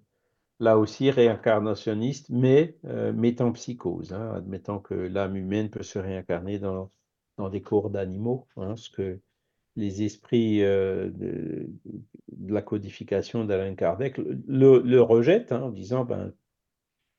là 0.61 0.79
aussi 0.79 1.11
réincarnationniste, 1.11 2.31
mais 2.31 2.79
euh, 2.85 3.12
métampsychose, 3.12 4.12
hein, 4.12 4.35
admettant 4.37 4.79
que 4.79 4.95
l'âme 4.95 5.35
humaine 5.35 5.68
peut 5.68 5.83
se 5.83 5.99
réincarner 5.99 6.61
dans, 6.61 6.90
dans 7.38 7.49
des 7.49 7.61
corps 7.61 7.90
d'animaux, 7.90 8.47
hein, 8.57 8.77
ce 8.77 8.88
que 8.88 9.21
les 9.76 10.02
esprits 10.02 10.62
euh, 10.62 11.11
de, 11.11 11.70
la 12.46 12.62
codification 12.62 13.44
d'Alain 13.44 13.74
Kardec 13.74 14.18
le, 14.18 15.00
rejettent 15.00 15.52
en 15.52 15.70
disant 15.70 16.04
ben, 16.04 16.32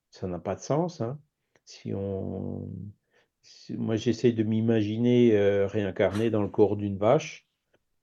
ça 0.10 0.28
n'a 0.28 0.40
pas 0.40 0.56
de 0.56 0.62
sens. 0.62 1.02
Hein 1.02 1.20
si 1.66 1.94
on, 1.94 2.70
moi 3.72 3.96
j'essaie 3.96 4.32
de 4.32 4.44
m'imaginer 4.44 5.36
euh, 5.38 5.68
réincarné 5.68 6.30
dans 6.30 6.42
le 6.42 6.50
corps 6.50 6.76
d'une 6.76 6.98
vache, 6.98 7.48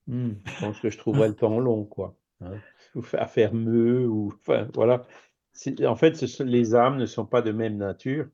hmm, 0.07 0.31
je 0.45 0.59
pense 0.59 0.79
que 0.79 0.89
je 0.89 0.97
trouverais 0.97 1.27
le 1.27 1.35
temps 1.35 1.59
long, 1.59 1.85
quoi. 1.85 2.15
Hein, 2.41 2.57
à 3.13 3.27
faire 3.27 3.53
meu, 3.53 4.07
ou 4.07 4.33
enfin 4.39 4.67
voilà. 4.73 5.05
En 5.85 5.95
fait, 5.95 6.21
les 6.39 6.75
âmes 6.75 6.97
ne 6.97 7.05
sont 7.05 7.25
pas 7.25 7.41
de 7.41 7.51
même 7.51 7.77
nature. 7.77 8.27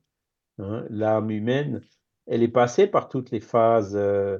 Hein. 0.58 0.86
L'âme 0.88 1.30
humaine, 1.30 1.82
elle 2.26 2.42
est 2.42 2.48
passée 2.48 2.86
par 2.86 3.08
toutes 3.08 3.30
les 3.30 3.40
phases 3.40 3.96
euh, 3.96 4.38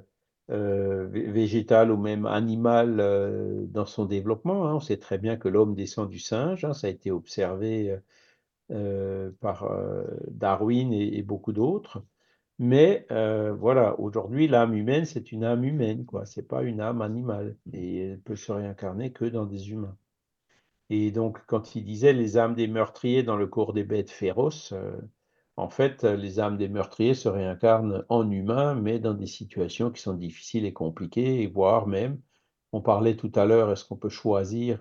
euh, 0.51 1.07
végétales 1.09 1.91
ou 1.91 1.97
même 1.97 2.27
animales 2.27 3.67
dans 3.71 3.87
son 3.87 4.05
développement. 4.07 4.67
Hein. 4.67 4.75
On 4.77 4.81
sait 4.81 4.97
très 4.99 5.19
bien 5.19 5.37
que 5.37 5.49
l'homme 5.49 5.75
descend 5.75 6.09
du 6.09 6.19
singe, 6.19 6.71
ça 6.73 6.87
a 6.87 6.91
été 6.91 7.11
observé 7.11 7.99
euh, 8.71 9.31
par 9.41 9.65
euh, 9.65 10.05
Darwin 10.31 10.93
et, 10.93 11.23
beaucoup 11.23 11.53
d'autres. 11.53 12.05
Mais 12.59 13.07
euh, 13.13 13.55
voilà, 13.55 13.99
aujourd'hui, 14.01 14.49
l'âme 14.49 14.75
humaine, 14.75 15.07
c'est 15.07 15.33
une 15.33 15.45
âme 15.45 15.65
humaine, 15.65 16.05
quoi. 16.07 16.27
C'est 16.27 16.47
pas 16.47 16.63
une 16.63 16.81
âme 16.81 17.03
animale. 17.03 17.57
Et 17.73 17.99
elle 18.01 18.21
peut 18.21 18.37
se 18.37 18.53
réincarner 18.53 19.13
que 19.13 19.25
dans 19.25 19.47
des 19.47 19.71
humains. 19.71 19.97
Et 20.91 21.11
donc, 21.13 21.39
quand 21.47 21.77
il 21.77 21.85
disait 21.85 22.13
les 22.13 22.39
âmes 22.39 22.55
des 22.55 22.69
meurtriers 22.69 23.23
dans 23.23 23.37
le 23.37 23.47
cours 23.47 23.73
des 23.75 23.85
bêtes 23.85 24.11
féroces, 24.11 24.75
en 25.59 25.69
fait, 25.71 26.05
les 26.05 26.41
âmes 26.41 26.57
des 26.59 26.69
meurtriers 26.69 27.15
se 27.15 27.29
réincarnent 27.29 28.05
en 28.09 28.31
humains, 28.31 28.75
mais 28.75 28.99
dans 28.99 29.15
des 29.15 29.27
situations 29.27 29.91
qui 29.91 30.01
sont 30.03 30.15
difficiles 30.15 30.65
et 30.65 30.73
compliquées, 30.73 31.47
voire 31.49 31.87
même, 31.87 32.21
on 32.73 32.81
parlait 32.83 33.17
tout 33.17 33.33
à 33.35 33.45
l'heure, 33.47 33.71
est-ce 33.73 33.85
qu'on 33.85 33.97
peut 33.97 34.09
choisir 34.09 34.81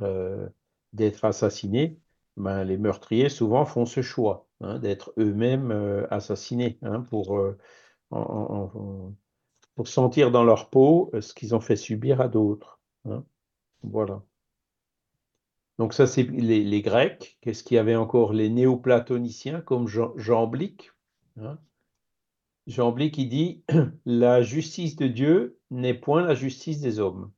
d'être 0.93 1.25
assassiné? 1.25 1.99
Ben, 2.37 2.63
Les 2.63 2.77
meurtriers 2.77 3.29
souvent 3.29 3.65
font 3.65 3.85
ce 3.85 4.01
choix, 4.01 4.47
hein, 4.61 4.79
d'être 4.79 5.13
eux-mêmes 5.17 6.07
assassinés, 6.11 6.79
hein, 6.83 7.01
pour, 7.01 7.39
pour 9.75 9.87
sentir 9.87 10.29
dans 10.31 10.43
leur 10.43 10.69
peau 10.69 11.09
ce 11.21 11.33
qu'ils 11.33 11.55
ont 11.55 11.61
fait 11.61 11.77
subir 11.77 12.19
à 12.21 12.27
d'autres. 12.27 12.81
Hein. 13.05 13.23
Voilà. 13.83 14.23
Donc 15.77 15.93
ça, 15.93 16.07
c'est 16.07 16.23
les, 16.23 16.81
Grecs. 16.81 17.37
Qu'est-ce 17.41 17.63
qu'il 17.63 17.75
y 17.75 17.79
avait 17.79 17.95
encore? 17.95 18.33
Les 18.33 18.49
néoplatoniciens, 18.49 19.61
comme 19.61 19.87
Jean, 19.87 20.11
Jean. 20.17 20.51
Hein. 21.39 21.59
Jean 22.65 22.91
Blic, 22.91 23.17
il 23.17 23.29
dit 23.29 23.63
«La 24.05 24.41
justice 24.41 24.95
de 24.95 25.07
Dieu 25.07 25.59
n'est 25.69 25.93
point 25.93 26.21
la 26.21 26.33
justice 26.33 26.81
des 26.81 26.99
hommes. 26.99 27.31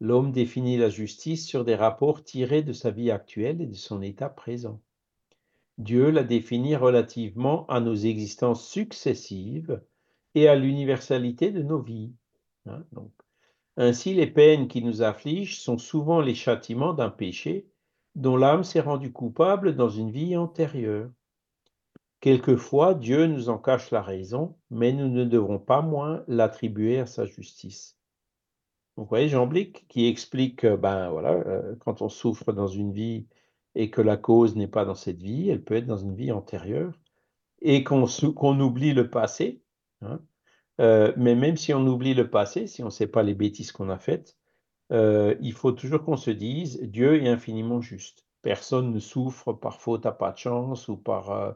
L'homme 0.00 0.32
définit 0.32 0.76
la 0.76 0.88
justice 0.90 1.46
sur 1.46 1.64
des 1.64 1.74
rapports 1.74 2.22
tirés 2.22 2.62
de 2.62 2.72
sa 2.72 2.90
vie 2.90 3.10
actuelle 3.10 3.60
et 3.60 3.66
de 3.66 3.74
son 3.74 4.00
état 4.00 4.28
présent. 4.28 4.80
Dieu 5.76 6.10
la 6.10 6.24
définit 6.24 6.76
relativement 6.76 7.66
à 7.66 7.80
nos 7.80 7.94
existences 7.94 8.68
successives 8.68 9.82
et 10.34 10.48
à 10.48 10.54
l'universalité 10.54 11.50
de 11.50 11.62
nos 11.62 11.80
vies. 11.80 12.12
Hein. 12.66 12.84
Ainsi, 13.80 14.14
les 14.14 14.26
peines 14.26 14.68
qui 14.68 14.82
nous 14.82 15.02
affligent 15.02 15.58
sont 15.58 15.78
souvent 15.78 16.20
les 16.20 16.34
châtiments 16.34 16.92
d'un 16.92 17.10
péché 17.10 17.66
dont 18.14 18.36
l'âme 18.36 18.62
s'est 18.62 18.80
rendue 18.80 19.12
coupable 19.12 19.74
dans 19.74 19.88
une 19.88 20.10
vie 20.10 20.36
antérieure. 20.36 21.10
Quelquefois, 22.20 22.94
Dieu 22.94 23.26
nous 23.26 23.48
en 23.48 23.56
cache 23.56 23.90
la 23.90 24.02
raison, 24.02 24.54
mais 24.70 24.92
nous 24.92 25.08
ne 25.08 25.24
devrons 25.24 25.58
pas 25.58 25.80
moins 25.80 26.22
l'attribuer 26.28 26.98
à 26.98 27.06
sa 27.06 27.24
justice. 27.24 27.96
Vous 28.96 29.06
voyez, 29.06 29.28
Jean 29.28 29.46
Blic 29.46 29.86
qui 29.88 30.06
explique 30.06 30.56
que 30.56 30.76
ben, 30.76 31.08
voilà, 31.08 31.32
euh, 31.32 31.74
quand 31.80 32.02
on 32.02 32.10
souffre 32.10 32.52
dans 32.52 32.66
une 32.66 32.92
vie 32.92 33.26
et 33.74 33.88
que 33.88 34.02
la 34.02 34.18
cause 34.18 34.56
n'est 34.56 34.68
pas 34.68 34.84
dans 34.84 34.94
cette 34.94 35.22
vie, 35.22 35.48
elle 35.48 35.64
peut 35.64 35.76
être 35.76 35.86
dans 35.86 35.96
une 35.96 36.14
vie 36.14 36.32
antérieure, 36.32 36.92
et 37.62 37.82
qu'on 37.82 38.60
oublie 38.60 38.92
le 38.92 39.08
passé, 39.08 39.62
hein, 40.02 40.20
euh, 40.80 41.12
mais 41.16 41.34
même 41.34 41.56
si 41.56 41.74
on 41.74 41.86
oublie 41.86 42.14
le 42.14 42.30
passé, 42.30 42.66
si 42.66 42.82
on 42.82 42.86
ne 42.86 42.90
sait 42.90 43.06
pas 43.06 43.22
les 43.22 43.34
bêtises 43.34 43.72
qu'on 43.72 43.90
a 43.90 43.98
faites, 43.98 44.36
euh, 44.92 45.36
il 45.40 45.52
faut 45.52 45.72
toujours 45.72 46.02
qu'on 46.02 46.16
se 46.16 46.30
dise 46.30 46.80
Dieu 46.82 47.22
est 47.22 47.28
infiniment 47.28 47.80
juste. 47.80 48.26
Personne 48.42 48.92
ne 48.92 48.98
souffre 48.98 49.52
par 49.52 49.80
faute 49.80 50.06
à 50.06 50.12
pas 50.12 50.32
de 50.32 50.38
chance 50.38 50.88
ou 50.88 50.96
par, 50.96 51.30
euh, 51.30 51.52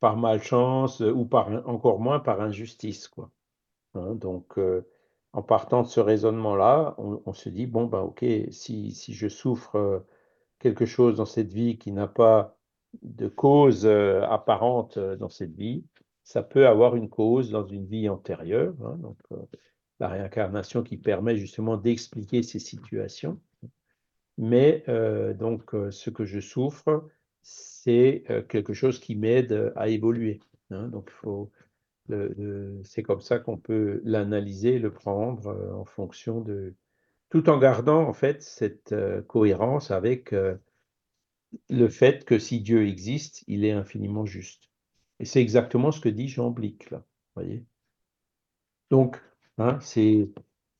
par 0.00 0.16
malchance 0.16 1.00
ou 1.00 1.24
par 1.26 1.48
encore 1.68 1.98
moins 2.00 2.20
par 2.20 2.40
injustice. 2.40 3.08
Quoi. 3.08 3.30
Hein, 3.94 4.14
donc, 4.14 4.58
en 5.32 5.42
partant 5.42 5.82
de 5.82 5.88
ce 5.88 6.00
raisonnement-là, 6.00 6.94
on, 6.98 7.32
se 7.32 7.48
dit 7.48 7.66
bon, 7.66 7.86
ben 7.86 8.00
ok, 8.00 8.24
si, 8.50 8.92
si 8.92 9.14
je 9.14 9.28
souffre 9.28 10.04
quelque 10.60 10.86
chose 10.86 11.16
dans 11.16 11.26
cette 11.26 11.52
vie 11.52 11.78
qui 11.78 11.92
n'a 11.92 12.06
pas 12.06 12.56
de 13.02 13.28
cause 13.28 13.86
apparente 13.86 14.98
dans 14.98 15.28
cette 15.28 15.54
vie, 15.54 15.84
ça 16.24 16.42
peut 16.42 16.66
avoir 16.66 16.96
une 16.96 17.10
cause 17.10 17.50
dans 17.50 17.66
une 17.66 17.86
vie 17.86 18.08
antérieure, 18.08 18.74
hein, 18.82 18.96
donc 18.96 19.18
euh, 19.32 19.36
la 20.00 20.08
réincarnation 20.08 20.82
qui 20.82 20.96
permet 20.96 21.36
justement 21.36 21.76
d'expliquer 21.76 22.42
ces 22.42 22.58
situations. 22.58 23.38
Mais 24.38 24.82
euh, 24.88 25.34
donc 25.34 25.74
euh, 25.74 25.90
ce 25.90 26.10
que 26.10 26.24
je 26.24 26.40
souffre, 26.40 27.08
c'est 27.42 28.24
quelque 28.48 28.72
chose 28.72 28.98
qui 28.98 29.16
m'aide 29.16 29.72
à 29.76 29.88
évoluer. 29.88 30.40
Hein, 30.70 30.88
donc 30.88 31.10
faut, 31.10 31.50
c'est 32.08 33.02
comme 33.02 33.20
ça 33.20 33.38
qu'on 33.38 33.58
peut 33.58 34.00
l'analyser, 34.02 34.78
le 34.78 34.90
prendre 34.90 35.54
en 35.74 35.84
fonction 35.84 36.40
de, 36.40 36.72
tout 37.28 37.50
en 37.50 37.58
gardant 37.58 38.08
en 38.08 38.14
fait 38.14 38.42
cette 38.42 38.94
cohérence 39.26 39.90
avec 39.90 40.34
le 41.68 41.88
fait 41.88 42.24
que 42.24 42.38
si 42.38 42.60
Dieu 42.62 42.88
existe, 42.88 43.44
il 43.46 43.66
est 43.66 43.72
infiniment 43.72 44.24
juste. 44.24 44.70
Et 45.20 45.24
c'est 45.24 45.40
exactement 45.40 45.92
ce 45.92 46.00
que 46.00 46.08
dit 46.08 46.28
Jean 46.28 46.50
Blic, 46.50 46.90
là. 46.90 47.04
Voyez 47.34 47.64
Donc, 48.90 49.20
hein, 49.58 49.78
c'est, 49.80 50.28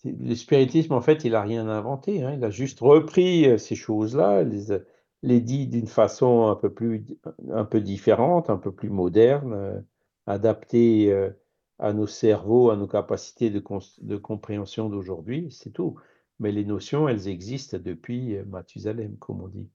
le 0.04 0.34
spiritisme, 0.34 0.92
en 0.92 1.00
fait, 1.00 1.24
il 1.24 1.32
n'a 1.32 1.42
rien 1.42 1.68
inventé. 1.68 2.22
Hein, 2.22 2.34
il 2.34 2.44
a 2.44 2.50
juste 2.50 2.80
repris 2.80 3.46
euh, 3.48 3.58
ces 3.58 3.74
choses-là, 3.74 4.42
les, 4.42 4.78
les 5.22 5.40
dit 5.40 5.66
d'une 5.66 5.86
façon 5.86 6.46
un 6.48 6.56
peu, 6.56 6.72
plus, 6.72 7.04
un 7.50 7.64
peu 7.64 7.80
différente, 7.80 8.50
un 8.50 8.58
peu 8.58 8.72
plus 8.72 8.90
moderne, 8.90 9.52
euh, 9.54 9.80
adaptée 10.26 11.12
euh, 11.12 11.30
à 11.78 11.92
nos 11.92 12.06
cerveaux, 12.06 12.70
à 12.70 12.76
nos 12.76 12.86
capacités 12.88 13.50
de, 13.50 13.62
de 14.02 14.16
compréhension 14.16 14.88
d'aujourd'hui, 14.88 15.50
c'est 15.50 15.70
tout. 15.72 15.96
Mais 16.40 16.52
les 16.52 16.64
notions, 16.64 17.08
elles 17.08 17.28
existent 17.28 17.78
depuis 17.78 18.36
Mathusalem, 18.46 19.16
comme 19.18 19.40
on 19.42 19.48
dit. 19.48 19.68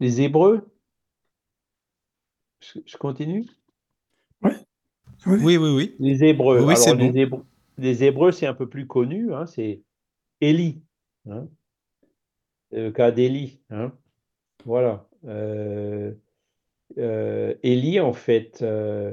Les 0.00 0.22
Hébreux, 0.22 0.66
je, 2.60 2.96
continue? 2.96 3.46
Oui, 4.42 4.52
oui, 5.26 5.56
oui. 5.56 5.96
Les 5.98 6.24
Hébreux. 6.24 6.64
Oui, 6.64 6.76
c'est 6.76 6.94
les, 6.94 7.18
Hébreux 7.18 7.44
les 7.80 8.04
Hébreux, 8.04 8.32
c'est 8.32 8.46
un 8.46 8.54
peu 8.54 8.68
plus 8.68 8.86
connu, 8.86 9.32
hein, 9.34 9.46
c'est 9.46 9.82
Élie. 10.40 10.82
Hein, 11.28 11.48
le 12.70 12.90
cas 12.90 13.10
d'Élie. 13.10 13.60
Hein, 13.70 13.92
voilà. 14.64 15.08
Euh, 15.24 16.12
euh, 16.98 17.54
Élie, 17.62 18.00
en 18.00 18.12
fait, 18.12 18.60
euh, 18.62 19.12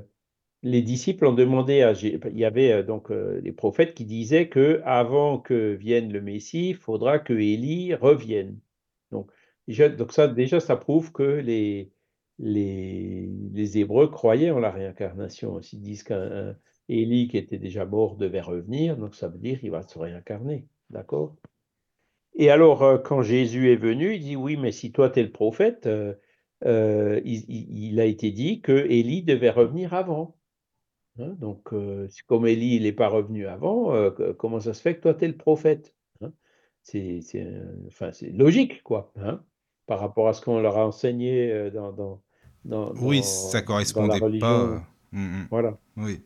les 0.63 0.81
disciples 0.81 1.25
ont 1.25 1.33
demandé 1.33 1.81
à. 1.81 1.93
Il 1.93 2.37
y 2.37 2.45
avait 2.45 2.71
euh, 2.71 2.83
donc 2.83 3.09
les 3.09 3.51
prophètes 3.51 3.93
qui 3.93 4.05
disaient 4.05 4.49
que 4.49 4.81
avant 4.85 5.39
que 5.39 5.73
vienne 5.73 6.11
le 6.11 6.21
Messie, 6.21 6.69
il 6.71 6.75
faudra 6.75 7.19
que 7.19 7.33
Élie 7.33 7.93
revienne. 7.95 8.59
Donc, 9.11 9.31
déjà, 9.67 9.89
donc 9.89 10.11
ça, 10.13 10.27
déjà, 10.27 10.59
ça 10.59 10.75
prouve 10.75 11.11
que 11.11 11.23
les, 11.23 11.91
les, 12.39 13.77
Hébreux 13.77 14.09
croyaient 14.09 14.51
en 14.51 14.59
la 14.59 14.71
réincarnation. 14.71 15.61
S'ils 15.61 15.81
disent 15.81 16.03
qu'un 16.03 16.55
Élie 16.89 17.27
qui 17.27 17.37
était 17.37 17.57
déjà 17.57 17.85
mort 17.85 18.15
devait 18.15 18.41
revenir, 18.41 18.97
donc 18.97 19.15
ça 19.15 19.27
veut 19.27 19.39
dire 19.39 19.59
qu'il 19.59 19.71
va 19.71 19.83
se 19.83 19.97
réincarner. 19.97 20.67
D'accord? 20.89 21.35
Et 22.35 22.49
alors, 22.51 22.83
euh, 22.83 22.97
quand 22.99 23.23
Jésus 23.23 23.71
est 23.71 23.77
venu, 23.77 24.15
il 24.15 24.21
dit 24.21 24.35
Oui, 24.35 24.57
mais 24.57 24.71
si 24.71 24.91
toi 24.91 25.09
tu 25.09 25.19
es 25.19 25.23
le 25.23 25.31
prophète, 25.31 25.87
euh, 25.87 26.13
euh, 26.65 27.19
il, 27.25 27.99
a 27.99 28.05
été 28.05 28.31
dit 28.31 28.61
que 28.61 28.71
Élie 28.71 29.23
devait 29.23 29.49
revenir 29.49 29.93
avant. 29.93 30.37
Hein, 31.19 31.35
donc, 31.39 31.69
comme 32.27 32.47
Élie 32.47 32.79
n'est 32.79 32.91
pas 32.93 33.07
revenu 33.07 33.47
avant, 33.47 34.11
comment 34.37 34.59
ça 34.59 34.73
se 34.75 34.81
fait 34.81 34.95
que 34.95 35.01
toi 35.01 35.13
tu 35.15 35.25
es 35.25 35.27
le 35.27 35.37
prophète 35.37 35.95
hein? 36.21 36.31
C'est 36.83 37.23
logique, 38.33 38.83
quoi, 38.83 39.11
hein, 39.15 39.43
par 39.87 39.99
rapport 39.99 40.27
à 40.27 40.33
ce 40.33 40.41
qu'on 40.41 40.59
leur 40.59 40.77
a 40.77 40.85
enseigné 40.85 41.71
dans 41.71 42.21
oui, 43.01 43.23
ça 43.23 43.61
correspondait 43.61 44.39
pas. 44.39 44.83
Mmh, 45.11 45.19
mmh. 45.19 45.47
Voilà. 45.49 45.77
Oui. 45.95 46.21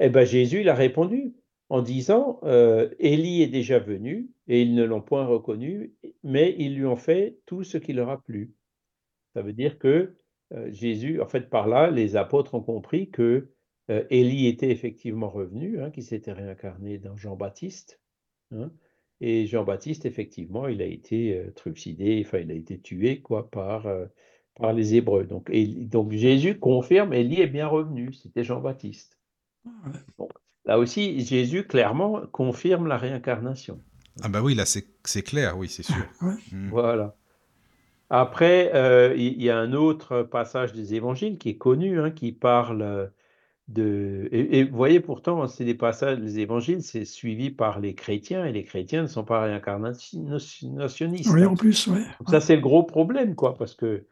Eh 0.00 0.08
bien, 0.08 0.24
Jésus, 0.24 0.60
il 0.60 0.68
a 0.68 0.74
répondu 0.74 1.34
en 1.68 1.82
disant 1.82 2.38
euh, 2.44 2.90
Élie 2.98 3.42
est 3.42 3.48
déjà 3.48 3.78
venu 3.78 4.30
et 4.48 4.62
ils 4.62 4.74
ne 4.74 4.84
l'ont 4.84 5.00
point 5.00 5.26
reconnu, 5.26 5.94
mais 6.22 6.54
ils 6.58 6.76
lui 6.76 6.86
ont 6.86 6.96
fait 6.96 7.38
tout 7.46 7.64
ce 7.64 7.78
qui 7.78 7.92
leur 7.92 8.10
a 8.10 8.22
plu. 8.22 8.52
Ça 9.34 9.42
veut 9.42 9.52
dire 9.52 9.78
que 9.78 10.14
euh, 10.52 10.70
Jésus, 10.70 11.20
en 11.20 11.26
fait, 11.26 11.50
par 11.50 11.66
là, 11.66 11.90
les 11.90 12.16
apôtres 12.16 12.54
ont 12.54 12.62
compris 12.62 13.10
que 13.10 13.50
euh, 13.90 14.04
Élie 14.10 14.46
était 14.46 14.70
effectivement 14.70 15.28
revenu, 15.28 15.80
hein, 15.80 15.90
qu'il 15.90 16.04
s'était 16.04 16.32
réincarné 16.32 16.98
dans 16.98 17.16
Jean-Baptiste. 17.16 18.00
Hein, 18.52 18.70
et 19.20 19.46
Jean-Baptiste, 19.46 20.06
effectivement, 20.06 20.68
il 20.68 20.82
a 20.82 20.86
été 20.86 21.42
trucidé, 21.56 22.22
enfin, 22.24 22.38
il 22.38 22.50
a 22.50 22.54
été 22.54 22.78
tué 22.78 23.22
quoi, 23.22 23.50
par 23.50 23.88
par 24.58 24.72
les 24.72 24.94
Hébreux. 24.94 25.24
Donc, 25.24 25.48
et, 25.50 25.66
donc 25.66 26.12
Jésus 26.12 26.58
confirme, 26.58 27.12
Élie 27.12 27.40
est 27.40 27.46
bien 27.46 27.66
revenu, 27.66 28.12
c'était 28.12 28.44
Jean-Baptiste. 28.44 29.18
là 30.64 30.78
aussi, 30.78 31.20
Jésus 31.20 31.64
clairement 31.64 32.22
confirme 32.32 32.86
la 32.86 32.96
réincarnation. 32.96 33.80
Ah 34.22 34.28
bah 34.28 34.40
oui, 34.42 34.54
là 34.54 34.64
c'est 34.64 35.22
clair, 35.22 35.58
oui, 35.58 35.68
c'est 35.68 35.82
sûr. 35.82 36.06
Mm. 36.52 36.70
Voilà. 36.70 37.14
Après, 38.08 38.70
euh, 38.74 39.14
il 39.16 39.42
y, 39.42 39.50
a 39.50 39.58
un 39.58 39.72
autre 39.72 40.22
passage 40.22 40.72
des 40.72 40.94
évangiles 40.94 41.38
qui 41.38 41.48
est 41.50 41.56
connu, 41.56 42.00
hein, 42.00 42.12
qui 42.12 42.30
parle 42.30 43.10
de... 43.66 44.28
Et, 44.30 44.62
vous 44.62 44.76
voyez 44.76 45.00
pourtant, 45.00 45.48
c'est 45.48 45.64
des 45.64 45.74
passages 45.74 46.20
des 46.20 46.38
évangiles, 46.38 46.84
c'est 46.84 47.04
suivi 47.04 47.50
par 47.50 47.80
les 47.80 47.94
chrétiens, 47.94 48.44
et 48.44 48.52
les 48.52 48.62
chrétiens 48.62 49.02
ne 49.02 49.08
sont 49.08 49.24
pas 49.24 49.40
réincarnationnistes. 49.40 51.32
Oui, 51.32 51.44
en 51.44 51.56
plus, 51.56 51.88
oui. 51.88 52.02
Ça, 52.28 52.40
c'est 52.40 52.54
le 52.54 52.62
gros 52.62 52.84
problème, 52.84 53.34
quoi, 53.34 53.56
parce 53.56 53.74
que 53.74 54.06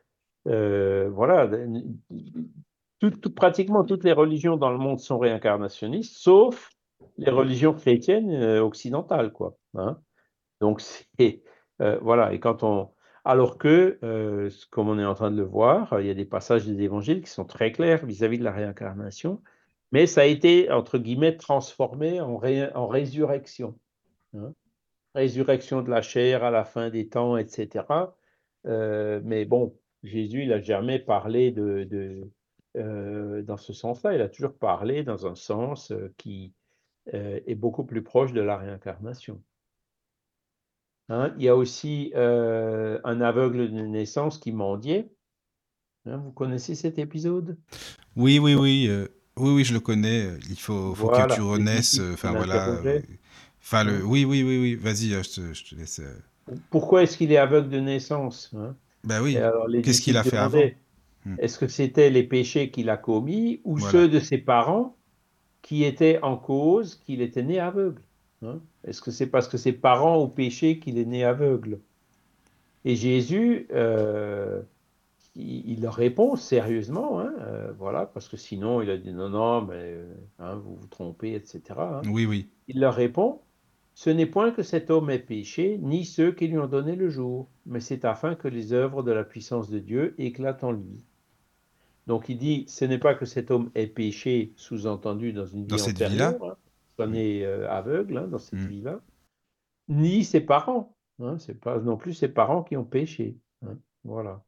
euh, 0.47 1.09
voilà, 1.11 1.49
pratiquement 3.34 3.84
toutes 3.84 4.05
les 4.05 4.12
religions 4.12 4.57
dans 4.57 4.70
le 4.70 4.78
monde 4.78 5.01
sont 5.01 5.18
réincarnationnistes, 5.18 6.16
sauf 6.16 6.70
les 7.16 7.30
religions 7.30 7.72
chrétiennes 7.72 8.30
euh, 8.30 8.62
occidentales, 8.62 9.32
quoi. 9.32 9.57
Hein. 9.74 9.99
Donc 10.61 10.82
Euh, 11.80 11.99
voilà, 12.03 12.32
et 12.32 12.40
quand 12.40 12.62
on. 12.62 12.90
Alors 13.26 13.57
que, 13.57 13.99
comme 14.70 14.90
on 14.90 14.99
est 14.99 15.05
en 15.05 15.14
train 15.14 15.30
de 15.30 15.38
le 15.38 15.45
voir, 15.45 15.99
il 15.99 16.07
y 16.07 16.11
a 16.11 16.14
des 16.14 16.26
passages 16.26 16.66
des 16.66 16.82
évangiles 16.82 17.22
qui 17.22 17.30
sont 17.30 17.47
très 17.47 17.72
clairs 17.72 18.05
vis-à-vis 18.05 18.38
de 18.38 18.45
la 18.45 18.53
réincarnation, 18.53 19.40
mais 19.92 20.07
ça 20.07 20.20
a 20.20 20.24
été, 20.26 20.70
entre 20.70 20.99
guillemets, 20.99 21.38
transformé 21.38 22.20
en, 22.20 22.38
en 22.74 22.86
résurrection. 22.86 23.78
Hein. 24.36 24.53
Résurrection 25.14 25.80
de 25.80 25.88
la 25.88 26.03
chair 26.03 26.45
à 26.45 26.51
la 26.51 26.64
fin 26.64 26.90
des 26.90 27.09
temps, 27.09 27.38
etc. 27.38 27.86
Mais 28.66 29.47
bon, 29.47 29.74
Jésus, 30.05 30.42
il 30.42 30.50
n'a 30.50 30.61
jamais 30.61 30.98
parlé 31.00 31.50
de, 31.50 31.84
de 31.84 32.30
dans 33.42 33.57
ce 33.57 33.72
sens-là, 33.72 34.14
il 34.14 34.20
a 34.20 34.28
toujours 34.28 34.55
parlé 34.55 35.05
dans 35.05 35.26
un 35.26 35.34
sens 35.34 35.92
qui 36.16 36.52
est 37.12 37.55
beaucoup 37.55 37.84
plus 37.84 38.02
proche 38.02 38.32
de 38.32 38.40
la 38.40 38.57
réincarnation. 38.57 39.40
Hein, 41.09 41.34
il 41.36 41.44
y 41.44 41.48
a 41.48 41.57
aussi 41.57 42.12
euh, 42.14 42.98
un 43.05 43.20
aveugle 43.20 43.70
de 43.70 43.80
naissance 43.82 44.38
qui 44.38 44.52
mendiait. 44.52 45.11
Hein, 46.07 46.16
vous 46.16 46.32
connaissez 46.32 46.74
cet 46.74 46.98
épisode? 46.98 47.59
Oui, 48.16 48.38
oui, 48.38 48.55
oui. 48.55 48.86
Euh, 48.88 49.09
oui, 49.36 49.52
oui, 49.52 49.64
je 49.64 49.74
le 49.74 49.80
connais. 49.80 50.30
Il 50.48 50.59
faut, 50.59 50.94
faut 50.94 51.09
que 51.09 51.34
tu 51.34 51.42
renaisses. 51.42 51.98
Euh, 51.98 52.14
enfin, 52.14 52.32
voilà. 52.32 52.78
Enfin, 53.61 53.84
le... 53.84 54.02
Oui, 54.02 54.24
oui, 54.24 54.42
oui, 54.42 54.59
oui. 54.59 54.74
Vas-y, 54.76 55.11
je 55.11 55.70
te, 55.70 55.74
laisse. 55.74 56.00
Pourquoi 56.70 57.02
est-ce 57.02 57.18
qu'il 57.18 57.32
est 57.32 57.38
aveugle 57.38 57.68
de 57.68 57.80
naissance 57.80 58.50
hein? 58.57 58.76
Ben 59.05 59.22
oui. 59.22 59.36
Qu'est-ce 59.82 60.00
qu'il 60.00 60.16
a 60.16 60.24
fait 60.24 60.36
avant? 60.36 60.61
Hmm. 61.24 61.36
Est-ce 61.38 61.59
que 61.59 61.68
c'était 61.68 62.11
les 62.11 62.22
péchés 62.22 62.70
qu'il 62.70 62.90
a 62.90 62.96
commis 62.96 63.61
ou 63.64 63.78
ceux 63.78 64.09
de 64.09 64.20
ses 64.20 64.38
parents 64.38 64.96
qui 65.62 65.84
étaient 65.84 66.18
en 66.22 66.36
cause 66.36 66.96
qu'il 66.96 67.22
était 67.22 67.42
né 67.42 67.59
aveugle 67.59 68.02
Hein? 68.44 68.61
Est-ce 68.84 69.00
que 69.00 69.11
c'est 69.11 69.26
parce 69.26 69.48
que 69.48 69.57
ses 69.57 69.72
parents 69.72 70.18
ont 70.18 70.28
péché 70.28 70.78
qu'il 70.78 70.98
est 70.98 71.05
né 71.05 71.24
aveugle? 71.24 71.80
Et 72.84 72.96
Jésus, 72.96 73.66
euh, 73.72 74.61
il, 75.34 75.80
leur 75.80 75.94
répond 75.94 76.36
sérieusement, 76.36 77.20
hein, 77.20 77.32
euh, 77.40 77.72
voilà, 77.78 78.07
parce 78.07 78.28
que 78.28 78.36
sinon 78.36 78.82
il 78.82 78.90
a 78.90 78.98
dit 78.98 79.12
non, 79.12 79.30
non, 79.30 79.62
mais 79.62 79.96
hein, 80.38 80.57
vous 80.57 80.76
vous 80.76 80.86
trompez, 80.86 81.34
etc. 81.34 81.62
Oui, 82.07 82.26
oui. 82.26 82.50
Il 82.68 82.80
leur 82.80 82.94
répond 82.94 83.40
ce 83.95 84.11
n'est 84.11 84.26
point 84.26 84.51
que 84.51 84.62
cet 84.62 84.90
homme 84.90 85.09
ait 85.11 85.20
péché, 85.20 85.78
ni 85.80 86.05
ceux 86.05 86.32
qui 86.32 86.49
lui 86.49 86.59
ont 86.59 86.66
donné 86.66 86.97
le 86.97 87.09
jour, 87.09 87.49
mais 87.64 87.80
c'est 87.80 88.05
afin 88.05 88.34
que 88.34 88.49
les 88.49 88.72
œuvres 88.72 89.05
de 89.05 89.12
la 89.12 89.22
puissance 89.22 89.70
de 89.70 89.78
Dieu 89.78 90.14
éclatent 90.18 90.64
en 90.64 90.72
lui. 90.72 91.05
Donc 92.09 92.28
il 92.28 92.36
dit, 92.36 92.64
ce 92.68 92.84
n'est 92.84 92.99
pas 92.99 93.14
que 93.14 93.24
cet 93.24 93.51
homme 93.51 93.70
ait 93.74 93.86
péché, 93.86 94.53
sous-entendu 94.57 95.32
dans 95.32 95.47
une 95.47 95.62
vie 95.62 95.68
dans 95.68 95.78
cette 95.78 95.95
antérieure, 95.95 96.59
soit 96.97 97.07
né 97.07 97.47
euh, 97.47 97.70
aveugle 97.70 98.18
hein, 98.18 98.26
dans 98.26 98.38
cette 98.38 98.59
mmh. 98.59 98.66
vie-là, 98.66 99.01
ni 99.88 100.24
ses 100.24 100.40
parents. 100.40 100.95
Hein, 101.20 101.38
c'est 101.38 101.59
pas 101.59 101.78
non 101.78 101.97
plus 101.97 102.14
ses 102.14 102.28
parents 102.28 102.64
qui 102.64 102.76
ont 102.76 102.84
péché. 102.84 103.38
Hein, 103.64 103.78
voilà. 104.03 104.42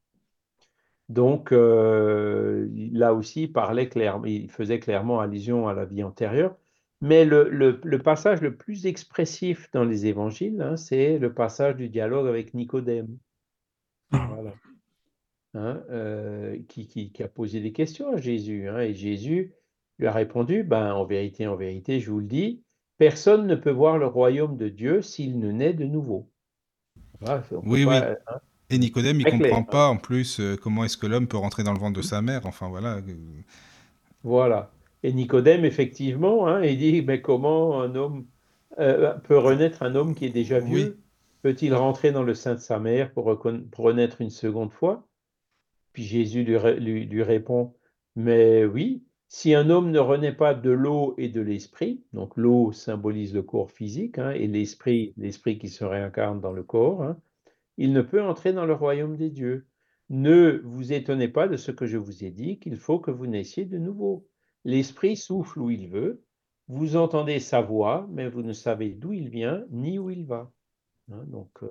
Donc 1.09 1.53
euh, 1.53 2.68
là 2.92 3.14
aussi, 3.14 3.44
il 3.44 3.53
parlait 3.53 3.88
clairement, 3.88 4.26
il 4.26 4.51
faisait 4.51 4.80
clairement 4.80 5.20
allusion 5.20 5.68
à 5.68 5.72
la 5.72 5.84
vie 5.84 6.03
antérieure. 6.03 6.57
Mais 7.03 7.24
le, 7.24 7.49
le, 7.51 7.99
passage 7.99 8.40
le 8.40 8.57
plus 8.57 8.86
expressif 8.86 9.68
dans 9.72 9.84
les 9.84 10.07
évangiles, 10.07 10.74
c'est 10.76 11.18
le 11.18 11.32
passage 11.32 11.76
du 11.76 11.88
dialogue 11.88 12.26
avec 12.26 12.55
Nicodème. 12.55 13.18
Voilà. 14.11 14.55
Euh, 15.55 16.59
qui, 16.68 16.86
qui, 16.86 17.12
qui, 17.12 17.22
a 17.22 17.28
posé 17.28 17.61
des 17.61 17.72
questions 17.72 18.12
à 18.12 18.18
Jésus. 18.18 18.68
et 18.68 18.94
Jésus 18.94 19.55
lui 19.99 20.07
a 20.07 20.12
répondu, 20.12 20.62
ben, 20.62 20.92
en 20.92 21.07
vérité, 21.07 21.47
en 21.47 21.57
vérité, 21.57 22.01
je 22.01 22.11
vous 22.11 22.20
le 22.20 22.26
dis, 22.26 22.62
personne 22.99 23.47
ne 23.47 23.55
peut 23.55 23.70
voir 23.70 23.97
le 23.97 24.07
royaume 24.07 24.59
de 24.59 24.68
Dieu 24.68 25.01
s'il 25.01 25.38
ne 25.38 25.51
naît 25.51 25.72
de 25.72 25.86
nouveau. 25.86 26.28
oui, 27.22 27.84
oui. 27.84 27.86
Hein. 27.88 28.16
Et 28.68 28.78
Nicodème, 28.78 29.20
il 29.20 29.26
ne 29.26 29.30
comprend 29.30 29.62
pas 29.62 29.88
en 29.88 29.97
plus 29.97 30.40
euh, 30.40 30.57
comment 30.57 30.84
est-ce 30.84 30.97
que 30.97 31.07
l'homme 31.07 31.28
peut 31.28 31.36
rentrer 31.36 31.62
dans 31.62 31.72
le 31.72 31.78
ventre 31.78 31.97
de 31.97 32.03
sa 32.03 32.20
mère. 32.20 32.44
Enfin, 32.44 32.68
voilà. 32.68 33.01
Voilà. 34.24 34.70
Et 35.07 35.12
Nicodème, 35.12 35.64
effectivement, 35.64 36.48
hein, 36.48 36.64
il 36.64 36.78
dit, 36.78 37.00
mais 37.00 37.22
comment 37.22 37.80
un 37.80 37.94
homme 37.94 38.26
euh, 38.80 39.14
peut 39.14 39.38
renaître 39.38 39.84
un 39.84 39.94
homme 39.94 40.16
qui 40.16 40.24
est 40.24 40.30
déjà 40.30 40.59
vieux? 40.59 40.98
Peut-il 41.42 41.74
rentrer 41.74 42.11
dans 42.11 42.24
le 42.24 42.34
sein 42.34 42.57
de 42.57 42.59
sa 42.59 42.80
mère 42.80 43.12
pour, 43.12 43.26
renaître 43.26 44.20
une 44.20 44.30
seconde 44.30 44.72
fois? 44.72 45.07
Puis 45.92 46.02
Jésus 46.02 46.42
lui, 46.42 47.07
lui 47.07 47.22
répond, 47.22 47.72
mais 48.16 48.64
oui, 48.64 49.04
si 49.28 49.54
un 49.54 49.70
homme 49.70 49.92
ne 49.92 50.00
renaît 50.00 50.34
pas 50.34 50.54
de 50.54 50.70
l'eau 50.70 51.14
et 51.18 51.28
de 51.28 51.40
l'esprit, 51.40 52.02
donc 52.12 52.36
l'eau 52.36 52.72
symbolise 52.72 53.32
le 53.32 53.42
corps 53.42 53.70
physique 53.70 54.18
hein, 54.18 54.32
et 54.32 54.48
l'esprit, 54.48 55.14
l'esprit 55.16 55.57
qui 55.57 55.68
se 55.68 55.84
réincarne 55.84 56.40
dans 56.40 56.52
le 56.52 56.64
corps, 56.64 57.04
hein, 57.04 57.16
il 57.76 57.92
ne 57.92 58.02
peut 58.02 58.24
entrer 58.24 58.52
dans 58.52 58.66
le 58.66 58.74
royaume 58.74 59.16
des 59.16 59.30
dieux. 59.30 59.68
Ne 60.11 60.61
vous 60.64 60.92
étonnez 60.92 61.28
pas 61.28 61.46
de 61.46 61.57
ce 61.57 61.70
que 61.70 61.86
je 61.86 61.96
vous 61.96 62.24
ai 62.24 62.30
dit, 62.30 62.59
qu'il 62.59 62.76
faut 62.76 62.98
que 62.98 63.12
vous 63.12 63.28
naissiez 63.28 63.66
de 63.66 63.78
nouveau. 63.78 64.26
L'esprit 64.66 65.16
souffle 65.16 65.60
où 65.60 65.70
il 65.70 65.86
veut, 65.88 66.24
vous 66.66 66.96
entendez 66.96 67.38
sa 67.38 67.60
voix, 67.60 68.08
mais 68.10 68.28
vous 68.28 68.42
ne 68.42 68.52
savez 68.52 68.88
d'où 68.90 69.12
il 69.12 69.28
vient 69.28 69.64
ni 69.70 69.96
où 70.00 70.10
il 70.10 70.26
va. 70.26 70.50
Hein, 71.12 71.22
donc, 71.28 71.50
euh, 71.62 71.68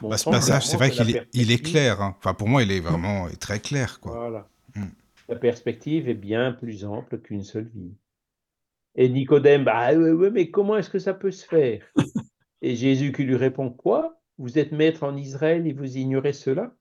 bah, 0.00 0.18
ce 0.18 0.28
passage, 0.28 0.66
c'est 0.66 0.76
vrai 0.76 0.90
qu'il 0.90 1.14
est, 1.14 1.28
il 1.34 1.52
est 1.52 1.64
clair. 1.64 2.00
Enfin, 2.00 2.34
pour 2.34 2.48
moi, 2.48 2.64
il 2.64 2.72
est 2.72 2.80
vraiment 2.80 3.28
très 3.38 3.60
clair. 3.60 4.00
Quoi. 4.00 4.18
Voilà. 4.18 4.48
Hmm. 4.74 4.90
La 5.28 5.36
perspective 5.36 6.08
est 6.08 6.14
bien 6.14 6.50
plus 6.50 6.84
ample 6.84 7.20
qu'une 7.20 7.44
seule 7.44 7.70
vie. 7.72 7.94
Et 8.96 9.08
Nicodème, 9.08 9.62
bah 9.62 9.94
oui, 9.94 10.30
mais 10.32 10.50
comment 10.50 10.76
est-ce 10.76 10.90
que 10.90 10.98
ça 10.98 11.14
peut 11.14 11.30
se 11.30 11.46
faire? 11.46 11.86
Et 12.60 12.74
Jésus 12.74 13.12
qui 13.12 13.22
lui 13.22 13.36
répond, 13.36 13.70
quoi? 13.70 14.20
Vous 14.36 14.58
êtes 14.58 14.72
maître 14.72 15.04
en 15.04 15.16
Israël 15.16 15.64
et 15.68 15.72
vous 15.72 15.96
ignorez 15.96 16.32
cela? 16.32 16.74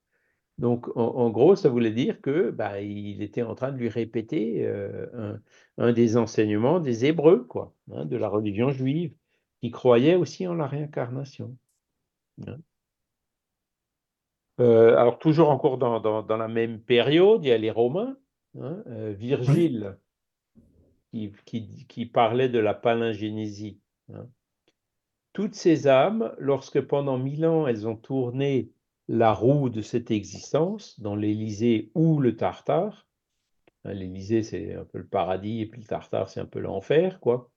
Donc, 0.62 0.96
en, 0.96 1.30
gros, 1.32 1.56
ça 1.56 1.70
voulait 1.70 1.92
dire 1.92 2.22
que 2.22 2.52
bah, 2.52 2.80
il 2.82 3.22
était 3.22 3.42
en 3.42 3.56
train 3.56 3.72
de 3.72 3.78
lui 3.78 3.90
répéter 3.90 4.66
euh, 4.66 5.36
un, 5.78 5.92
des 5.92 6.18
enseignements 6.18 6.80
des 6.80 7.06
Hébreux, 7.06 7.44
quoi, 7.44 7.74
hein, 7.92 8.06
de 8.06 8.16
la 8.16 8.30
religion 8.30 8.72
juive, 8.72 9.14
qui 9.60 9.72
croyait 9.72 10.16
aussi 10.16 10.48
en 10.48 10.54
la 10.54 10.68
réincarnation. 10.68 11.58
Hein. 12.48 12.58
Euh, 14.60 14.96
alors, 14.98 15.20
toujours 15.20 15.50
encore 15.50 15.78
dans, 15.78 16.00
dans, 16.00 16.38
la 16.38 16.48
même 16.48 16.80
période, 16.80 17.44
il 17.44 17.50
y 17.50 17.52
a 17.52 17.58
les 17.58 17.72
Romains 17.72 18.16
Hein, 18.60 18.84
euh, 18.88 19.14
Virgile, 19.18 19.98
qui, 21.46 22.06
parlait 22.06 22.50
de 22.50 22.60
la 22.60 22.74
palingénésie. 22.74 23.80
Toutes 25.32 25.56
ces 25.56 25.88
âmes, 25.88 26.34
lorsque 26.38 26.82
pendant 26.82 27.18
mille 27.18 27.46
ans 27.46 27.66
elles 27.68 27.88
ont 27.88 27.96
tourné 27.96 28.70
la 29.12 29.34
roue 29.34 29.70
de 29.70 29.82
cette 29.82 30.10
existence, 30.10 30.98
dans 31.02 31.18
l'Élysée 31.18 31.92
ou 31.96 32.22
le 32.22 32.38
Tartare, 32.38 33.06
hein, 33.84 33.94
l'Élysée 33.94 34.42
c'est 34.42 34.74
un 34.74 34.86
peu 34.86 35.00
le 35.00 35.08
paradis 35.08 35.60
et 35.60 35.66
puis 35.66 35.82
le 35.82 35.88
Tartare 35.88 36.30
c'est 36.30 36.40
un 36.40 36.46
peu 36.46 36.60
l'enfer, 36.60 37.20
quoi. 37.20 37.52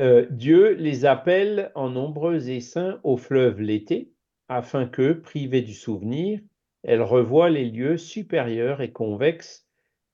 Euh, 0.00 0.26
Dieu 0.30 0.74
les 0.74 1.06
appelle 1.06 1.72
en 1.74 1.90
nombreux 1.90 2.50
essaims 2.50 3.00
au 3.02 3.16
fleuve 3.16 3.60
l'été, 3.60 4.12
afin 4.48 4.86
que, 4.86 5.12
privées 5.12 5.62
du 5.62 5.74
souvenir, 5.74 6.40
elles 6.84 7.02
revoient 7.02 7.50
les 7.50 7.68
lieux 7.68 7.96
supérieurs 7.96 8.80
et 8.80 8.92
convexes 8.92 9.66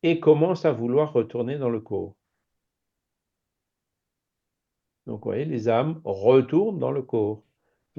et 0.03 0.21
commence 0.21 0.65
à 0.65 0.73
vouloir 0.73 1.13
retourner 1.13 1.59
dans 1.59 1.71
le 1.71 1.81
corps. 1.81 2.17
Donc, 5.07 5.19
vous 5.21 5.31
voyez, 5.31 5.45
les 5.45 5.69
âmes 5.69 6.01
retournent 6.05 6.79
dans 6.79 6.93
le 6.93 7.03
corps. 7.03 7.43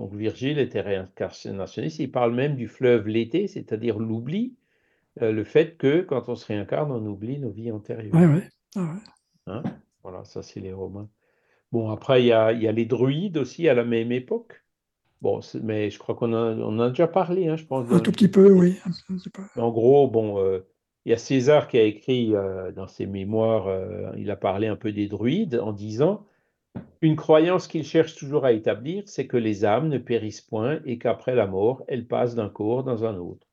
Donc, 0.02 0.16
Virgile 0.16 0.58
était 0.58 0.82
réincarnationniste. 0.82 2.00
Il 2.00 2.10
parle 2.10 2.34
même 2.34 2.56
du 2.56 2.68
fleuve 2.68 3.08
l'été, 3.08 3.48
c'est-à-dire 3.48 4.00
l'oubli, 4.00 4.56
euh, 5.22 5.32
le 5.32 5.44
fait 5.44 5.78
que 5.78 6.02
quand 6.02 6.28
on 6.28 6.34
se 6.34 6.48
réincarne, 6.48 6.92
on 6.92 7.06
oublie 7.06 7.38
nos 7.38 7.52
vies 7.52 7.72
antérieures. 7.72 8.12
Oui, 8.16 8.26
oui. 8.26 8.42
Ah 8.76 8.96
hein? 9.46 9.64
Voilà, 10.02 10.24
ça, 10.24 10.42
c'est 10.42 10.60
les 10.60 10.74
Romains. 10.74 11.08
Bon, 11.72 11.92
après, 11.92 12.24
il 12.24 12.26
y 12.26 12.34
a, 12.34 12.52
les 12.52 12.86
druides 12.86 13.38
aussi 13.38 13.70
à 13.70 13.76
la 13.76 13.84
même 13.84 14.12
époque. 14.12 14.64
Bon, 15.22 15.40
mais 15.62 15.92
je 15.92 16.00
crois 16.00 16.16
qu'on 16.16 16.34
en 16.34 16.80
a 16.80 16.90
déjà 16.90 17.08
parlé, 17.08 17.48
hein, 17.48 17.56
je 17.56 17.66
pense. 17.66 17.92
Un 17.92 18.00
tout 18.00 18.12
petit 18.12 18.28
peu, 18.28 18.52
oui. 18.52 18.80
En 19.56 19.70
gros, 19.70 20.08
bon, 20.08 20.40
euh, 20.40 20.62
il 21.06 21.12
y 21.12 21.14
a 21.14 21.18
César 21.18 21.68
qui 21.68 21.78
a 21.78 21.84
écrit 21.84 22.36
euh, 22.36 22.72
dans 22.72 22.88
ses 22.88 23.06
mémoires, 23.06 23.70
il 24.18 24.32
a 24.32 24.36
parlé 24.36 24.66
un 24.66 24.76
peu 24.76 24.92
des 24.92 25.08
druides 25.08 25.60
en 25.60 25.74
disant 25.74 26.26
Une 27.02 27.16
croyance 27.16 27.68
qu'il 27.68 27.84
cherche 27.84 28.16
toujours 28.16 28.46
à 28.46 28.52
établir, 28.52 29.04
c'est 29.08 29.26
que 29.26 29.38
les 29.38 29.66
âmes 29.66 29.90
ne 29.90 29.98
périssent 29.98 30.42
point 30.42 30.80
et 30.86 31.00
qu'après 31.00 31.34
la 31.34 31.48
mort, 31.48 31.84
elles 31.88 32.08
passent 32.08 32.36
d'un 32.36 32.50
corps 32.50 32.84
dans 32.84 33.06
un 33.06 33.18
autre. 33.18 33.48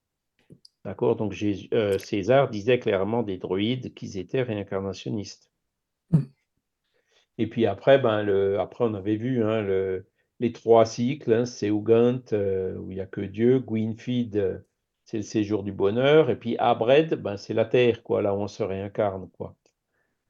D'accord? 0.85 1.17
Donc 1.17 1.35
euh, 1.73 1.99
César 1.99 2.51
disait 2.51 2.79
clairement 2.79 3.23
des 3.23 3.39
druides 3.39 3.95
qu'ils 3.95 4.19
étaient 4.19 4.43
réincarnationnistes. 4.43 5.51
Hmm. 6.11 6.25
Et 7.39 7.47
puis 7.47 7.67
après, 7.67 7.99
ben, 7.99 8.23
le, 8.23 8.61
après 8.61 8.85
on 8.85 8.95
avait 8.95 9.17
vu 9.17 9.43
hein, 9.43 9.63
le, 9.63 10.07
les 10.41 10.53
trois 10.53 10.85
cycles, 10.85 11.33
hein, 11.33 11.45
c'est 11.47 11.69
Ugant, 11.69 12.21
où 12.33 12.91
il 12.91 12.95
n'y 12.95 13.01
a 13.01 13.07
que 13.07 13.23
Dieu, 13.23 13.61
Gwynfid, 13.61 14.63
c'est 15.05 15.17
le 15.17 15.23
séjour 15.23 15.63
du 15.63 15.73
bonheur. 15.73 16.29
Et 16.29 16.37
puis 16.37 16.57
Abred, 16.59 17.15
ben, 17.15 17.39
c'est 17.39 17.55
la 17.55 17.65
terre, 17.65 18.03
quoi, 18.03 18.21
là 18.21 18.35
où 18.35 18.39
on 18.39 18.49
se 18.49 18.63
réincarne. 18.63 19.31
Quoi. 19.31 19.57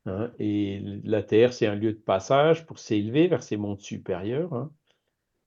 Hein, 0.09 0.33
et 0.39 0.81
la 1.05 1.23
terre, 1.23 1.53
c'est 1.53 1.67
un 1.67 1.75
lieu 1.75 1.93
de 1.93 1.99
passage 1.99 2.67
pour 2.67 2.79
s'élever 2.79 3.29
vers 3.29 3.43
ces 3.43 3.57
mondes 3.57 3.81
supérieurs. 3.81 4.53
Hein. 4.55 4.73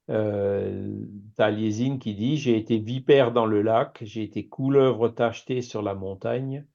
Euh, 0.09 1.05
Taliesin 1.35 1.97
qui 1.97 2.15
dit 2.15 2.37
J'ai 2.37 2.57
été 2.57 2.77
vipère 2.77 3.31
dans 3.31 3.45
le 3.45 3.61
lac, 3.61 3.99
j'ai 4.01 4.23
été 4.23 4.47
couleuvre 4.47 5.09
tachetée 5.09 5.61
sur 5.61 5.81
la 5.81 5.95
montagne, 5.95 6.65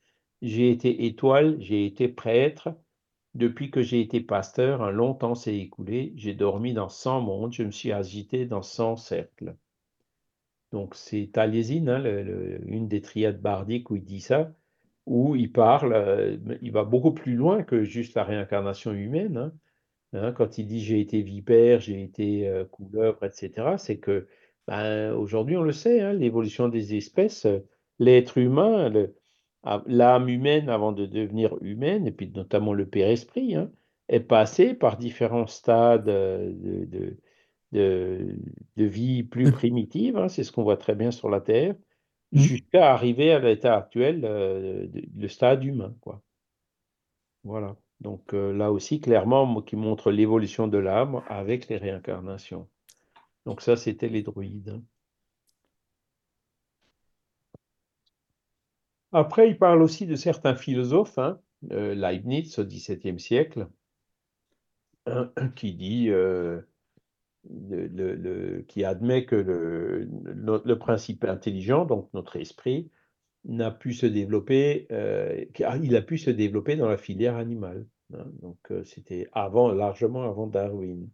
j'ai 0.42 0.70
été 0.70 1.06
étoile, 1.06 1.56
j'ai 1.60 1.86
été 1.86 2.08
prêtre. 2.08 2.68
Depuis 3.34 3.70
que 3.70 3.82
j'ai 3.82 4.00
été 4.00 4.20
pasteur, 4.20 4.82
un 4.82 4.90
long 4.90 5.12
temps 5.14 5.34
s'est 5.34 5.58
écoulé. 5.58 6.14
J'ai 6.16 6.34
dormi 6.34 6.72
dans 6.72 6.88
cent 6.88 7.20
mondes, 7.20 7.52
je 7.52 7.64
me 7.64 7.70
suis 7.70 7.92
agité 7.92 8.46
dans 8.46 8.62
cent 8.62 8.96
cercles. 8.96 9.56
Donc 10.72 10.94
c'est 10.94 11.30
Taliesin, 11.32 11.86
hein, 11.88 12.02
une 12.66 12.88
des 12.88 13.02
triades 13.02 13.40
bardiques 13.40 13.90
où 13.90 13.96
il 13.96 14.04
dit 14.04 14.20
ça, 14.20 14.52
où 15.06 15.36
il 15.36 15.52
parle, 15.52 15.92
euh, 15.94 16.36
il 16.62 16.72
va 16.72 16.84
beaucoup 16.84 17.12
plus 17.12 17.34
loin 17.36 17.62
que 17.62 17.84
juste 17.84 18.14
la 18.14 18.24
réincarnation 18.24 18.92
humaine. 18.92 19.36
Hein. 19.36 19.52
Hein, 20.12 20.32
quand 20.32 20.58
il 20.58 20.66
dit 20.66 20.80
j'ai 20.80 21.00
été 21.00 21.22
vipère, 21.22 21.80
j'ai 21.80 22.02
été 22.02 22.48
euh, 22.48 22.64
couleuvre, 22.64 23.24
etc., 23.24 23.76
c'est 23.78 23.98
que 23.98 24.28
ben, 24.66 25.12
aujourd'hui 25.14 25.56
on 25.56 25.62
le 25.62 25.72
sait, 25.72 26.00
hein, 26.00 26.12
l'évolution 26.12 26.68
des 26.68 26.96
espèces, 26.96 27.46
euh, 27.46 27.60
l'être 27.98 28.38
humain, 28.38 28.92
l'âme 29.86 30.28
humaine 30.28 30.68
avant 30.68 30.92
de 30.92 31.06
devenir 31.06 31.56
humaine, 31.62 32.06
et 32.06 32.12
puis 32.12 32.30
notamment 32.30 32.72
le 32.72 32.86
père-esprit, 32.88 33.56
hein, 33.56 33.70
est 34.08 34.20
passé 34.20 34.74
par 34.74 34.96
différents 34.96 35.46
stades 35.46 36.08
euh, 36.08 36.52
de, 36.52 37.16
de, 38.76 38.84
vie 38.84 39.22
plus 39.24 39.52
primitive, 39.52 40.26
c'est 40.28 40.44
ce 40.44 40.52
qu'on 40.52 40.62
voit 40.62 40.76
très 40.76 40.94
bien 40.94 41.10
sur 41.10 41.28
la 41.30 41.40
Terre, 41.40 41.74
mmh. 42.32 42.38
jusqu'à 42.38 42.92
arriver 42.92 43.32
à 43.32 43.38
l'état 43.38 43.76
actuel, 43.76 44.20
le 44.22 45.28
stade 45.28 45.64
humain. 45.64 45.94
Quoi. 46.00 46.22
Voilà. 47.44 47.76
Donc 48.00 48.34
euh, 48.34 48.52
là 48.52 48.72
aussi, 48.72 49.00
clairement, 49.00 49.62
qui 49.62 49.76
montre 49.76 50.10
l'évolution 50.10 50.68
de 50.68 50.78
l'âme 50.78 51.22
avec 51.28 51.68
les 51.68 51.76
réincarnations. 51.78 52.68
Donc 53.46 53.62
ça, 53.62 53.76
c'était 53.76 54.08
les 54.08 54.22
druides. 54.22 54.70
Hein. 54.70 54.82
Après, 59.12 59.48
il 59.48 59.58
parle 59.58 59.82
aussi 59.82 60.06
de 60.06 60.16
certains 60.16 60.54
philosophes, 60.54 61.18
hein, 61.18 61.40
euh, 61.72 61.94
Leibniz 61.94 62.58
au 62.58 62.64
XVIIe 62.64 63.18
siècle, 63.18 63.68
qui 65.56 65.74
dit, 65.74 66.10
euh, 66.10 66.60
qui 68.68 68.84
admet 68.84 69.24
que 69.24 69.36
le, 69.36 70.78
principe 70.78 71.24
intelligent, 71.24 71.84
donc 71.84 72.08
notre 72.14 72.36
esprit, 72.36 72.90
n'a 73.44 73.70
pu 73.70 73.92
se 73.92 74.06
développer, 74.06 74.86
euh, 74.90 75.44
il 75.82 75.94
a 75.96 76.02
pu 76.02 76.18
se 76.18 76.30
développer 76.30 76.76
dans 76.76 76.88
la 76.88 76.96
filière 76.96 77.36
animale. 77.36 77.86
Hein. 78.14 78.26
donc 78.40 78.58
euh, 78.70 78.84
c'était 78.84 79.28
avant, 79.32 79.72
largement 79.72 80.22
avant 80.22 80.46
Darwin. 80.46 81.08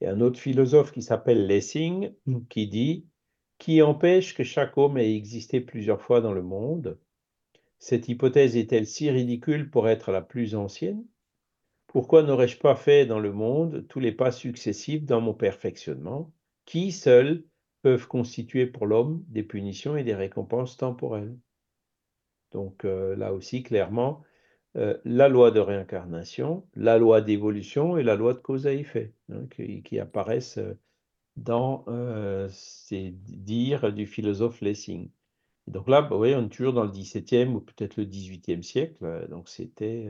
Il 0.00 0.04
y 0.04 0.06
a 0.08 0.12
un 0.12 0.20
autre 0.20 0.38
philosophe 0.38 0.92
qui 0.92 1.02
s'appelle 1.02 1.46
Lessing 1.46 2.12
mm. 2.26 2.40
qui 2.48 2.68
dit 2.68 3.06
Qui 3.58 3.82
empêche 3.82 4.34
que 4.34 4.44
chaque 4.44 4.76
homme 4.76 4.98
ait 4.98 5.14
existé 5.14 5.60
plusieurs 5.60 6.02
fois 6.02 6.20
dans 6.20 6.32
le 6.32 6.42
monde? 6.42 6.98
Cette 7.78 8.08
hypothèse 8.08 8.56
est-elle 8.56 8.86
si 8.86 9.10
ridicule 9.10 9.70
pour 9.70 9.88
être 9.88 10.12
la 10.12 10.22
plus 10.22 10.54
ancienne? 10.54 11.04
Pourquoi 11.88 12.22
n'aurais-je 12.22 12.58
pas 12.58 12.76
fait 12.76 13.06
dans 13.06 13.20
le 13.20 13.32
monde 13.32 13.86
tous 13.88 14.00
les 14.00 14.12
pas 14.12 14.32
successifs 14.32 15.04
dans 15.04 15.20
mon 15.20 15.34
perfectionnement 15.34 16.32
Qui 16.64 16.92
seul 16.92 17.44
peuvent 17.82 18.08
constituer 18.08 18.66
pour 18.66 18.86
l'homme 18.86 19.24
des 19.28 19.42
punitions 19.42 19.96
et 19.96 20.04
des 20.04 20.14
récompenses 20.14 20.76
temporelles? 20.76 21.36
Donc 22.52 22.84
euh, 22.84 23.16
là 23.16 23.32
aussi, 23.32 23.62
clairement, 23.62 24.22
euh, 24.76 24.96
la 25.04 25.28
loi 25.28 25.50
de 25.50 25.60
réincarnation, 25.60 26.66
la 26.74 26.98
loi 26.98 27.20
d'évolution 27.20 27.98
et 27.98 28.02
la 28.02 28.16
loi 28.16 28.34
de 28.34 28.38
cause 28.38 28.66
à 28.66 28.72
effet, 28.72 29.12
hein, 29.30 29.46
qui, 29.84 29.98
apparaissent 29.98 30.58
euh, 30.58 30.74
dans 31.36 31.84
ces 32.48 33.10
dires 33.12 33.92
du 33.92 34.06
philosophe 34.06 34.62
Lessing. 34.62 35.10
donc 35.66 35.86
là, 35.86 36.00
vous 36.00 36.16
voyez, 36.16 36.34
on 36.34 36.46
est 36.46 36.48
toujours 36.48 36.72
dans 36.72 36.84
le 36.84 36.90
XVIIe 36.90 37.48
ou 37.48 37.60
peut-être 37.60 37.98
le 37.98 38.04
XVIIIe 38.04 38.64
siècle, 38.64 39.26
donc 39.28 39.50
c'était 39.50 40.08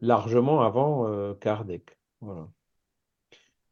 largement 0.00 0.62
avant 0.62 1.34
Kardec. 1.40 1.98
Voilà. 2.20 2.48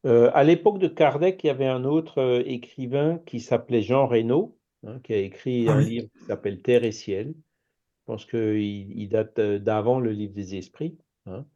Euh, 0.07 0.31
à 0.35 0.45
l'époque 0.45 0.79
de 0.79 0.89
Kardec, 0.89 1.43
il 1.45 1.47
y 1.47 1.51
avait 1.51 1.67
un 1.67 1.85
autre 1.85 2.19
euh, 2.19 2.43
écrivain 2.45 3.21
qui 3.27 3.41
s'appelait 3.41 3.83
Jean 3.83 4.07
Reynaud, 4.07 4.59
hein, 4.87 5.01
qui 5.03 5.15
a 5.15 5.19
écrit 5.19 5.67
ah 5.69 5.75
un 5.75 5.81
livre 5.81 6.09
qui 6.19 6.25
s'appelle 6.27 6.61
Terre 6.61 6.85
et 6.85 6.93
ciel. 6.93 7.29
Je 7.29 8.05
pense 8.07 8.27
qu'il 8.27 8.99
il 8.99 9.09
date 9.09 9.39
euh, 9.39 9.59
d'avant 9.59 10.01
le 10.01 10.13
livre 10.13 10.35
des 10.35 10.57
esprits. 10.57 10.99
Hein. 11.27 11.47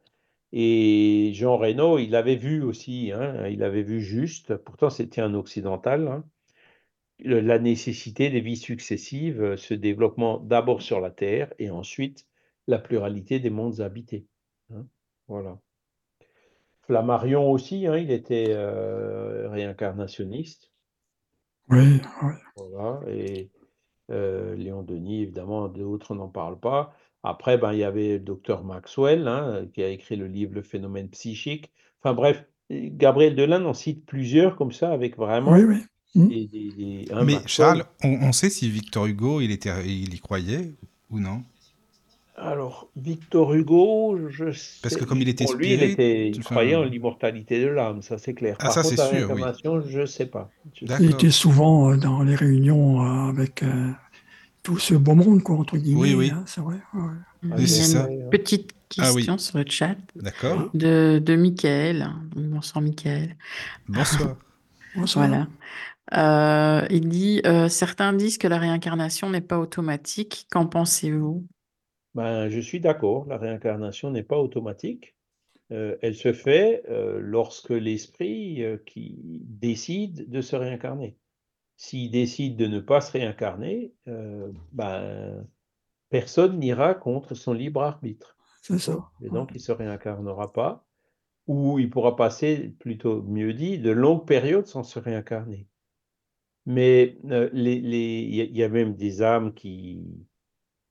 Et 0.51 1.31
Jean 1.35 1.57
Reynaud, 1.57 1.99
il 1.99 2.15
avait 2.15 2.35
vu 2.35 2.63
aussi, 2.63 3.11
hein, 3.13 3.47
il 3.47 3.61
avait 3.61 3.83
vu 3.83 4.01
juste, 4.01 4.55
pourtant 4.57 4.89
c'était 4.89 5.21
un 5.21 5.35
occidental, 5.35 6.23
la 7.19 7.59
nécessité 7.59 8.31
des 8.31 8.41
vies 8.41 8.57
successives, 8.57 9.57
ce 9.57 9.75
développement 9.75 10.39
d'abord 10.39 10.81
sur 10.81 11.01
la 11.01 11.11
Terre 11.11 11.53
et 11.59 11.69
ensuite 11.69 12.25
la 12.65 12.79
pluralité 12.79 13.39
des 13.39 13.51
mondes 13.51 13.79
habités. 13.81 14.25
Voilà. 15.29 15.57
Flammarion 16.81 17.51
aussi, 17.51 17.85
hein, 17.85 17.97
il 17.97 18.11
était 18.11 18.47
euh, 18.49 19.47
réincarnationniste. 19.49 20.71
Oui, 21.69 22.01
oui. 22.23 22.33
Voilà, 22.57 22.99
et 23.07 23.51
euh, 24.09 24.55
Léon 24.55 24.81
Denis, 24.81 25.21
évidemment, 25.21 25.67
d'autres, 25.67 26.15
n'en 26.15 26.27
parle 26.27 26.59
pas. 26.59 26.95
Après, 27.21 27.59
ben, 27.59 27.73
il 27.73 27.79
y 27.79 27.83
avait 27.83 28.13
le 28.13 28.19
docteur 28.19 28.63
Maxwell, 28.63 29.27
hein, 29.27 29.67
qui 29.73 29.83
a 29.83 29.89
écrit 29.89 30.15
le 30.15 30.25
livre 30.25 30.55
Le 30.55 30.63
phénomène 30.63 31.09
psychique. 31.09 31.71
Enfin 32.01 32.15
bref, 32.15 32.43
Gabriel 32.71 33.35
Delane 33.35 33.67
en 33.67 33.75
cite 33.75 34.05
plusieurs 34.05 34.55
comme 34.55 34.71
ça, 34.71 34.91
avec 34.91 35.15
vraiment. 35.15 35.51
Oui, 35.51 35.63
oui. 35.63 35.83
Mmh. 36.15 37.23
Mais 37.23 37.37
Charles, 37.45 37.85
on, 38.03 38.13
on, 38.13 38.31
sait 38.31 38.49
si 38.49 38.67
Victor 38.67 39.05
Hugo, 39.05 39.41
il, 39.41 39.51
était, 39.51 39.69
il 39.85 40.15
y 40.15 40.19
croyait 40.19 40.73
ou 41.11 41.19
non? 41.19 41.43
Alors, 42.41 42.89
Victor 42.95 43.53
Hugo, 43.53 44.17
je 44.29 44.51
sais. 44.51 44.79
Parce 44.81 44.95
que 44.95 45.03
comme 45.03 45.21
il 45.21 45.29
était 45.29 45.43
pour 45.43 45.55
lui, 45.55 45.73
il, 45.73 45.83
était, 45.83 46.29
il 46.29 46.39
croyait 46.43 46.75
en 46.75 46.83
l'immortalité 46.83 47.61
de 47.61 47.67
l'âme, 47.67 48.01
ça 48.01 48.17
c'est 48.17 48.33
clair. 48.33 48.55
Ah, 48.59 48.65
Par 48.65 48.73
ça 48.73 48.83
c'est 48.83 48.95
sûr. 48.95 49.31
Oui. 49.31 49.41
Je 49.87 49.99
ne 49.99 50.05
sais 50.05 50.25
pas. 50.25 50.49
il 50.81 51.11
était 51.11 51.31
souvent 51.31 51.91
euh, 51.91 51.97
dans 51.97 52.23
les 52.23 52.35
réunions 52.35 53.01
euh, 53.01 53.29
avec 53.29 53.63
euh, 53.63 53.91
tout 54.63 54.79
ce 54.79 54.93
beau 54.93 55.15
monde, 55.15 55.43
quoi, 55.43 55.57
entre 55.57 55.77
guillemets. 55.77 55.99
Oui, 55.99 56.13
oui. 56.13 56.31
Hein, 56.33 56.43
c'est 56.45 56.61
vrai. 56.61 56.77
Ouais. 56.93 57.55
Oui, 57.57 57.67
c'est 57.67 57.83
ça. 57.83 58.07
Petite 58.31 58.73
question 58.87 59.33
ah, 59.35 59.37
sur 59.37 59.57
le 59.57 59.65
chat. 59.67 59.97
D'accord. 60.15 60.69
De, 60.73 61.21
de 61.23 61.35
Michael. 61.35 62.09
Bonsoir, 62.35 62.81
Michael. 62.81 63.35
Bonsoir. 63.87 64.35
Bonsoir. 64.95 65.27
Voilà. 66.11 66.87
il 66.89 67.09
dit 67.09 67.41
Certains 67.69 68.13
disent 68.13 68.37
que 68.37 68.47
la 68.47 68.57
réincarnation 68.57 69.29
n'est 69.29 69.41
pas 69.41 69.59
automatique. 69.59 70.47
Qu'en 70.49 70.65
pensez-vous? 70.65 71.45
Ben, 72.15 72.49
je 72.49 72.59
suis 72.59 72.79
d'accord, 72.79 73.25
la 73.27 73.37
réincarnation 73.37 74.11
n'est 74.11 74.23
pas 74.23 74.39
automatique. 74.39 75.15
Euh, 75.71 75.97
elle 76.01 76.15
se 76.15 76.33
fait 76.33 76.83
euh, 76.89 77.19
lorsque 77.19 77.69
l'esprit 77.69 78.63
euh, 78.63 78.77
qui 78.85 79.41
décide 79.43 80.29
de 80.29 80.41
se 80.41 80.55
réincarner. 80.55 81.17
S'il 81.77 82.09
décide 82.11 82.57
de 82.57 82.65
ne 82.65 82.79
pas 82.79 82.99
se 82.99 83.13
réincarner, 83.13 83.93
ben, 84.73 85.47
personne 86.09 86.59
n'ira 86.59 86.93
contre 86.93 87.35
son 87.35 87.53
libre 87.53 87.81
arbitre. 87.81 88.35
C'est 88.61 88.79
ça. 88.79 89.09
Et 89.21 89.29
donc, 89.29 89.51
il 89.51 89.59
ne 89.59 89.61
se 89.61 89.71
réincarnera 89.71 90.51
pas, 90.51 90.85
ou 91.47 91.79
il 91.79 91.89
pourra 91.89 92.17
passer, 92.17 92.75
plutôt 92.79 93.21
mieux 93.21 93.53
dit, 93.53 93.79
de 93.79 93.91
longues 93.91 94.27
périodes 94.27 94.67
sans 94.67 94.83
se 94.83 94.99
réincarner. 94.99 95.67
Mais 96.65 97.17
il 97.23 98.57
y 98.57 98.63
a 98.63 98.67
même 98.67 98.95
des 98.97 99.21
âmes 99.21 99.53
qui, 99.53 100.03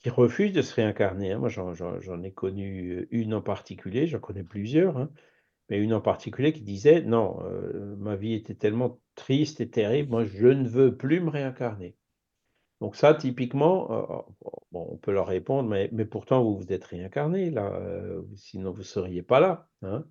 qui 0.01 0.11
refusent 0.11 0.53
de 0.53 0.62
se 0.62 0.74
réincarner. 0.74 1.32
Hein. 1.32 1.38
Moi, 1.38 1.49
j'en 1.49 2.22
ai 2.22 2.32
connu 2.32 2.90
euh, 2.90 3.09
une 3.11 3.34
en 3.34 3.42
particulier, 3.42 4.07
j'en 4.07 4.20
connais 4.20 4.44
plusieurs, 4.44 4.96
hein, 4.96 5.11
mais 5.68 5.78
une 5.78 5.94
en 5.94 6.01
particulier 6.01 6.53
qui 6.53 6.62
disait 6.62 7.03
non, 7.03 7.40
euh, 7.44 7.96
ma 7.96 8.16
vie 8.16 8.34
était 8.34 8.55
tellement 8.55 9.01
triste 9.14 9.61
et 9.61 9.70
terrible, 9.70 10.11
moi, 10.11 10.24
je 10.24 10.49
ne 10.49 10.68
veux 10.68 10.96
plus 10.96 11.20
me 11.20 11.30
réincarner. 11.30 11.96
Donc 12.80 12.94
ça, 12.94 13.14
typiquement, 13.14 13.90
euh, 13.92 14.22
bon, 14.70 14.86
on 14.92 14.96
peut 14.96 15.12
leur 15.12 15.26
répondre, 15.26 15.68
mais, 15.68 15.88
pourtant, 16.05 16.44
vous 16.44 16.57
vous 16.57 16.72
êtes 16.72 16.84
réincarné, 16.84 17.51
là, 17.51 17.80
sinon 18.36 18.70
vous 18.70 18.78
ne 18.78 18.84
seriez 18.84 19.22
pas 19.22 19.40
là. 19.40 19.68
Hein. 19.82 20.05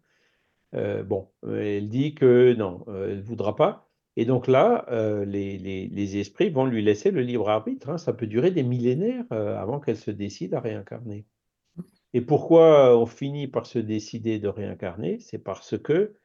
bon, 1.04 1.32
elle 1.48 1.88
dit 1.88 2.14
que 2.14 2.54
non, 2.56 2.84
elle 2.90 3.18
ne 3.20 3.22
voudra 3.22 3.56
pas. 3.56 3.87
Et 4.20 4.26
donc 4.26 4.47
là, 4.47 4.84
euh, 4.89 5.26
les, 5.26 6.18
esprits 6.18 6.49
vont 6.49 6.65
lui 6.65 6.82
laisser 6.82 7.11
le 7.11 7.22
libre 7.22 7.49
arbitre. 7.49 7.89
Hein. 7.89 7.99
Ça 7.99 8.13
peut 8.13 8.26
durer 8.26 8.49
des 8.49 8.63
millénaires 8.63 9.26
euh, 9.32 9.55
avant 9.55 9.80
qu'elle 9.80 9.95
se 9.95 10.09
décide 10.09 10.55
à 10.55 10.59
réincarner. 10.59 11.28
Et 12.13 12.22
pourquoi 12.22 12.97
on 12.97 13.05
finit 13.05 13.47
par 13.47 13.68
se 13.68 13.78
décider 13.78 14.39
de 14.39 14.47
réincarner? 14.47 15.20
C'est 15.20 15.38
parce 15.38 15.78
que 15.78 16.15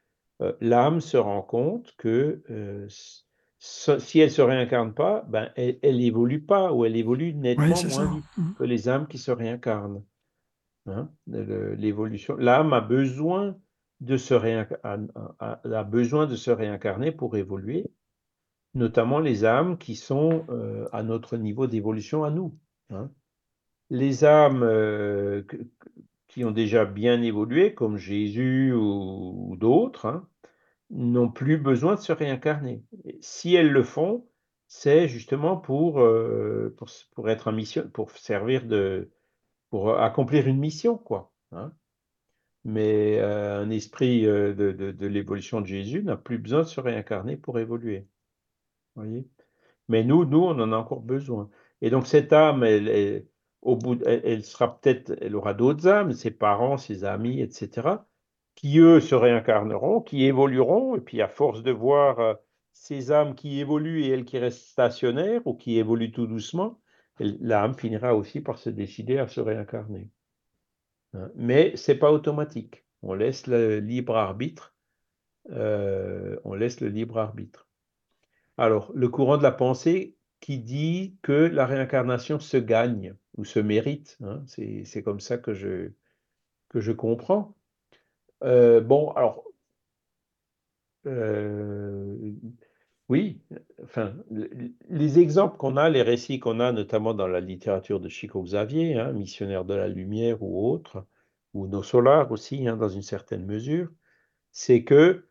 euh, 0.41 0.55
l'âme 0.63 1.03
se 1.03 1.19
rend 1.19 1.43
compte 1.43 1.95
que 1.99 2.43
si 3.59 4.21
elle 4.21 4.29
ne 4.29 4.33
se 4.33 4.43
réincarne 4.43 4.95
pas, 4.95 5.27
ben, 5.29 5.51
elle 5.57 5.99
n'évolue 5.99 6.41
pas 6.41 6.73
ou 6.73 6.87
elle 6.87 6.97
évolue 6.97 7.35
nettement 7.35 7.67
moins 7.67 8.15
vite 8.15 8.25
mmh. 8.39 8.53
que 8.55 8.65
les 8.65 8.89
âmes 8.89 9.07
qui 9.07 9.19
se 9.19 9.31
réincarnent. 9.31 10.03
Hein. 10.87 11.11
L'évolution, 11.27 12.37
l'âme 12.39 12.73
a 12.73 12.81
besoin 12.81 13.55
de 14.03 14.17
se 14.17 14.35
a, 14.35 15.85
besoin 15.85 16.27
de 16.27 16.35
se 16.35 16.51
réincarner 16.51 17.13
pour 17.13 17.37
évoluer, 17.37 17.93
notamment 18.75 19.21
les 19.21 19.45
âmes 19.45 19.79
qui 19.79 19.95
sont 19.95 20.45
euh, 20.49 20.89
à 20.93 21.05
notre 21.05 21.37
niveau 21.37 21.69
d'évolution 21.69 22.25
à 22.25 22.31
nous. 22.31 22.59
Hein. 22.91 23.11
Les 23.91 24.25
âmes 24.25 24.65
euh, 24.65 25.43
qui 26.27 26.45
ont 26.45 26.51
déjà 26.51 26.85
bien 26.85 27.23
évolué, 27.23 27.75
comme 27.75 27.97
Jésus 27.97 28.73
ou, 28.73 29.57
d'autres, 29.57 30.07
hein, 30.07 30.29
n'ont 30.91 31.31
plus 31.31 31.57
besoin 31.57 31.95
de 31.95 32.01
se 32.01 32.13
réincarner. 32.13 32.83
si 33.21 33.55
elles 33.55 33.71
le 33.71 33.85
font, 33.85 34.27
c'est 34.67 35.07
justement 35.07 35.57
pour, 35.57 36.01
euh, 36.01 36.75
pour, 37.15 37.31
être 37.31 37.49
en 37.49 37.53
mission, 37.53 37.89
pour 37.93 38.11
servir 38.11 38.67
de, 38.67 39.11
pour 39.71 40.01
accomplir 40.01 40.49
une 40.49 40.59
mission, 40.59 40.99
quoi. 40.99 41.33
Hein. 41.53 41.73
Mais 42.65 43.19
euh, 43.21 43.63
un 43.63 43.71
esprit 43.71 44.27
euh, 44.27 44.55
de, 44.55 45.07
l'évolution 45.07 45.61
de 45.61 45.67
Jésus 45.67 46.03
n'a 46.05 46.17
plus 46.17 46.39
besoin 46.39 46.61
de 46.61 46.67
se 46.67 46.81
réincarner 46.81 47.37
pour 47.37 47.59
évoluer. 47.59 48.07
Voyez? 48.95 49.29
Mais 49.89 50.05
nous, 50.05 50.25
nous, 50.25 50.41
on 50.41 50.59
en 50.61 50.73
a 50.73 50.77
encore 50.77 51.03
besoin. 51.03 51.51
Et 51.81 51.91
donc 51.91 52.07
cette 52.07 52.33
âme, 52.33 52.63
elle, 52.65 53.27
au 53.63 53.77
bout, 53.77 54.03
elle, 54.05 54.45
sera 54.45 54.79
peut-être, 54.81 55.17
elle 55.21 55.37
aura 55.37 55.55
d'autres 55.55 55.89
âmes, 55.89 56.13
ses 56.13 56.31
parents, 56.31 56.77
ses 56.79 57.05
amis, 57.05 57.41
etc., 57.41 57.89
qui 58.55 58.79
eux 58.79 59.01
se 59.01 59.15
réincarneront, 59.15 60.01
qui 60.03 60.25
évolueront, 60.25 60.97
et 60.97 61.01
puis 61.01 61.23
à 61.23 61.29
force 61.29 61.63
de 61.63 61.71
voir 61.71 62.21
euh, 62.21 62.35
ces 62.73 63.13
âmes 63.13 63.35
qui 63.35 63.61
évoluent 63.61 64.05
et 64.05 64.11
elles 64.11 64.25
qui 64.25 64.39
restent 64.39 64.67
stationnaires 64.67 65.47
ou 65.47 65.55
qui 65.55 65.79
évoluent 65.79 66.13
tout 66.13 66.27
doucement, 66.27 66.81
l'âme 67.19 67.75
finira 67.75 68.15
aussi 68.15 68.41
par 68.41 68.59
se 68.59 68.71
décider 68.71 69.19
à 69.19 69.29
se 69.29 69.41
réincarner. 69.41 70.11
Hein. 71.15 71.31
Mais 71.35 71.77
c'est 71.77 71.97
pas 71.97 72.13
automatique. 72.13 72.85
On 73.03 73.15
laisse 73.15 73.47
le 73.47 73.81
libre 73.81 74.17
arbitre. 74.17 74.75
Euh, 75.51 76.39
on 76.45 76.55
laisse 76.55 76.81
le 76.81 76.89
libre 76.89 77.19
arbitre. 77.19 77.69
Alors, 78.59 78.93
le 78.95 79.09
courant 79.09 79.39
de 79.39 79.43
la 79.43 79.53
pensée 79.53 80.17
qui 80.41 80.59
dit 80.59 81.17
que 81.23 81.33
la 81.33 81.67
réincarnation 81.67 82.39
se 82.39 82.57
gagne 82.57 83.15
ou 83.37 83.45
se 83.45 83.61
mérite, 83.61 84.19
hein, 84.23 84.45
c'est 84.47 85.03
comme 85.03 85.21
ça 85.21 85.39
que 85.39 85.55
je, 85.55 85.93
que 86.69 86.81
je 86.81 86.93
comprends. 86.93 87.57
Euh, 88.43 88.81
bon, 88.81 89.11
alors, 89.13 89.45
euh, 91.07 92.33
oui, 93.09 93.41
enfin, 93.83 94.15
les 94.89 95.19
exemples 95.19 95.57
qu'on 95.57 95.77
a, 95.77 95.91
les 95.91 96.03
récits 96.03 96.39
qu'on 96.41 96.61
a, 96.61 96.73
notamment 96.73 97.15
dans 97.15 97.27
la 97.27 97.41
littérature 97.41 98.01
de 98.01 98.09
Chico 98.09 98.43
Xavier, 98.43 98.95
hein, 98.99 99.13
missionnaire 99.13 99.65
de 99.65 99.75
la 99.75 99.89
lumière 99.89 100.43
ou 100.43 100.71
autre, 100.71 101.07
ou 101.55 101.67
nos 101.67 101.83
solars 101.83 102.31
aussi, 102.33 102.67
hein, 102.67 102.77
dans 102.77 102.89
une 102.89 103.03
certaine 103.03 103.45
mesure, 103.45 103.91
c'est 104.51 104.85
que 104.85 105.27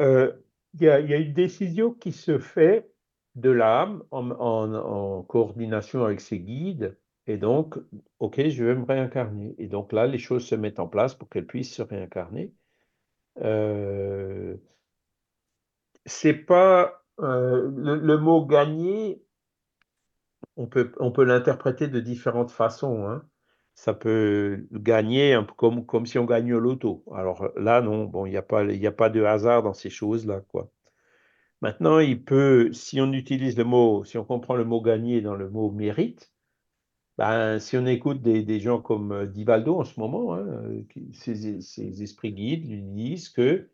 euh, 0.00 0.32
il 0.74 0.82
y, 0.82 0.88
a 0.88 1.16
une 1.16 1.32
décision 1.32 1.92
qui 1.92 2.12
se 2.12 2.38
fait 2.38 2.90
de 3.34 3.50
l'âme 3.50 4.04
en, 4.10 5.22
coordination 5.22 6.04
avec 6.04 6.20
ses 6.20 6.40
guides, 6.40 6.98
et 7.26 7.36
donc, 7.36 7.78
ok, 8.18 8.48
je 8.48 8.64
vais 8.64 8.74
me 8.74 8.84
réincarner. 8.84 9.54
Et 9.58 9.66
donc 9.66 9.92
là, 9.92 10.06
les 10.06 10.18
choses 10.18 10.46
se 10.46 10.54
mettent 10.54 10.80
en 10.80 10.88
place 10.88 11.14
pour 11.14 11.28
qu'elle 11.28 11.46
puisse 11.46 11.74
se 11.74 11.82
réincarner. 11.82 12.52
Euh, 13.40 14.56
c'est 16.06 16.34
pas 16.34 17.04
euh, 17.20 17.70
le, 17.74 18.18
mot 18.18 18.44
gagner, 18.46 19.22
on 20.56 20.66
peut, 20.66 20.92
on 21.00 21.12
peut 21.12 21.24
l'interpréter 21.24 21.88
de 21.88 22.00
différentes 22.00 22.50
façons. 22.50 23.08
Hein. 23.08 23.24
Ça 23.74 23.94
peut 23.94 24.66
gagner 24.72 25.38
comme, 25.56 25.86
comme 25.86 26.06
si 26.06 26.18
on 26.18 26.24
gagne 26.24 26.52
au 26.54 26.60
loto. 26.60 27.04
Alors 27.14 27.48
là, 27.56 27.80
non, 27.80 28.04
bon, 28.04 28.26
il 28.26 28.30
n'y 28.30 28.36
a, 28.36 28.42
pas, 28.42 28.64
a 28.64 28.92
pas 28.92 29.10
de 29.10 29.22
hasard 29.22 29.62
dans 29.62 29.74
ces 29.74 29.90
choses-là, 29.90 30.40
quoi. 30.48 30.70
Maintenant, 31.60 31.98
il 31.98 32.22
peut, 32.24 32.72
si 32.72 33.00
on 33.00 33.12
utilise 33.12 33.56
le 33.56 33.64
mot, 33.64 34.04
si 34.04 34.16
on 34.16 34.24
comprend 34.24 34.54
le 34.54 34.64
mot 34.64 34.80
gagner 34.80 35.20
dans 35.20 35.34
le 35.34 35.50
mot 35.50 35.70
mérite, 35.72 36.32
ben, 37.18 37.58
si 37.58 37.76
on 37.76 37.86
écoute 37.86 38.22
des, 38.22 38.60
gens 38.60 38.80
comme 38.80 39.12
euh, 39.12 39.26
Divaldo 39.26 39.80
en 39.80 39.84
ce 39.84 39.98
moment, 39.98 40.34
hein, 40.34 40.62
ces, 41.12 42.02
esprits 42.02 42.32
guides 42.32 42.68
lui 42.68 42.82
disent 42.82 43.28
que 43.28 43.68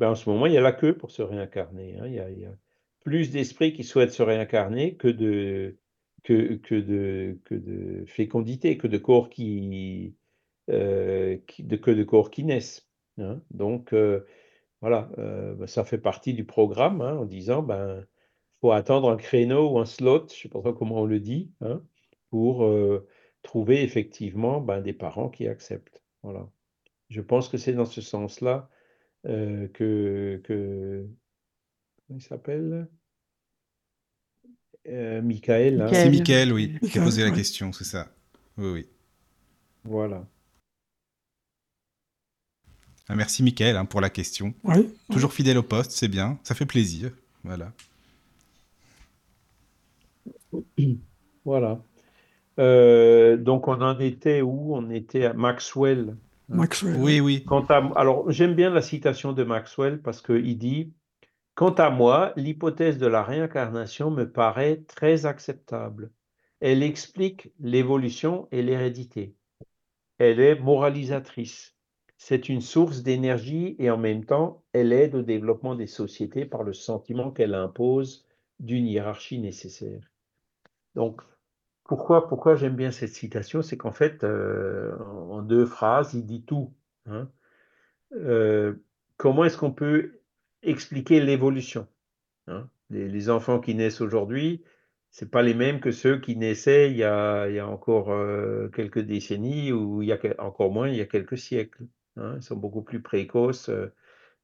ben, 0.00 0.12
en 0.12 0.14
ce 0.14 0.30
moment, 0.30 0.46
il 0.46 0.54
y 0.54 0.56
a 0.56 0.62
la 0.62 0.72
queue 0.72 0.96
pour 0.96 1.10
se 1.10 1.20
réincarner. 1.20 1.98
Hein. 1.98 2.06
Il, 2.06 2.14
y 2.14 2.46
a, 2.46 2.56
plus 3.00 3.30
d'esprits 3.30 3.74
qui 3.74 3.84
souhaitent 3.84 4.12
se 4.12 4.22
réincarner 4.22 4.96
que 4.96 5.08
de, 5.08 5.76
que, 6.24 6.54
que, 6.54 6.74
de, 6.74 8.04
fécondité, 8.06 8.78
que 8.78 8.86
de 8.86 8.96
corps 8.96 9.28
qui, 9.28 10.16
euh, 10.70 11.36
naissent. 12.38 12.88
Hein. 13.18 13.42
Donc, 13.50 13.92
euh, 13.92 14.24
voilà, 14.80 15.10
euh, 15.18 15.66
ça 15.66 15.84
fait 15.84 15.98
partie 15.98 16.32
du 16.32 16.46
programme 16.46 17.02
en 17.02 17.26
disant 17.26 17.62
ben 17.62 18.06
faut 18.62 18.72
attendre 18.72 19.10
un 19.10 19.16
créneau 19.18 19.72
ou 19.72 19.78
un 19.80 19.86
slot, 19.86 20.28
je 20.30 20.34
ne 20.34 20.38
sais 20.38 20.48
pas 20.48 20.72
comment 20.72 21.02
on 21.02 21.06
le 21.06 21.20
dit, 21.20 21.52
pour 22.30 22.70
trouver 23.42 23.82
effectivement 23.82 24.60
ben, 24.62 24.80
des 24.80 24.92
parents 24.94 25.28
qui 25.28 25.46
acceptent. 25.46 26.02
Voilà. 26.22 26.48
Je 27.10 27.20
pense 27.20 27.48
que 27.48 27.58
c'est 27.58 27.74
dans 27.74 27.86
ce 27.86 28.00
sens-là 28.00 28.70
euh, 29.26 29.68
que, 29.68 30.40
que. 30.44 31.06
Comment 32.06 32.18
il 32.18 32.22
s'appelle? 32.22 32.88
Euh, 34.88 35.22
Michael. 35.22 35.82
Hein. 35.82 35.88
C'est 35.92 36.10
Michael, 36.10 36.52
oui, 36.52 36.78
qui 36.90 36.98
a 36.98 37.02
posé 37.02 37.22
la 37.22 37.30
question, 37.30 37.72
c'est 37.72 37.84
ça. 37.84 38.08
Oui, 38.56 38.70
oui. 38.70 38.86
Voilà. 39.84 40.26
Ah, 43.08 43.16
merci 43.16 43.42
Michael 43.42 43.76
hein, 43.76 43.84
pour 43.84 44.00
la 44.00 44.08
question. 44.08 44.54
Toujours 45.10 45.32
fidèle 45.32 45.58
au 45.58 45.62
poste, 45.62 45.90
c'est 45.90 46.08
bien, 46.08 46.38
ça 46.44 46.54
fait 46.54 46.66
plaisir. 46.66 47.10
Voilà. 47.42 47.72
Voilà. 51.44 51.82
Euh, 52.58 53.36
donc 53.36 53.68
on 53.68 53.80
en 53.80 53.98
était 53.98 54.42
où? 54.42 54.74
On 54.76 54.90
était 54.90 55.24
à 55.24 55.32
Maxwell. 55.32 56.16
Maxwell. 56.50 56.96
Oui, 56.98 57.20
oui. 57.20 57.44
Quant 57.44 57.64
à, 57.66 57.76
alors, 57.96 58.30
j'aime 58.30 58.54
bien 58.54 58.70
la 58.70 58.82
citation 58.82 59.32
de 59.32 59.44
Maxwell 59.44 60.02
parce 60.02 60.20
qu'il 60.20 60.58
dit 60.58 60.92
Quant 61.54 61.74
à 61.74 61.90
moi, 61.90 62.32
l'hypothèse 62.36 62.98
de 62.98 63.06
la 63.06 63.22
réincarnation 63.22 64.10
me 64.10 64.30
paraît 64.30 64.82
très 64.88 65.26
acceptable. 65.26 66.10
Elle 66.60 66.82
explique 66.82 67.52
l'évolution 67.60 68.48
et 68.50 68.62
l'hérédité. 68.62 69.34
Elle 70.18 70.40
est 70.40 70.58
moralisatrice. 70.58 71.76
C'est 72.16 72.48
une 72.48 72.60
source 72.60 73.02
d'énergie 73.02 73.76
et 73.78 73.90
en 73.90 73.96
même 73.96 74.24
temps, 74.24 74.62
elle 74.72 74.92
aide 74.92 75.14
au 75.14 75.22
développement 75.22 75.74
des 75.74 75.86
sociétés 75.86 76.44
par 76.44 76.62
le 76.64 76.74
sentiment 76.74 77.30
qu'elle 77.30 77.54
impose 77.54 78.26
d'une 78.58 78.86
hiérarchie 78.86 79.38
nécessaire. 79.38 80.02
Donc, 80.94 81.22
pourquoi, 81.98 82.54
j'aime 82.54 82.76
bien 82.76 82.92
cette 82.92 83.14
citation? 83.14 83.62
C'est 83.62 83.76
qu'en 83.76 83.92
fait, 83.92 84.22
euh, 84.22 84.96
en 84.98 85.42
deux 85.42 85.66
phrases, 85.66 86.14
il 86.14 86.24
dit 86.24 86.44
tout. 86.44 86.72
Hein. 87.06 87.28
Euh, 88.12 88.74
comment 89.16 89.44
est-ce 89.44 89.58
qu'on 89.58 89.72
peut 89.72 90.20
expliquer 90.62 91.20
l'évolution 91.20 91.88
hein? 92.46 92.68
les, 92.90 93.30
enfants 93.30 93.60
qui 93.60 93.74
naissent 93.74 94.00
aujourd'hui, 94.00 94.62
ce 95.10 95.24
pas 95.24 95.42
les 95.42 95.54
mêmes 95.54 95.80
que 95.80 95.90
ceux 95.90 96.20
qui 96.20 96.36
naissaient 96.36 96.90
il 96.90 96.96
y 96.96 97.04
a, 97.04 97.48
il 97.48 97.54
y 97.54 97.58
a 97.58 97.66
encore 97.66 98.12
euh, 98.12 98.68
quelques 98.68 99.00
décennies 99.00 99.72
ou 99.72 100.02
il 100.02 100.08
y 100.08 100.12
a 100.12 100.18
encore 100.38 100.70
moins 100.70 100.88
il 100.88 100.96
y 100.96 101.00
a 101.00 101.06
quelques 101.06 101.38
siècles. 101.38 101.86
Hein. 102.16 102.34
Ils 102.36 102.42
sont 102.42 102.56
beaucoup 102.56 102.82
plus 102.82 103.02
précoces, 103.02 103.70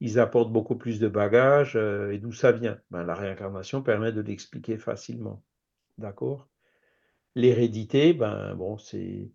ils 0.00 0.18
apportent 0.18 0.52
beaucoup 0.52 0.76
plus 0.76 0.98
de 0.98 1.08
bagages. 1.08 1.76
et 1.76 2.18
d'où 2.18 2.32
ça 2.32 2.50
vient? 2.52 2.80
Ben, 2.90 3.04
La 3.04 3.14
réincarnation 3.14 3.82
permet 3.82 4.12
de 4.12 4.20
l'expliquer 4.20 4.78
facilement. 4.78 5.42
D'accord? 5.98 6.48
L'hérédité, 7.36 8.14
ben 8.14 8.54
bon, 8.54 8.78
c'est. 8.78 9.30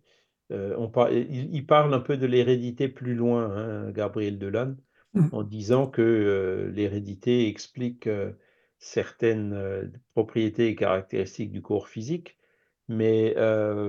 Euh, 0.50 0.74
on 0.76 0.90
il, 1.08 1.64
parle 1.66 1.94
un 1.94 2.00
peu 2.00 2.16
de 2.16 2.26
l'hérédité 2.26 2.88
plus 2.88 3.14
loin, 3.14 3.56
hein, 3.56 3.90
Gabriel 3.92 4.38
Delanne, 4.38 4.76
mmh. 5.14 5.28
en 5.32 5.42
disant 5.44 5.86
que 5.86 6.02
euh, 6.02 6.70
l'hérédité 6.72 7.46
explique 7.48 8.08
euh, 8.08 8.32
certaines 8.78 9.92
propriétés 10.14 10.66
et 10.66 10.74
caractéristiques 10.74 11.52
du 11.52 11.62
corps 11.62 11.88
physique, 11.88 12.36
mais 12.88 13.34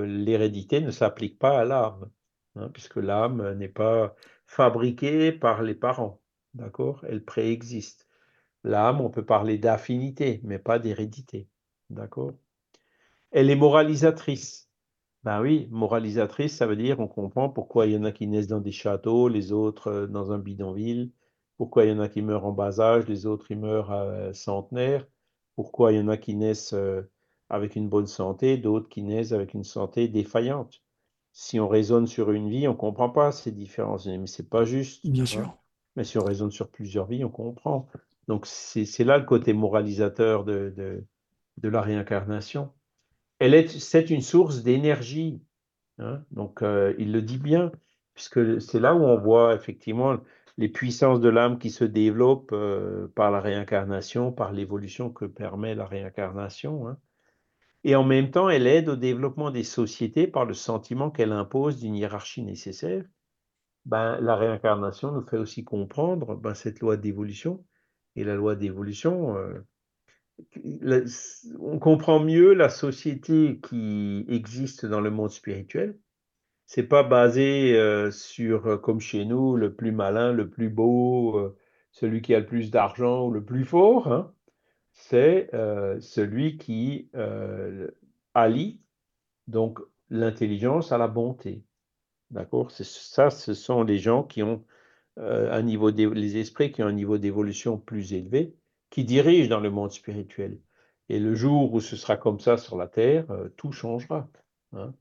l'hérédité 0.06 0.80
ne 0.80 0.92
s'applique 0.92 1.40
pas 1.40 1.60
à 1.60 1.66
l'âme, 1.66 2.08
hein, 2.56 2.70
puisque 2.72 2.98
l'âme 2.98 3.54
n'est 3.58 3.68
pas 3.68 4.16
fabriquée 4.46 5.32
par 5.32 5.64
les 5.64 5.74
parents, 5.74 6.22
d'accord? 6.54 7.04
Elle 7.10 7.26
préexiste. 7.26 8.08
L'âme, 8.64 9.02
on 9.02 9.10
peut 9.10 9.26
parler 9.26 9.58
d'affinité, 9.58 10.40
mais 10.44 10.60
pas 10.60 10.78
d'hérédité, 10.78 11.48
d'accord? 11.90 12.34
Elle 13.34 13.50
est 13.50 13.56
moralisatrice. 13.56 14.70
Ben 15.24 15.42
oui, 15.42 15.68
moralisatrice, 15.72 16.56
ça 16.56 16.68
veut 16.68 16.76
dire 16.76 17.00
on 17.00 17.08
comprend 17.08 17.50
pourquoi 17.50 17.86
il 17.86 17.94
y 17.94 17.98
en 17.98 18.04
a 18.04 18.12
qui 18.12 18.28
naissent 18.28 18.48
dans 18.48 18.60
des 18.60 18.72
châteaux, 18.72 19.28
les 19.28 19.52
autres 19.52 19.88
euh, 19.88 20.08
dans 20.08 20.32
un 20.32 20.40
bidonville, 20.40 21.12
pourquoi 21.58 21.86
il 21.86 21.90
y 21.90 21.94
en 21.94 22.00
a 22.00 22.10
qui 22.10 22.22
meurent 22.22 22.46
en 22.46 22.52
bas 22.52 22.80
âge, 22.80 23.08
les 23.08 23.26
autres 23.26 23.52
ils 23.52 23.60
meurent 23.60 23.92
à 23.92 24.34
centenaire, 24.34 25.06
pourquoi 25.56 25.92
il 25.92 26.00
y 26.00 26.02
en 26.02 26.08
a 26.08 26.18
qui 26.18 26.36
naissent 26.36 26.74
euh, 26.74 27.02
avec 27.50 27.76
une 27.76 27.90
bonne 27.90 28.08
santé, 28.08 28.58
d'autres 28.58 28.90
qui 28.90 29.04
naissent 29.04 29.32
avec 29.32 29.54
une 29.54 29.64
santé 29.64 30.08
défaillante. 30.08 30.82
si 31.32 31.60
on 31.60 31.68
raisonne 31.68 32.08
sur 32.08 32.32
une 32.32 32.50
vie, 32.50 32.68
on 32.68 32.74
ne 32.74 32.78
comprend 32.78 33.10
pas 33.10 33.32
ces 33.32 33.52
différences. 33.52 34.08
Mais 34.08 34.28
c'est 34.28 34.50
pas 34.50 34.66
juste. 34.66 35.06
Bien 35.06 35.26
sûr. 35.26 35.56
Mais 35.96 36.04
si 36.04 36.18
on 36.18 36.24
raisonne 36.24 36.52
sur 36.52 36.70
plusieurs 36.70 37.08
vies, 37.08 37.24
on 37.24 37.30
comprend. 37.30 37.88
Donc 38.28 38.46
c'est 38.46 39.04
là 39.04 39.18
le 39.18 39.26
côté 39.26 39.54
moralisateur 39.54 40.46
de, 40.46 40.74
de, 41.58 41.70
la 41.70 41.82
réincarnation. 41.82 42.72
Elle 43.40 43.54
est, 43.54 43.68
c'est 43.68 44.10
une 44.10 44.22
source 44.22 44.64
d'énergie. 44.64 45.42
Hein. 46.00 46.24
Donc 46.32 46.62
euh, 46.62 46.94
il 46.98 47.12
le 47.12 47.22
dit 47.22 47.38
bien, 47.38 47.72
puisque 48.14 48.62
c'est 48.62 48.80
là 48.80 48.96
où 48.96 49.04
on 49.04 49.20
voit 49.20 49.56
effectivement 49.56 50.18
les 50.58 50.70
puissances 50.70 51.20
de 51.20 51.30
l'âme 51.30 51.58
qui 51.58 51.72
se 51.72 51.84
développent 51.84 52.54
euh, 52.54 53.08
par 53.16 53.32
la 53.32 53.42
réincarnation, 53.42 54.32
par 54.32 54.52
l'évolution 54.52 55.10
que 55.10 55.26
permet 55.26 55.76
la 55.76 55.86
réincarnation. 55.86 56.88
Hein. 56.88 56.98
Et 57.84 57.96
en 57.96 58.04
même 58.04 58.32
temps, 58.32 58.50
elle 58.50 58.68
aide 58.68 58.90
au 58.90 58.96
développement 58.96 59.52
des 59.52 59.64
sociétés 59.64 60.28
par 60.28 60.46
le 60.46 60.54
sentiment 60.54 61.10
qu'elle 61.12 61.34
impose 61.34 61.80
d'une 61.80 61.96
hiérarchie 61.96 62.44
nécessaire. 62.44 63.04
Ben, 63.86 64.20
la 64.22 64.36
réincarnation 64.38 65.12
nous 65.12 65.26
fait 65.26 65.38
aussi 65.38 65.66
comprendre 65.66 66.36
ben, 66.36 66.54
cette 66.54 66.80
loi 66.80 66.96
d'évolution. 66.96 67.66
Et 68.16 68.24
la 68.24 68.36
loi 68.36 68.56
d'évolution, 68.56 69.36
euh, 69.36 69.60
on 71.60 71.80
comprend 71.80 72.20
mieux 72.20 72.54
la 72.54 72.70
société 72.70 73.60
qui 73.68 74.26
existe 74.28 74.86
dans 74.86 75.02
le 75.02 75.12
monde 75.12 75.32
spirituel 75.32 75.98
c'est 76.66 76.88
pas 76.88 77.04
basé 77.04 77.78
euh, 77.78 78.10
sur, 78.10 78.66
euh, 78.66 78.78
comme 78.78 79.00
chez 79.00 79.26
nous, 79.26 79.56
le 79.56 79.76
plus 79.76 79.92
malin, 79.92 80.32
le 80.32 80.50
plus 80.50 80.70
beau, 80.70 81.38
euh, 81.38 81.56
celui 81.92 82.22
qui 82.22 82.34
a 82.34 82.40
le 82.40 82.48
plus 82.48 82.72
d'argent 82.72 83.28
ou 83.28 83.32
le 83.32 83.44
plus 83.44 83.66
fort. 83.66 84.12
Hein. 84.12 84.34
C'est 84.94 85.50
celui 86.02 86.58
qui 86.60 87.10
allie 88.36 88.80
donc 89.48 89.80
l'intelligence 90.12 90.92
à 90.92 91.00
la 91.00 91.08
bonté. 91.08 91.64
D'accord? 92.30 92.70
Ça, 92.70 93.32
ce 93.32 93.56
sont 93.56 93.84
les 93.84 93.98
gens 93.98 94.24
qui 94.24 94.44
ont 94.44 94.64
un 95.18 95.62
niveau, 95.64 95.90
les 95.90 96.38
esprits 96.38 96.72
qui 96.72 96.84
ont 96.84 96.88
un 96.88 96.94
niveau 96.94 97.18
d'évolution 97.18 97.80
plus 97.80 98.14
élevé, 98.14 98.56
qui 98.94 99.04
dirigent 99.06 99.50
dans 99.50 99.60
le 99.60 99.72
monde 99.72 99.92
spirituel. 99.92 100.60
Et 101.10 101.20
le 101.20 101.34
jour 101.34 101.74
où 101.74 101.80
ce 101.80 101.96
sera 101.96 102.16
comme 102.16 102.40
ça 102.40 102.58
sur 102.58 102.78
la 102.78 102.88
terre, 102.88 103.26
tout 103.58 103.72
changera. 103.72 104.30
Hein. 104.72 104.94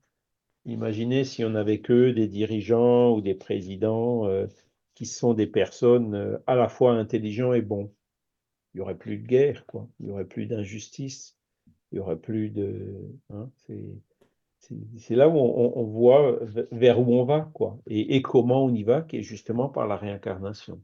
Imaginez 0.65 1.25
si 1.25 1.45
on 1.45 1.51
n'avait 1.51 1.81
que 1.81 2.11
des 2.11 2.27
dirigeants 2.27 3.15
ou 3.15 3.21
des 3.21 3.35
présidents 3.35 4.27
euh, 4.27 4.47
qui 4.95 5.05
sont 5.05 5.35
des 5.35 5.47
personnes 5.47 6.15
euh, 6.15 6.39
à 6.47 6.55
la 6.55 6.71
fois 6.71 6.93
intelligents 6.93 7.53
et 7.53 7.61
bons. 7.61 7.93
Il 8.73 8.79
n'y 8.79 8.81
aurait 8.81 8.97
plus 8.97 9.19
de 9.19 9.27
guerre, 9.27 9.67
quoi. 9.67 9.87
Il 10.01 10.07
n'y 10.07 10.13
aurait 10.13 10.25
plus 10.25 10.47
d'injustice. 10.47 11.37
Il 11.91 11.97
n'y 11.97 12.01
aurait 12.01 12.19
plus 12.19 12.49
de. 12.49 12.97
Hein, 13.29 13.51
c'est 14.97 15.17
là 15.17 15.29
où 15.29 15.37
on, 15.37 15.85
voit 15.85 16.39
vers 16.71 16.99
où 16.99 17.13
on 17.13 17.25
va, 17.25 17.51
quoi. 17.53 17.79
Et, 17.87 18.17
et 18.17 18.23
comment 18.23 18.65
on 18.65 18.73
y 18.73 18.85
va, 18.85 19.03
qui 19.03 19.19
est 19.19 19.23
justement 19.23 19.69
par 19.69 19.87
la 19.87 19.97
réincarnation. 19.97 20.81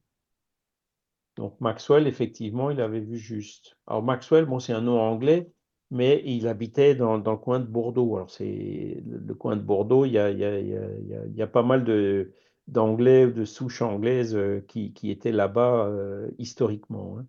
Donc 1.38 1.54
Maxwell, 1.60 2.08
effectivement, 2.08 2.70
il 2.70 2.80
avait 2.80 2.98
vu 2.98 3.16
juste. 3.16 3.78
Alors 3.86 4.02
Maxwell, 4.02 4.44
bon, 4.44 4.58
c'est 4.58 4.72
un 4.72 4.80
nom 4.80 5.00
anglais, 5.00 5.48
mais 5.92 6.20
il 6.26 6.48
habitait 6.48 6.96
dans, 6.96 7.16
le 7.16 7.36
coin 7.36 7.60
de 7.60 7.64
Bordeaux. 7.64 8.16
Alors, 8.16 8.28
c'est 8.28 9.00
le, 9.06 9.34
coin 9.34 9.54
de 9.54 9.62
Bordeaux, 9.62 10.04
il 10.04 10.10
y 10.10 10.18
a, 10.18 10.30
il 10.30 10.38
y 10.40 10.44
a, 10.44 10.58
il 10.58 11.36
y 11.36 11.42
a, 11.42 11.46
pas 11.46 11.62
mal 11.62 11.84
de, 11.84 12.32
d'anglais, 12.66 13.28
de 13.28 13.44
souches 13.44 13.82
anglaises 13.82 14.34
euh, 14.34 14.64
qui, 14.66 14.92
qui 14.92 15.12
étaient 15.12 15.30
là-bas 15.30 15.86
euh, 15.86 16.28
historiquement. 16.38 17.18
Hein. 17.18 17.26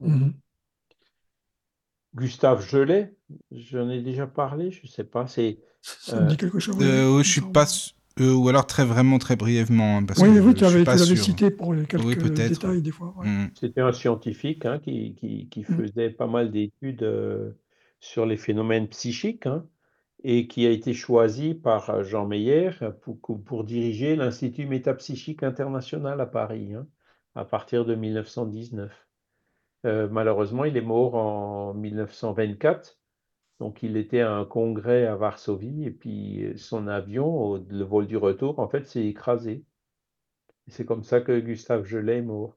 Mmh 0.00 0.30
Gustave 2.14 2.66
Gelet, 2.66 3.14
j'en 3.50 3.90
ai 3.90 4.00
déjà 4.00 4.26
parlé, 4.26 4.70
je 4.70 4.82
ne 4.82 4.88
sais 4.88 5.04
pas. 5.04 5.26
C'est, 5.26 5.58
ça, 5.82 6.20
me 6.20 6.28
dit 6.28 6.36
quelque 6.36 6.58
chose. 6.58 6.76
Euh, 6.80 7.22
je 7.22 7.30
suis 7.30 7.40
pas 7.42 7.66
ou 8.20 8.48
alors 8.48 8.66
très 8.66 8.84
vraiment 8.84 9.18
très 9.18 9.36
brièvement. 9.36 9.98
Hein, 9.98 10.04
parce 10.04 10.20
oui, 10.20 10.34
que 10.34 10.40
oui, 10.40 10.54
tu 10.54 10.64
avais, 10.64 10.84
cité 11.16 11.50
pour 11.50 11.74
quelques 11.88 12.28
détails 12.32 12.82
des 12.82 12.90
fois. 12.90 13.14
Mmh. 13.22 13.46
C'était 13.54 13.80
un 13.80 13.92
scientifique 13.92 14.64
hein, 14.66 14.78
qui, 14.78 15.14
qui, 15.14 15.48
qui, 15.48 15.60
mmh. 15.60 15.64
faisait 15.64 16.10
pas 16.10 16.26
mal 16.26 16.50
d'études 16.50 17.04
sur 18.00 18.26
les 18.26 18.36
phénomènes 18.36 18.88
psychiques 18.88 19.46
hein, 19.46 19.66
et 20.24 20.46
qui 20.48 20.66
a 20.66 20.70
été 20.70 20.94
choisi 20.94 21.54
par 21.54 21.90
euh, 21.90 22.02
Jean 22.02 22.26
Meyer 22.26 22.70
pour, 23.02 23.18
pour 23.44 23.64
diriger 23.64 24.16
l'Institut 24.16 24.66
métapsychique 24.66 25.42
international 25.42 26.20
à 26.20 26.26
Paris 26.26 26.74
hein, 26.74 26.86
à 27.34 27.44
partir 27.44 27.84
de 27.84 27.94
1919. 27.94 28.92
Euh, 29.86 30.08
malheureusement, 30.10 30.64
il 30.64 30.76
est 30.76 30.82
mort 30.82 31.14
en 31.14 31.74
1924. 31.74 32.98
Donc, 33.60 33.82
il 33.82 33.96
était 33.96 34.20
à 34.20 34.34
un 34.34 34.44
congrès 34.44 35.06
à 35.06 35.16
Varsovie 35.16 35.84
et 35.84 35.90
puis 35.90 36.44
euh, 36.44 36.56
son 36.56 36.86
avion, 36.86 37.64
le 37.68 37.84
vol 37.84 38.06
du 38.06 38.16
retour, 38.16 38.58
en 38.58 38.68
fait, 38.68 38.86
s'est 38.86 39.06
écrasé. 39.06 39.64
C'est 40.68 40.84
comme 40.84 41.02
ça 41.02 41.20
que 41.20 41.40
Gustave 41.40 41.84
Gelet 41.84 42.18
est 42.18 42.22
mort. 42.22 42.56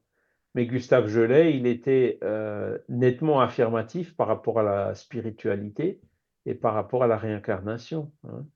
Mais 0.54 0.66
Gustave 0.66 1.08
Gelet, 1.08 1.56
il 1.56 1.66
était 1.66 2.18
euh, 2.22 2.78
nettement 2.88 3.40
affirmatif 3.40 4.14
par 4.16 4.28
rapport 4.28 4.60
à 4.60 4.62
la 4.62 4.94
spiritualité 4.94 6.00
et 6.46 6.54
par 6.54 6.74
rapport 6.74 7.02
à 7.02 7.06
la 7.06 7.16
réincarnation. 7.16 8.12
Hein. 8.24 8.46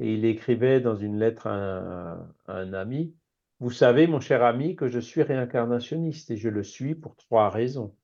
Et 0.00 0.14
il 0.14 0.24
écrivait 0.24 0.80
dans 0.80 0.94
une 0.94 1.18
lettre 1.18 1.46
à 1.46 2.18
un, 2.46 2.72
ami, 2.72 3.14
Vous 3.60 3.70
savez, 3.70 4.06
mon 4.06 4.20
cher 4.20 4.44
ami, 4.44 4.76
que 4.76 4.88
je 4.88 5.00
suis 5.00 5.22
réincarnationniste 5.22 6.30
et 6.30 6.36
je 6.36 6.48
le 6.48 6.62
suis 6.62 6.94
pour 6.94 7.16
trois 7.16 7.50
raisons. 7.50 7.96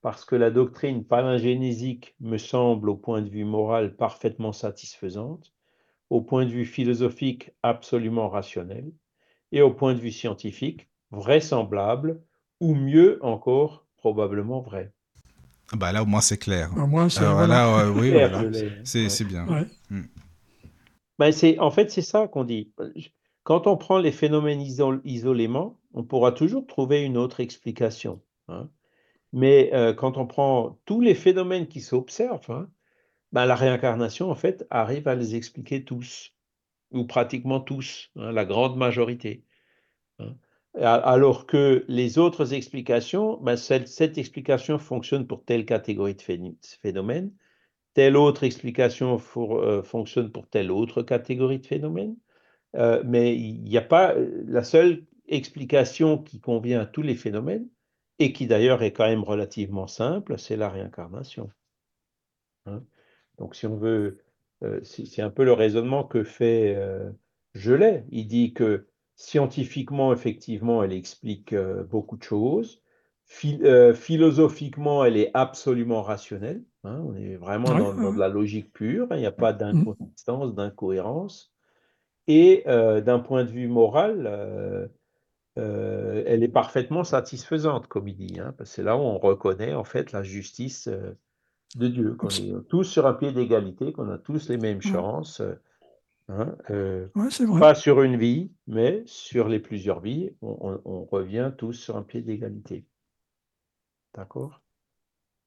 Parce 0.00 0.24
que 0.24 0.36
la 0.36 0.50
doctrine 0.50 1.04
palingénésique 1.04 2.14
me 2.20 2.38
semble 2.38 2.88
au 2.90 2.96
point 2.96 3.22
de 3.22 3.28
vue 3.28 3.44
moral 3.44 3.96
parfaitement 3.96 4.52
satisfaisante, 4.52 5.52
au 6.10 6.20
point 6.20 6.44
de 6.44 6.50
vue 6.50 6.66
philosophique 6.66 7.50
absolument 7.62 8.28
rationnel, 8.28 8.92
et 9.52 9.62
au 9.62 9.72
point 9.72 9.94
de 9.94 10.00
vue 10.00 10.12
scientifique 10.12 10.88
vraisemblable 11.10 12.22
ou 12.60 12.74
mieux 12.74 13.18
encore, 13.24 13.86
probablement 13.96 14.60
vrai. 14.60 14.92
Bah 15.76 15.92
là, 15.92 16.02
au 16.02 16.06
moins, 16.06 16.20
c'est 16.20 16.38
clair. 16.38 16.70
Au 16.76 16.86
moins, 16.86 17.08
c'est 17.08 17.24
voilà. 17.24 17.90
oui, 17.90 18.12
c'est 18.84 19.24
bien. 19.24 19.46
Hmm. 19.90 20.04
Ben, 21.18 21.32
en 21.58 21.70
fait, 21.70 21.90
c'est 21.90 22.02
ça 22.02 22.28
qu'on 22.28 22.44
dit. 22.44 22.72
Quand 23.42 23.66
on 23.66 23.76
prend 23.76 23.98
les 23.98 24.12
phénomènes 24.12 24.60
isolément, 24.60 25.78
on 25.94 26.04
pourra 26.04 26.32
toujours 26.32 26.66
trouver 26.66 27.02
une 27.02 27.16
autre 27.16 27.40
explication. 27.40 28.22
Hein. 28.48 28.68
Mais 29.32 29.70
euh, 29.74 29.92
quand 29.94 30.16
on 30.16 30.26
prend 30.26 30.78
tous 30.84 31.00
les 31.00 31.14
phénomènes 31.14 31.68
qui 31.68 31.80
s'observent, 31.80 32.50
hein, 32.50 32.70
ben, 33.32 33.46
la 33.46 33.54
réincarnation, 33.54 34.30
en 34.30 34.34
fait, 34.34 34.66
arrive 34.70 35.08
à 35.08 35.14
les 35.14 35.36
expliquer 35.36 35.84
tous, 35.84 36.34
ou 36.92 37.04
pratiquement 37.04 37.60
tous, 37.60 38.10
hein, 38.16 38.32
la 38.32 38.44
grande 38.44 38.76
majorité 38.76 39.44
alors 40.80 41.46
que 41.46 41.84
les 41.88 42.18
autres 42.18 42.54
explications, 42.54 43.38
ben, 43.38 43.56
cette, 43.56 44.18
explication 44.18 44.78
fonctionne 44.78 45.26
pour 45.26 45.44
telle 45.44 45.64
catégorie 45.64 46.14
de 46.14 46.22
phénomènes, 46.82 47.32
telle 47.94 48.16
autre 48.16 48.44
explication 48.44 49.20
euh, 49.36 49.82
fonctionne 49.82 50.30
pour 50.30 50.48
telle 50.48 50.70
autre 50.70 51.02
catégorie 51.02 51.58
de 51.58 51.66
phénomènes, 51.66 52.16
euh, 52.76 53.02
mais 53.04 53.34
il 53.36 53.62
n'y 53.62 53.78
a 53.78 53.82
pas 53.82 54.14
la 54.46 54.62
seule 54.62 55.04
explication 55.26 56.18
qui 56.18 56.40
convient 56.40 56.80
à 56.80 56.86
tous 56.86 57.02
les 57.02 57.16
phénomènes, 57.16 57.68
et 58.18 58.32
qui 58.32 58.46
d'ailleurs 58.46 58.82
est 58.82 58.92
quand 58.92 59.06
même 59.06 59.24
relativement 59.24 59.86
simple, 59.86 60.38
c'est 60.38 60.56
la 60.56 60.68
réincarnation. 60.68 61.50
Hein. 62.66 62.82
Donc 63.38 63.54
si 63.54 63.66
on 63.66 63.76
veut, 63.76 64.18
c'est 64.82 65.22
un 65.22 65.30
peu 65.30 65.44
le 65.44 65.52
raisonnement 65.52 66.02
que 66.02 66.24
fait 66.24 66.76
Gelet. 67.54 68.04
Il 68.10 68.26
dit 68.26 68.52
que 68.52 68.88
Scientifiquement, 69.20 70.12
effectivement, 70.12 70.84
elle 70.84 70.92
explique 70.92 71.52
euh, 71.52 71.82
beaucoup 71.82 72.16
de 72.16 72.22
choses. 72.22 72.80
Euh, 73.44 73.92
philosophiquement, 73.92 75.04
elle 75.04 75.16
est 75.16 75.32
absolument 75.34 76.02
rationnelle. 76.02 76.62
Hein. 76.84 77.02
on 77.04 77.16
est 77.16 77.34
vraiment 77.34 77.76
dans, 77.76 78.12
de 78.12 78.18
la 78.18 78.28
logique 78.28 78.72
pure. 78.72 79.08
Il 79.10 79.16
n'y 79.16 79.26
a 79.26 79.32
pas 79.32 79.52
mmh. 79.52 79.56
d'inconsistance, 79.58 80.54
d'incohérence. 80.54 81.52
Et 82.28 82.62
euh, 82.68 83.00
d'un 83.00 83.18
point 83.18 83.42
de 83.42 83.50
vue 83.50 83.66
moral, 83.66 84.88
elle 85.58 86.42
est 86.42 86.48
parfaitement 86.48 87.04
satisfaisante, 87.04 87.86
comme 87.88 88.08
il 88.08 88.16
dit. 88.16 88.40
Hein, 88.40 88.54
parce 88.56 88.70
que 88.70 88.76
c'est 88.76 88.82
là 88.82 88.96
où 88.96 89.00
on 89.00 89.18
reconnaît 89.18 89.74
en 89.74 89.84
fait 89.84 90.12
la 90.12 90.22
justice 90.22 90.88
de 91.76 91.88
Dieu, 91.88 92.14
qu'on 92.14 92.28
est 92.28 92.68
tous 92.68 92.84
sur 92.84 93.06
un 93.06 93.14
pied 93.14 93.32
d'égalité, 93.32 93.92
qu'on 93.92 94.10
a 94.10 94.18
tous 94.18 94.48
les 94.48 94.56
mêmes 94.56 94.82
chances. 94.82 95.42
Hein, 96.30 96.56
euh, 96.70 97.08
pas 97.58 97.74
sur 97.74 98.02
une 98.02 98.18
vie, 98.18 98.50
mais 98.66 99.02
sur 99.06 99.48
les 99.48 99.58
plusieurs 99.58 100.00
vies, 100.00 100.30
on, 100.42 101.04
revient 101.10 101.52
tous 101.56 101.72
sur 101.72 101.96
un 101.96 102.02
pied 102.02 102.20
d'égalité. 102.20 102.84
D'accord? 104.14 104.60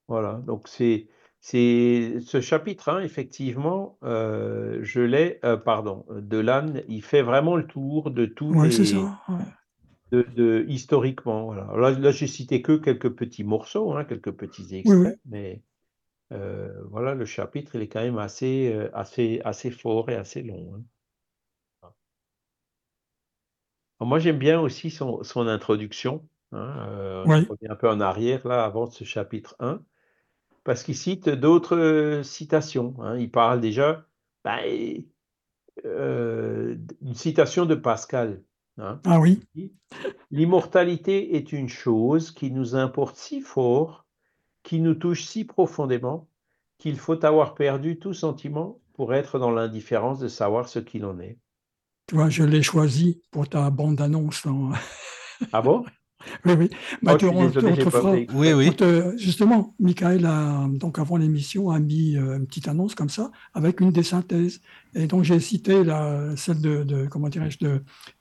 Voilà, 0.07 0.41
donc 0.45 0.67
c'est 0.67 1.07
ce 1.39 2.41
chapitre 2.41 2.89
1, 2.89 3.01
effectivement, 3.01 3.97
euh, 4.03 4.79
je 4.81 5.01
l'ai, 5.01 5.39
euh, 5.45 5.55
pardon, 5.55 6.05
de 6.09 6.37
l'âne, 6.37 6.83
il 6.87 7.03
fait 7.03 7.21
vraiment 7.21 7.55
le 7.55 7.67
tour 7.67 8.09
de 8.09 8.25
tous 8.25 8.51
les. 8.63 8.71
De, 10.11 10.65
historiquement, 10.67 11.45
voilà. 11.45 11.93
Là, 11.97 12.11
j'ai 12.11 12.27
cité 12.27 12.61
que 12.61 12.73
quelques 12.73 13.09
petits 13.11 13.43
morceaux, 13.43 13.93
hein, 13.93 14.05
quelques 14.05 14.31
petits 14.31 14.75
extraits, 14.75 15.19
mais 15.25 15.61
euh, 16.33 16.71
voilà, 16.89 17.13
le 17.15 17.25
chapitre, 17.25 17.75
il 17.75 17.81
est 17.81 17.87
quand 17.87 18.01
même 18.01 18.17
assez, 18.17 18.71
euh, 18.73 18.89
assez, 18.93 19.41
assez 19.43 19.71
fort 19.71 20.09
et 20.09 20.15
assez 20.15 20.41
long. 20.43 20.83
Hein. 21.83 21.91
moi, 23.99 24.19
j'aime 24.19 24.39
bien 24.39 24.59
aussi 24.59 24.89
son, 24.89 25.23
son 25.23 25.47
introduction. 25.47 26.27
Hein, 26.51 26.87
euh, 26.89 27.23
on 27.25 27.31
revient 27.31 27.69
un 27.69 27.75
peu 27.75 27.89
en 27.89 28.01
arrière, 28.01 28.45
là, 28.47 28.63
avant 28.63 28.89
ce 28.89 29.03
chapitre 29.03 29.55
1, 29.59 29.81
parce 30.63 30.83
qu'il 30.83 30.97
cite 30.97 31.29
d'autres 31.29 31.77
euh, 31.77 32.23
citations. 32.23 32.95
Hein. 32.99 33.17
Il 33.17 33.31
parle 33.31 33.61
déjà 33.61 34.05
ben, 34.43 34.59
euh, 35.85 36.75
d'une 37.01 37.15
citation 37.15 37.65
de 37.65 37.75
Pascal. 37.75 38.43
Hein. 38.81 38.99
Ah 39.05 39.19
oui. 39.19 39.41
L'immortalité 40.31 41.35
est 41.35 41.51
une 41.51 41.69
chose 41.69 42.31
qui 42.31 42.51
nous 42.51 42.75
importe 42.75 43.15
si 43.15 43.41
fort, 43.41 44.05
qui 44.63 44.79
nous 44.79 44.95
touche 44.95 45.23
si 45.23 45.45
profondément, 45.45 46.27
qu'il 46.77 46.97
faut 46.97 47.23
avoir 47.25 47.53
perdu 47.53 47.99
tout 47.99 48.13
sentiment 48.13 48.79
pour 48.93 49.13
être 49.13 49.39
dans 49.39 49.51
l'indifférence 49.51 50.19
de 50.19 50.27
savoir 50.27 50.67
ce 50.67 50.79
qu'il 50.79 51.05
en 51.05 51.19
est. 51.19 51.37
Tu 52.07 52.15
vois, 52.15 52.29
je 52.29 52.43
l'ai 52.43 52.63
choisi 52.63 53.21
pour 53.31 53.47
ta 53.47 53.69
bande-annonce. 53.69 54.45
Ah 55.53 55.61
bon? 55.61 55.85
Oui, 56.45 56.53
oui. 56.57 56.69
Bah, 57.01 57.17
oh, 57.21 57.31
oui, 58.33 58.53
oui. 58.53 58.71
justement, 59.17 59.73
Michael, 59.79 60.25
a, 60.25 60.67
donc 60.69 60.99
avant 60.99 61.17
l'émission, 61.17 61.69
a 61.69 61.79
mis 61.79 62.15
euh, 62.17 62.37
une 62.37 62.47
petite 62.47 62.67
annonce 62.67 62.95
comme 62.95 63.09
ça, 63.09 63.31
avec 63.53 63.79
une 63.79 63.91
des 63.91 64.03
synthèses. 64.03 64.61
Et 64.95 65.07
donc, 65.07 65.23
j'ai 65.23 65.39
cité 65.39 65.83
la, 65.83 66.35
celle 66.35 66.61
de, 66.61 67.07
comment 67.09 67.29
dirais-je, 67.29 67.57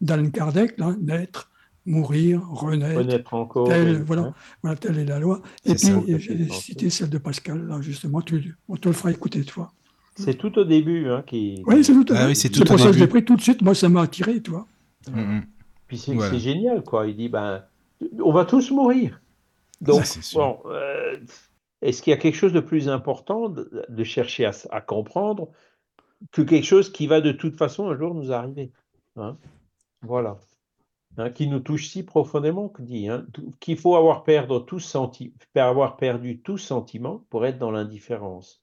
d'Alan 0.00 0.30
Kardec, 0.30 0.76
naître, 1.00 1.50
mourir, 1.86 2.46
renaître. 2.48 2.98
Renaître 2.98 3.34
encore. 3.34 3.68
Telle, 3.68 4.02
voilà, 4.02 4.32
voilà, 4.62 4.76
telle 4.76 4.98
est 4.98 5.04
la 5.04 5.18
loi. 5.18 5.42
Et 5.64 5.74
puis, 5.74 6.18
j'ai 6.18 6.48
cité 6.50 6.90
celle 6.90 7.10
de 7.10 7.18
Pascal, 7.18 7.66
là, 7.66 7.80
justement. 7.80 8.20
Tu, 8.22 8.54
on 8.68 8.76
te 8.76 8.88
le 8.88 8.94
fera 8.94 9.10
écouter, 9.10 9.44
toi. 9.44 9.72
C'est 10.16 10.34
tout 10.34 10.58
au 10.58 10.64
début 10.64 11.08
hein, 11.08 11.22
qui. 11.26 11.62
Oui, 11.66 11.82
c'est 11.82 11.92
tout, 11.92 12.04
ah, 12.14 12.26
oui, 12.26 12.36
c'est 12.36 12.50
pour 12.50 12.78
ça 12.78 12.86
que 12.86 12.92
je 12.92 12.98
l'ai 12.98 13.06
pris 13.06 13.24
tout 13.24 13.36
de 13.36 13.40
suite. 13.40 13.62
Moi, 13.62 13.74
ça 13.74 13.88
m'a 13.88 14.02
attiré, 14.02 14.40
tu 14.42 14.50
vois. 14.50 14.66
Mm, 15.10 15.20
mm. 15.20 15.46
Puis 15.86 15.98
c'est 15.98 16.38
génial, 16.38 16.82
quoi. 16.82 17.06
Il 17.06 17.16
dit, 17.16 17.28
ben, 17.28 17.62
on 18.22 18.32
va 18.32 18.44
tous 18.44 18.70
mourir. 18.70 19.20
Donc, 19.80 20.04
bon, 20.34 20.58
euh, 20.66 21.16
est-ce 21.82 22.02
qu'il 22.02 22.10
y 22.10 22.14
a 22.14 22.18
quelque 22.18 22.36
chose 22.36 22.52
de 22.52 22.60
plus 22.60 22.88
important 22.88 23.48
de, 23.48 24.04
chercher 24.04 24.50
à, 24.70 24.80
comprendre 24.80 25.48
que 26.32 26.42
quelque 26.42 26.66
chose 26.66 26.92
qui 26.92 27.06
va 27.06 27.20
de 27.20 27.32
toute 27.32 27.56
façon 27.56 27.88
un 27.88 27.96
jour 27.96 28.14
nous 28.14 28.32
arriver 28.32 28.72
hein? 29.16 29.38
Voilà. 30.02 30.38
Hein, 31.16 31.30
qui 31.30 31.48
nous 31.48 31.60
touche 31.60 31.88
si 31.88 32.04
profondément 32.04 32.72
dit 32.78 33.08
hein, 33.08 33.26
qu'il 33.58 33.76
faut 33.76 33.96
avoir, 33.96 34.22
perdre 34.22 34.60
tout 34.60 34.78
senti 34.78 35.34
avoir 35.56 35.96
perdu 35.96 36.40
tout 36.40 36.56
sentiment 36.56 37.24
pour 37.30 37.44
être 37.46 37.58
dans 37.58 37.70
l'indifférence. 37.70 38.62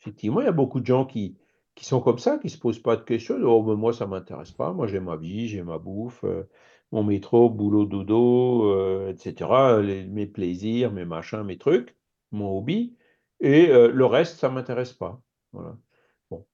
Effectivement, 0.00 0.40
il 0.40 0.44
y 0.44 0.48
a 0.48 0.52
beaucoup 0.52 0.80
de 0.80 0.86
gens 0.86 1.04
qui, 1.04 1.36
qui 1.74 1.84
sont 1.84 2.00
comme 2.00 2.18
ça, 2.18 2.38
qui 2.38 2.46
ne 2.46 2.52
se 2.52 2.58
posent 2.58 2.82
pas 2.82 2.96
de 2.96 3.02
questions. 3.02 3.36
Oh, 3.42 3.62
mais 3.62 3.76
moi, 3.76 3.92
ça 3.92 4.06
ne 4.06 4.10
m'intéresse 4.10 4.52
pas. 4.52 4.72
Moi, 4.72 4.86
j'ai 4.86 5.00
ma 5.00 5.16
vie, 5.16 5.48
j'ai 5.48 5.62
ma 5.62 5.78
bouffe. 5.78 6.24
Euh, 6.24 6.48
mon 6.92 7.02
métro, 7.02 7.48
boulot, 7.48 7.86
dodo, 7.86 8.70
euh, 8.70 9.10
etc., 9.10 9.80
mes 10.08 10.26
plaisirs, 10.26 10.92
mes 10.92 11.06
machins, 11.06 11.42
mes 11.42 11.58
trucs, 11.58 11.96
mon 12.30 12.56
hobby, 12.56 12.94
et 13.40 13.70
euh, 13.70 13.90
le 13.90 14.06
reste, 14.06 14.38
ça 14.38 14.50
ne 14.50 14.54
m'intéresse 14.54 14.92
pas. 14.92 15.20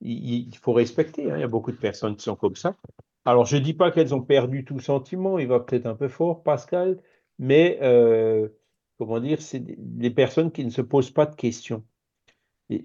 Il, 0.01 0.57
faut 0.57 0.73
respecter, 0.73 1.31
hein, 1.31 1.37
il 1.37 1.41
y 1.41 1.45
a 1.45 1.49
beaucoup 1.49 1.73
de 1.73 1.77
personnes 1.77 2.17
qui 2.17 2.25
sont 2.25 2.37
comme 2.37 2.57
ça. 2.57 2.77
Alors, 3.25 3.45
je 3.47 3.57
ne 3.57 3.63
dis 3.63 3.75
pas 3.75 3.91
qu'elles 3.91 4.15
ont 4.15 4.23
perdu 4.23 4.65
tout 4.65 4.81
sentiment, 4.81 5.39
il 5.39 5.49
va 5.49 5.61
peut-être 5.61 5.87
un 5.87 5.95
peu 5.95 6.09
fort, 6.09 6.43
Pascal, 6.43 7.01
mais 7.39 7.79
euh, 7.83 8.49
comment 8.97 9.21
dire, 9.21 9.43
c'est 9.43 9.63
des 9.63 10.11
personnes 10.11 10.53
qui 10.53 10.65
ne 10.65 10.71
se 10.71 10.83
posent 10.83 11.11
pas 11.11 11.27
de 11.27 11.35
questions. 11.35 11.85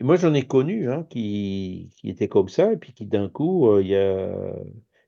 Moi, 0.02 0.16
j'en 0.16 0.34
ai 0.34 0.44
connu 0.48 0.90
hein, 0.92 1.06
qui, 1.10 1.92
qui, 1.98 2.10
étaient 2.10 2.28
comme 2.30 2.50
ça, 2.50 2.74
et 2.74 2.78
puis 2.78 2.94
qui 2.94 3.06
d'un 3.06 3.30
coup, 3.30 3.80
il 3.80 3.88
y 3.88 3.96
a 3.96 4.34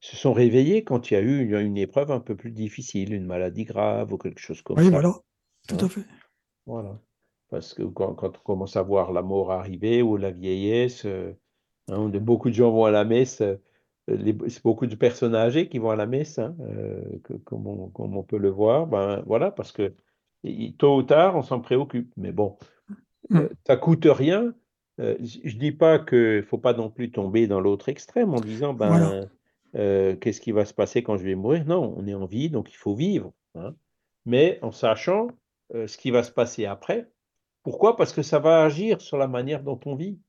se 0.05 0.15
sont 0.15 0.33
réveillés 0.33 0.83
quand 0.83 1.09
il 1.09 1.15
y 1.15 1.17
a 1.17 1.21
eu 1.21 1.59
une, 1.59 1.77
épreuve 1.77 2.11
un 2.11 2.19
peu 2.19 2.35
plus 2.35 2.51
difficile, 2.51 3.11
une 3.11 3.25
maladie 3.25 3.63
grave 3.63 4.13
ou 4.13 4.19
quelque 4.19 4.39
chose 4.39 4.61
comme 4.61 4.77
ça. 4.77 4.83
Oui, 4.83 4.89
voilà, 4.89 5.15
tout 5.67 5.83
à 5.83 5.89
fait. 5.89 6.05
Voilà. 6.67 6.99
Parce 7.49 7.73
que 7.73 7.81
quand, 7.81 8.23
on 8.23 8.29
commence 8.43 8.75
à 8.75 8.83
voir 8.83 9.11
la 9.11 9.23
mort 9.23 9.51
arriver 9.51 10.03
ou 10.03 10.17
la 10.17 10.29
vieillesse, 10.29 11.05
euh, 11.05 11.33
hein, 11.89 12.09
beaucoup 12.09 12.49
de 12.49 12.53
gens 12.53 12.71
vont 12.71 12.85
à 12.85 12.91
la 12.91 13.03
messe, 13.03 13.41
euh, 13.41 13.55
c'est 14.07 14.63
beaucoup 14.63 14.85
de 14.85 14.95
personnes 14.95 15.33
âgées 15.33 15.69
qui 15.69 15.79
vont 15.79 15.89
à 15.89 15.95
la 15.95 16.05
messe, 16.05 16.37
hein, 16.37 16.55
euh, 16.59 17.01
comme, 17.43 17.65
on, 17.65 18.23
peut 18.23 18.37
le 18.37 18.49
voir. 18.49 18.85
Ben, 18.85 19.23
voilà, 19.25 19.49
parce 19.49 19.71
que 19.71 19.91
tôt 20.77 20.97
ou 20.97 21.03
tard, 21.03 21.35
on 21.35 21.41
s'en 21.41 21.61
préoccupe. 21.61 22.13
Mais 22.15 22.31
bon, 22.31 22.57
mm. 23.31 23.45
ça 23.65 23.75
coûte 23.75 24.05
rien. 24.05 24.53
je 24.99 25.55
ne 25.55 25.59
dis 25.59 25.71
pas 25.71 25.97
qu'il 25.97 26.37
ne 26.37 26.41
faut 26.43 26.59
pas 26.59 26.73
non 26.73 26.91
plus 26.91 27.11
tomber 27.11 27.47
dans 27.47 27.59
l'autre 27.59 27.89
extrême 27.89 28.35
en 28.35 28.39
disant, 28.39 28.75
ben, 28.75 29.27
euh, 29.75 30.15
qu'est-ce 30.15 30.41
qui 30.41 30.51
va 30.51 30.65
se 30.65 30.73
passer 30.73 31.03
quand 31.03 31.17
je 31.17 31.23
vais 31.23 31.35
mourir? 31.35 31.65
Non, 31.65 31.93
on 31.97 32.07
est 32.07 32.13
en 32.13 32.25
vie, 32.25 32.49
donc 32.49 32.71
il 32.71 32.77
faut 32.77 32.95
vivre. 32.95 33.33
Hein. 33.55 33.75
Mais 34.25 34.59
en 34.61 34.71
sachant 34.71 35.27
euh, 35.73 35.87
ce 35.87 35.97
qui 35.97 36.11
va 36.11 36.23
se 36.23 36.31
passer 36.31 36.65
après. 36.65 37.09
Pourquoi? 37.63 37.95
Parce 37.95 38.13
que 38.13 38.21
ça 38.21 38.39
va 38.39 38.63
agir 38.63 39.01
sur 39.01 39.17
la 39.17 39.27
manière 39.27 39.63
dont 39.63 39.79
on 39.85 39.95
vit. 39.95 40.19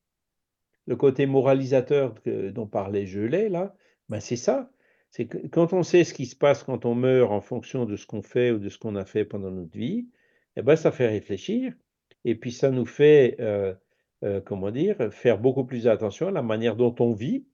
Le 0.87 0.95
côté 0.95 1.25
moralisateur 1.25 2.15
dont 2.25 2.67
parlait 2.67 3.05
Gelet, 3.05 3.49
là, 3.49 3.75
ben 4.09 4.19
c'est 4.19 4.37
ça. 4.37 4.71
C'est 5.11 5.27
que 5.27 5.37
quand 5.47 5.73
on 5.73 5.83
sait 5.83 6.03
ce 6.03 6.13
qui 6.13 6.25
se 6.25 6.35
passe 6.35 6.63
quand 6.63 6.85
on 6.85 6.95
meurt 6.95 7.31
en 7.31 7.41
fonction 7.41 7.85
de 7.85 7.95
ce 7.95 8.07
qu'on 8.07 8.21
fait 8.21 8.51
ou 8.51 8.59
de 8.59 8.69
ce 8.69 8.77
qu'on 8.77 8.95
a 8.95 9.05
fait 9.05 9.25
pendant 9.25 9.51
notre 9.51 9.77
vie, 9.77 10.07
eh 10.55 10.61
ben, 10.61 10.75
ça 10.75 10.91
fait 10.91 11.07
réfléchir. 11.07 11.73
Et 12.25 12.35
puis 12.35 12.51
ça 12.51 12.71
nous 12.71 12.85
fait, 12.85 13.37
euh, 13.39 13.73
comment 14.45 14.71
dire, 14.71 15.13
faire 15.13 15.39
beaucoup 15.39 15.65
plus 15.65 15.87
attention 15.87 16.27
à 16.27 16.31
la 16.31 16.41
manière 16.41 16.75
dont 16.75 16.95
on 16.99 17.13
vit 17.13 17.45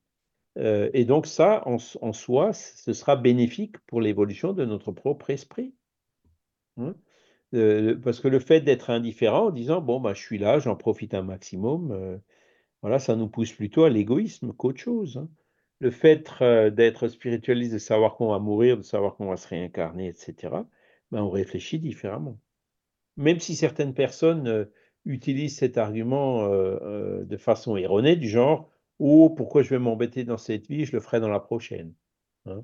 euh, 0.58 0.90
et 0.94 1.06
donc 1.06 1.26
ça, 1.26 1.64
en, 1.66 1.78
soi, 2.14 2.54
ce 2.54 2.94
sera 2.94 3.16
bénéfique 3.16 3.78
pour 3.88 4.02
l'évolution 4.02 4.54
de 4.54 4.66
notre 4.66 4.92
propre 4.92 5.30
esprit. 5.30 5.74
Hein? 6.78 6.96
Euh, 7.56 7.96
parce 8.04 8.20
que 8.20 8.28
le 8.28 8.40
fait 8.40 8.62
d'être 8.62 8.90
indifférent 8.90 9.48
en 9.48 9.52
disant, 9.52 9.82
bon, 9.82 10.00
bah, 10.00 10.14
je 10.14 10.22
suis 10.22 10.38
là, 10.38 10.60
j'en 10.60 10.76
profite 10.76 11.14
un 11.14 11.24
maximum, 11.24 11.92
euh, 11.92 12.18
voilà, 12.82 13.00
ça 13.00 13.16
nous 13.16 13.28
pousse 13.28 13.52
plutôt 13.52 13.84
à 13.84 13.90
l'égoïsme 13.90 14.54
qu'autre 14.54 14.80
chose. 14.80 15.18
Hein. 15.18 15.30
Le 15.80 15.92
fait 15.92 16.30
d'être 16.74 17.08
spiritualiste, 17.08 17.74
de 17.74 17.78
savoir 17.78 18.16
qu'on 18.16 18.30
va 18.30 18.40
mourir, 18.40 18.78
de 18.78 18.84
savoir 18.84 19.16
qu'on 19.16 19.30
va 19.30 19.38
se 19.38 19.48
réincarner, 19.48 20.08
etc., 20.08 20.54
ben, 21.12 21.22
on 21.22 21.30
réfléchit 21.30 21.80
différemment. 21.80 22.40
Même 23.18 23.40
si 23.40 23.56
certaines 23.56 23.94
personnes 23.94 24.70
utilisent 25.04 25.58
cet 25.58 25.78
argument 25.78 26.48
de 26.48 27.38
façon 27.38 27.76
erronée, 27.76 28.16
du 28.16 28.30
genre, 28.30 28.73
ou 29.00 29.30
pourquoi 29.30 29.64
je 29.64 29.70
vais 29.70 29.80
m'embêter 29.80 30.24
dans 30.24 30.38
cette 30.38 30.68
vie, 30.68 30.86
je 30.86 30.94
le 30.94 31.00
ferai 31.00 31.20
dans 31.20 31.30
la 31.30 31.40
prochaine. 31.40 31.94
Hein. 32.46 32.64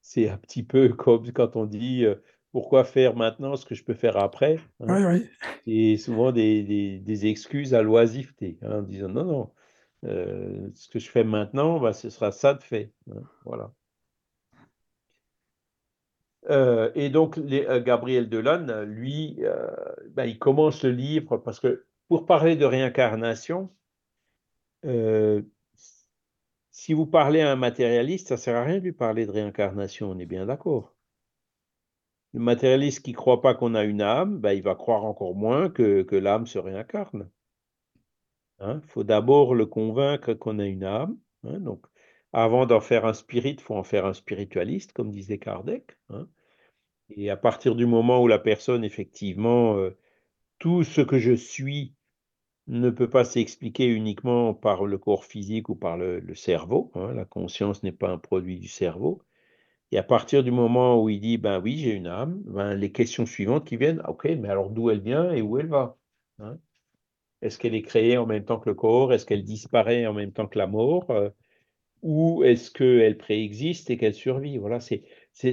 C'est 0.00 0.28
un 0.28 0.36
petit 0.36 0.62
peu 0.62 0.88
comme 0.90 1.30
quand 1.32 1.56
on 1.56 1.66
dit 1.66 2.04
euh, 2.04 2.16
pourquoi 2.52 2.84
faire 2.84 3.16
maintenant 3.16 3.56
ce 3.56 3.66
que 3.66 3.74
je 3.74 3.84
peux 3.84 3.94
faire 3.94 4.16
après. 4.16 4.58
Hein. 4.80 5.20
C'est 5.64 5.96
souvent 5.96 6.32
des, 6.32 7.26
excuses 7.26 7.74
à 7.74 7.82
l'oisiveté, 7.82 8.58
hein, 8.62 8.78
en 8.78 8.82
disant 8.82 9.08
non, 9.08 9.24
non, 9.24 9.52
euh, 10.04 10.68
ce 10.74 10.88
que 10.88 10.98
je 10.98 11.10
fais 11.10 11.24
maintenant, 11.24 11.80
bah, 11.80 11.92
ce 11.92 12.10
sera 12.10 12.32
ça 12.32 12.54
de 12.54 12.62
fait. 12.62 12.92
voilà. 13.44 13.72
Euh, 16.50 16.92
et 16.94 17.08
donc, 17.08 17.40
Gabriel 17.40 18.28
Delanne, 18.28 18.82
lui, 18.82 19.40
bah, 20.10 20.26
il 20.26 20.38
commence 20.38 20.84
le 20.84 20.90
livre 20.90 21.38
parce 21.38 21.58
que 21.58 21.86
pour 22.08 22.26
parler 22.26 22.54
de 22.54 22.66
réincarnation, 22.66 23.70
si 26.70 26.92
vous 26.92 27.06
parlez 27.06 27.40
à 27.40 27.52
un 27.52 27.56
matérialiste, 27.56 28.28
ça 28.28 28.34
ne 28.34 28.40
sert 28.40 28.56
à 28.56 28.64
rien 28.64 28.78
de 28.78 28.84
lui 28.84 28.92
parler 28.92 29.26
de 29.26 29.30
réincarnation, 29.30 30.10
on 30.10 30.18
est 30.18 30.26
bien 30.26 30.46
d'accord. 30.46 30.94
Le 32.34 32.40
matérialiste 32.40 33.04
qui 33.04 33.12
ne 33.12 33.16
croit 33.16 33.40
pas 33.40 33.54
qu'on 33.54 33.74
a 33.74 33.84
une 33.84 34.02
âme, 34.02 34.38
ben, 34.38 34.52
il 34.52 34.62
va 34.62 34.74
croire 34.74 35.04
encore 35.04 35.36
moins 35.36 35.70
que, 35.70 36.04
l'âme 36.16 36.46
se 36.46 36.58
réincarne. 36.58 37.30
Il 38.60 38.64
hein, 38.64 38.82
faut 38.88 39.04
d'abord 39.04 39.54
le 39.54 39.66
convaincre 39.66 40.34
qu'on 40.34 40.58
a 40.58 40.66
une 40.66 40.82
âme. 40.82 41.16
Hein, 41.44 41.60
donc, 41.60 41.86
avant 42.32 42.66
d'en 42.66 42.80
faire 42.80 43.06
un 43.06 43.14
spirit, 43.14 43.52
il 43.52 43.60
faut 43.60 43.76
en 43.76 43.84
faire 43.84 44.04
un 44.04 44.14
spiritualiste, 44.14 44.92
comme 44.92 45.12
disait 45.12 45.38
Kardec. 45.38 45.96
Hein. 46.10 46.28
Et 47.10 47.30
à 47.30 47.36
partir 47.36 47.76
du 47.76 47.86
moment 47.86 48.20
où 48.20 48.26
la 48.26 48.40
personne, 48.40 48.84
effectivement, 48.84 49.76
euh, 49.76 49.96
tout 50.58 50.82
ce 50.82 51.00
que 51.02 51.18
je 51.18 51.34
suis 51.34 51.94
ne 52.66 52.90
peut 52.90 53.10
pas 53.10 53.24
s'expliquer 53.24 53.86
uniquement 53.86 54.54
par 54.54 54.86
le 54.86 54.98
corps 54.98 55.24
physique 55.24 55.68
ou 55.68 55.74
par 55.74 55.96
le, 55.96 56.34
cerveau. 56.34 56.90
Hein. 56.94 57.12
La 57.14 57.24
conscience 57.24 57.82
n'est 57.82 57.92
pas 57.92 58.10
un 58.10 58.18
produit 58.18 58.58
du 58.58 58.68
cerveau. 58.68 59.22
Et 59.92 59.98
à 59.98 60.02
partir 60.02 60.42
du 60.42 60.50
moment 60.50 61.02
où 61.02 61.08
il 61.08 61.20
dit, 61.20 61.38
ben 61.38 61.60
oui, 61.60 61.78
j'ai 61.78 61.92
une 61.92 62.06
âme, 62.06 62.42
ben, 62.46 62.74
les 62.74 62.92
questions 62.92 63.26
suivantes 63.26 63.66
qui 63.66 63.76
viennent, 63.76 64.02
ok, 64.08 64.24
mais 64.38 64.48
alors 64.48 64.70
d'où 64.70 64.90
elle 64.90 65.00
vient 65.00 65.32
et 65.32 65.42
où 65.42 65.58
elle 65.58 65.68
va 65.68 65.96
hein? 66.40 66.58
Est-ce 67.42 67.58
qu'elle 67.58 67.74
est 67.74 67.82
créée 67.82 68.16
en 68.16 68.26
même 68.26 68.44
temps 68.44 68.58
que 68.58 68.70
le 68.70 68.74
corps? 68.74 69.12
Est-ce 69.12 69.26
qu'elle 69.26 69.44
disparaît 69.44 70.06
en 70.06 70.14
même 70.14 70.32
temps 70.32 70.46
que 70.46 70.58
la 70.58 70.66
mort? 70.66 71.10
Euh, 71.10 71.30
Ou 72.02 72.44
est-ce 72.44 72.70
qu'elle 72.70 73.18
préexiste 73.18 73.90
et 73.90 73.98
qu'elle 73.98 74.14
survit? 74.14 74.58
Voilà, 74.58 74.80
c'est, 74.80 75.04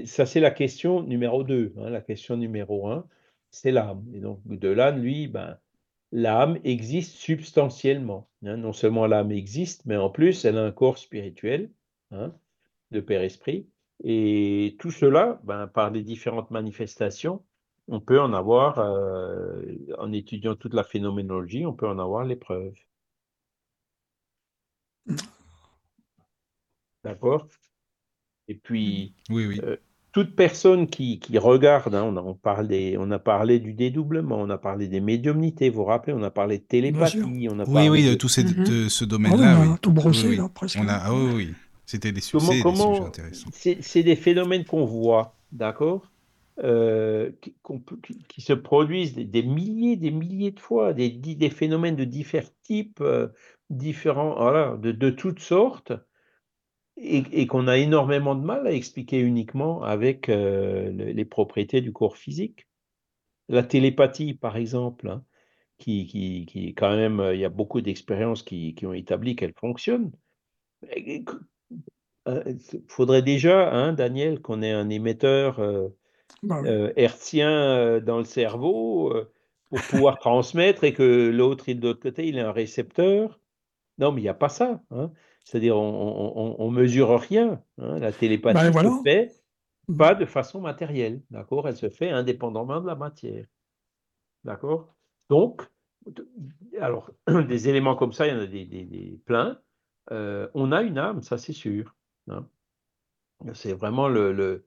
ça 0.05 0.25
c'est 0.25 0.39
la 0.39 0.51
question 0.51 1.03
numéro 1.03 1.43
2. 1.43 1.73
Hein. 1.77 1.89
La 1.89 2.01
question 2.01 2.37
numéro 2.37 2.87
1, 2.89 3.05
c'est 3.51 3.71
l'âme. 3.71 4.05
Et 4.13 4.19
donc 4.21 4.41
de 4.47 4.69
là, 4.69 4.91
lui, 4.91 5.27
ben, 5.27 5.57
l'âme 6.11 6.59
existe 6.63 7.15
substantiellement. 7.15 8.29
Hein. 8.45 8.57
Non 8.57 8.73
seulement 8.73 9.07
l'âme 9.07 9.31
existe, 9.31 9.85
mais 9.85 9.97
en 9.97 10.09
plus, 10.09 10.45
elle 10.45 10.57
a 10.57 10.63
un 10.65 10.71
corps 10.71 10.97
spirituel 10.97 11.71
hein, 12.11 12.33
de 12.91 12.99
Père 12.99 13.21
Esprit. 13.21 13.67
Et 14.03 14.75
tout 14.79 14.91
cela, 14.91 15.39
ben, 15.43 15.67
par 15.67 15.91
les 15.91 16.01
différentes 16.03 16.51
manifestations, 16.51 17.43
on 17.87 17.99
peut 17.99 18.19
en 18.19 18.33
avoir, 18.33 18.79
euh, 18.79 19.61
en 19.97 20.11
étudiant 20.11 20.55
toute 20.55 20.73
la 20.73 20.83
phénoménologie, 20.83 21.65
on 21.65 21.73
peut 21.73 21.87
en 21.87 21.99
avoir 21.99 22.23
les 22.25 22.35
preuves. 22.35 22.75
D'accord? 27.03 27.47
Et 28.47 28.55
puis, 28.55 29.15
Oui, 29.29 29.45
oui. 29.45 29.59
euh, 29.63 29.77
toute 30.11 30.35
personne 30.35 30.87
qui, 30.87 31.19
qui 31.19 31.37
regarde, 31.37 31.95
hein, 31.95 32.03
on, 32.03 32.17
a, 32.17 32.21
on, 32.21 32.33
parlé, 32.33 32.97
on 32.99 33.09
a 33.11 33.19
parlé 33.19 33.59
du 33.59 33.73
dédoublement, 33.73 34.37
on 34.37 34.49
a 34.49 34.57
parlé 34.57 34.87
des 34.87 34.99
médiumnités, 34.99 35.69
vous 35.69 35.77
vous 35.79 35.85
rappelez, 35.85 36.13
on 36.13 36.23
a 36.23 36.31
parlé 36.31 36.57
de 36.59 36.63
télépathie, 36.63 37.47
on 37.49 37.59
a 37.59 37.63
Oui, 37.65 37.73
parlé 37.73 37.89
oui, 37.89 38.05
de 38.05 38.11
de 38.11 38.15
tout 38.15 38.27
ces- 38.29 38.43
Mhm. 38.43 38.63
de 38.65 38.89
ce 38.89 39.03
Ah 39.05 39.07
domaine-là, 39.07 39.37
oui, 39.37 39.61
oui. 39.63 39.67
on 39.69 39.73
a 39.75 39.77
tout 39.77 39.91
brossé, 39.91 40.27
Oui, 40.27 40.29
oui. 40.31 40.37
là, 40.37 40.49
presque. 40.53 40.79
On 40.81 40.87
a, 40.87 40.93
ah 40.95 41.13
oui, 41.13 41.31
oui. 41.35 41.53
C'était 41.85 42.11
des, 42.11 42.21
su- 42.21 42.31
Comment, 42.37 42.47
c'est 42.47 42.55
des 42.55 42.61
comment 42.61 42.93
sujets 42.93 43.07
intéressants. 43.07 43.49
c'est 43.53 44.03
des 44.03 44.15
phénomènes 44.15 44.65
qu'on 44.65 44.85
voit, 44.85 45.37
d'accord, 45.51 46.11
euh, 46.63 47.31
qui, 48.29 48.41
se 48.41 48.53
produisent 48.53 49.13
des, 49.13 49.25
des 49.25 49.43
milliers, 49.43 49.95
des 49.97 50.11
milliers 50.11 50.51
de 50.51 50.59
fois, 50.59 50.93
des, 50.93 51.49
phénomènes 51.49 51.95
de 51.95 52.03
divers 52.03 52.49
types, 52.63 53.01
euh, 53.01 53.27
différents, 53.69 54.35
voilà, 54.35 54.77
de, 54.77 54.91
de 54.91 55.09
toutes 55.09 55.39
sortes, 55.39 55.93
et, 57.01 57.23
et 57.33 57.47
qu'on 57.47 57.67
a 57.67 57.77
énormément 57.77 58.35
de 58.35 58.43
mal 58.45 58.67
à 58.67 58.71
expliquer 58.73 59.19
uniquement 59.19 59.83
avec 59.83 60.29
euh, 60.29 60.91
le- 60.91 61.11
les 61.11 61.25
propriétés 61.25 61.81
du 61.81 61.93
corps 61.93 62.17
physique. 62.17 62.67
La 63.49 63.63
télépathie, 63.63 64.33
par 64.33 64.57
exemple, 64.57 65.09
hein, 65.09 65.23
qui, 65.79 66.07
qui, 66.07 66.45
qui 66.47 66.73
quand 66.75 66.95
même, 66.95 67.19
euh, 67.21 67.35
il 67.35 67.41
y 67.41 67.45
a 67.45 67.49
beaucoup 67.49 67.81
d'expériences 67.81 68.43
qui, 68.43 68.75
qui 68.75 68.85
ont 68.87 68.93
établi 68.93 69.35
qu'elle 69.35 69.53
fonctionne. 69.55 70.11
Il 72.25 72.83
faudrait 72.87 73.21
déjà, 73.21 73.71
hein, 73.73 73.93
Daniel, 73.93 74.41
qu'on 74.41 74.61
ait 74.61 74.71
un 74.71 74.89
émetteur 74.89 75.59
euh, 75.59 75.89
Bah 76.43 76.61
euh, 76.65 76.93
hertzien 76.97 77.51
euh, 77.51 78.01
dans 78.01 78.19
le 78.19 78.25
cerveau 78.25 79.13
euh, 79.15 79.31
pour 79.69 79.85
pouvoir 79.87 80.19
transmettre 80.19 80.83
et 80.85 80.93
que 80.93 81.29
l'autre, 81.31 81.71
de 81.73 81.81
l'autre 81.87 82.01
côté, 82.01 82.27
il 82.27 82.37
ait 82.37 82.41
un 82.41 82.51
récepteur. 82.53 83.39
Non, 83.99 84.11
mais 84.13 84.21
il 84.21 84.25
n'y 84.25 84.29
a 84.29 84.35
pas 84.35 84.49
ça. 84.49 84.83
hein. 84.91 85.11
C'est-à-dire, 85.43 85.77
on, 85.77 86.33
on, 86.59 86.65
on 86.65 86.71
mesure 86.71 87.19
rien. 87.19 87.63
hein. 87.79 87.99
La 87.99 88.13
télépathie 88.13 88.73
Ben 88.73 88.73
se 88.73 88.89
fait 88.91 89.35
Mhm. 89.87 89.97
pas 89.97 90.15
de 90.15 90.25
façon 90.25 90.61
matérielle, 90.61 91.21
d'accord? 91.31 91.67
Elle 91.69 91.77
se 91.77 91.89
fait 91.89 92.11
indépendamment 92.11 92.81
de 92.81 92.87
la 92.87 92.95
matière, 92.95 93.45
d'accord? 94.43 94.95
Donc, 95.29 95.63
alors, 96.79 97.11
des 97.47 97.69
éléments 97.69 97.95
comme 97.95 98.13
ça, 98.13 98.27
il 98.27 98.33
y 98.33 98.37
en 98.37 98.41
a 98.41 98.47
des, 98.47 98.65
des- 98.65 98.85
des 98.85 99.21
plein. 99.25 99.59
Euh, 100.11 100.49
on 100.53 100.71
a 100.71 100.81
une 100.81 100.97
âme, 100.97 101.21
ça 101.23 101.37
c'est 101.37 101.53
sûr. 101.53 101.95
hein. 102.29 102.47
C'est 103.53 103.73
vraiment 103.73 104.07
le, 104.07 104.31
le- 104.33 104.65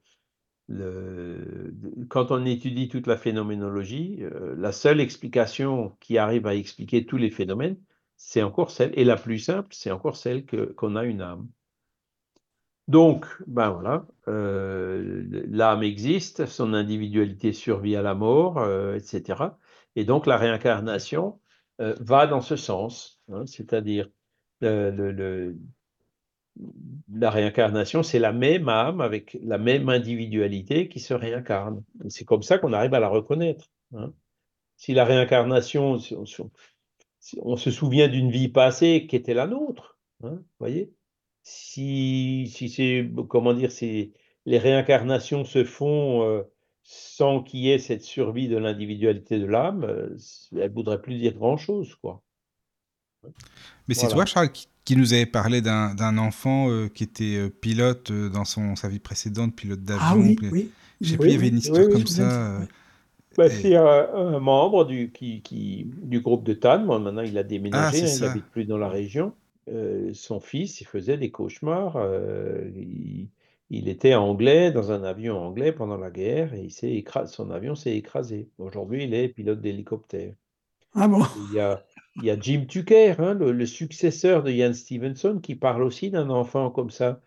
le- 0.69 1.75
quand 2.09 2.31
on 2.33 2.45
étudie 2.47 2.89
toute 2.89 3.07
la 3.07 3.17
phénoménologie, 3.17 4.19
euh, 4.25 4.55
la 4.59 4.73
seule 4.73 5.01
explication 5.01 5.97
qui 6.01 6.19
arrive 6.19 6.47
à 6.47 6.55
expliquer 6.57 7.07
tous 7.07 7.17
les 7.19 7.31
phénomènes, 7.31 7.79
c'est 8.17 8.43
encore 8.43 8.71
celle, 8.71 8.93
et 8.99 9.05
la 9.05 9.17
plus 9.17 9.39
simple, 9.39 9.69
c'est 9.73 9.91
encore 9.91 10.17
celle 10.17 10.45
qu'on 10.77 10.97
a 10.97 11.05
une 11.05 11.21
âme. 11.23 11.49
Donc, 12.89 13.27
ben 13.47 13.71
voilà, 13.71 14.07
euh, 14.29 15.25
l'âme 15.49 15.83
existe, 15.83 16.47
son 16.47 16.75
individualité 16.75 17.53
survit 17.53 17.97
à 17.97 18.03
la 18.03 18.15
mort, 18.15 18.59
euh, 18.59 18.97
etc. 18.97 19.59
Et 19.97 20.05
donc 20.05 20.27
la 20.27 20.37
réincarnation 20.37 21.41
euh, 21.81 21.95
va 22.01 22.27
dans 22.27 22.43
ce 22.43 22.57
sens, 22.57 23.21
hein, 23.33 23.47
c'est-à-dire 23.47 24.09
la 24.61 24.91
réincarnation, 27.31 28.03
c'est 28.03 28.19
la 28.19 28.33
même 28.33 28.69
âme 28.69 29.01
avec 29.01 29.37
la 29.43 29.59
même 29.59 29.89
individualité 29.89 30.89
qui 30.89 31.01
se 31.01 31.15
réincarne. 31.15 31.83
C'est 32.09 32.25
comme 32.25 32.43
ça 32.43 32.59
qu'on 32.59 32.73
arrive 32.73 32.95
à 32.95 33.01
la 33.01 33.09
reconnaître. 33.09 33.71
hein. 33.95 34.13
Si 34.77 34.95
la 34.95 35.05
réincarnation, 35.05 35.99
on, 37.41 37.57
se 37.57 37.71
souvient 37.71 38.09
d'une 38.09 38.31
vie 38.31 38.49
passée 38.49 39.07
qui 39.09 39.17
était 39.17 39.35
la 39.35 39.47
nôtre, 39.47 39.99
hein, 40.23 40.41
voyez 40.59 40.93
si, 41.45 42.51
si 42.53 42.69
c'est, 42.69 43.09
comment 43.29 43.53
dire, 43.53 43.71
si 43.71 44.13
les 44.47 44.59
réincarnations 44.59 45.45
se 45.45 45.63
font 45.63 46.25
euh, 46.25 46.43
sans 46.83 47.43
qu'il 47.43 47.61
y 47.61 47.71
ait 47.71 47.79
cette 47.79 48.03
survie 48.03 48.49
de 48.49 48.57
l'individualité 48.57 49.39
de 49.39 49.47
l'âme, 49.47 49.85
euh, 49.85 50.17
elle 50.53 50.71
ne 50.71 50.75
voudrait 50.75 51.01
plus 51.01 51.17
dire 51.17 51.35
grand-chose, 51.35 51.95
quoi. 51.97 52.23
Mais 53.89 53.95
c'est 53.95 54.03
Voilà. 54.03 54.15
toi, 54.15 54.27
Charles, 54.27 54.53
qui, 54.53 54.69
qui 54.85 54.97
nous 54.97 55.15
avait 55.15 55.27
parlé 55.27 55.63
d'un 55.63 55.95
d'un 55.95 56.19
enfant 56.19 56.71
euh, 56.71 56.89
qui 56.89 57.05
était 57.05 57.37
euh, 57.37 57.49
pilote 57.49 58.11
euh, 58.11 58.29
dans 58.29 58.45
son, 58.45 58.77
sa 58.77 58.89
vie 58.89 58.99
précédente, 58.99 59.55
pilote 59.55 59.83
d'avion. 59.83 60.07
Ah 60.07 60.17
oui, 60.17 60.35
puis- 60.35 60.49
oui. 60.51 60.71
Plus, 61.01 61.17
il 61.27 61.33
y 61.33 61.35
avait 61.35 61.49
une 61.49 61.59
histoire 61.59 61.85
oui, 61.87 61.93
comme 61.93 62.07
ça. 62.07 62.61
Euh. 63.39 63.45
Bah, 63.45 63.51
c'est 63.51 63.77
un, 63.77 64.09
un 64.15 64.39
membre 64.41 64.85
du, 64.85 65.11
qui, 65.13 65.43
qui, 65.43 65.87
du 66.03 66.21
groupe 66.21 66.45
de 66.45 66.55
Tannes. 66.55 66.87
Maintenant, 66.87 67.23
il 67.23 67.37
a 67.39 67.41
Ah, 67.41 67.43
déménagé, 67.43 68.03
hein, 68.03 68.07
il 68.17 68.21
n'habite 68.23 68.47
plus 68.51 68.65
dans 68.65 68.79
la 68.79 68.89
région. 68.89 69.33
Euh, 69.69 70.13
son 70.15 70.41
fils, 70.41 70.81
il 70.81 70.87
faisait 70.87 71.17
des 71.19 71.31
cauchemars. 71.31 71.97
euh, 71.97 72.71
il, 72.75 73.29
il 73.71 73.89
était 73.89 74.15
anglais, 74.15 74.71
dans 74.71 74.93
un 74.93 75.03
avion 75.05 75.39
anglais 75.39 75.73
pendant 75.73 75.97
la 75.97 76.11
guerre, 76.11 76.55
et 76.55 76.63
il 76.65 76.71
s'est 76.71 76.93
écrasé, 76.93 77.33
son 77.33 77.51
avion 77.51 77.75
s'est 77.75 77.97
écrasé. 77.97 78.49
Aujourd'hui, 78.59 79.05
il 79.05 79.15
est 79.15 79.29
pilote 79.29 79.61
d'hélicoptère. 79.61 80.35
Ah 80.95 81.09
bon? 81.09 81.23
Il 81.51 81.57
y 81.57 81.61
a, 81.61 81.83
il 82.17 82.25
y 82.25 82.31
a 82.31 82.39
Jim 82.39 82.67
Tucker, 82.69 83.15
hein, 83.19 83.35
le, 83.35 83.53
le 83.53 83.67
successeur 83.67 84.43
de 84.43 84.51
Ian 84.53 84.73
Stevenson, 84.75 85.41
qui 85.43 85.55
parle 85.57 85.83
aussi 85.83 86.11
d'un 86.11 86.31
enfant 86.31 86.71
comme 86.71 86.91
ça, 86.91 87.21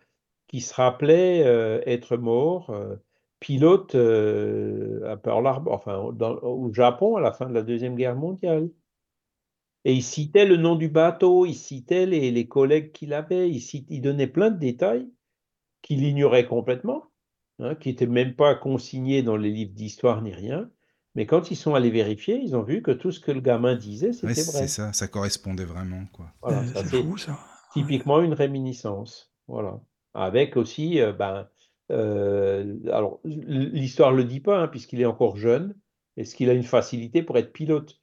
qui 0.46 0.60
se 0.60 0.72
rappelait 0.74 1.42
euh, 1.44 1.80
être 1.86 2.16
mort, 2.16 2.70
euh, 2.70 2.96
pilote 3.40 3.94
euh, 3.94 5.02
à 5.10 5.16
Pearl 5.16 5.46
Harbor, 5.46 5.74
enfin, 5.74 6.12
dans- 6.14 6.38
au 6.42 6.72
Japon 6.72 7.16
à 7.16 7.20
la 7.20 7.32
fin 7.32 7.46
de 7.46 7.54
la 7.54 7.62
Deuxième 7.62 7.96
Guerre 7.96 8.16
mondiale. 8.16 8.70
Et 9.84 9.92
il 9.92 10.02
citait 10.04 10.44
le 10.46 10.56
nom 10.56 10.76
du 10.76 10.88
bateau, 10.88 11.44
il 11.44 11.54
citait 11.54 12.06
les, 12.06 12.30
les 12.30 12.46
collègues 12.46 12.92
qu'il 12.92 13.12
avait, 13.12 13.50
il, 13.50 13.60
cite- 13.60 13.86
il 13.90 14.00
donnait 14.02 14.28
plein 14.28 14.50
de 14.52 14.58
détails 14.58 15.10
qu'il 15.82 16.04
ignorait 16.04 16.46
complètement, 16.46 17.04
hein, 17.60 17.74
qui 17.76 17.90
n'étaient 17.90 18.06
même 18.06 18.36
pas 18.36 18.54
consignés 18.56 19.22
dans 19.22 19.36
les 19.38 19.50
livres 19.52 19.74
d'histoire 19.74 20.22
ni 20.22 20.32
rien. 20.32 20.70
Mais 21.16 21.26
quand 21.26 21.50
ils 21.52 21.56
sont 21.56 21.74
allés 21.74 21.90
vérifier, 21.90 22.36
ils 22.42 22.56
ont 22.56 22.62
vu 22.64 22.82
que 22.82 22.92
tout 22.92 23.12
ce 23.12 23.20
que 23.20 23.32
le 23.32 23.40
gamin 23.42 23.76
disait, 23.76 24.12
Ouais, 24.22 24.32
c'était 24.32 24.44
c'est 24.44 24.44
vrai. 24.44 24.68
ça, 24.68 24.92
ça 24.92 25.08
correspondait 25.08 25.64
vraiment, 25.64 26.06
quoi. 26.12 26.32
Voilà, 26.42 26.64
Euh, 26.66 26.72
c'est 26.74 26.86
c'est 26.86 26.86
fou, 26.88 27.16
ça. 27.16 27.36
Typiquement 27.70 28.22
une 28.22 28.34
réminiscence. 28.34 29.32
Voilà. 29.48 29.80
Avec 30.14 30.56
aussi, 30.56 31.00
euh, 31.00 31.12
ben, 31.12 31.36
euh, 31.36 31.44
alors 31.90 33.20
l'histoire 33.24 34.12
le 34.12 34.24
dit 34.24 34.40
pas, 34.40 34.60
hein, 34.62 34.68
puisqu'il 34.68 35.00
est 35.00 35.06
encore 35.06 35.36
jeune, 35.36 35.74
est-ce 36.16 36.34
qu'il 36.34 36.50
a 36.50 36.54
une 36.54 36.62
facilité 36.62 37.22
pour 37.22 37.38
être 37.38 37.52
pilote? 37.52 38.00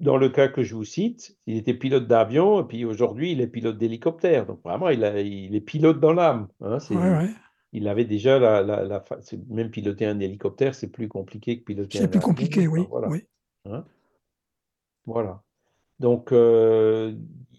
Dans 0.00 0.16
le 0.16 0.28
cas 0.28 0.46
que 0.46 0.62
je 0.62 0.76
vous 0.76 0.84
cite, 0.84 1.36
il 1.46 1.56
était 1.56 1.74
pilote 1.74 2.06
d'avion, 2.06 2.60
et 2.60 2.64
puis 2.64 2.84
aujourd'hui, 2.84 3.32
il 3.32 3.40
est 3.40 3.48
pilote 3.48 3.78
d'hélicoptère. 3.78 4.46
Donc 4.46 4.62
vraiment, 4.62 4.90
il, 4.90 5.02
a- 5.02 5.20
il 5.20 5.56
est 5.56 5.60
pilote 5.60 5.98
dans 5.98 6.12
l'âme. 6.12 6.46
hein, 6.60 6.78
c'est- 6.78 6.94
Ouais, 6.94 7.10
ouais. 7.10 7.30
il 7.72 7.88
avait 7.88 8.04
déjà 8.04 8.38
la, 8.38 8.62
la, 8.62 8.84
la 8.84 9.00
fa- 9.00 9.20
c'est- 9.22 9.44
même 9.48 9.70
piloter 9.70 10.06
un 10.06 10.20
hélicoptère, 10.20 10.76
c'est 10.76 10.86
plus 10.86 11.08
compliqué 11.08 11.58
que 11.58 11.64
piloter 11.64 11.98
C'est 11.98 12.04
un 12.04 12.08
plus 12.08 12.18
avion. 12.18 12.28
compliqué, 12.28 12.68
oui. 12.68 12.86
voilà. 12.88 13.08
oui. 13.08 13.24
hein. 13.64 13.84
Voilà. 15.04 15.42
Donc, 15.98 16.30
euh, 16.32 17.12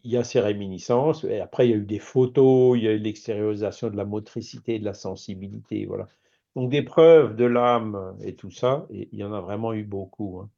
il 0.03 0.11
y 0.11 0.17
a 0.17 0.23
ces 0.23 0.39
réminiscences. 0.39 1.23
Et 1.23 1.39
après, 1.39 1.67
il 1.67 1.71
y 1.71 1.73
a 1.73 1.77
eu 1.77 1.85
des 1.85 1.99
photos, 1.99 2.77
il 2.77 2.83
y 2.83 2.87
a 2.87 2.91
eu 2.93 2.99
l'extériorisation 2.99 3.89
de 3.89 3.97
la 3.97 4.05
motricité, 4.05 4.79
de 4.79 4.85
la 4.85 4.93
sensibilité. 4.93 5.85
Voilà. 5.85 6.07
Donc, 6.55 6.69
des 6.69 6.81
preuves 6.81 7.35
de 7.35 7.45
l'âme 7.45 8.15
et 8.23 8.35
tout 8.35 8.51
ça, 8.51 8.87
et 8.89 9.09
il 9.11 9.19
y 9.19 9.23
en 9.23 9.33
a 9.33 9.41
vraiment 9.41 9.73
eu 9.73 9.83
beaucoup. 9.83 10.39
hein. 10.39 10.49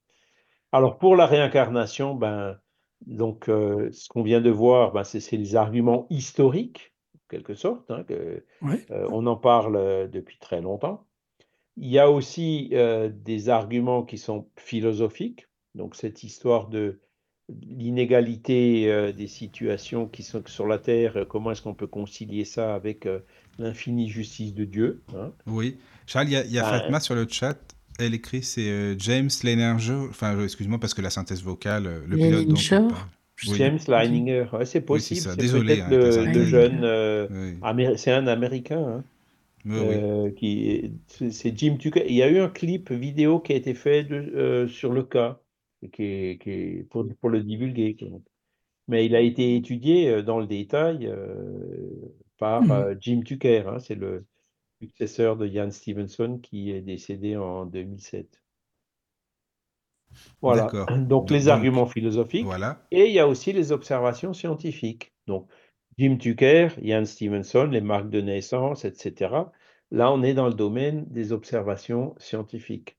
Alors, 0.71 0.97
pour 0.97 1.15
la 1.15 1.25
réincarnation, 1.25 2.15
ben, 2.15 2.57
donc, 3.05 3.49
euh, 3.49 3.91
ce 3.91 4.07
qu'on 4.07 4.23
vient 4.23 4.41
de 4.41 4.49
voir, 4.49 4.93
ben, 4.93 5.03
c'est 5.03 5.35
les 5.37 5.55
arguments 5.55 6.07
historiques, 6.09 6.93
en 7.15 7.19
quelque 7.29 7.55
sorte. 7.55 7.91
hein, 7.91 8.03
que, 8.03 8.45
euh, 8.91 9.07
on 9.11 9.25
en 9.27 9.35
parle 9.35 9.75
euh, 9.75 10.07
depuis 10.07 10.37
très 10.39 10.61
longtemps. 10.61 11.05
Il 11.77 11.89
y 11.89 11.99
a 11.99 12.09
aussi 12.09 12.69
euh, 12.73 13.09
des 13.13 13.49
arguments 13.49 14.03
qui 14.03 14.17
sont 14.17 14.47
philosophiques, 14.57 15.47
donc 15.75 15.95
cette 15.95 16.23
histoire 16.23 16.67
de 16.67 16.99
l'inégalité 17.95 18.91
euh, 18.91 19.11
des 19.11 19.27
situations 19.27 20.07
qui 20.07 20.23
sont 20.23 20.41
sur 20.45 20.67
la 20.67 20.77
Terre, 20.77 21.17
euh, 21.17 21.25
comment 21.25 21.51
est-ce 21.51 21.61
qu'on 21.61 21.73
peut 21.73 21.87
concilier 21.87 22.45
ça 22.45 22.75
avec 22.75 23.05
euh, 23.05 23.19
l'infinie 23.59 24.09
justice 24.09 24.53
de 24.53 24.65
Dieu 24.65 25.01
hein? 25.15 25.31
Oui. 25.47 25.77
Charles, 26.07 26.27
il 26.27 26.33
y 26.33 26.35
a, 26.35 26.43
il 26.45 26.51
y 26.51 26.59
a 26.59 26.63
Ben, 26.63 26.79
Fatma 26.79 26.99
sur 26.99 27.15
le 27.15 27.27
chat. 27.29 27.57
Elle 27.99 28.13
écrit, 28.13 28.41
c'est 28.41 28.69
euh, 28.69 28.95
James 28.97 29.29
Leininger. 29.43 30.07
Enfin, 30.09 30.41
excuse-moi 30.43 30.79
parce 30.79 30.93
que 30.93 31.01
la 31.01 31.09
synthèse 31.09 31.43
vocale, 31.43 32.03
le 32.07 32.15
pilote 32.17 32.47
dont 32.47 32.55
Leininger 32.55 32.75
on 32.75 32.87
parle. 32.89 33.07
Oui. 33.47 33.57
James 33.57 33.79
Leininger, 33.87 34.45
ouais, 34.53 34.65
c'est 34.65 34.79
Oui, 34.79 34.85
possible, 34.85 35.19
ça. 35.21 35.31
c'est 35.31 35.37
peut-être 35.51 35.81
hein, 35.85 36.31
le, 36.31 36.45
jeune, 36.45 36.79
euh, 36.83 37.27
Oui. 37.31 37.57
Amé- 37.63 37.97
c'est 37.97 38.11
un 38.11 38.27
Américain, 38.27 38.79
hein, 38.97 39.03
Oui, 39.65 39.71
oui. 39.79 39.95
euh, 39.99 40.31
qui 40.31 40.69
est- 40.69 40.91
c'est 41.07 41.31
c'est 41.31 41.57
Jim 41.57 41.77
Tucker. 41.79 42.03
Il 42.07 42.15
y 42.15 42.21
a 42.23 42.29
eu 42.29 42.39
un 42.39 42.49
clip 42.49 42.91
vidéo 42.91 43.39
qui 43.39 43.53
a 43.53 43.55
été 43.55 43.73
fait 43.73 44.03
de- 44.03 44.15
euh, 44.15 44.67
sur 44.67 44.93
le 44.93 45.01
cas, 45.03 45.39
qui 45.93 46.03
est, 46.03 46.41
qui 46.41 46.49
est 46.51 46.83
pour, 46.89 47.05
pour 47.19 47.29
le 47.29 47.41
divulguer. 47.43 47.97
Mais 48.87 49.05
il 49.05 49.15
a 49.15 49.21
été 49.21 49.55
étudié 49.55 50.09
euh, 50.09 50.21
dans 50.23 50.39
le 50.39 50.47
détail 50.47 51.07
euh, 51.07 51.35
par 52.37 52.61
Mhm. 52.63 52.71
euh, 52.71 52.95
Jim 52.99 53.21
Tucker. 53.23 53.63
hein, 53.67 53.79
c'est 53.79 53.95
le, 53.95 54.25
successeur 54.81 55.37
de 55.37 55.47
Jan 55.47 55.69
Stevenson 55.71 56.39
qui 56.41 56.71
est 56.71 56.81
décédé 56.81 57.37
en 57.37 57.65
2007. 57.65 58.41
Voilà. 60.41 60.67
Donc, 61.07 61.29
les 61.29 61.47
arguments 61.49 61.85
philosophiques. 61.85 62.45
Voilà. 62.45 62.85
Et 62.91 63.05
il 63.05 63.13
y 63.13 63.19
a 63.19 63.27
aussi 63.27 63.53
les 63.53 63.71
observations 63.71 64.33
scientifiques. 64.33 65.13
Donc, 65.27 65.47
Jim 65.97 66.17
Tucker, 66.17 66.69
Jan 66.81 67.05
Stevenson, 67.05 67.65
les 67.65 67.81
marques 67.81 68.09
de 68.09 68.21
naissance, 68.21 68.85
etc. 68.85 69.51
Là, 69.91 70.11
on 70.11 70.23
est 70.23 70.33
dans 70.33 70.47
le 70.47 70.53
domaine 70.53 71.05
des 71.09 71.31
observations 71.31 72.15
scientifiques. 72.17 72.97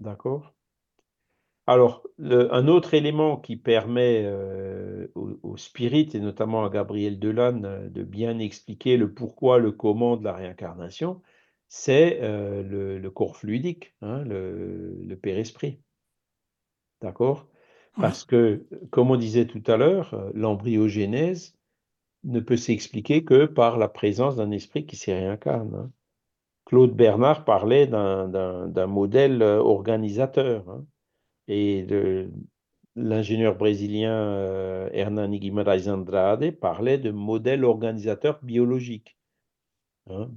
D'accord? 0.00 0.54
Alors, 1.68 2.02
un 2.18 2.66
autre 2.66 2.94
élément 2.94 3.36
qui 3.36 3.56
permet 3.56 4.22
euh, 4.24 5.06
au, 5.14 5.58
spirit, 5.58 6.08
et 6.14 6.18
notamment 6.18 6.64
à 6.64 6.70
Gabriel 6.70 7.18
Delanne, 7.18 7.66
euh, 7.66 7.88
de 7.90 8.04
bien 8.04 8.38
expliquer 8.38 8.96
le 8.96 9.12
pourquoi, 9.12 9.58
le 9.58 9.70
comment 9.70 10.16
de 10.16 10.24
la 10.24 10.32
réincarnation, 10.32 11.20
c'est 11.68 12.20
euh, 12.22 12.62
le, 12.62 13.10
corps 13.10 13.36
fluidique, 13.36 13.94
hein, 14.00 14.24
le, 14.24 14.96
le 15.04 15.16
père-esprit. 15.16 15.78
D'accord? 17.02 17.46
Parce 18.00 18.24
que, 18.24 18.66
comme 18.88 19.10
on 19.10 19.16
disait 19.16 19.46
tout 19.46 19.62
à 19.66 19.76
l'heure, 19.76 20.30
l'embryogénèse 20.32 21.54
ne 22.24 22.40
peut 22.40 22.56
s'expliquer 22.56 23.24
que 23.24 23.44
par 23.44 23.76
la 23.76 23.88
présence 23.88 24.36
d'un 24.36 24.52
esprit 24.52 24.86
qui 24.86 24.96
s'y 24.96 25.12
réincarne. 25.12 25.74
Hein. 25.74 25.90
Claude 26.64 26.94
Bernard 26.94 27.44
parlait 27.44 27.86
d'un 27.86 28.86
modèle 28.86 29.42
organisateur. 29.42 30.66
Hein, 30.70 30.86
et 31.48 31.86
l'ingénieur 32.96 33.56
brésilien 33.56 34.88
Hernani 34.92 35.40
Guimarães 35.40 35.88
Andrade 35.88 36.50
parlait 36.52 36.98
de 36.98 37.10
modèle 37.10 37.64
organisateur 37.64 38.38
biologique. 38.42 39.16
Hein 40.10 40.30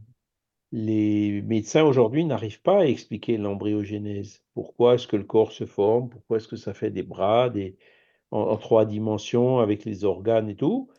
les 0.71 1.41
médecins 1.41 1.83
aujourd'hui 1.83 2.25
n'arrivent 2.25 2.61
pas 2.61 2.81
à 2.81 2.85
expliquer 2.85 3.37
l'embryogénèse. 3.37 4.43
Pourquoi 4.53 4.95
est-ce 4.95 5.07
que 5.07 5.17
le 5.17 5.23
corps 5.23 5.51
se 5.51 5.65
forme? 5.65 6.09
Pourquoi 6.09 6.37
est-ce 6.37 6.47
que 6.47 6.55
ça 6.55 6.73
fait 6.73 6.91
des 6.91 7.03
bras 7.03 7.49
des, 7.49 7.77
en, 8.31 8.55
trois 8.57 8.85
dimensions 8.85 9.59
avec 9.59 9.85
les 9.85 10.05
organes 10.05 10.49
et 10.49 10.55
tout? 10.55 10.89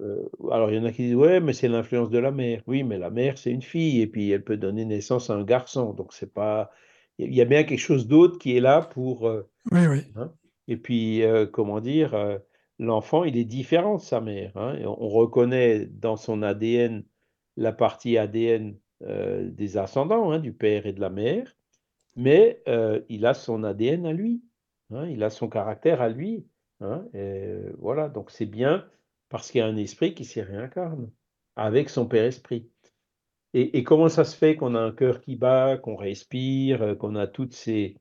Euh, 0.00 0.28
Alors 0.52 0.70
il 0.70 0.76
y 0.76 0.80
en 0.80 0.84
a 0.84 0.92
qui 0.92 1.02
disent 1.02 1.14
ouais, 1.16 1.40
mais 1.40 1.52
c'est 1.52 1.68
l'influence 1.68 2.10
de 2.10 2.18
la 2.18 2.30
mère. 2.30 2.62
Oui, 2.66 2.82
mais 2.84 2.98
la 2.98 3.10
mère 3.10 3.38
c'est 3.38 3.50
une 3.52 3.62
fille 3.62 4.00
et 4.00 4.06
puis 4.06 4.30
elle 4.30 4.44
peut 4.44 4.56
donner 4.56 4.84
naissance 4.84 5.30
à 5.30 5.34
un 5.34 5.44
garçon. 5.44 5.92
Donc 5.94 6.12
c'est 6.14 6.32
pas. 6.32 6.70
Il 7.18 7.34
y 7.34 7.40
a 7.40 7.44
bien 7.44 7.64
quelque 7.64 7.78
chose 7.78 8.06
d'autre 8.06 8.38
qui 8.38 8.56
est 8.56 8.60
là 8.60 8.80
pour. 8.80 9.26
Euh, 9.26 9.48
oui, 9.72 9.86
oui. 9.86 10.04
Hein. 10.16 10.32
et 10.68 10.76
puis 10.76 11.22
euh, 11.22 11.46
comment 11.46 11.80
dire, 11.80 12.38
l'enfant 12.78 13.24
il 13.24 13.36
est 13.36 13.44
différent 13.44 13.96
de 13.96 14.02
sa 14.02 14.20
mère. 14.20 14.56
Hein. 14.56 14.78
on 14.84 15.08
reconnaît 15.08 15.86
dans 15.86 16.16
son 16.16 16.42
ADN 16.42 17.04
la 17.56 17.72
partie 17.72 18.16
ADN 18.18 18.76
euh, 19.02 19.50
des 19.50 19.76
ascendants, 19.76 20.30
hein, 20.30 20.38
du 20.38 20.52
père 20.52 20.86
et 20.86 20.92
de 20.92 21.00
la 21.00 21.10
mère, 21.10 21.56
mais 22.16 22.62
euh, 22.68 23.00
il 23.08 23.26
a 23.26 23.34
son 23.34 23.64
ADN 23.64 24.06
à 24.06 24.12
lui, 24.12 24.42
il 24.90 25.22
a 25.22 25.30
son 25.30 25.48
caractère 25.48 26.00
à 26.00 26.08
lui. 26.08 26.46
Et 27.12 27.54
voilà, 27.78 28.08
donc 28.08 28.30
c'est 28.30 28.46
bien 28.46 28.86
parce 29.28 29.50
qu'il 29.50 29.58
y 29.58 29.62
a 29.62 29.66
un 29.66 29.76
esprit 29.76 30.14
qui 30.14 30.24
s'y 30.24 30.40
réincarne 30.40 31.10
avec 31.56 31.90
son 31.90 32.06
père 32.06 32.24
esprit. 32.24 32.70
Et, 33.54 33.82
comment 33.82 34.08
ça 34.08 34.24
se 34.24 34.36
fait 34.36 34.56
qu'on 34.56 34.74
a 34.74 34.80
un 34.80 34.92
cœur 34.92 35.20
qui 35.20 35.34
bat, 35.34 35.78
qu'on 35.78 35.96
respire, 35.96 36.82
euh, 36.82 36.94
qu'on 36.94 37.16
a 37.16 37.26
tous 37.26 37.50
ces, 37.50 37.96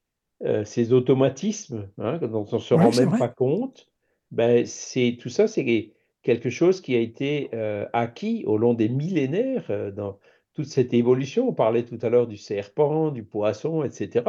ces 0.65 0.93
automatismes 0.93 1.89
dont 1.97 2.45
on 2.51 2.55
ne 2.57 2.61
se 2.61 2.73
rend 2.73 2.91
même 2.91 3.17
pas 3.17 3.29
compte? 3.29 3.89
Ben, 4.31 4.65
c'est 4.65 5.17
Tout 5.19 5.29
ça, 5.29 5.47
c'est 5.47 5.93
quelque 6.21 6.49
chose 6.49 6.81
qui 6.81 6.95
a 6.95 6.99
été 6.99 7.49
acquis 7.93 8.43
au 8.45 8.57
long 8.57 8.73
des 8.73 8.89
millénaires 8.89 9.93
dans, 9.95 10.19
toute 10.57 10.65
cette 10.65 10.95
évolution, 10.95 11.47
on 11.47 11.53
parlait 11.53 11.85
tout 11.85 11.99
à 12.01 12.09
l'heure 12.09 12.25
du 12.25 12.35
serpent, 12.35 13.11
du 13.11 13.23
poisson, 13.23 13.83
etc., 13.83 14.25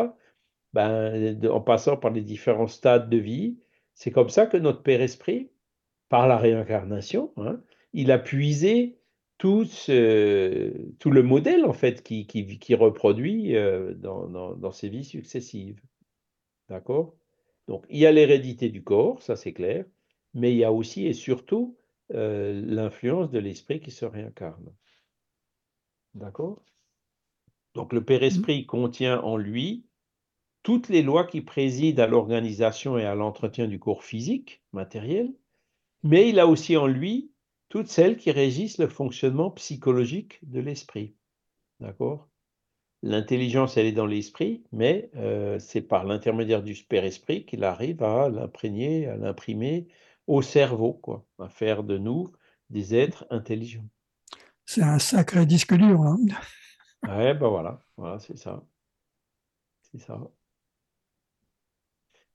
ben, 0.74 1.42
en 1.46 1.62
passant 1.62 1.96
par 1.96 2.10
les 2.10 2.20
différents 2.20 2.66
stades 2.66 3.08
de 3.08 3.16
vie, 3.16 3.56
c'est 3.94 4.10
comme 4.10 4.28
ça 4.28 4.44
que 4.44 4.58
notre 4.58 4.82
Père 4.82 5.00
Esprit, 5.00 5.48
par 6.10 6.28
la 6.28 6.36
réincarnation, 6.36 7.32
hein, 7.38 7.62
il 7.94 8.12
a 8.12 8.18
puisé 8.18 8.97
tout, 9.38 9.64
tout, 9.64 11.10
le 11.10 11.22
modèle 11.22 11.64
en 11.64 11.72
fait 11.72 12.02
qui, 12.02 12.26
qui, 12.26 12.74
reproduit 12.74 13.56
euh, 13.56 13.94
dans, 13.94 14.26
dans, 14.26 14.72
ses 14.72 14.88
vies 14.88 15.04
successives. 15.04 15.80
D'accord? 16.68 17.14
Donc 17.68 17.86
il 17.88 17.98
y 17.98 18.06
a 18.06 18.12
l'hérédité 18.12 18.68
du 18.68 18.82
corps, 18.82 19.22
ça 19.22 19.36
c'est 19.36 19.52
clair, 19.52 19.84
mais 20.34 20.52
il 20.52 20.58
y 20.58 20.64
a 20.64 20.72
aussi 20.72 21.06
et 21.06 21.12
surtout 21.12 21.76
euh, 22.12 22.60
l'influence 22.66 23.30
de 23.30 23.38
l'esprit 23.38 23.80
qui 23.80 23.92
se 23.92 24.04
réincarne. 24.04 24.74
D'accord? 26.14 26.62
Donc 27.74 27.92
le 27.92 28.04
Père 28.04 28.20
mmh. 28.20 28.24
Esprit 28.24 28.66
contient 28.66 29.20
en 29.20 29.36
lui 29.36 29.84
toutes 30.64 30.88
les 30.88 31.02
lois 31.02 31.24
qui 31.24 31.42
président 31.42 32.02
à 32.02 32.06
l'organisation 32.08 32.98
et 32.98 33.04
à 33.04 33.14
l'entretien 33.14 33.68
du 33.68 33.78
corps 33.78 34.02
physique, 34.02 34.62
matériel, 34.72 35.32
mais 36.02 36.28
il 36.28 36.40
a 36.40 36.46
aussi 36.48 36.76
en 36.76 36.88
lui 36.88 37.30
toutes 37.68 37.88
celles 37.88 38.16
qui 38.16 38.30
régissent 38.30 38.78
le 38.78 38.88
fonctionnement 38.88 39.50
psychologique 39.50 40.38
de 40.42 40.60
l'esprit. 40.60 41.14
D'accord? 41.80 42.28
L'intelligence, 43.02 43.76
elle 43.76 43.86
est 43.86 43.92
dans 43.92 44.06
l'esprit, 44.06 44.64
mais 44.72 45.10
euh, 45.16 45.58
c'est 45.58 45.82
par 45.82 46.04
l'intermédiaire 46.04 46.62
du 46.62 46.74
Père 46.74 47.04
Esprit 47.04 47.44
qu'il 47.46 47.62
arrive 47.64 48.02
à 48.02 48.28
l'imprégner, 48.28 49.06
à 49.06 49.16
l'imprimer 49.16 49.86
au 50.26 50.42
cerveau, 50.42 50.94
quoi, 50.94 51.24
à 51.38 51.48
faire 51.48 51.84
de 51.84 51.96
nous 51.98 52.32
des 52.70 52.94
êtres 52.94 53.26
intelligents 53.30 53.88
c'est 54.68 54.82
un 54.82 54.98
sacré 54.98 55.46
disque 55.46 55.74
dur. 55.74 56.02
Hein? 56.02 56.18
Ouais, 57.02 57.32
ben 57.32 57.48
voilà, 57.48 57.80
voilà, 57.96 58.18
c'est 58.18 58.36
ça. 58.36 58.62
C'est 59.80 59.98
ça. 59.98 60.20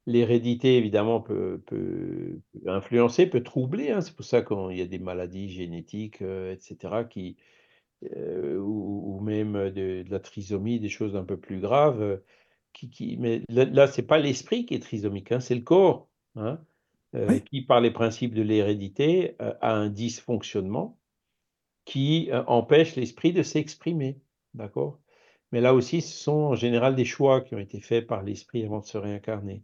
L'hérédité, 0.05 0.77
évidemment, 0.77 1.21
peut, 1.21 1.61
peut, 1.65 2.41
influencer, 2.65 3.25
peut 3.27 3.43
troubler. 3.43 3.91
Hein. 3.91 4.01
C'est 4.01 4.15
pour 4.15 4.25
ça 4.25 4.41
qu'il 4.41 4.77
y 4.77 4.81
a 4.81 4.85
des 4.85 4.99
maladies 4.99 5.49
génétiques, 5.49 6.21
euh, 6.21 6.53
etc., 6.53 7.05
qui, 7.09 7.37
euh, 8.15 8.57
ou, 8.57 9.19
même 9.21 9.69
de, 9.71 10.03
la 10.09 10.19
trisomie, 10.19 10.79
des 10.79 10.89
choses 10.89 11.15
un 11.15 11.23
peu 11.23 11.37
plus 11.37 11.59
graves. 11.59 12.01
Euh, 12.01 12.17
qui, 12.73 12.89
qui, 12.89 13.17
mais 13.17 13.43
là, 13.49 13.87
ce 13.87 14.01
n'est 14.01 14.07
pas 14.07 14.17
l'esprit 14.17 14.65
qui 14.65 14.73
est 14.73 14.79
trisomique, 14.79 15.31
hein, 15.31 15.39
c'est 15.39 15.55
le 15.55 15.61
corps, 15.61 16.09
qui, 17.51 17.61
par 17.61 17.81
les 17.81 17.91
principes 17.91 18.33
de 18.33 18.41
l'hérédité, 18.41 19.35
a 19.39 19.75
un 19.75 19.89
dysfonctionnement 19.89 20.97
qui 21.85 22.29
empêche 22.47 22.95
l'esprit 22.95 23.31
de 23.31 23.43
s'exprimer. 23.43 24.19
D'accord? 24.55 24.99
Mais 25.51 25.61
là 25.61 25.75
aussi, 25.75 26.01
ce 26.01 26.17
sont 26.17 26.31
en 26.31 26.55
général 26.55 26.95
des 26.95 27.05
choix 27.05 27.41
qui 27.41 27.53
ont 27.53 27.59
été 27.59 27.79
faits 27.79 28.07
par 28.07 28.23
l'esprit 28.23 28.65
avant 28.65 28.79
de 28.79 28.85
se 28.85 28.97
réincarner. 28.97 29.63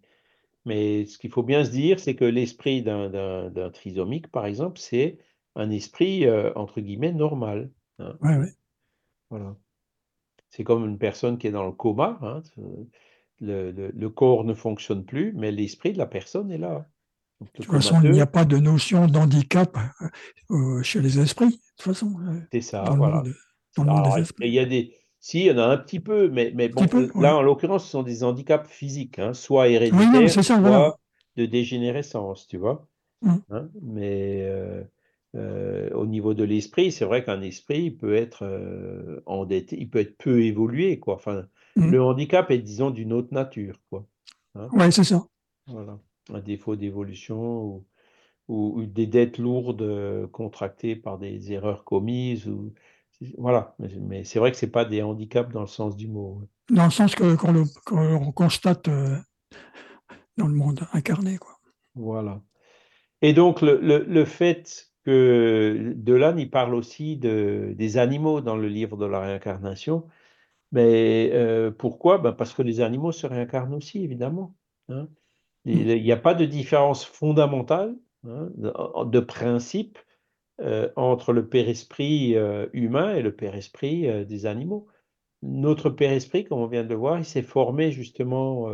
Mais 0.66 1.06
ce 1.06 1.18
qu'il 1.18 1.32
faut 1.32 1.44
bien 1.44 1.64
se 1.64 1.72
dire, 1.72 2.00
c'est 2.00 2.16
que 2.16 2.26
l'esprit 2.26 2.82
d'un 2.82 3.72
trisomique, 3.74 4.28
par 4.32 4.46
exemple, 4.46 4.80
c'est 4.80 5.18
un 5.56 5.70
esprit, 5.72 6.26
euh, 6.26 6.52
entre 6.56 6.82
guillemets, 6.82 7.14
normal. 7.14 7.72
Hein. 8.00 8.18
Ouais, 8.22 8.38
ouais. 8.38 8.54
Voilà. 9.30 9.56
C'est 10.50 10.64
comme 10.64 10.86
une 10.86 10.98
personne 10.98 11.38
qui 11.38 11.48
est 11.48 11.52
dans 11.52 11.66
le 11.66 11.72
coma. 11.72 12.20
Hein, 12.22 12.42
le, 13.40 13.72
le, 13.72 14.10
corps 14.10 14.44
ne 14.44 14.54
fonctionne 14.54 15.06
plus, 15.06 15.34
mais 15.34 15.52
l'esprit 15.52 15.94
de 15.94 15.98
la 15.98 16.08
personne 16.08 16.52
est 16.52 16.58
là. 16.58 16.86
de 17.40 17.48
toute 17.54 17.66
façon, 17.66 18.02
il 18.04 18.12
n'y 18.12 18.22
a 18.22 18.26
pas 18.28 18.46
de 18.46 18.58
notion 18.58 19.08
d'handicap 19.08 19.78
euh, 20.52 20.84
chez 20.84 21.02
les 21.02 21.20
esprits 21.20 21.62
toute 21.80 21.94
façon. 21.94 22.16
Euh, 22.20 22.40
c'est 22.52 22.62
ça, 22.62 22.84
voilà. 22.96 23.24
il 23.78 24.54
y 24.54 24.60
a 24.60 24.66
des. 24.66 24.94
Si, 25.20 25.42
il 25.42 25.46
y 25.48 25.52
en 25.52 25.58
a 25.58 25.66
un 25.66 25.78
petit 25.78 26.00
peu, 26.00 26.30
mais, 26.30 26.52
mais 26.56 26.70
bon, 26.70 26.86
là, 27.16 27.38
en 27.38 27.42
l'occurrence, 27.42 27.86
ce 27.86 27.92
sont 27.92 28.04
des 28.04 28.24
handicaps 28.24 28.70
physiques, 28.70 29.20
hein, 29.20 29.34
soit 29.34 29.68
héréditaires, 29.68 30.30
soit 30.30 30.98
de 31.36 31.46
dégénérescence, 31.46 32.48
tu 32.48 32.58
vois. 32.58 32.88
Mmh. 33.22 33.36
Hein, 33.50 33.70
mais 33.82 34.44
euh, 34.44 34.82
euh, 35.36 35.90
au 35.92 36.06
niveau 36.06 36.34
de 36.34 36.44
l'esprit, 36.44 36.92
c'est 36.92 37.04
vrai 37.04 37.24
qu'un 37.26 37.42
esprit 37.42 37.92
peut 37.92 38.16
être 38.16 39.22
endetté, 39.26 39.78
il 39.78 39.90
peut 39.90 40.00
être 40.00 40.18
peu 40.18 40.42
évolué, 40.42 41.00
quoi. 41.00 41.16
Enfin, 41.16 41.48
mmh. 41.76 41.92
le 41.92 42.02
handicap 42.02 42.50
est, 42.50 42.60
disons, 42.60 42.90
d'une 42.90 43.12
autre 43.12 43.34
nature, 43.34 43.76
quoi. 43.90 44.06
Hein. 44.56 44.70
Oui, 44.72 44.92
c'est 44.92 45.04
ça. 45.04 45.26
Voilà. 45.68 46.00
Un 46.34 46.40
défaut 46.40 46.76
d'évolution 46.76 47.64
ou 47.64 47.86
ou, 48.50 48.86
des 48.86 49.06
dettes 49.06 49.38
lourdes 49.38 49.84
euh, 49.84 50.28
contractées 50.28 50.96
par 50.96 51.18
des 51.18 51.54
erreurs 51.54 51.86
commises. 51.86 52.48
Ou, 52.48 52.74
voilà, 53.38 53.76
mais, 53.80 54.24
c'est 54.24 54.40
vrai 54.40 54.52
que 54.52 54.58
ce 54.58 54.66
n'est 54.66 54.72
pas 54.72 54.86
des 54.86 55.02
handicaps 55.02 55.52
dans 55.52 55.62
le 55.62 55.68
sens 55.68 55.96
du 55.96 56.08
mot. 56.08 56.42
Dans 56.70 56.86
le 56.86 56.92
sens 56.92 57.16
qu'on 57.16 57.36
que 57.36 58.32
constate 58.32 58.88
euh, 58.88 59.18
dans 60.38 60.48
le 60.48 60.54
monde 60.54 60.88
incarné. 60.94 61.38
Quoi. 61.38 61.60
Voilà. 61.96 62.42
Et 63.22 63.34
donc, 63.34 63.62
le, 63.62 63.78
le, 63.80 64.26
fait 64.26 64.92
que 65.04 65.94
Delane, 65.98 66.40
il 66.40 66.50
parle 66.50 66.74
aussi 66.74 67.18
de, 67.18 67.74
des 67.78 67.98
animaux 67.98 68.40
dans 68.40 68.56
le 68.56 68.70
livre 68.70 68.96
de 68.96 69.06
la 69.06 69.20
réincarnation. 69.20 70.08
Mais 70.72 71.32
euh, 71.34 71.72
pourquoi? 71.72 72.20
Ben 72.20 72.32
Parce 72.32 72.54
que 72.54 72.62
les 72.62 72.80
animaux 72.80 73.12
se 73.12 73.28
réincarnent 73.28 73.74
aussi, 73.74 74.04
évidemment. 74.04 74.56
Hein. 74.88 75.08
Il 75.66 76.02
n'y 76.02 76.12
a 76.12 76.18
pas 76.18 76.36
de 76.36 76.46
différence 76.46 77.04
fondamentale 77.04 77.96
Hein, 78.28 78.50
de, 78.58 79.20
principe 79.22 79.98
entre 80.96 81.34
le 81.34 81.48
père-esprit 81.48 82.36
humain 82.74 83.16
et 83.16 83.22
le 83.22 83.36
père-esprit 83.36 84.26
des 84.26 84.46
animaux. 84.46 84.88
Notre 85.42 85.90
père-esprit, 85.90 86.44
comme 86.44 86.60
on 86.60 86.68
vient 86.68 86.84
de 86.84 86.90
le 86.90 86.96
voir, 86.96 87.18
il 87.18 87.26
s'est 87.26 87.42
formé 87.42 87.92
justement 87.92 88.68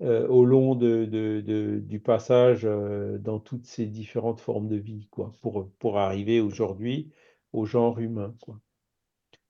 au 0.00 0.44
long 0.44 0.74
du 0.74 2.00
passage 2.02 2.62
dans 2.64 3.38
toutes 3.38 3.66
ces 3.66 3.86
différentes 3.86 4.40
formes 4.40 4.68
de 4.68 4.76
vie, 4.76 5.06
quoi, 5.10 5.32
pour, 5.42 5.68
pour 5.78 5.98
arriver 5.98 6.40
aujourd'hui 6.40 7.12
au 7.52 7.66
genre 7.66 7.98
humain. 7.98 8.34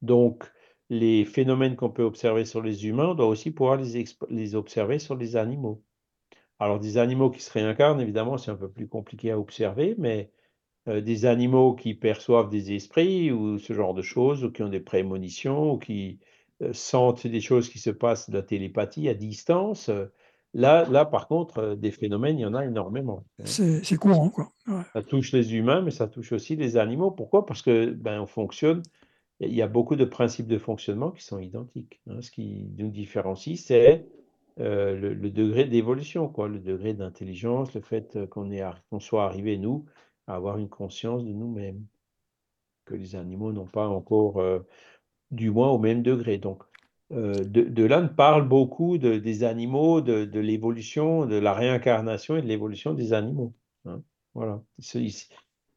Donc, 0.02 0.50
les 0.90 1.24
phénomènes 1.24 1.76
qu'on 1.76 1.90
peut 1.90 2.02
observer 2.02 2.44
sur 2.44 2.60
les 2.60 2.86
humains, 2.86 3.10
on 3.10 3.14
doit 3.14 3.28
aussi 3.28 3.50
pouvoir 3.52 3.76
les, 3.76 4.04
les 4.28 4.54
observer 4.54 4.98
sur 4.98 5.14
les 5.14 5.36
animaux. 5.36 5.82
Alors, 6.58 6.80
des 6.80 6.98
animaux 6.98 7.30
qui 7.30 7.40
se 7.40 7.52
réincarnent, 7.52 8.00
évidemment, 8.00 8.36
c'est 8.36 8.50
un 8.50 8.56
peu 8.56 8.70
plus 8.70 8.88
compliqué 8.88 9.30
à 9.30 9.38
observer, 9.38 9.94
mais 9.96 10.30
euh, 10.30 10.41
des 10.86 11.26
animaux 11.26 11.74
qui 11.74 11.94
perçoivent 11.94 12.50
des 12.50 12.72
esprits 12.72 13.30
ou 13.30 13.58
ce 13.58 13.72
genre 13.72 13.94
de 13.94 14.02
choses, 14.02 14.44
ou 14.44 14.50
qui 14.50 14.62
ont 14.62 14.68
des 14.68 14.80
prémonitions, 14.80 15.74
ou 15.74 15.78
qui 15.78 16.18
euh, 16.62 16.72
sentent 16.72 17.26
des 17.26 17.40
choses 17.40 17.68
qui 17.68 17.78
se 17.78 17.90
passent 17.90 18.30
de 18.30 18.36
la 18.36 18.42
télépathie 18.42 19.08
à 19.08 19.14
distance, 19.14 19.88
euh, 19.88 20.06
là, 20.54 20.86
là, 20.90 21.04
par 21.04 21.28
contre, 21.28 21.74
des 21.74 21.90
phénomènes, 21.90 22.38
il 22.38 22.42
y 22.42 22.46
en 22.46 22.54
a 22.54 22.64
énormément. 22.64 23.24
Hein. 23.38 23.44
C'est 23.44 23.96
courant, 23.96 24.30
quoi. 24.30 24.52
Ça 24.92 25.02
touche 25.02 25.32
les 25.32 25.54
humains, 25.54 25.82
mais 25.82 25.90
ça 25.90 26.08
touche 26.08 26.32
aussi 26.32 26.56
les 26.56 26.76
animaux. 26.76 27.10
Pourquoi? 27.10 27.46
Parce 27.46 27.62
que 27.62 27.90
ben, 27.90 28.20
on 28.20 28.26
fonctionne 28.26 28.82
il 29.46 29.54
y 29.54 29.62
a 29.62 29.68
beaucoup 29.68 29.96
de 29.96 30.04
principes 30.04 30.46
de 30.46 30.58
fonctionnement 30.58 31.10
qui 31.10 31.24
sont 31.24 31.38
identiques. 31.38 32.00
Hein. 32.08 32.20
Ce 32.20 32.30
qui 32.30 32.68
nous 32.78 32.90
différencie, 32.90 33.60
c'est 33.60 34.06
euh, 34.60 34.94
le, 34.94 35.30
degré 35.30 35.64
d'évolution, 35.64 36.28
quoi, 36.28 36.48
le 36.48 36.58
degré 36.58 36.94
d'intelligence, 36.94 37.74
le 37.74 37.80
fait 37.80 38.16
euh, 38.16 38.26
qu'on 38.26 38.50
qu'on 38.90 39.00
soit 39.00 39.24
arrivé, 39.24 39.58
nous, 39.58 39.86
avoir 40.26 40.58
une 40.58 40.68
conscience 40.68 41.24
de 41.24 41.32
nous-mêmes, 41.32 41.84
que 42.84 42.94
les 42.94 43.16
animaux 43.16 43.52
n'ont 43.52 43.66
pas 43.66 43.88
encore, 43.88 44.38
euh, 44.38 44.60
du 45.30 45.50
moins 45.50 45.70
au 45.70 45.78
même 45.78 46.02
degré. 46.02 46.38
Donc, 46.38 46.62
de, 47.10 47.42
de, 47.44 47.84
là, 47.84 48.00
on 48.00 48.08
parle 48.08 48.48
beaucoup 48.48 48.96
de, 48.96 49.18
des 49.18 49.44
animaux, 49.44 50.00
de, 50.00 50.24
de 50.24 50.40
l'évolution, 50.40 51.26
de 51.26 51.36
la 51.36 51.52
réincarnation 51.52 52.36
et 52.38 52.42
de 52.42 52.46
l'évolution 52.46 52.94
des 52.94 53.12
animaux. 53.12 53.52
Hein. 53.84 54.02
Voilà. 54.34 54.62
Ils, 54.94 55.12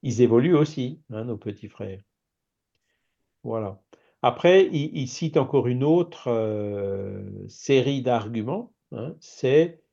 ils, 0.02 0.22
évoluent 0.22 0.56
aussi, 0.56 1.02
hein, 1.10 1.26
nos 1.26 1.38
petits 1.38 1.68
frères. 1.68 2.00
Voilà. 3.44 3.82
Après, 4.22 4.66
il, 4.74 5.08
cite 5.08 5.38
encore 5.38 5.68
une 5.68 5.84
autre 5.84 6.30
euh, 6.30 7.48
série 7.48 8.02
d'arguments. 8.02 8.74
Hein. 8.92 9.16
c'est 9.20 9.84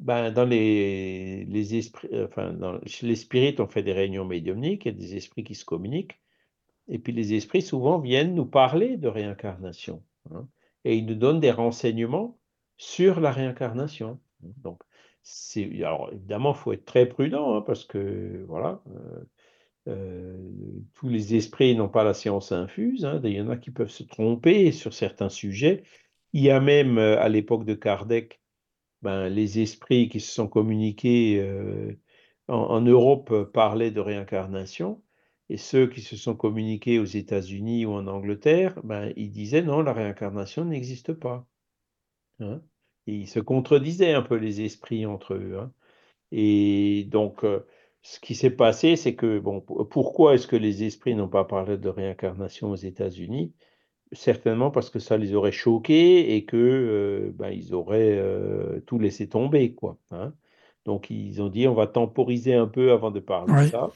ben, 0.00 0.30
dans 0.32 0.44
les, 0.46 1.44
les 1.44 1.76
esprits, 1.76 2.08
enfin, 2.24 2.52
dans, 2.52 2.80
chez 2.86 3.06
les 3.06 3.16
spirites, 3.16 3.60
on 3.60 3.66
fait 3.66 3.82
des 3.82 3.92
réunions 3.92 4.24
médiumniques, 4.24 4.86
il 4.86 4.92
y 4.92 4.94
a 4.94 4.98
des 4.98 5.16
esprits 5.16 5.44
qui 5.44 5.54
se 5.54 5.64
communiquent. 5.64 6.20
Et 6.88 6.98
puis 6.98 7.12
les 7.12 7.34
esprits 7.34 7.62
souvent 7.62 7.98
viennent 8.00 8.34
nous 8.34 8.46
parler 8.46 8.96
de 8.96 9.08
réincarnation. 9.08 10.02
Hein. 10.32 10.46
et 10.84 10.96
ils 10.96 11.06
nous 11.06 11.14
donnent 11.14 11.40
des 11.40 11.50
renseignements 11.50 12.38
sur 12.76 13.20
la 13.20 13.30
réincarnation. 13.30 14.20
Donc, 14.40 14.82
alors 15.82 16.10
évidemment, 16.12 16.52
il 16.52 16.58
faut 16.58 16.72
être 16.72 16.84
très 16.84 17.06
prudent 17.06 17.56
hein, 17.56 17.62
parce 17.62 17.84
que 17.84 18.44
voilà, 18.48 18.82
euh, 18.88 19.24
euh, 19.88 20.50
tous 20.94 21.08
les 21.08 21.34
esprits 21.34 21.74
n'ont 21.74 21.88
pas 21.88 22.04
la 22.04 22.14
science 22.14 22.52
infuse. 22.52 23.04
Hein. 23.04 23.20
Il 23.24 23.32
y 23.32 23.40
en 23.40 23.50
a 23.50 23.56
qui 23.56 23.70
peuvent 23.70 23.90
se 23.90 24.02
tromper 24.02 24.72
sur 24.72 24.92
certains 24.92 25.28
sujets. 25.28 25.84
Il 26.32 26.42
y 26.42 26.50
a 26.50 26.60
même, 26.60 26.98
euh, 26.98 27.20
à 27.20 27.28
l'époque 27.28 27.64
de 27.64 27.74
Kardec, 27.74 28.39
ben, 29.02 29.28
les 29.28 29.60
esprits 29.60 30.08
qui 30.08 30.20
se 30.20 30.32
sont 30.32 30.48
communiqués 30.48 31.40
euh, 31.40 31.98
en, 32.48 32.80
Europe 32.82 33.50
parlaient 33.52 33.90
de 33.90 34.00
réincarnation. 34.00 35.02
Et 35.48 35.56
ceux 35.56 35.88
qui 35.88 36.00
se 36.00 36.16
sont 36.16 36.36
communiqués 36.36 36.98
aux 36.98 37.04
États-Unis 37.04 37.86
ou 37.86 37.92
en 37.92 38.06
Angleterre, 38.06 38.80
ben, 38.84 39.12
ils 39.16 39.30
disaient 39.30 39.62
non, 39.62 39.82
la 39.82 39.92
réincarnation 39.92 40.64
n'existe 40.64 41.12
pas. 41.12 41.46
Hein. 42.40 42.62
ils 43.06 43.28
se 43.28 43.40
contredisaient 43.40 44.14
un 44.14 44.22
peu 44.22 44.36
les 44.36 44.62
esprits 44.62 45.06
entre 45.06 45.34
eux. 45.34 45.58
Hein. 45.58 45.72
Et 46.32 47.04
donc, 47.10 47.44
ce 48.02 48.20
qui 48.20 48.34
s'est 48.34 48.50
passé, 48.50 48.96
c'est 48.96 49.14
que, 49.14 49.38
bon, 49.38 49.60
pourquoi 49.60 50.34
est-ce 50.34 50.46
que 50.46 50.56
les 50.56 50.84
esprits 50.84 51.14
n'ont 51.14 51.28
pas 51.28 51.44
parlé 51.44 51.76
de 51.78 51.88
réincarnation 51.88 52.70
aux 52.70 52.76
États-Unis? 52.76 53.54
Certainement 54.12 54.70
parce 54.70 54.90
que 54.90 54.98
ça 54.98 55.16
les 55.16 55.34
aurait 55.34 55.52
choqués 55.52 56.34
et 56.34 56.44
que 56.44 56.56
euh, 56.56 57.30
ben, 57.38 57.50
ils 57.50 57.74
auraient 57.74 58.18
euh, 58.18 58.80
tout 58.86 58.98
laissé 58.98 59.28
tomber, 59.28 59.72
quoi. 59.72 59.98
Hein. 60.10 60.32
Donc 60.84 61.10
ils 61.10 61.40
ont 61.40 61.48
dit 61.48 61.68
on 61.68 61.74
va 61.74 61.86
temporiser 61.86 62.54
un 62.54 62.66
peu 62.66 62.90
avant 62.90 63.12
de 63.12 63.20
parler 63.20 63.66
de 63.66 63.70
ça. 63.70 63.90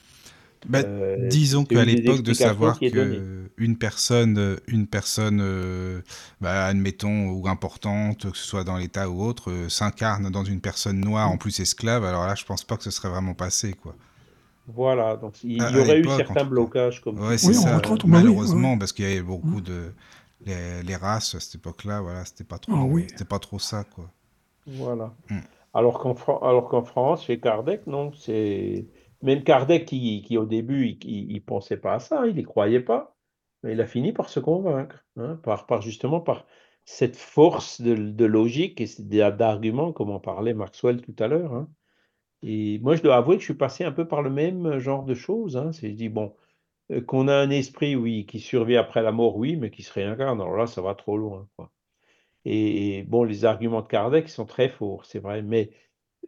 Bah, 0.66 0.82
euh, 0.84 1.28
disons 1.28 1.64
qu'à 1.64 1.84
l'époque 1.84 2.22
de 2.22 2.32
savoir 2.32 2.78
qu'une 2.78 3.76
personne, 3.76 4.56
une 4.68 4.86
personne 4.86 6.02
bah, 6.40 6.66
admettons, 6.66 7.30
ou 7.30 7.48
importante, 7.48 8.30
que 8.30 8.38
ce 8.38 8.46
soit 8.46 8.64
dans 8.64 8.76
l'État 8.76 9.10
ou 9.10 9.22
autre, 9.22 9.52
s'incarne 9.68 10.30
dans 10.30 10.44
une 10.44 10.60
personne 10.60 11.00
noire, 11.00 11.28
en 11.30 11.36
plus 11.36 11.58
esclave, 11.60 12.04
alors 12.04 12.26
là, 12.26 12.34
je 12.34 12.44
pense 12.44 12.64
pas 12.64 12.76
que 12.76 12.84
ce 12.84 12.90
serait 12.90 13.10
vraiment 13.10 13.34
passé, 13.34 13.72
quoi. 13.72 13.94
Voilà, 14.66 15.16
donc 15.16 15.44
il 15.44 15.58
y 15.58 15.60
aurait 15.60 16.00
eu 16.00 16.08
certains 16.16 16.44
blocages 16.44 17.02
comme 17.02 17.20
ouais, 17.20 17.38
c'est 17.38 17.52
ça, 17.52 17.80
malheureusement, 18.06 18.78
parce 18.78 18.92
qu'il 18.92 19.04
y 19.04 19.12
avait 19.12 19.22
beaucoup 19.22 19.60
de... 19.60 19.92
Les, 20.46 20.96
races 20.96 21.34
à 21.34 21.40
cette 21.40 21.56
époque-là, 21.56 22.00
voilà, 22.02 22.24
c'était 22.24 22.44
pas 22.44 22.58
trop, 22.58 22.72
ah 22.74 23.00
c'était 23.08 23.24
pas 23.24 23.38
trop 23.38 23.58
ça, 23.58 23.84
quoi. 23.84 24.10
Voilà. 24.66 25.14
Mm. 25.30 25.38
Alors 25.72 25.98
qu'en 25.98 26.14
alors 26.42 26.68
qu'en 26.68 26.84
France, 26.84 27.24
chez 27.24 27.40
Kardec, 27.40 27.86
non, 27.86 28.12
c'est 28.12 28.86
même 29.22 29.42
Kardec, 29.42 29.86
qui, 29.86 30.36
au 30.36 30.44
début, 30.44 30.98
il 31.02 31.34
ne 31.34 31.40
pensait 31.40 31.78
pas 31.78 31.94
à 31.94 31.98
ça, 31.98 32.26
il 32.26 32.36
n'y 32.36 32.42
croyait 32.42 32.80
pas, 32.80 33.16
mais 33.62 33.72
il 33.72 33.80
a 33.80 33.86
fini 33.86 34.12
par 34.12 34.28
se 34.28 34.38
convaincre, 34.38 35.04
hein, 35.16 35.36
par, 35.42 35.66
par, 35.66 35.80
justement 35.80 36.20
par 36.20 36.44
cette 36.84 37.16
force 37.16 37.80
de, 37.80 38.24
logique 38.24 38.80
et 38.80 39.30
d'argument, 39.32 39.92
comme 39.92 40.10
en 40.10 40.20
parlait 40.20 40.52
Maxwell 40.54 41.00
tout 41.00 41.16
à 41.18 41.26
l'heure. 41.26 41.54
Hein. 41.54 41.68
Et 42.46 42.78
moi, 42.80 42.94
je 42.94 43.02
dois 43.02 43.16
avouer 43.16 43.36
que 43.36 43.40
je 43.40 43.46
suis 43.46 43.54
passé 43.54 43.84
un 43.84 43.92
peu 43.92 44.06
par 44.06 44.22
le 44.22 44.30
même 44.30 44.78
genre 44.78 45.04
de 45.04 45.14
choses. 45.14 45.56
Hein. 45.56 45.72
C'est, 45.72 45.90
je 45.90 45.94
dis, 45.94 46.10
bon, 46.10 46.34
euh, 46.92 47.00
qu'on 47.00 47.28
a 47.28 47.34
un 47.34 47.50
esprit, 47.50 47.96
oui, 47.96 48.26
qui 48.26 48.38
survit 48.38 48.76
après 48.76 49.02
la 49.02 49.12
mort, 49.12 49.36
oui, 49.36 49.56
mais 49.56 49.70
qui 49.70 49.82
se 49.82 49.92
réincarne, 49.92 50.40
alors 50.40 50.56
là, 50.56 50.66
ça 50.66 50.82
va 50.82 50.94
trop 50.94 51.16
loin. 51.16 51.48
Quoi. 51.56 51.70
Et, 52.44 52.98
et, 52.98 53.02
bon, 53.02 53.24
les 53.24 53.46
arguments 53.46 53.80
de 53.80 53.86
Kardec 53.86 54.28
sont 54.28 54.44
très 54.44 54.68
forts, 54.68 55.06
c'est 55.06 55.20
vrai, 55.20 55.40
mais 55.42 55.70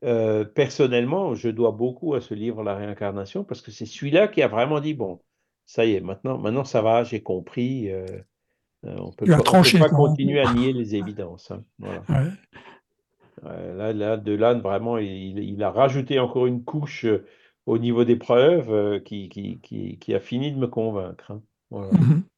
euh, 0.04 0.44
personnellement, 0.44 1.34
je 1.34 1.48
dois 1.48 1.72
beaucoup 1.72 2.14
à 2.14 2.20
ce 2.20 2.34
livre 2.34 2.62
La 2.62 2.74
réincarnation 2.74 3.44
parce 3.44 3.62
que 3.62 3.70
c'est 3.70 3.86
celui-là 3.86 4.28
qui 4.28 4.42
a 4.42 4.48
vraiment 4.48 4.80
dit 4.80 4.94
bon, 4.94 5.20
ça 5.64 5.86
y 5.86 5.94
est, 5.94 6.00
maintenant, 6.00 6.38
maintenant 6.38 6.64
ça 6.64 6.82
va, 6.82 7.04
j'ai 7.04 7.22
compris. 7.22 7.90
Euh, 7.90 8.06
on 8.82 9.10
peut, 9.10 9.26
peut 9.26 9.78
pas 9.78 9.88
continuer 9.88 10.40
à 10.40 10.52
nier 10.52 10.72
les 10.72 10.94
évidences. 10.94 11.50
Hein, 11.50 11.64
là, 13.46 13.92
là, 13.92 14.16
de 14.16 14.32
là, 14.32 14.54
vraiment, 14.54 14.98
il, 14.98 15.62
a 15.62 15.70
rajouté 15.70 16.18
encore 16.18 16.46
une 16.46 16.64
couche 16.64 17.06
au 17.66 17.78
niveau 17.78 18.04
des 18.04 18.16
preuves 18.16 19.02
qui, 19.02 19.28
qui, 19.28 19.58
qui, 19.98 20.14
a 20.14 20.20
fini 20.20 20.52
de 20.52 20.58
me 20.58 20.66
convaincre. 20.66 21.32
Hein, 21.32 21.42
mmh 21.70 22.20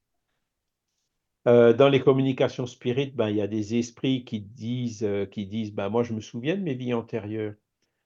dans 1.47 1.89
les 1.89 2.01
communications 2.01 2.67
spirites, 2.67 3.17
ben, 3.17 3.31
il 3.31 3.37
y 3.37 3.41
a 3.41 3.47
des 3.47 3.77
esprits 3.77 4.23
qui 4.25 4.41
disent, 4.41 5.09
qui 5.31 5.47
disent 5.47 5.73
ben, 5.73 5.89
Moi, 5.89 6.03
je 6.03 6.13
me 6.13 6.21
souviens 6.21 6.57
de 6.57 6.63
mes 6.63 6.75
vies 6.75 6.93
antérieures. 6.93 7.55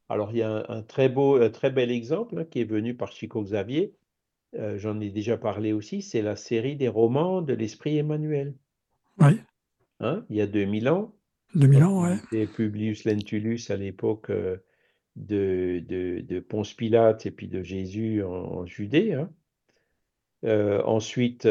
Alors, 0.09 0.31
il 0.31 0.39
y 0.39 0.43
a 0.43 0.65
un, 0.69 0.83
très 0.83 1.09
beau, 1.09 1.49
très 1.49 1.71
bel 1.71 1.91
exemple 1.91 2.39
hein, 2.39 2.45
qui 2.45 2.61
est 2.61 2.65
venu 2.65 2.95
par 2.95 3.11
Chico 3.11 3.43
Xavier. 3.43 3.95
J'en 4.77 5.01
ai 5.01 5.11
déjà 5.11 5.37
parlé 5.37 5.73
aussi. 5.73 6.03
C'est 6.03 6.23
la 6.23 6.37
série 6.37 6.77
des 6.77 6.89
romans 6.89 7.43
de 7.43 7.53
l'esprit 7.53 7.99
Emmanuel. 7.99 8.55
Oui. 9.19 9.41
Hein, 10.03 10.25
il 10.31 10.37
y 10.37 10.41
a 10.41 10.47
2000 10.47 10.89
ans. 10.89 11.15
2000 11.55 11.85
ans, 11.85 12.05
oui. 12.05 12.17
C'était 12.31 12.47
Publius 12.47 13.05
Lentulus 13.05 13.71
à 13.71 13.77
l'époque 13.77 14.31
de, 15.17 15.83
de, 15.87 16.41
Ponce 16.41 16.75
Pilate 16.75 17.27
et 17.27 17.31
puis 17.31 17.49
de 17.49 17.63
Jésus 17.63 18.23
en, 18.23 18.67
Judée. 18.67 19.15
Hein. 19.15 19.31
Euh, 20.45 20.83
ensuite, 20.85 21.43
50 21.43 21.49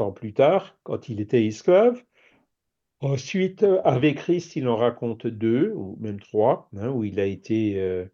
euh, 0.00 0.04
ans 0.04 0.12
plus 0.12 0.34
tard, 0.34 0.78
quand 0.82 1.08
il 1.08 1.20
était 1.20 1.44
esclave. 1.44 2.02
Ensuite, 3.00 3.64
avec 3.84 4.16
Christ, 4.16 4.56
il 4.56 4.68
en 4.68 4.76
raconte 4.76 5.26
deux, 5.26 5.72
ou 5.74 5.96
même 6.00 6.20
trois, 6.20 6.70
hein, 6.76 6.90
où 6.90 7.04
il 7.04 7.20
a 7.20 7.26
été 7.26 7.80
euh, 7.80 8.06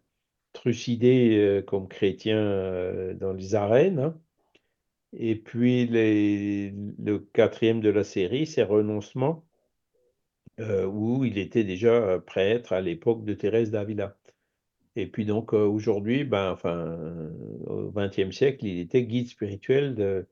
trucidé 0.53 1.63
comme 1.67 1.87
chrétien 1.87 3.13
dans 3.13 3.33
les 3.33 3.55
arènes. 3.55 3.99
Hein. 3.99 4.17
Et 5.13 5.35
puis, 5.35 5.87
le 5.87 7.17
quatrième 7.33 7.81
de 7.81 7.89
la 7.89 8.03
série, 8.03 8.45
c'est 8.45 8.63
Renoncement, 8.63 9.45
où 10.87 11.25
il 11.25 11.37
était 11.37 11.63
déjà 11.63 12.19
prêtre 12.25 12.73
à 12.73 12.81
l'époque 12.81 13.23
de 13.25 13.33
Thérèse 13.33 13.71
d'Avila. 13.71 14.17
Et 14.95 15.07
puis 15.07 15.25
donc 15.25 15.53
aujourd'hui, 15.53 16.23
ben, 16.23 16.51
enfin, 16.51 16.97
au 17.67 17.91
XXe 17.95 18.35
siècle, 18.35 18.65
il 18.65 18.79
était 18.79 19.03
guide 19.03 19.27
spirituel 19.27 20.25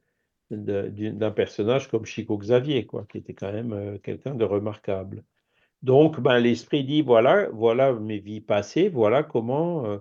d'un 0.52 1.32
personnage 1.32 1.88
comme 1.90 2.06
Chico 2.06 2.38
Xavier, 2.38 2.86
quoi, 2.86 3.06
qui 3.10 3.18
était 3.20 3.34
quand 3.34 3.52
même 3.54 4.00
quelqu'un 4.04 4.36
de 4.36 4.44
remarquable. 4.46 5.24
Donc, 5.82 6.20
ben, 6.20 6.40
l'esprit 6.40 6.84
dit 6.84 7.02
voilà, 7.02 7.50
voilà 7.54 7.94
mes 7.94 8.20
vies 8.20 8.42
passées, 8.42 8.90
voilà 8.90 9.24
comment 9.24 10.00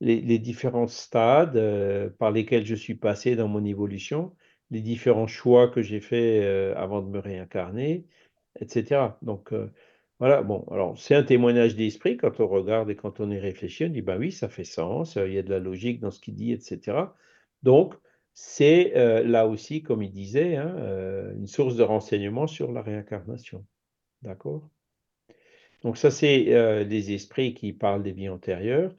les, 0.00 0.38
différents 0.38 0.86
stades 0.86 1.56
euh, 1.56 2.10
par 2.18 2.30
lesquels 2.30 2.66
je 2.66 2.74
suis 2.74 2.94
passé 2.94 3.36
dans 3.36 3.48
mon 3.48 3.64
évolution, 3.64 4.34
les 4.70 4.80
différents 4.80 5.26
choix 5.26 5.68
que 5.68 5.82
j'ai 5.82 6.00
faits 6.00 6.42
euh, 6.44 6.74
avant 6.76 7.02
de 7.02 7.08
me 7.08 7.18
réincarner, 7.18 8.04
etc. 8.60 9.18
Donc, 9.22 9.52
euh, 9.52 9.70
voilà, 10.18 10.42
bon, 10.42 10.64
alors 10.70 10.98
c'est 10.98 11.14
un 11.14 11.22
témoignage 11.22 11.76
d'esprit 11.76 12.16
quand 12.16 12.40
on 12.40 12.48
regarde 12.48 12.90
et 12.90 12.96
quand 12.96 13.20
on 13.20 13.30
y 13.30 13.38
réfléchit, 13.38 13.84
on 13.84 13.88
dit, 13.88 14.02
bah 14.02 14.16
oui, 14.18 14.32
ça 14.32 14.48
fait 14.48 14.64
sens, 14.64 15.16
il 15.16 15.32
y 15.32 15.38
a 15.38 15.42
de 15.42 15.50
la 15.50 15.58
logique 15.60 16.00
dans 16.00 16.10
ce 16.10 16.20
qu'il 16.20 16.34
dit, 16.34 16.52
etc. 16.52 16.98
Donc, 17.62 17.94
c'est 18.34 18.92
là 19.24 19.46
aussi, 19.46 19.82
comme 19.82 20.02
il 20.02 20.12
disait, 20.12 20.56
hein, 20.56 20.74
une 21.36 21.46
source 21.46 21.76
de 21.76 21.82
renseignement 21.82 22.46
sur 22.46 22.72
la 22.72 22.82
réincarnation. 22.82 23.64
D'accord? 24.22 24.68
Donc 25.82 25.96
ça, 25.96 26.10
c'est 26.10 26.84
les 26.84 27.12
esprits 27.12 27.54
qui 27.54 27.72
parlent 27.72 28.02
des 28.02 28.12
vies 28.12 28.28
antérieures. 28.28 28.94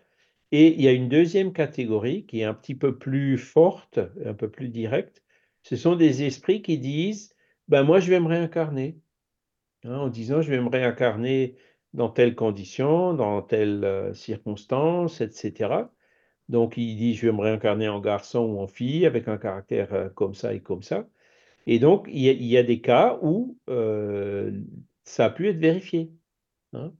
Et 0.51 0.73
il 0.73 0.81
y 0.81 0.87
a 0.87 0.91
une 0.91 1.09
deuxième 1.09 1.53
catégorie 1.53 2.25
qui 2.25 2.41
est 2.41 2.45
un 2.45 2.53
petit 2.53 2.75
peu 2.75 2.97
plus 2.97 3.37
forte, 3.37 3.99
un 4.25 4.33
peu 4.33 4.49
plus 4.49 4.69
directe. 4.69 5.23
Ce 5.63 5.75
sont 5.75 5.95
des 5.95 6.23
esprits 6.23 6.61
qui 6.61 6.77
disent, 6.79 7.35
ben 7.67 7.83
moi 7.83 7.99
je 7.99 8.09
vais 8.09 8.19
me 8.19 8.27
réincarner. 8.27 8.97
Hein, 9.83 9.97
en 9.97 10.09
disant, 10.09 10.41
je 10.41 10.49
vais 10.51 10.61
me 10.61 10.69
réincarner 10.69 11.55
dans 11.93 12.09
telle 12.09 12.35
condition, 12.35 13.13
dans 13.13 13.41
telle 13.41 13.83
euh, 13.83 14.13
circonstance, 14.13 15.21
etc. 15.21 15.89
Donc 16.49 16.77
il 16.77 16.95
dit, 16.97 17.15
je 17.15 17.27
vais 17.27 17.33
me 17.33 17.41
réincarner 17.41 17.87
en 17.89 17.99
garçon 17.99 18.39
ou 18.41 18.59
en 18.59 18.67
fille 18.67 19.05
avec 19.05 19.27
un 19.27 19.37
caractère 19.37 19.93
euh, 19.93 20.09
comme 20.09 20.33
ça 20.35 20.53
et 20.53 20.61
comme 20.61 20.83
ça. 20.83 21.07
Et 21.67 21.79
donc 21.79 22.07
il 22.09 22.21
y 22.21 22.57
a, 22.57 22.63
des 22.63 22.81
cas 22.81 23.19
où 23.21 23.57
euh, 23.69 24.51
ça 25.03 25.25
a 25.25 25.29
pu 25.29 25.49
être 25.49 25.59
vérifié. 25.59 26.11
Hein. 26.73 26.93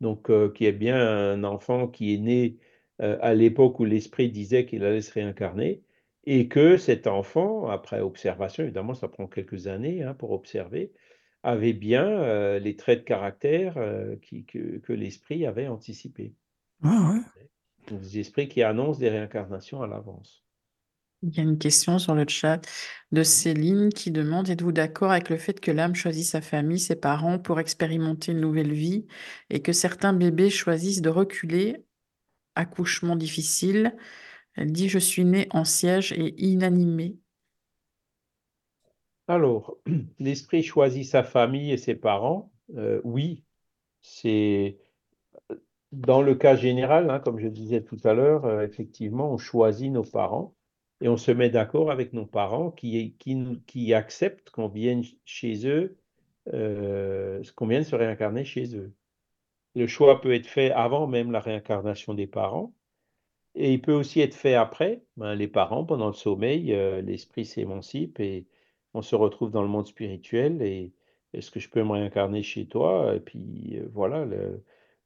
Donc 0.00 0.26
qu'il 0.54 0.66
y 0.66 0.68
ait 0.68 0.72
bien 0.72 0.96
un 0.96 1.44
enfant 1.44 1.88
qui 1.88 2.14
est 2.14 2.18
né 2.18 2.58
euh, 3.02 3.18
à 3.20 3.34
l'époque 3.34 3.80
où 3.80 3.84
l'esprit 3.84 4.30
disait 4.30 4.66
qu'il 4.66 4.84
allait 4.84 5.00
se 5.00 5.12
réincarner, 5.12 5.82
et 6.24 6.48
que 6.48 6.76
cet 6.76 7.06
enfant, 7.06 7.66
après 7.68 8.00
observation, 8.00 8.62
évidemment 8.64 8.94
ça 8.94 9.08
prend 9.08 9.26
quelques 9.26 9.66
années 9.66 10.02
hein, 10.02 10.14
pour 10.14 10.32
observer, 10.32 10.92
avait 11.42 11.72
bien 11.72 12.06
euh, 12.06 12.58
les 12.58 12.76
traits 12.76 13.00
de 13.00 13.04
caractère 13.04 13.76
euh, 13.76 14.16
que, 14.46 14.92
l'esprit 14.92 15.46
avait 15.46 15.68
anticipés. 15.68 16.34
Ah 16.82 17.18
des 17.90 18.20
esprits 18.20 18.48
qui 18.48 18.62
annoncent 18.62 19.00
des 19.00 19.08
réincarnations 19.08 19.82
à 19.82 19.88
l'avance. 19.88 20.44
Il 21.22 21.36
y 21.36 21.40
a 21.40 21.42
une 21.42 21.58
question 21.58 21.98
sur 21.98 22.14
le 22.14 22.24
chat 22.28 22.60
de 23.12 23.22
Céline 23.22 23.90
qui 23.90 24.10
demande 24.10 24.50
Êtes-vous 24.50 24.72
d'accord 24.72 25.12
avec 25.12 25.30
le 25.30 25.36
fait 25.36 25.60
que 25.60 25.70
l'âme 25.70 25.94
choisit 25.94 26.24
sa 26.24 26.40
famille, 26.40 26.80
ses 26.80 26.96
parents 26.96 27.38
pour 27.38 27.60
expérimenter 27.60 28.32
une 28.32 28.40
nouvelle 28.40 28.72
vie 28.72 29.06
et 29.50 29.62
que 29.62 29.72
certains 29.72 30.12
bébés 30.12 30.50
choisissent 30.50 31.02
de 31.02 31.10
reculer? 31.10 31.84
Accouchement 32.54 33.16
difficile. 33.16 33.96
Elle 34.54 34.72
dit, 34.72 34.88
je 34.88 34.98
suis 34.98 35.24
née 35.24 35.46
en 35.50 35.64
siège 35.64 36.12
et 36.12 36.34
inanimée. 36.44 37.16
Alors, 39.32 39.78
l'esprit 40.18 40.62
choisit 40.62 41.06
sa 41.06 41.22
famille 41.22 41.72
et 41.72 41.78
ses 41.78 41.94
parents. 41.94 42.52
Euh, 42.76 43.00
oui, 43.02 43.44
c'est 44.02 44.76
dans 45.90 46.20
le 46.20 46.34
cas 46.34 46.54
général, 46.54 47.08
hein, 47.10 47.18
comme 47.18 47.38
je 47.38 47.48
disais 47.48 47.82
tout 47.82 47.96
à 48.04 48.12
l'heure, 48.12 48.44
euh, 48.44 48.62
effectivement, 48.62 49.32
on 49.32 49.38
choisit 49.38 49.90
nos 49.90 50.04
parents 50.04 50.54
et 51.00 51.08
on 51.08 51.16
se 51.16 51.30
met 51.30 51.48
d'accord 51.48 51.90
avec 51.90 52.12
nos 52.12 52.26
parents 52.26 52.70
qui, 52.70 53.94
acceptent 53.94 54.50
qu'on 54.50 54.68
vienne 54.68 55.02
chez 55.24 55.66
eux, 55.66 55.96
euh, 56.52 57.42
qu'on 57.56 57.66
vienne 57.66 57.84
se 57.84 57.96
réincarner 57.96 58.44
chez 58.44 58.76
eux. 58.76 58.92
Le 59.74 59.86
choix 59.86 60.20
peut 60.20 60.34
être 60.34 60.46
fait 60.46 60.72
avant 60.72 61.06
même 61.06 61.32
la 61.32 61.40
réincarnation 61.40 62.12
des 62.12 62.26
parents. 62.26 62.74
Et 63.54 63.72
il 63.72 63.80
peut 63.80 63.94
aussi 63.94 64.20
être 64.20 64.34
fait 64.34 64.54
après. 64.54 65.02
Ben, 65.16 65.34
les 65.34 65.48
parents, 65.48 65.84
pendant 65.86 66.08
le 66.08 66.12
sommeil, 66.14 66.74
euh, 66.74 67.00
l'esprit 67.00 67.46
s'émancipe 67.46 68.20
et 68.20 68.46
on 68.94 69.02
se 69.02 69.16
retrouve 69.16 69.50
dans 69.50 69.62
le 69.62 69.68
monde 69.68 69.86
spirituel. 69.86 70.62
Et 70.62 70.92
est-ce 71.32 71.50
que 71.50 71.60
je 71.60 71.68
peux 71.68 71.82
me 71.82 71.92
réincarner 71.92 72.42
chez 72.42 72.66
toi? 72.66 73.14
Et 73.14 73.20
puis 73.20 73.78
euh, 73.78 73.88
voilà, 73.92 74.26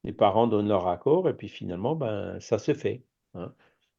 les 0.04 0.12
parents 0.12 0.46
donnent 0.46 0.68
leur 0.68 0.88
accord 0.88 1.28
et 1.28 1.34
puis 1.34 1.48
finalement, 1.48 1.94
ben, 1.96 2.38
ça 2.40 2.58
se 2.58 2.74
fait. 2.74 3.02
Hein. 3.34 3.52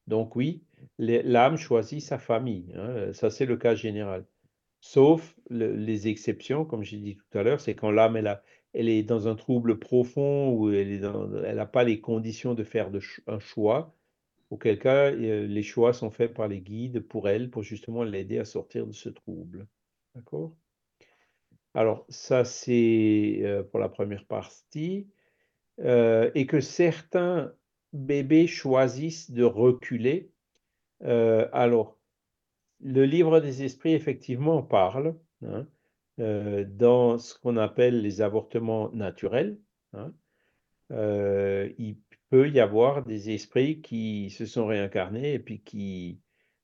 Donc 0.07 0.35
oui, 0.35 0.63
l'âme 0.97 1.57
choisit 1.57 2.01
sa 2.01 2.17
famille. 2.17 2.73
Hein. 2.75 3.13
Ça, 3.13 3.29
c'est 3.29 3.45
le 3.45 3.57
cas 3.57 3.75
général. 3.75 4.25
Sauf 4.79 5.35
les 5.49 6.07
exceptions, 6.07 6.63
comme 6.63 6.83
j'ai 6.83 6.97
dit 6.97 7.17
tout 7.17 7.37
à 7.37 7.43
l'heure, 7.43 7.59
c'est 7.59 7.75
quand 7.75 7.91
l'âme, 7.91 8.15
elle 8.73 8.89
est 8.89 9.03
dans 9.03 9.27
un 9.27 9.35
trouble 9.35 9.79
profond 9.79 10.51
ou 10.51 10.71
elle 10.71 10.99
n'a 10.99 11.65
pas 11.65 11.83
les 11.83 11.99
conditions 11.99 12.53
de 12.53 12.63
faire 12.63 12.89
un 13.27 13.39
choix, 13.39 13.95
auquel 14.49 14.79
cas 14.79 15.11
euh, 15.11 15.47
les 15.47 15.63
choix 15.63 15.93
sont 15.93 16.11
faits 16.11 16.33
par 16.33 16.47
les 16.47 16.61
guides 16.61 17.01
pour 17.01 17.27
elle, 17.27 17.49
pour 17.49 17.63
justement 17.63 18.03
l'aider 18.03 18.39
à 18.39 18.45
sortir 18.45 18.87
de 18.87 18.93
ce 18.93 19.09
trouble. 19.09 19.67
D'accord 20.17 20.55
Alors, 21.73 22.05
ça, 22.09 22.43
c'est 22.43 23.39
euh, 23.43 23.63
pour 23.63 23.79
la 23.79 23.89
première 23.89 24.25
partie. 24.25 25.07
Euh, 25.79 26.31
et 26.33 26.47
que 26.47 26.59
certains 26.59 27.53
bébés 27.93 28.47
choisissent 28.47 29.29
de 29.31 29.43
reculer. 29.43 30.31
alors, 31.01 31.99
le 32.81 33.05
livre 33.05 33.39
des 33.39 33.63
esprits, 33.63 33.93
effectivement, 33.93 34.63
parle. 34.63 35.15
Hein, 35.45 35.67
euh, 36.19 36.65
dans 36.67 37.19
ce 37.19 37.37
qu'on 37.39 37.57
appelle 37.57 38.01
les 38.01 38.21
avortements 38.21 38.89
naturels. 38.91 39.59
Hein. 39.93 40.11
Euh, 40.91 41.71
il 41.77 41.99
peut 42.31 42.49
y 42.49 42.59
avoir 42.59 43.05
des 43.05 43.29
esprits 43.29 43.81
qui 43.81 44.31
se 44.31 44.47
sont 44.47 44.65
réincarnés 44.65 45.33
et 45.33 45.39
puis 45.39 45.61
qui, 45.61 46.19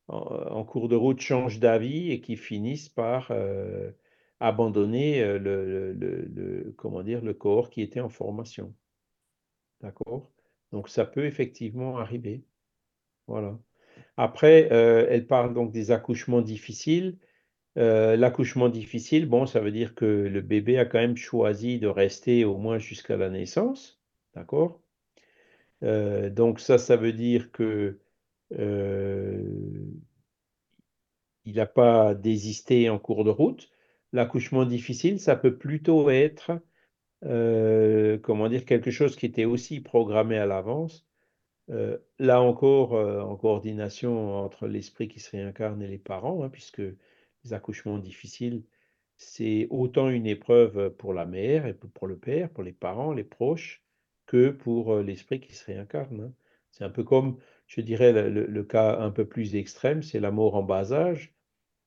en, 0.07 0.63
cours 0.65 0.89
de 0.89 0.95
route, 0.95 1.21
changent 1.21 1.59
d'avis 1.59 2.11
et 2.11 2.21
qui 2.21 2.35
finissent 2.35 2.89
par 2.89 3.29
euh, 3.31 3.91
abandonner 4.39 5.23
le, 5.39 5.93
le, 5.93 7.33
corps 7.33 7.69
qui 7.69 7.81
était 7.81 8.01
en 8.01 8.09
formation. 8.09 8.73
D'accord? 9.81 10.29
Donc 10.71 10.89
ça 10.89 11.05
peut 11.05 11.25
effectivement 11.25 11.97
arriver. 11.97 12.43
Voilà. 13.27 13.57
Après, 14.17 14.67
elle 14.71 15.27
parle 15.27 15.53
donc 15.53 15.71
des 15.71 15.91
accouchements 15.91 16.41
difficiles. 16.41 17.17
Euh, 17.77 18.15
l'accouchement 18.15 18.69
difficile, 18.69 19.27
bon, 19.27 19.45
ça 19.47 19.59
veut 19.59 19.71
dire 19.71 19.95
que 19.95 20.05
le 20.05 20.41
bébé 20.41 20.77
a 20.77 20.85
quand 20.85 20.99
même 20.99 21.17
choisi 21.17 21.79
de 21.79 21.87
rester 21.87 22.45
au 22.45 22.57
moins 22.57 22.77
jusqu'à 22.77 23.17
la 23.17 23.29
naissance, 23.29 23.99
d'accord? 24.35 24.79
Euh, 25.83 26.29
Donc 26.29 26.59
ça, 26.59 26.77
ça 26.77 26.95
veut 26.95 27.13
dire 27.13 27.51
que 27.51 27.63
euh, 27.63 28.02
il 31.45 31.55
n'a 31.55 31.65
pas 31.65 32.15
désisté 32.15 32.89
en 32.89 32.99
cours 32.99 33.23
de 33.23 33.29
route. 33.29 33.69
L'accouchement 34.13 34.65
difficile, 34.65 35.19
ça 35.19 35.35
peut 35.35 35.57
plutôt 35.57 36.09
être, 36.09 36.51
comment 37.21 38.49
dire, 38.49 38.65
quelque 38.65 38.91
chose 38.91 39.15
qui 39.15 39.25
était 39.25 39.45
aussi 39.45 39.79
programmé 39.81 40.37
à 40.37 40.45
l'avance. 40.45 41.05
là 42.19 42.41
encore, 42.41 42.93
en 42.93 43.35
coordination 43.37 44.35
entre 44.37 44.67
l'esprit 44.67 45.07
qui 45.07 45.19
se 45.19 45.31
réincarne 45.31 45.81
et 45.81 45.87
les 45.87 45.97
parents, 45.97 46.43
hein, 46.43 46.49
puisque 46.49 46.81
les 47.43 47.53
accouchements 47.53 47.97
difficiles, 47.97 48.63
c'est 49.17 49.67
autant 49.69 50.09
une 50.09 50.27
épreuve 50.27 50.89
pour 50.91 51.13
la 51.13 51.25
mère 51.25 51.65
et 51.65 51.73
pour 51.73 52.07
le 52.07 52.17
père, 52.17 52.49
pour 52.49 52.63
les 52.63 52.73
parents, 52.73 53.13
les 53.13 53.23
proches, 53.23 53.83
que 54.25 54.49
pour 54.49 54.93
euh, 54.93 55.03
l'esprit 55.03 55.39
qui 55.39 55.53
se 55.53 55.65
réincarne. 55.65 56.21
Hein. 56.21 56.33
C'est 56.73 56.83
un 56.83 56.89
peu 56.89 57.03
comme, 57.03 57.37
je 57.67 57.81
dirais, 57.81 58.11
le, 58.11 58.63
cas 58.63 58.97
un 58.99 59.11
peu 59.11 59.25
plus 59.25 59.55
extrême, 59.55 60.01
c'est 60.01 60.19
la 60.19 60.31
mort 60.31 60.55
en 60.55 60.63
bas 60.63 60.91
âge. 60.91 61.35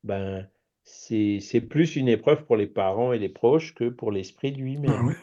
Ben, 0.05 0.49
c'est 0.85 1.61
plus 1.69 1.97
une 1.97 2.09
épreuve 2.09 2.45
pour 2.45 2.57
les 2.57 2.69
parents 2.69 3.13
et 3.13 3.19
les 3.19 3.29
proches 3.29 3.75
que 3.75 3.89
pour 3.89 4.13
l'esprit 4.13 4.53
lui-même. 4.53 5.17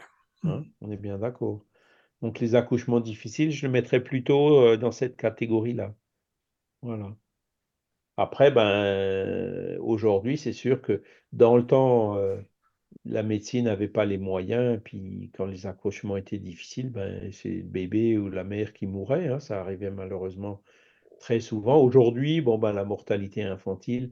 Ah 0.44 0.49
hein. 0.49 0.64
On 0.81 0.91
est 0.91 0.98
bien 0.98 1.18
d'accord. 1.18 1.64
Donc 2.22 2.41
les 2.41 2.56
accouchements 2.56 2.99
difficiles, 2.99 3.52
je 3.52 3.65
le 3.65 3.72
mettrais 3.72 4.03
plutôt 4.03 4.60
euh, 4.60 4.76
dans 4.76 4.91
cette 4.91 5.15
catégorie-là. 5.15 5.95
Voilà. 6.81 7.15
Après, 8.18 8.52
ben, 8.52 9.77
aujourd'hui, 9.80 10.38
c'est 10.38 10.52
sûr 10.52 10.81
que 10.81 11.03
dans 11.31 11.56
le 11.56 11.65
temps, 11.65 12.18
euh, 12.18 12.35
la 13.05 13.23
médecine 13.23 13.65
n'avait 13.65 13.87
pas 13.87 14.05
les 14.05 14.17
moyens. 14.17 14.79
Puis 14.83 15.31
quand 15.33 15.45
les 15.45 15.65
accouchements 15.65 16.17
étaient 16.17 16.39
difficiles, 16.39 16.89
ben, 16.89 17.31
c'est 17.31 17.49
le 17.49 17.63
bébé 17.63 18.17
ou 18.17 18.29
la 18.29 18.43
mère 18.43 18.73
qui 18.73 18.87
mourait. 18.87 19.27
Hein, 19.27 19.39
ça 19.39 19.59
arrivait 19.61 19.91
malheureusement 19.91 20.61
très 21.19 21.39
souvent. 21.39 21.81
Aujourd'hui, 21.81 22.41
bon, 22.41 22.57
ben, 22.57 22.73
la 22.73 22.85
mortalité 22.85 23.43
infantile 23.43 24.11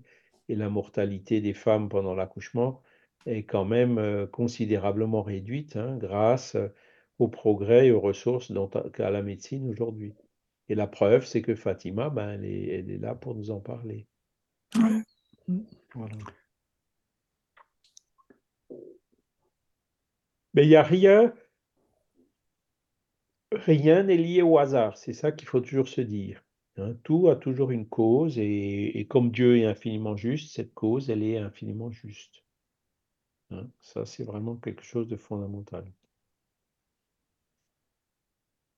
et 0.50 0.56
la 0.56 0.70
mortalité 0.70 1.42
des 1.42 1.54
femmes 1.54 1.90
pendant 1.90 2.16
l'accouchement 2.16 2.82
est 3.26 3.44
quand 3.44 3.66
même 3.66 3.98
euh, 3.98 4.26
considérablement 4.26 5.22
réduite 5.22 5.76
hein, 5.76 5.98
grâce 5.98 6.58
au 7.20 7.28
progrès 7.28 7.88
et 7.88 7.92
aux 7.92 8.00
ressources 8.00 8.52
dont 8.52 8.68
qu'a 8.68 9.12
la 9.12 9.22
médecine 9.22 9.70
aujourd'hui. 9.70 10.14
Et 10.70 10.76
la 10.76 10.88
preuve, 10.88 11.26
c'est 11.26 11.42
que 11.42 11.54
Fatima, 11.54 12.10
ben, 12.10 12.32
elle, 12.32 12.46
est, 12.46 12.98
là 12.98 13.14
pour 13.14 13.36
nous 13.36 13.52
en 13.52 13.60
parler. 13.60 14.08
Mais 20.54 20.66
il 20.66 20.70
n'y 20.70 20.76
a 20.76 20.84
rien. 20.84 21.34
rien 23.52 24.04
n'est 24.04 24.18
lié 24.18 24.42
au 24.42 24.58
hasard, 24.58 24.98
c'est 24.98 25.14
ça 25.14 25.32
qu'il 25.32 25.48
faut 25.48 25.62
toujours 25.62 25.88
se 25.88 26.02
dire. 26.02 26.44
Hein. 26.78 26.96
Tout 27.04 27.30
a 27.30 27.36
toujours 27.36 27.72
une 27.72 27.88
cause 27.88 28.38
et, 28.38 29.06
comme 29.10 29.32
Dieu 29.32 29.58
est 29.58 29.66
infiniment 29.66 30.16
juste, 30.16 30.54
cette 30.54 30.74
cause, 30.74 31.10
elle 31.10 31.24
est 31.24 31.38
infiniment 31.38 31.92
juste. 31.92 32.44
Hein. 33.52 33.68
Ça, 33.82 34.06
c'est 34.06 34.24
vraiment 34.24 34.56
quelque 34.56 34.84
chose 34.84 35.08
de 35.08 35.18
fondamental. 35.18 35.86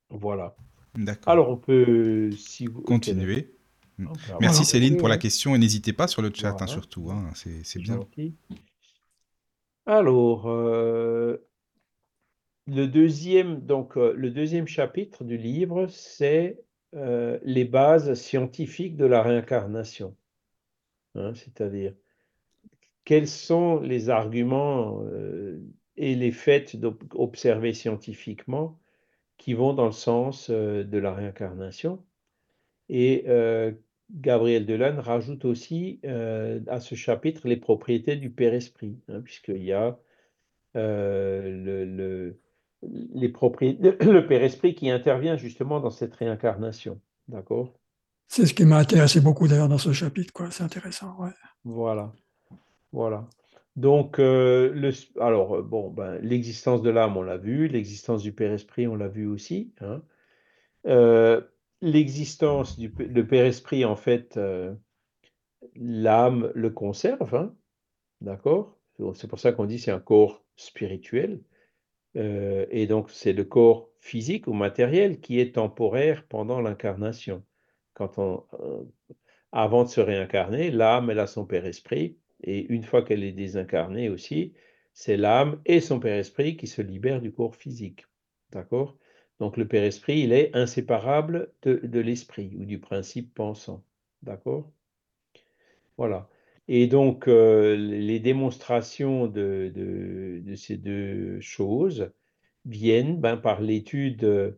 Voilà. 0.10 0.56
D'accord. 0.95 1.32
Alors, 1.32 1.50
on 1.50 1.58
peut, 1.58 2.32
si 2.32 2.68
vous... 2.68 2.82
Continuer. 2.82 3.56
Mm. 3.98 4.08
Merci 4.40 4.66
Céline 4.66 4.98
pour 4.98 5.08
la 5.08 5.18
question 5.18 5.56
et 5.56 5.58
n'hésitez 5.58 5.94
pas 5.94 6.08
sur 6.08 6.22
le 6.22 6.32
chat, 6.34 6.56
hein, 6.60 6.68
surtout. 6.68 7.12
c'est 7.36 7.80
bien. 7.80 8.00
Alors, 9.86 10.48
euh, 10.48 11.38
le 12.68 12.88
deuxième, 12.88 13.61
donc, 13.61 13.98
euh, 13.98 14.14
le 14.15 14.31
deuxième 14.31 14.68
chapitre 14.68 15.23
du 15.23 15.38
livre, 15.38 15.88
c'est 15.88 16.64
euh, 16.95 17.40
les 17.44 17.65
bases 17.65 18.14
scientifiques 18.14 18.95
de 18.95 19.06
la 19.06 19.22
réincarnation. 19.22 20.15
Hein, 21.15 21.34
c'est-à-dire, 21.35 21.94
quels 23.06 23.27
sont 23.27 23.80
les 23.81 24.10
arguments 24.10 25.02
euh, 25.03 25.60
et 25.98 26.15
les 26.15 26.31
faits 26.31 26.77
observés 27.14 27.73
scientifiquement 27.73 28.80
qui 29.38 29.53
vont 29.53 29.73
dans 29.73 29.85
le 29.85 29.91
sens 29.91 30.49
de 30.49 30.98
la 30.98 31.14
réincarnation. 31.14 32.03
Et 32.90 33.26
Gabriel 34.11 34.65
Delanne 34.65 34.99
rajoute 34.99 35.44
aussi 35.45 35.99
à 36.03 36.80
ce 36.80 36.95
chapitre 36.95 37.48
les 37.48 37.57
propriétés 37.57 38.15
du 38.15 38.30
Père-Esprit, 38.30 38.98
hein, 39.10 39.22
puisqu'il 39.22 39.64
y 39.64 39.73
a 39.73 39.99
le, 40.76 42.38
les 43.14 43.30
propriétés, 43.30 43.91
le 44.05 44.26
Père 44.26 44.43
Esprit 44.43 44.76
qui 44.76 44.89
intervient 44.89 45.38
justement 45.38 45.80
dans 45.80 45.89
cette 45.89 46.15
réincarnation. 46.15 46.99
D'accord? 47.27 47.73
C'est 48.27 48.45
ce 48.45 48.53
qui 48.53 48.65
m'a 48.65 48.77
intéressé 48.77 49.22
beaucoup 49.22 49.47
d'ailleurs 49.47 49.69
dans 49.69 49.77
ce 49.77 49.93
chapitre, 49.93 50.34
quoi. 50.34 50.49
C'est 50.51 50.64
intéressant, 50.64 51.15
ouais. 51.19 51.30
Voilà, 51.64 52.14
voilà. 52.91 53.27
Donc, 53.76 54.19
euh, 54.19 54.72
le, 54.73 54.91
alors, 55.19 55.57
euh, 55.57 55.61
bon, 55.61 55.89
ben, 55.89 56.19
l'existence 56.22 56.81
de 56.81 56.89
l'âme, 56.89 57.18
on 57.18 57.23
l'a 57.23 57.38
vu, 57.38 57.68
l'existence 57.68 58.22
du 58.22 58.31
Père 58.31 58.51
Esprit, 58.51 58.88
on 58.88 58.95
l'a 58.95 59.07
vu 59.07 59.27
aussi. 59.27 59.73
Hein. 59.81 60.03
Euh, 60.85 61.41
l'existence 61.81 62.77
du 62.77 62.93
le 62.97 63.27
Père 63.27 63.45
Esprit, 63.45 63.84
en 63.85 63.95
fait, 63.95 64.39
l'âme 65.76 66.51
le 66.53 66.69
conserve, 66.69 67.35
hein. 67.35 67.55
d'accord? 68.22 68.77
C'est 69.15 69.27
pour 69.27 69.39
ça 69.39 69.51
qu'on 69.51 69.65
dit 69.65 69.80
c'est 69.80 69.91
un 69.91 69.99
corps 69.99 70.43
spirituel. 70.55 71.41
Euh, 72.15 72.65
et 72.69 72.88
donc, 72.88 73.10
c'est 73.10 73.34
le 73.34 73.44
corps 73.44 73.90
physique 73.99 74.48
ou 74.48 74.53
matériel 74.53 75.19
qui 75.19 75.40
est 75.40 75.56
temporaire 75.56 76.26
pendant 76.27 76.61
l'incarnation. 76.61 77.44
Quand 77.94 78.18
on, 78.18 78.45
euh, 78.60 78.84
avant 79.52 79.84
de 79.84 79.90
se 79.90 80.02
réincarner, 80.02 80.72
l'âme, 80.72 81.10
elle 81.10 81.19
a 81.19 81.27
son 81.27 81.45
Père 81.45 81.65
Esprit, 81.65 82.18
et 82.44 82.65
une 82.73 82.84
fois 82.84 83.03
qu'elle 83.03 83.23
est 83.23 83.31
désincarnée 83.31 84.10
aussi, 84.10 84.53
c'est 84.94 85.18
l'âme 85.18 85.61
et 85.65 85.80
son 85.80 85.99
Père 85.99 86.18
Esprit 86.18 86.57
qui 86.57 86.68
se 86.68 86.81
libèrent 86.81 87.22
du 87.22 87.31
corps 87.31 87.56
physique. 87.56 88.06
D'accord? 88.52 88.98
Donc, 89.40 89.57
le 89.57 89.68
Père 89.68 89.84
Esprit, 89.84 90.19
il 90.22 90.34
est 90.34 90.56
inséparable 90.56 91.52
de, 91.64 91.99
l'esprit 91.99 92.56
ou 92.57 92.65
du 92.65 92.80
principe 92.80 93.34
pensant. 93.34 93.84
D'accord? 94.22 94.72
Voilà. 95.98 96.30
Et 96.68 96.88
donc, 96.88 97.27
euh, 97.27 97.76
les 97.76 98.19
démonstrations 98.19 99.27
de, 99.27 100.44
ces 100.56 100.77
deux 100.77 101.40
choses 101.41 102.11
viennent 102.65 103.19
ben, 103.19 103.38
par 103.38 103.61
l'étude 103.61 104.57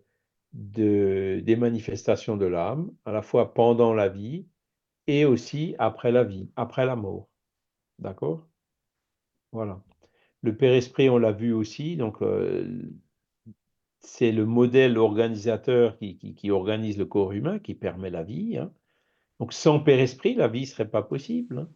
de, 0.53 1.41
des 1.43 1.55
manifestations 1.55 2.37
de 2.37 2.45
l'âme, 2.45 2.91
à 3.05 3.11
la 3.11 3.21
fois 3.21 3.53
pendant 3.53 3.93
la 3.93 4.09
vie 4.09 4.47
et 5.07 5.25
aussi 5.25 5.75
après 5.79 6.11
la 6.11 6.23
vie, 6.23 6.49
après 6.55 6.85
la 6.85 6.95
mort. 6.95 7.27
D'accord? 7.99 8.47
Voilà. 9.51 9.81
Le 10.41 10.55
Père 10.55 10.73
Esprit, 10.73 11.09
on 11.09 11.17
l'a 11.17 11.31
vu 11.31 11.53
aussi, 11.53 11.97
donc 11.97 12.21
euh, 12.21 12.91
c'est 13.99 14.31
le 14.31 14.45
modèle 14.45 14.97
organisateur 14.97 15.97
qui, 15.97 16.51
organise 16.51 16.97
le 16.97 17.05
corps 17.05 17.31
humain, 17.31 17.57
qui 17.59 17.73
permet 17.73 18.11
la 18.11 18.23
vie. 18.23 18.57
Hein. 18.57 18.71
Donc 19.39 19.53
sans 19.53 19.79
Père 19.79 19.99
Esprit, 19.99 20.35
la 20.35 20.47
vie 20.47 20.61
ne 20.61 20.65
serait 20.67 20.89
pas 20.89 21.01
possible. 21.01 21.59
Hein 21.59 21.69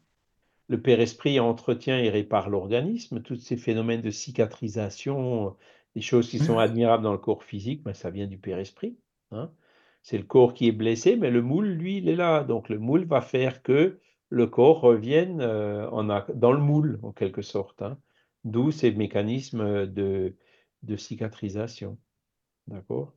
le 0.69 0.79
Père 0.79 1.01
Esprit 1.01 1.39
entretient 1.39 1.97
et 1.97 2.09
répare 2.09 2.49
l'organisme. 2.49 3.21
Tous 3.21 3.35
ces 3.35 3.57
phénomènes 3.57 4.01
de 4.01 4.11
cicatrisation, 4.11 5.57
des 5.95 6.01
choses 6.01 6.29
qui 6.29 6.37
sont 6.37 6.59
admirables 6.59 7.03
dans 7.03 7.11
le 7.11 7.17
corps 7.17 7.43
physique, 7.43 7.83
ben, 7.83 7.93
ça 7.93 8.11
vient 8.11 8.27
du 8.27 8.37
Père 8.37 8.59
Esprit. 8.59 8.95
Hein. 9.31 9.51
C'est 10.03 10.19
le 10.19 10.23
corps 10.23 10.53
qui 10.53 10.67
est 10.67 10.71
blessé, 10.71 11.15
mais 11.15 11.31
le 11.31 11.41
moule, 11.41 11.69
lui, 11.69 11.97
il 11.97 12.07
est 12.07 12.15
là. 12.15 12.43
Donc 12.43 12.69
le 12.69 12.77
moule 12.77 13.05
va 13.05 13.21
faire 13.21 13.63
que 13.63 13.99
le 14.29 14.47
corps 14.47 14.81
revienne 14.81 15.41
euh, 15.41 15.89
dans 16.35 16.51
le 16.51 16.59
moule, 16.59 16.99
en 17.01 17.11
quelque 17.11 17.41
sorte. 17.41 17.81
Hein. 17.81 17.97
D'où 18.43 18.69
ces 18.69 18.91
mécanismes 18.91 19.87
de, 19.87 20.35
de 20.83 20.95
cicatrisation. 20.95 21.97
D'accord? 22.67 23.13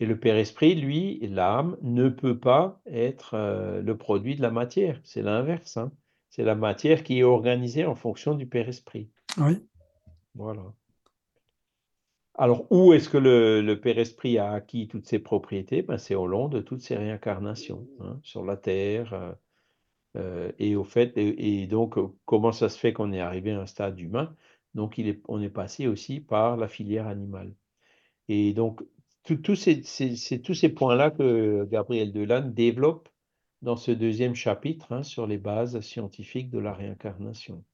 Et 0.00 0.06
le 0.06 0.20
Père 0.20 0.36
Esprit, 0.36 0.74
lui, 0.74 1.18
l'âme, 1.26 1.78
ne 1.80 2.10
peut 2.10 2.38
pas 2.38 2.82
être 2.86 3.34
euh, 3.34 3.80
le 3.80 3.96
produit 3.96 4.36
de 4.36 4.42
la 4.42 4.50
matière. 4.50 5.00
C'est 5.02 5.22
l'inverse. 5.22 5.78
Hein. 5.78 5.92
C'est 6.30 6.44
la 6.44 6.54
matière 6.54 7.02
qui 7.02 7.18
est 7.18 7.22
organisée 7.22 7.84
en 7.84 7.94
fonction 7.94 8.34
du 8.34 8.46
Père-Esprit. 8.46 9.10
Oui. 9.38 9.58
Voilà. 10.34 10.62
Alors, 12.34 12.70
où 12.70 12.92
est-ce 12.92 13.08
que 13.08 13.18
le, 13.18 13.74
Père-Esprit 13.80 14.38
a 14.38 14.52
acquis 14.52 14.86
toutes 14.86 15.06
ses 15.06 15.18
propriétés? 15.18 15.82
Ben, 15.82 15.98
C'est 15.98 16.14
au 16.14 16.26
long 16.26 16.48
de 16.48 16.60
toutes 16.60 16.82
ses 16.82 16.96
réincarnations, 16.96 17.88
hein, 18.00 18.20
sur 18.22 18.44
la 18.44 18.56
Terre. 18.56 19.12
Euh, 19.12 19.32
euh, 20.16 20.52
et 20.58 20.76
au 20.76 20.84
fait, 20.84 21.12
et, 21.16 21.66
donc, 21.66 21.96
comment 22.24 22.52
ça 22.52 22.68
se 22.68 22.78
fait 22.78 22.92
qu'on 22.92 23.12
est 23.12 23.20
arrivé 23.20 23.50
à 23.52 23.60
un 23.60 23.66
stade 23.66 23.98
humain? 23.98 24.34
Donc, 24.74 24.98
il 24.98 25.08
est, 25.08 25.20
on 25.26 25.42
est 25.42 25.50
passé 25.50 25.88
aussi 25.88 26.20
par 26.20 26.56
la 26.56 26.68
filière 26.68 27.08
animale. 27.08 27.52
Et 28.28 28.52
donc, 28.52 28.82
tous 29.24 29.56
ces, 29.56 29.82
tous 30.42 30.54
ces 30.54 30.68
points-là 30.68 31.10
que 31.10 31.66
Gabriel 31.70 32.12
Delanne 32.12 32.54
développe 32.54 33.08
dans 33.62 33.76
ce 33.76 33.90
deuxième 33.90 34.34
chapitre 34.34 34.92
hein, 34.92 35.02
sur 35.02 35.26
les 35.26 35.38
bases 35.38 35.80
scientifiques 35.80 36.50
de 36.50 36.58
la 36.58 36.72
réincarnation. 36.72 37.64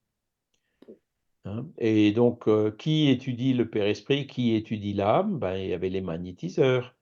Hein. 1.45 1.67
Et 1.79 2.13
donc, 2.13 2.49
euh, 2.49 2.71
qui 2.71 3.09
étudie 3.09 3.53
le 3.53 3.69
Père 3.69 3.87
Esprit, 3.87 4.27
qui 4.27 4.55
étudie 4.55 4.95
l'âme? 4.95 5.39
Ben, 5.39 5.57
Il 5.57 5.69
y 5.69 5.75
avait 5.75 5.91
les 5.91 6.01
magnétiseurs. 6.01 6.97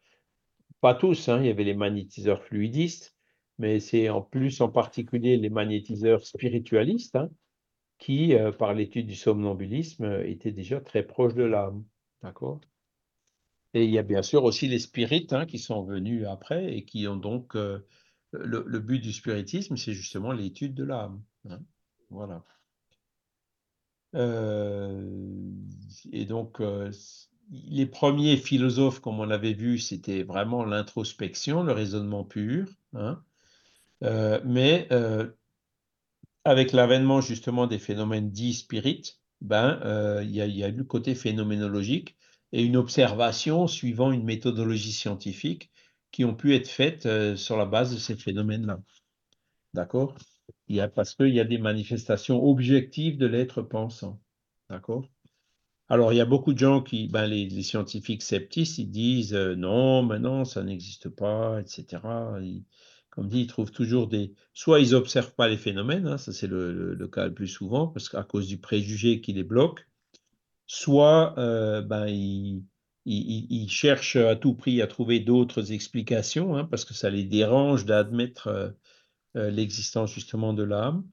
Pas 0.81 0.95
tous, 0.95 1.29
hein, 1.29 1.39
il 1.41 1.47
y 1.47 1.51
avait 1.51 1.65
les 1.65 1.75
magnétiseurs 1.75 2.43
fluidistes, 2.43 3.15
mais 3.59 3.79
c'est 3.79 4.09
en 4.09 4.21
plus 4.21 4.61
en 4.61 4.69
particulier 4.69 5.37
les 5.37 5.51
magnétiseurs 5.51 6.27
spiritualistes 6.27 7.19
qui, 7.99 8.35
euh, 8.35 8.51
par 8.51 8.75
l'étude 8.75 9.07
du 9.07 9.15
somnambulisme, 9.15 10.23
étaient 10.25 10.51
déjà 10.51 10.81
très 10.81 11.05
proches 11.05 11.35
de 11.35 11.45
l'âme. 11.45 11.85
D'accord? 12.23 12.61
Et 13.75 13.85
il 13.85 13.91
y 13.91 13.99
a 13.99 14.03
bien 14.03 14.23
sûr 14.23 14.43
aussi 14.45 14.67
les 14.67 14.81
spirites 14.81 15.47
qui 15.47 15.59
sont 15.59 15.83
venus 15.85 16.27
après 16.27 16.75
et 16.75 16.85
qui 16.85 17.07
ont 17.07 17.17
donc 17.17 17.55
euh, 17.55 17.87
le, 18.33 18.79
but 18.79 18.99
du 18.99 19.13
spiritisme, 19.13 19.77
c'est 19.77 19.93
justement 19.93 20.33
l'étude 20.33 20.75
de 20.75 20.85
l'âme. 20.85 21.23
Hein. 21.49 21.61
Voilà. 22.11 22.45
Euh, 24.15 25.51
et 26.13 26.25
donc, 26.25 26.61
euh, 26.61 26.91
les 27.51 27.87
premiers 27.87 28.37
philosophes, 28.37 29.01
comme 29.01 29.21
on 29.21 29.25
l'avait 29.25 29.55
vu, 29.55 29.79
c'était 29.79 30.23
vraiment 30.23 30.65
l'introspection, 30.65 31.63
le 31.63 31.73
raisonnement 31.73 32.25
pur. 32.25 32.69
Hein. 32.95 33.23
Euh, 34.03 34.41
mais 34.45 34.89
avec 36.45 36.73
l'avènement 36.73 37.21
justement 37.21 37.67
des 37.67 37.79
phénomènes 37.79 38.31
dits 38.31 38.55
spirites, 38.55 39.21
ben, 39.41 39.81
il 40.23 40.31
y, 40.31 40.39
y, 40.39 40.65
a 40.65 40.69
eu 40.69 40.77
le 40.77 40.85
côté 40.85 41.15
phénoménologique 41.15 42.17
et 42.53 42.63
une 42.63 42.77
observation 42.77 43.67
suivant 43.67 44.13
une 44.13 44.25
méthodologie 44.25 44.93
scientifique 44.93 45.72
qui 46.13 46.25
ont 46.25 46.35
pu 46.35 46.55
être 46.55 46.69
faites 46.69 47.07
euh, 47.07 47.37
sur 47.37 47.57
la 47.57 47.67
base 47.67 47.93
de 47.93 47.99
ces 47.99 48.15
phénomènes-là. 48.15 48.81
D'accord? 49.75 50.15
Parce 50.95 51.15
qu'il 51.15 51.35
y 51.35 51.41
a 51.41 51.45
des 51.45 51.59
manifestations 51.59 52.43
objectives 52.45 53.19
de 53.19 53.27
l'être 53.27 53.63
pensant. 53.63 54.21
D'accord? 54.71 55.09
Alors, 55.89 56.13
il 56.13 56.17
y 56.17 56.21
a 56.21 56.27
beaucoup 56.27 56.53
de 56.53 56.59
gens 56.59 56.83
qui, 56.83 57.09
ben, 57.09 57.27
les, 57.27 57.63
scientifiques 57.63 58.23
sceptiques, 58.23 58.79
ils 58.79 58.91
disent 58.91 59.35
euh, 59.35 59.55
non, 59.55 60.03
mais 60.03 60.19
non, 60.19 60.45
ça 60.45 60.63
n'existe 60.63 61.09
pas, 61.09 61.61
etc. 61.61 62.03
comme 63.11 63.29
dit, 63.29 63.43
ils 63.43 63.47
trouvent 63.47 63.73
toujours 63.73 64.09
des. 64.09 64.33
Soit 64.55 64.81
ils 64.81 64.93
n'observent 64.93 65.35
pas 65.35 65.49
les 65.49 65.59
phénomènes, 65.59 66.07
hein, 66.07 66.19
ça 66.19 66.33
c'est 66.33 66.47
le, 66.47 66.95
le, 66.95 67.09
cas 67.09 67.27
le 67.27 67.35
plus 67.35 67.49
souvent, 67.49 67.89
parce 67.89 68.09
qu'à 68.09 68.23
cause 68.23 68.49
du 68.49 68.59
préjugé 68.59 69.21
qui 69.21 69.33
les 69.35 69.45
bloque, 69.45 69.87
soit 70.67 71.39
euh, 71.39 71.83
ben, 71.83 72.07
ils 72.09 72.65
ils, 73.05 73.69
cherchent 73.69 74.17
à 74.17 74.37
tout 74.37 74.55
prix 74.55 74.81
à 74.81 74.87
trouver 74.87 75.21
d'autres 75.21 75.73
explications, 75.73 76.57
hein, 76.57 76.65
parce 76.65 76.85
que 76.85 76.95
ça 76.95 77.11
les 77.11 77.25
dérange 77.25 77.85
d'admettre 77.85 78.49
euh, 78.49 78.71
euh, 79.37 79.51
l'existence 79.51 80.13
justement 80.13 80.53
de 80.53 80.63
l'âme. 80.63 81.05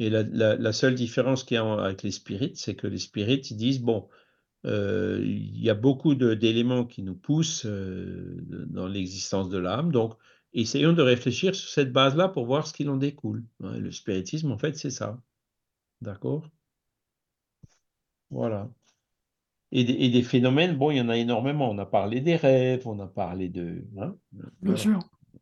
Et 0.00 0.10
la, 0.10 0.72
seule 0.72 0.94
différence 0.94 1.42
qu'il 1.42 1.56
y 1.56 1.58
a 1.58 1.72
avec 1.72 2.04
les 2.04 2.12
spirites, 2.12 2.56
c'est 2.56 2.76
que 2.76 2.86
les 2.86 2.98
spirites, 2.98 3.52
disent, 3.52 3.80
bon, 3.80 4.08
euh, 4.64 5.20
il 5.24 5.60
y 5.60 5.70
a 5.70 5.74
beaucoup 5.74 6.14
d'éléments 6.14 6.84
qui 6.84 7.02
nous 7.02 7.16
poussent 7.16 7.66
dans 7.66 8.86
l'existence 8.86 9.48
de 9.48 9.58
l'âme. 9.58 9.90
Donc, 9.90 10.14
essayons 10.52 10.92
de 10.92 11.02
réfléchir 11.02 11.54
sur 11.56 11.68
cette 11.68 11.92
base-là 11.92 12.28
pour 12.28 12.46
voir 12.46 12.68
ce 12.68 12.72
qu'il 12.72 12.90
en 12.90 12.96
découle. 12.96 13.44
Hein. 13.64 13.76
Le 13.78 13.90
spiritisme, 13.90 14.52
en 14.52 14.58
fait, 14.58 14.76
c'est 14.76 14.90
ça. 14.90 15.20
D'accord? 16.00 16.48
Voilà. 18.30 18.70
Et 19.70 19.84
des, 19.84 20.22
phénomènes, 20.22 20.76
bon, 20.78 20.90
il 20.90 20.96
y 20.96 21.00
en 21.00 21.10
a 21.10 21.16
énormément. 21.18 21.70
On 21.70 21.76
a 21.78 21.84
parlé 21.84 22.22
des 22.22 22.36
rêves, 22.36 22.88
on 22.88 22.98
a 23.00 23.06
parlé 23.06 23.50
de. 23.50 23.84
Hein, 23.98 24.14
Bien 24.62 24.76
sûr. 24.76 24.98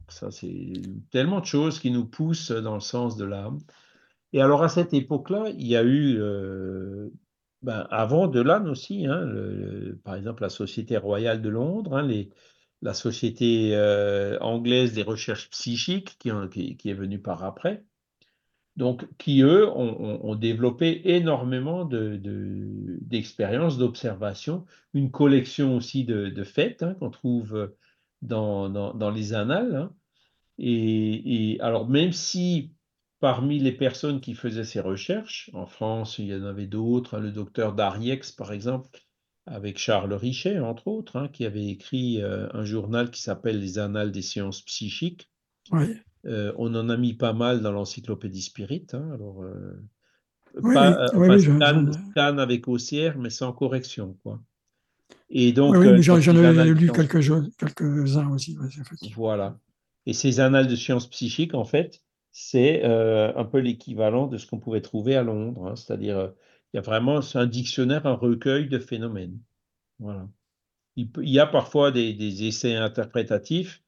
Ça, 0.09 0.31
c'est 0.31 0.73
tellement 1.11 1.40
de 1.40 1.47
choses 1.47 1.78
qui 1.78 1.90
nous 1.90 2.07
poussent 2.07 2.51
dans 2.51 2.74
le 2.74 2.81
sens 2.81 3.16
de 3.16 3.24
l'âme. 3.24 3.59
Et 4.32 4.40
alors, 4.40 4.65
à 4.65 4.69
cette 4.69 4.94
époque-là, 4.94 5.51
il 5.57 5.66
y 5.66 5.77
a 5.77 5.82
eu 5.85 6.16
euh, 6.19 7.09
ben, 7.62 7.86
avant 7.90 8.27
de 8.27 8.40
l'âne 8.40 8.69
aussi, 8.69 9.07
hein, 9.07 9.28
par 10.05 10.15
exemple 10.15 10.43
la 10.43 10.48
Société 10.48 10.97
royale 10.97 11.40
de 11.40 11.48
Londres, 11.48 11.97
hein, 11.97 12.09
la 12.82 12.94
Société 12.94 13.70
euh, 13.74 14.39
anglaise 14.40 14.93
des 14.93 15.03
recherches 15.03 15.51
psychiques 15.51 16.16
qui, 16.19 16.28
est 16.28 16.94
venue 16.94 17.19
par 17.19 17.44
après, 17.44 17.85
donc 18.77 19.07
qui 19.19 19.43
eux 19.43 19.69
ont, 19.69 20.35
développé 20.35 21.01
énormément 21.05 21.85
d'expériences, 21.85 23.78
d'observations, 23.78 24.66
une 24.93 25.11
collection 25.11 25.77
aussi 25.77 26.05
de, 26.05 26.44
faits 26.44 26.82
hein, 26.82 26.94
qu'on 26.94 27.11
trouve 27.11 27.73
dans, 28.23 29.11
les 29.15 29.32
annales. 29.35 29.89
et, 30.59 31.57
alors 31.61 31.89
même 31.89 32.12
si 32.12 32.73
parmi 33.20 33.59
les 33.59 33.73
personnes 33.73 34.20
qui 34.20 34.35
faisaient 34.35 34.65
ces 34.65 34.81
recherches, 34.81 35.51
en 35.55 35.66
France, 35.66 36.19
il 36.19 36.27
y 36.27 36.35
en 36.35 36.44
avait 36.44 36.66
d'autres, 36.66 37.19
le 37.19 37.31
docteur 37.31 37.74
Dariex, 37.74 38.32
par 38.32 38.53
exemple, 38.53 38.89
avec 39.47 39.78
Charles 39.78 40.12
Richet, 40.12 40.59
entre 40.59 40.89
autres, 40.89 41.16
hein, 41.16 41.28
qui 41.28 41.44
avait 41.44 41.66
écrit 41.66 42.20
euh, 42.20 42.48
un 42.53 42.65
journal 42.65 43.11
qui 43.11 43.23
s'appelle 43.23 43.61
Les 43.61 43.78
Annales 43.78 44.12
des 44.12 44.23
sciences 44.23 44.62
psychiques. 44.62 45.31
Euh, 46.27 46.53
on 46.57 46.74
en 46.74 46.89
a 46.89 46.97
mis 46.97 47.15
pas 47.15 47.32
mal 47.32 47.62
dans 47.62 47.73
l'encyclopédie 47.73 48.43
Spirit. 48.43 48.86
Hein, 48.93 49.11
alors, 49.15 49.43
euh, 49.43 49.81
pas, 50.62 51.09
scan, 51.39 52.39
avec 52.39 52.66
OCR, 52.69 53.16
mais 53.19 53.31
sans 53.31 53.53
correction. 53.53 54.16
Quoi. 54.23 54.40
Et 55.31 55.53
donc, 55.53 55.77
oui, 55.77 56.03
j'en 56.03 56.19
ai 56.19 56.74
lu 56.74 56.90
quelques-uns 56.90 58.31
aussi. 58.31 58.57
voilà. 59.15 59.59
Et 60.07 60.12
ces 60.12 60.40
annales 60.40 60.69
de 60.69 60.77
sciences 60.77 61.09
psychiques, 61.09 61.55
en 61.55 61.65
fait, 61.65 62.03
c'est 62.31 62.85
euh, 62.85 63.32
un 63.35 63.44
peu 63.44 63.59
l'équivalent 63.59 64.27
de 64.27 64.39
ce 64.39 64.47
qu'on 64.47 64.61
pouvait 64.61 64.82
trouver 64.82 65.16
à 65.16 65.23
Londres. 65.23 65.69
Hein. 65.69 65.77
C'est-à-dire, 65.77 66.19
euh, 66.19 66.28
il 66.73 66.77
y 66.77 66.78
a 66.78 66.82
vraiment 66.82 67.20
un 67.35 67.47
dictionnaire, 67.47 68.07
un 68.07 68.15
recueil 68.15 68.69
de 68.69 68.78
phénomènes. 68.78 69.39
Voilà. 69.98 70.28
Il, 70.97 71.11
y 71.16 71.40
a 71.40 71.47
parfois 71.47 71.90
des, 71.90 72.47
essais 72.47 72.74
interprétatifs, 72.74 73.82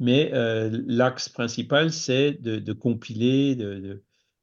mais 0.00 0.32
euh, 0.34 0.82
l'axe 0.86 1.28
principal, 1.28 1.92
c'est 1.92 2.32
de, 2.32 2.72
compiler, 2.72 3.54
de, 3.56 4.02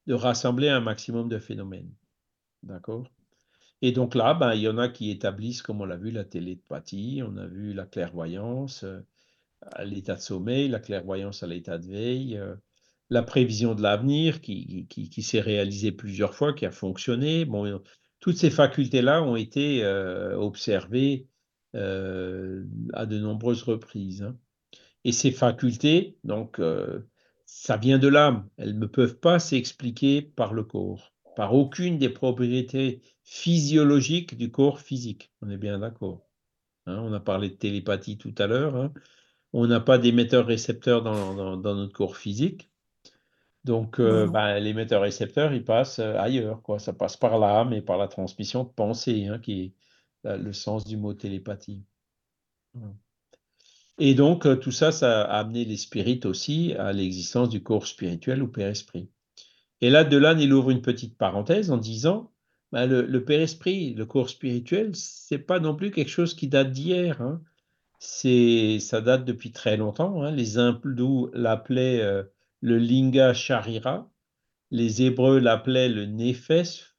rassembler 0.09 0.69
un 0.69 0.81
maximum 0.81 1.29
de 1.29 1.39
phénomènes. 1.39 1.91
D'accord? 2.63 3.07
Et 3.81 3.91
donc 3.91 4.15
là, 4.15 4.33
ben, 4.33 4.53
il 4.53 4.61
y 4.61 4.67
en 4.67 4.77
a 4.77 4.89
qui 4.89 5.09
établissent, 5.09 5.61
comme 5.61 5.81
on 5.81 5.85
l'a 5.85 5.97
vu, 5.97 6.11
la 6.11 6.23
télépathie, 6.23 7.21
on 7.25 7.37
a 7.37 7.47
vu 7.47 7.73
la 7.73 7.85
clairvoyance 7.85 8.85
à 9.61 9.85
l'état 9.85 10.15
de 10.15 10.21
sommeil, 10.21 10.69
la 10.69 10.79
clairvoyance 10.79 11.43
à 11.43 11.47
l'état 11.47 11.77
de 11.77 11.87
veille 11.87 12.39
la 13.11 13.21
prévision 13.23 13.75
de 13.75 13.81
l'avenir 13.81 14.39
qui, 14.41 14.87
s'est 15.21 15.41
réalisée 15.41 15.91
plusieurs 15.91 16.33
fois, 16.33 16.53
qui 16.53 16.65
a 16.65 16.71
fonctionné. 16.71 17.43
Bon, 17.43 17.81
toutes 18.21 18.37
ces 18.37 18.49
facultés-là 18.49 19.21
ont 19.21 19.35
été 19.35 19.83
euh, 19.83 20.35
observées 20.37 21.27
euh, 21.75 22.63
à 22.93 23.05
de 23.05 23.19
nombreuses 23.19 23.63
reprises. 23.63 24.23
Hein. 24.23 24.37
Et 25.03 25.11
ces 25.11 25.31
facultés, 25.31 26.17
donc, 26.23 26.59
euh, 26.59 27.07
ça 27.45 27.77
vient 27.77 27.99
de 27.99 28.07
l'âme. 28.07 28.47
Elles 28.57 28.77
ne 28.77 28.85
peuvent 28.85 29.19
pas 29.19 29.39
s'expliquer 29.39 30.21
par 30.21 30.53
le 30.53 30.63
corps, 30.63 31.13
par 31.35 31.53
aucune 31.53 31.97
des 31.97 32.09
propriétés 32.09 33.01
physiologiques 33.23 34.37
du 34.37 34.51
corps 34.51 34.79
physique. 34.79 35.31
On 35.41 35.49
est 35.49 35.57
bien 35.57 35.79
d'accord. 35.79 36.27
Hein. 36.87 36.99
on 37.03 37.13
a 37.13 37.19
parlé 37.19 37.49
de 37.49 37.55
télépathie 37.55 38.17
tout 38.17 38.33
à 38.37 38.47
l'heure. 38.47 38.75
Hein. 38.75 38.93
On 39.53 39.67
n'a 39.67 39.79
pas 39.79 39.97
d'émetteur-récepteur 39.97 41.01
dans, 41.03 41.57
dans, 41.57 41.75
notre 41.75 41.93
corps 41.93 42.17
physique. 42.17 42.71
Donc, 43.63 43.99
euh, 43.99 44.27
ben, 44.27 44.59
l'émetteur-récepteur, 44.59 45.53
il 45.53 45.63
passe 45.63 45.99
euh, 45.99 46.15
ailleurs, 46.17 46.61
quoi. 46.63 46.79
Ça 46.79 46.93
passe 46.93 47.17
par 47.17 47.37
l'âme 47.37 47.73
et 47.73 47.81
par 47.81 47.97
la 47.97 48.07
transmission 48.07 48.63
de 48.63 48.69
pensée, 48.69 49.27
hein, 49.27 49.39
qui 49.39 49.61
est 49.61 49.73
le 50.23 50.53
sens 50.53 50.85
du 50.85 50.97
mot 50.97 51.13
télépathie. 51.13 51.83
Et 53.99 54.15
donc, 54.15 54.45
euh, 54.45 54.55
tout 54.55 54.71
ça, 54.71 54.91
ça 54.91 55.21
a 55.21 55.39
amené 55.39 55.65
les 55.65 55.77
spirites 55.77 56.25
aussi 56.25 56.73
à 56.73 56.91
l'existence 56.93 57.49
du 57.49 57.61
corps 57.61 57.87
spirituel 57.87 58.41
ou 58.41 58.47
père-esprit. 58.47 59.09
Et 59.81 59.89
là, 59.89 60.03
Delanne, 60.03 60.39
il 60.39 60.53
ouvre 60.53 60.71
une 60.71 60.81
petite 60.81 61.17
parenthèse 61.17 61.71
en 61.71 61.77
disant, 61.77 62.31
ben, 62.71 62.85
le, 62.87 63.25
père-esprit, 63.25 63.93
le 63.93 64.05
corps 64.05 64.29
spirituel, 64.29 64.95
c'est 64.95 65.39
pas 65.39 65.59
non 65.59 65.75
plus 65.75 65.91
quelque 65.91 66.09
chose 66.09 66.33
qui 66.35 66.47
date 66.47 66.71
d'hier. 66.71 67.21
Hein. 67.21 67.41
C'est, 67.99 68.79
ça 68.79 69.01
date 69.01 69.25
depuis 69.25 69.51
très 69.51 69.77
longtemps. 69.77 70.23
Hein. 70.23 70.31
Les 70.31 70.57
hindous 70.57 71.29
l'appelaient 71.33 72.23
le 72.61 72.77
Linga 72.77 73.33
Sharira, 73.33 74.09
les 74.69 75.01
Hébreux 75.01 75.39
l'appelaient 75.39 75.89
le 75.89 76.05
Néphes, 76.05 76.95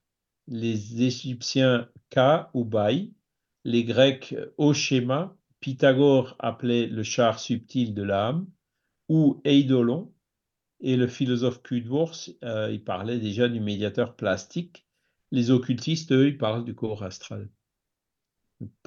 les 0.48 1.02
Égyptiens 1.02 1.88
Ka 2.10 2.50
ou 2.52 2.64
Bai, 2.64 3.12
les 3.64 3.84
Grecs 3.84 4.34
Oshema, 4.58 5.36
Pythagore 5.62 6.36
appelait 6.40 6.86
le 6.86 7.02
char 7.02 7.38
subtil 7.38 7.94
de 7.94 8.02
l'âme, 8.02 8.46
ou 9.08 9.40
Eidolon, 9.44 10.12
et 10.80 10.96
le 10.96 11.06
philosophe 11.06 11.62
Kudwors, 11.62 12.28
euh, 12.44 12.70
il 12.72 12.82
parlait 12.82 13.18
déjà 13.18 13.48
du 13.48 13.60
médiateur 13.60 14.16
plastique. 14.16 14.84
Les 15.30 15.50
occultistes, 15.50 16.12
eux, 16.12 16.28
ils 16.28 16.36
parlent 16.36 16.64
du 16.64 16.74
corps 16.74 17.04
astral. 17.04 17.48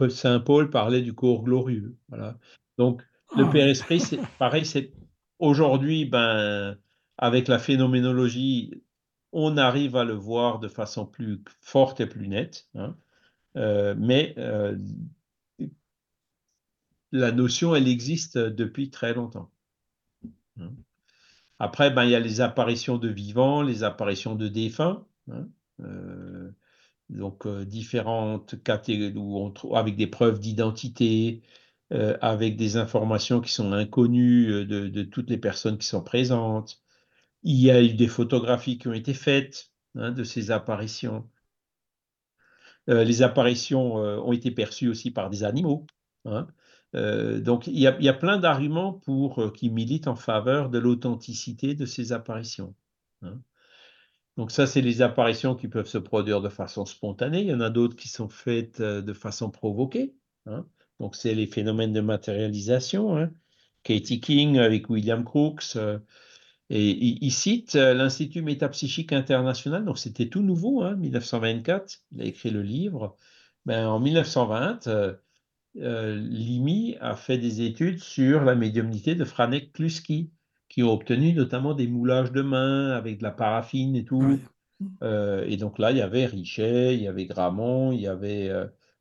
Saint 0.10 0.40
Paul 0.42 0.70
parlait 0.70 1.02
du 1.02 1.14
corps 1.14 1.44
glorieux. 1.44 1.96
Voilà. 2.10 2.38
Donc, 2.78 3.02
le 3.36 3.46
ah. 3.46 3.52
Père 3.52 3.68
Esprit, 3.68 4.00
c'est 4.00 4.20
pareil, 4.38 4.66
c'est 4.66 4.92
Aujourd'hui, 5.40 6.06
ben, 6.06 6.78
avec 7.18 7.48
la 7.48 7.60
phénoménologie, 7.60 8.84
on 9.34 9.58
arrive 9.58 9.96
à 9.98 10.06
le 10.06 10.14
voir 10.14 10.60
de 10.60 10.68
façon 10.68 11.06
plus 11.06 11.44
forte 11.60 12.00
et 12.00 12.08
plus 12.08 12.28
nette. 12.28 12.70
Hein. 12.76 12.96
Euh, 13.58 13.96
mais 13.98 14.34
euh, 14.38 14.78
la 17.20 17.32
notion, 17.32 17.76
elle 17.76 17.88
existe 17.88 18.38
depuis 18.38 18.90
très 18.90 19.14
longtemps. 19.14 19.52
Hein. 20.60 20.72
Après, 21.60 21.92
ben, 21.92 22.04
il 22.04 22.12
y 22.12 22.16
a 22.16 22.20
les 22.20 22.42
apparitions 22.42 22.98
de 22.98 23.08
vivants, 23.08 23.62
les 23.62 23.84
apparitions 23.84 24.36
de 24.36 24.48
défunts. 24.48 25.06
Hein. 25.32 25.48
Euh, 25.82 26.52
donc, 27.10 27.48
différentes 27.48 28.62
catégories 28.64 29.54
avec 29.74 29.96
des 29.96 30.08
preuves 30.08 30.40
d'identité, 30.40 31.44
euh, 31.94 32.18
avec 32.22 32.56
des 32.58 32.78
informations 32.78 33.42
qui 33.42 33.52
sont 33.54 33.72
inconnues 33.72 34.52
euh, 34.52 34.66
de, 34.66 35.04
toutes 35.04 35.30
les 35.30 35.38
personnes 35.38 35.78
qui 35.78 35.86
sont 35.86 36.02
présentes. 36.04 36.82
Il 37.44 37.58
y 37.62 37.70
a 37.70 37.82
eu 37.84 37.94
des 37.94 38.08
photographies 38.08 38.80
qui 38.80 38.88
ont 38.88 38.94
été 38.94 39.14
faites 39.14 39.72
hein, 39.96 40.12
de 40.12 40.24
ces 40.24 40.50
apparitions. 40.50 41.30
Euh, 42.90 43.04
les 43.04 43.22
apparitions 43.22 43.96
ont 43.98 44.34
été 44.34 44.50
perçues 44.52 44.88
aussi 44.90 45.12
par 45.12 45.30
des 45.30 45.44
animaux. 45.44 45.86
Donc 46.96 47.68
il 47.68 47.78
y, 47.78 47.88
a, 47.88 48.14
plein 48.14 48.38
d'arguments 48.38 48.94
pour 48.94 49.52
qui 49.54 49.70
militent 49.70 50.08
en 50.08 50.16
faveur 50.16 50.70
de 50.70 50.80
l'authenticité 50.80 51.76
de 51.76 51.86
ces 51.86 52.14
apparitions. 52.14 52.74
Hein. 53.22 53.40
Donc 54.38 54.52
ça, 54.52 54.66
c'est 54.68 54.82
les 54.82 55.02
apparitions 55.02 55.56
qui 55.56 55.68
peuvent 55.68 55.88
se 55.88 55.98
produire 55.98 56.42
de 56.42 56.50
façon 56.50 56.86
spontanée. 56.86 57.42
Il 57.42 57.48
y 57.48 57.54
en 57.54 57.62
a 57.62 57.70
d'autres 57.70 57.96
qui 57.96 58.08
sont 58.08 58.30
faites 58.30 58.82
de 58.82 59.14
façon 59.14 59.50
provoquée. 59.50 60.14
Donc, 61.00 61.16
c'est 61.16 61.36
les 61.36 61.48
phénomènes 61.48 61.94
de 61.94 62.02
matérialisation. 62.02 63.18
Hein. 63.18 63.32
Katie 63.84 64.22
King 64.22 64.58
avec 64.58 64.90
William 64.90 65.24
Crookes. 65.24 65.76
Euh, 65.76 66.00
et 66.70 66.92
il, 66.92 67.32
cite 67.32 67.76
euh, 67.76 67.94
l'Institut 67.94 68.42
métapsychique 68.42 69.14
international. 69.14 69.86
Donc, 69.86 69.98
c'était 69.98 70.30
tout 70.30 70.42
nouveau, 70.42 70.82
hein, 70.84 70.96
1924. 70.96 72.02
Il 72.14 72.22
a 72.22 72.26
écrit 72.26 72.50
le 72.50 72.62
livre. 72.62 73.16
Ben, 73.66 73.88
en 73.88 74.00
1920, 74.00 74.88
euh, 75.82 76.16
Limi 76.16 76.96
a 77.02 77.16
fait 77.16 77.38
des 77.38 77.62
études 77.62 78.00
sur 78.00 78.44
la 78.44 78.56
médiumnité 78.56 79.16
de 79.16 79.26
Franek 79.26 79.74
Kluski, 79.74 80.32
qui 80.70 80.84
ont 80.84 80.92
obtenu 80.92 81.34
notamment 81.34 81.74
des 81.74 81.88
moulages 81.88 82.32
de 82.32 82.42
mains 82.42 82.92
avec 82.92 83.20
de 83.20 83.24
la 83.24 83.32
paraffine 83.32 83.96
et 83.96 84.04
tout. 84.04 84.40
et 85.02 85.58
donc 85.58 85.80
là, 85.80 85.92
il 85.92 85.98
y 85.98 86.02
avait 86.02 86.26
Richet, 86.26 86.96
il 86.96 87.04
y 87.04 87.08
avait 87.08 87.26
Gramont, 87.26 87.92
il 87.92 88.02
y 88.02 88.08
avait 88.08 88.50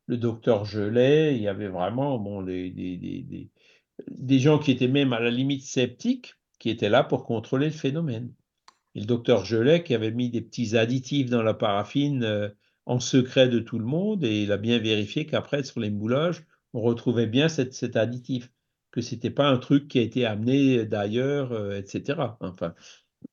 le 0.07 0.17
docteur 0.17 0.65
Gelet, 0.65 1.35
il 1.35 1.41
y 1.41 1.47
avait 1.47 1.67
vraiment 1.67 2.17
bon, 2.19 2.41
des, 2.41 2.69
des, 4.07 4.39
gens 4.39 4.59
qui 4.59 4.71
étaient 4.71 4.87
même 4.87 5.13
à 5.13 5.19
la 5.19 5.31
limite 5.31 5.63
sceptiques, 5.63 6.35
qui 6.59 6.69
étaient 6.69 6.89
là 6.89 7.03
pour 7.03 7.25
contrôler 7.25 7.67
le 7.67 7.71
phénomène. 7.71 8.33
Et 8.93 8.99
le 9.01 9.05
docteur 9.05 9.45
Gelet 9.45 9.83
qui 9.83 9.93
avait 9.93 10.11
mis 10.11 10.29
des 10.29 10.41
petits 10.41 10.77
additifs 10.77 11.29
dans 11.29 11.43
la 11.43 11.53
paraffine 11.53 12.23
euh, 12.23 12.49
en 12.85 12.99
secret 12.99 13.49
de 13.49 13.59
tout 13.59 13.79
le 13.79 13.85
monde 13.85 14.23
et 14.23 14.43
il 14.43 14.51
a 14.51 14.57
bien 14.57 14.79
vérifié 14.79 15.25
qu'après, 15.25 15.63
sur 15.63 15.79
les 15.79 15.89
moulages, 15.89 16.45
on 16.75 16.81
retrouvait 16.81 17.25
bien 17.25 17.47
cet 17.47 17.95
additif, 17.95 18.51
que 18.91 18.99
ce 18.99 19.15
n'était 19.15 19.29
pas 19.29 19.47
un 19.47 19.57
truc 19.57 19.87
qui 19.87 19.97
a 19.97 20.01
été 20.01 20.25
amené 20.25 20.85
d'ailleurs, 20.85 21.53
euh, 21.53 21.77
etc. 21.77 22.19
Enfin, 22.41 22.75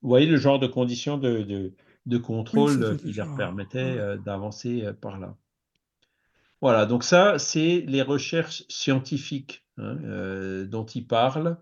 vous 0.00 0.08
voyez 0.08 0.26
le 0.26 0.36
genre 0.36 0.60
de 0.60 0.68
conditions 0.68 1.18
de, 1.18 1.72
de, 2.06 2.18
contrôle 2.18 2.96
qui 2.98 3.12
leur 3.12 3.34
permettait 3.34 3.78
euh, 3.80 4.16
d'avancer 4.16 4.84
euh, 4.84 4.92
par 4.92 5.18
là. 5.18 5.36
Voilà, 6.60 6.86
donc 6.86 7.02
ça, 7.02 7.40
c'est 7.40 7.84
les 7.88 8.02
recherches 8.02 8.62
scientifiques 8.68 9.64
hein, 9.76 9.96
dont 10.68 10.86
il 10.86 11.04
parle 11.04 11.56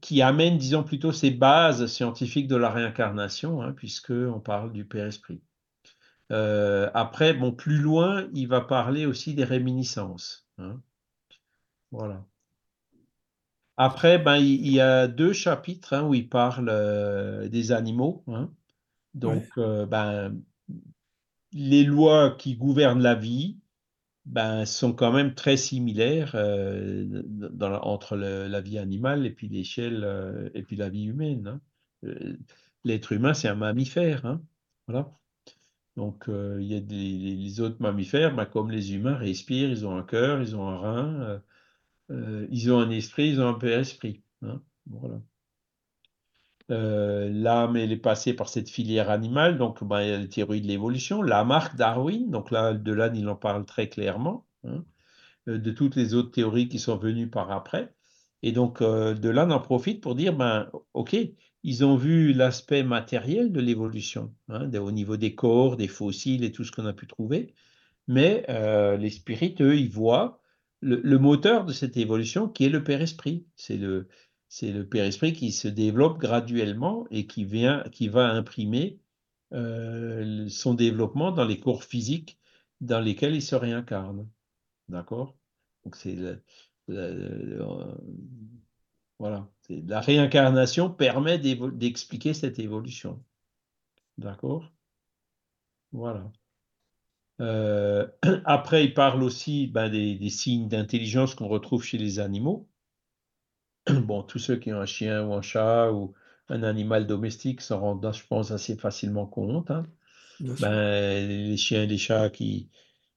qui 0.00 0.22
amène, 0.22 0.56
disons 0.56 0.82
plutôt, 0.82 1.12
ces 1.12 1.30
bases 1.30 1.86
scientifiques 1.86 2.48
de 2.48 2.56
la 2.56 2.70
réincarnation, 2.70 3.60
hein, 3.60 3.72
puisqu'on 3.72 4.40
parle 4.40 4.72
du 4.72 4.86
Père-Esprit. 4.86 5.42
Euh, 6.30 6.90
après, 6.94 7.34
bon, 7.34 7.52
plus 7.52 7.78
loin, 7.78 8.28
il 8.32 8.46
va 8.46 8.60
parler 8.60 9.06
aussi 9.06 9.34
des 9.34 9.44
réminiscences. 9.44 10.46
Hein. 10.58 10.80
Voilà. 11.90 12.24
Après, 13.76 14.18
ben, 14.18 14.36
il, 14.36 14.70
y 14.70 14.80
a 14.80 15.08
deux 15.08 15.32
chapitres 15.32 15.94
hein, 15.94 16.06
où 16.06 16.14
il 16.14 16.28
parle 16.28 16.68
euh, 16.70 17.48
des 17.48 17.72
animaux. 17.72 18.24
Donc, 19.14 19.44
euh, 19.58 19.86
ben, 19.86 20.34
les 21.52 21.84
lois 21.84 22.30
qui 22.30 22.56
gouvernent 22.56 23.02
la 23.02 23.14
vie, 23.14 23.58
ben, 24.24 24.64
sont 24.64 24.92
quand 24.92 25.12
même 25.12 25.34
très 25.34 25.56
similaires 25.56 26.34
dans 26.34 27.80
entre 27.82 28.16
la 28.16 28.60
vie 28.60 28.78
animale 28.78 29.26
et 29.26 29.30
puis 29.30 29.48
l'échelle 29.48 30.50
et 30.54 30.62
puis 30.62 30.76
la 30.76 30.88
vie 30.88 31.04
humaine. 31.04 31.60
Hein. 32.04 32.10
L'être 32.84 33.12
humain, 33.12 33.34
c'est 33.34 33.48
un 33.48 33.54
mammifère. 33.56 34.24
Hein. 34.24 34.40
Voilà. 34.86 35.12
Donc, 35.96 36.24
il 36.28 36.64
y 36.64 36.74
a 36.74 36.80
les 36.80 37.60
autres 37.60 37.76
mammifères, 37.80 38.34
ben, 38.34 38.46
comme 38.46 38.70
les 38.70 38.94
humains, 38.94 39.16
respirent, 39.16 39.70
ils 39.70 39.86
ont 39.86 39.96
un 39.96 40.02
cœur, 40.02 40.40
ils 40.40 40.56
ont 40.56 40.68
un 40.68 40.78
rein, 40.78 41.42
ils 42.50 42.72
ont 42.72 42.78
un 42.80 42.90
esprit, 42.90 43.28
ils 43.30 43.40
ont 43.40 43.48
un 43.48 43.54
peu 43.54 43.70
esprit. 43.70 44.22
Hein. 44.42 44.62
L'âme, 46.68 47.76
elle 47.76 47.92
est 47.92 47.96
passée 47.96 48.32
par 48.34 48.48
cette 48.48 48.70
filière 48.70 49.10
animale, 49.10 49.58
donc 49.58 49.84
ben, 49.84 50.00
il 50.00 50.08
y 50.08 50.12
a 50.12 50.18
la 50.18 50.26
théorie 50.26 50.60
de 50.62 50.66
l'évolution. 50.66 51.22
La 51.22 51.44
marque 51.44 51.76
Darwin, 51.76 52.30
donc 52.30 52.50
là, 52.50 52.72
de 52.72 52.92
là, 52.92 53.10
il 53.14 53.28
en 53.28 53.36
parle 53.36 53.66
très 53.66 53.88
clairement, 53.88 54.46
hein, 54.64 54.84
euh, 55.48 55.58
de 55.58 55.70
toutes 55.72 55.96
les 55.96 56.14
autres 56.14 56.30
théories 56.30 56.68
qui 56.68 56.78
sont 56.78 56.96
venues 56.96 57.28
par 57.28 57.50
après. 57.50 57.94
Et 58.42 58.52
donc, 58.52 58.82
euh, 58.82 59.14
de 59.14 59.30
en 59.36 59.60
profite 59.60 60.00
pour 60.02 60.14
dire, 60.14 60.34
ben, 60.34 60.70
OK, 60.94 61.16
ils 61.62 61.84
ont 61.84 61.96
vu 61.96 62.32
l'aspect 62.32 62.82
matériel 62.82 63.52
de 63.52 63.60
l'évolution, 63.60 64.34
hein, 64.48 64.72
au 64.74 64.92
niveau 64.92 65.16
des 65.16 65.34
corps, 65.34 65.76
des 65.76 65.88
fossiles 65.88 66.44
et 66.44 66.52
tout 66.52 66.64
ce 66.64 66.72
qu'on 66.72 66.86
a 66.86 66.92
pu 66.92 67.06
trouver, 67.06 67.54
mais 68.08 68.44
euh, 68.48 68.96
les 68.96 69.10
spirites, 69.10 69.60
eux, 69.60 69.76
ils 69.76 69.90
voient 69.90 70.40
le, 70.80 71.18
moteur 71.18 71.64
de 71.64 71.72
cette 71.72 71.96
évolution 71.96 72.48
qui 72.48 72.64
est 72.64 72.68
le 72.68 72.82
Père 72.82 73.00
Esprit. 73.00 73.46
C'est 73.56 73.76
le, 73.76 74.08
c'est 74.48 74.72
le 74.72 74.86
père-esprit 74.86 75.32
qui 75.32 75.52
se 75.52 75.68
développe 75.68 76.18
graduellement 76.18 77.06
et 77.10 77.26
qui, 77.26 77.44
vient, 77.44 77.84
qui 77.92 78.08
va 78.08 78.28
imprimer 78.28 79.00
euh, 79.52 80.48
son 80.48 80.74
développement 80.74 81.30
dans 81.32 81.44
les 81.44 81.58
corps 81.60 81.84
physiques 81.84 82.38
dans 82.80 83.00
lesquels 83.00 83.34
il 83.34 83.42
se 83.42 83.54
réincarne. 83.54 84.28
D'accord? 84.88 85.36
Donc 85.84 85.96
c'est 85.96 86.16
voilà. 89.22 89.46
La 89.86 90.00
réincarnation 90.00 90.90
permet 90.90 91.38
d'expliquer 91.38 92.34
cette 92.34 92.58
évolution. 92.58 93.22
D'accord? 94.18 94.68
Voilà. 95.92 96.32
Euh, 97.40 98.08
après, 98.44 98.84
il 98.84 98.94
parle 98.94 99.22
aussi 99.22 99.68
ben, 99.68 99.88
des 99.88 100.28
signes 100.28 100.66
d'intelligence 100.66 101.36
qu'on 101.36 101.46
retrouve 101.46 101.84
chez 101.84 101.98
les 101.98 102.18
animaux. 102.18 102.68
bon, 103.86 104.24
tous 104.24 104.40
ceux 104.40 104.56
qui 104.56 104.72
ont 104.72 104.80
un 104.80 104.86
chien 104.86 105.24
ou 105.24 105.34
un 105.34 105.42
chat 105.42 105.92
ou 105.92 106.14
un 106.48 106.64
animal 106.64 107.06
domestique 107.06 107.60
s'en 107.60 107.78
rendent, 107.78 108.12
je 108.12 108.26
pense, 108.26 108.50
assez 108.50 108.74
facilement 108.74 109.26
compte. 109.26 109.70
Hein. 109.70 109.86
Ben, 110.40 111.28
les 111.28 111.56
chiens 111.56 111.84
et 111.84 111.86
les 111.86 111.96
chats 111.96 112.28
qui, 112.28 112.70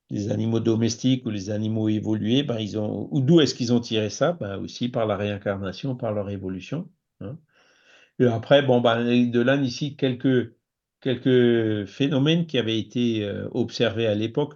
les 0.10 0.32
animaux 0.32 0.60
domestiques 0.60 1.26
ou 1.26 1.30
les 1.30 1.50
animaux 1.50 1.90
évolués, 1.90 2.44
ben, 2.44 2.60
ils 2.60 2.78
ont, 2.78 3.08
ou 3.12 3.22
d'où 3.22 3.42
est-ce 3.42 3.56
qu'ils 3.56 3.74
ont 3.74 3.80
tiré 3.80 4.10
ça? 4.10 4.34
Ben, 4.34 4.58
Aussi 4.58 4.90
par 4.90 5.08
la 5.08 5.18
réincarnation, 5.18 5.96
par 5.96 6.14
leur 6.14 6.30
évolution. 6.30 6.90
Hein. 7.22 7.38
Et 8.20 8.26
après, 8.26 8.62
bon, 8.62 8.82
ben, 8.82 9.30
de 9.30 9.40
là, 9.42 9.56
ici, 9.56 9.96
quelques, 9.96 10.56
quelques 11.02 11.86
phénomènes 11.88 12.46
qui 12.46 12.58
avaient 12.58 12.80
été 12.80 13.24
euh, 13.24 13.48
observés 13.52 14.08
à 14.08 14.16
l'époque, 14.16 14.56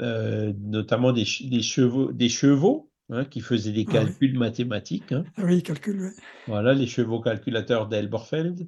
euh, 0.00 0.52
notamment 0.60 1.12
des, 1.12 1.24
des, 1.44 1.62
chevaux, 1.62 2.12
des 2.12 2.28
chevaux 2.28 2.90
Hein, 3.08 3.24
qui 3.24 3.40
faisait 3.40 3.70
des 3.70 3.84
ah 3.88 3.92
calculs 3.92 4.36
mathématiques. 4.36 5.12
Hein. 5.12 5.24
Ah 5.36 5.42
oui, 5.44 5.62
calculs, 5.62 6.10
Voilà, 6.48 6.74
les 6.74 6.88
chevaux 6.88 7.20
calculateurs 7.20 7.86
d'Elberfeld. 7.86 8.66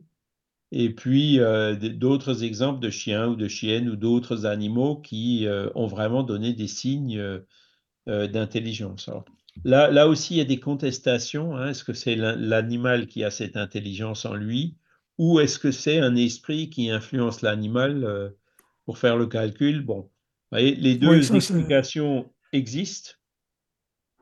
Et 0.71 0.91
puis 0.91 1.41
euh, 1.41 1.75
d'autres 1.77 2.45
exemples 2.45 2.81
de 2.81 2.91
chiens 2.91 3.29
ou 3.29 3.37
de 3.37 3.49
chiennes 3.49 3.89
ou 3.89 3.97
d'autres 3.97 4.45
animaux 4.45 4.97
qui 4.97 5.47
euh, 5.47 5.71
ont 5.75 5.87
vraiment 5.87 6.23
donné 6.23 6.53
des 6.53 6.69
signes 6.69 7.19
euh, 7.19 8.27
d'intelligence. 8.27 9.11
Là, 9.65 9.91
là 9.91 10.09
aussi, 10.09 10.35
il 10.35 10.39
y 10.39 10.43
a 10.43 10.45
des 10.45 10.61
contestations. 10.61 11.57
Hein. 11.57 11.71
Est-ce 11.71 11.85
que 11.85 11.95
c'est 11.95 12.17
l'animal 12.17 13.07
qui 13.07 13.25
a 13.25 13.31
cette 13.31 13.57
intelligence 13.57 14.25
en 14.25 14.35
lui 14.35 14.77
ou 15.17 15.41
est-ce 15.41 15.59
que 15.59 15.73
c'est 15.73 15.99
un 15.99 16.15
esprit 16.15 16.71
qui 16.71 16.91
influence 16.91 17.43
l'animal 17.43 18.33
pour 18.85 18.99
faire 18.99 19.17
le 19.17 19.27
calcul? 19.27 19.85
Bon, 19.85 20.09
voyez, 20.53 20.77
les 20.77 20.95
deux 20.95 21.35
explications 21.35 22.31
existent. 22.53 23.11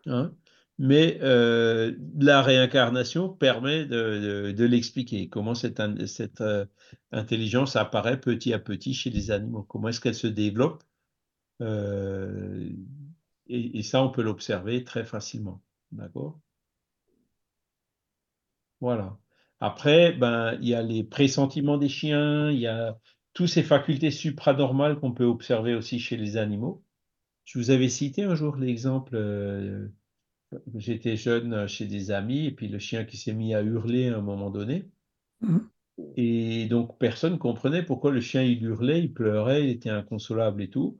Hein, 0.06 0.32
mais 0.78 1.18
euh, 1.22 1.96
la 2.18 2.42
réincarnation 2.42 3.30
permet 3.30 3.86
de, 3.86 4.64
l'expliquer, 4.64 5.28
comment 5.28 5.54
cette, 5.54 5.80
euh, 6.40 6.66
intelligence 7.12 7.76
apparaît 7.76 8.20
petit 8.20 8.52
à 8.52 8.58
petit 8.58 8.92
chez 8.92 9.10
les 9.10 9.30
animaux, 9.30 9.62
comment 9.62 9.88
est-ce 9.88 10.00
qu'elle 10.00 10.14
se 10.14 10.26
développe. 10.26 10.84
Euh, 11.62 12.68
et, 13.48 13.82
ça, 13.82 14.02
on 14.02 14.10
peut 14.10 14.22
l'observer 14.22 14.84
très 14.84 15.04
facilement. 15.04 15.62
D'accord? 15.92 16.40
Voilà. 18.80 19.18
Après, 19.60 20.12
ben, 20.12 20.58
il 20.60 20.68
y 20.68 20.74
a 20.74 20.82
les 20.82 21.04
pressentiments 21.04 21.78
des 21.78 21.88
chiens, 21.88 22.50
il 22.50 22.58
y 22.58 22.66
a 22.66 22.98
toutes 23.32 23.48
ces 23.48 23.62
facultés 23.62 24.10
supranormales 24.10 24.98
qu'on 24.98 25.12
peut 25.12 25.24
observer 25.24 25.74
aussi 25.74 25.98
chez 25.98 26.16
les 26.16 26.36
animaux. 26.36 26.84
Je 27.44 27.58
vous 27.58 27.70
avais 27.70 27.88
cité 27.88 28.24
un 28.24 28.34
jour 28.34 28.56
l'exemple, 28.56 29.16
j'étais 30.74 31.16
jeune 31.16 31.52
euh, 31.52 31.66
chez 31.66 31.86
des 31.86 32.10
amis, 32.10 32.46
et 32.46 32.50
puis 32.50 32.68
le 32.68 32.78
chien 32.78 33.04
qui 33.04 33.16
s'est 33.16 33.34
mis 33.34 33.54
à 33.54 33.62
hurler 33.62 34.08
à 34.08 34.18
un 34.18 34.22
moment 34.22 34.50
donné. 34.50 34.88
Mmh. 35.40 35.58
Et 36.16 36.66
donc 36.66 36.98
personne 36.98 37.34
ne 37.34 37.38
comprenait 37.38 37.82
pourquoi 37.82 38.12
le 38.12 38.20
chien 38.20 38.42
il 38.42 38.62
hurlait, 38.62 39.00
il 39.00 39.12
pleurait, 39.12 39.64
il 39.64 39.70
était 39.70 39.90
inconsolable 39.90 40.62
et 40.62 40.70
tout. 40.70 40.98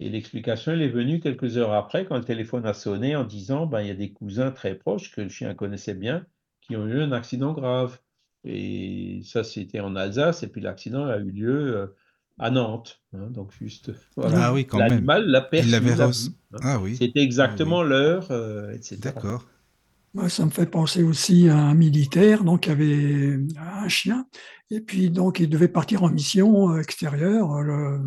Et 0.00 0.10
l'explication, 0.10 0.72
elle 0.72 0.82
est 0.82 0.88
venue 0.88 1.20
quelques 1.20 1.56
heures 1.56 1.72
après, 1.72 2.04
quand 2.06 2.16
le 2.16 2.24
téléphone 2.24 2.66
a 2.66 2.72
sonné 2.72 3.16
en 3.16 3.24
disant, 3.24 3.66
ben, 3.66 3.80
il 3.80 3.88
y 3.88 3.90
a 3.90 3.94
des 3.94 4.12
cousins 4.12 4.52
très 4.52 4.76
proches 4.76 5.10
que 5.10 5.20
le 5.20 5.28
chien 5.28 5.54
connaissait 5.54 5.94
bien, 5.94 6.24
qui 6.60 6.76
ont 6.76 6.86
eu 6.86 7.00
un 7.00 7.10
accident 7.10 7.52
grave. 7.52 8.00
Et 8.44 9.20
ça, 9.24 9.42
c'était 9.42 9.80
en 9.80 9.96
Alsace, 9.96 10.44
et 10.44 10.48
puis 10.48 10.60
l'accident 10.60 11.06
a 11.06 11.18
eu 11.18 11.32
lieu 11.32 11.76
euh, 11.76 11.86
à 12.38 12.50
Nantes. 12.50 13.00
Hein, 13.14 13.30
donc 13.30 13.52
juste 13.58 13.92
voilà. 14.16 14.46
Ah 14.46 14.52
oui, 14.52 14.66
quand 14.66 14.78
L'animal 14.78 15.26
l'a 15.26 15.40
perçu. 15.40 15.74
Hein. 15.74 16.58
Ah 16.62 16.78
oui. 16.80 16.96
C'était 16.96 17.22
exactement 17.22 17.82
l'heure, 17.82 18.28
euh, 18.30 18.72
etc. 18.72 18.96
D'accord. 19.02 19.46
ça 20.28 20.44
me 20.44 20.50
fait 20.50 20.66
penser 20.66 21.02
aussi 21.02 21.48
à 21.48 21.56
un 21.56 21.74
militaire 21.74 22.44
donc 22.44 22.62
qui 22.62 22.70
avait 22.70 23.38
un 23.82 23.88
chien 23.88 24.26
et 24.70 24.80
puis 24.80 25.10
donc 25.10 25.40
il 25.40 25.48
devait 25.48 25.68
partir 25.68 26.02
en 26.02 26.10
mission 26.10 26.70
euh, 26.70 26.80
extérieure 26.80 27.52
euh, 27.52 27.98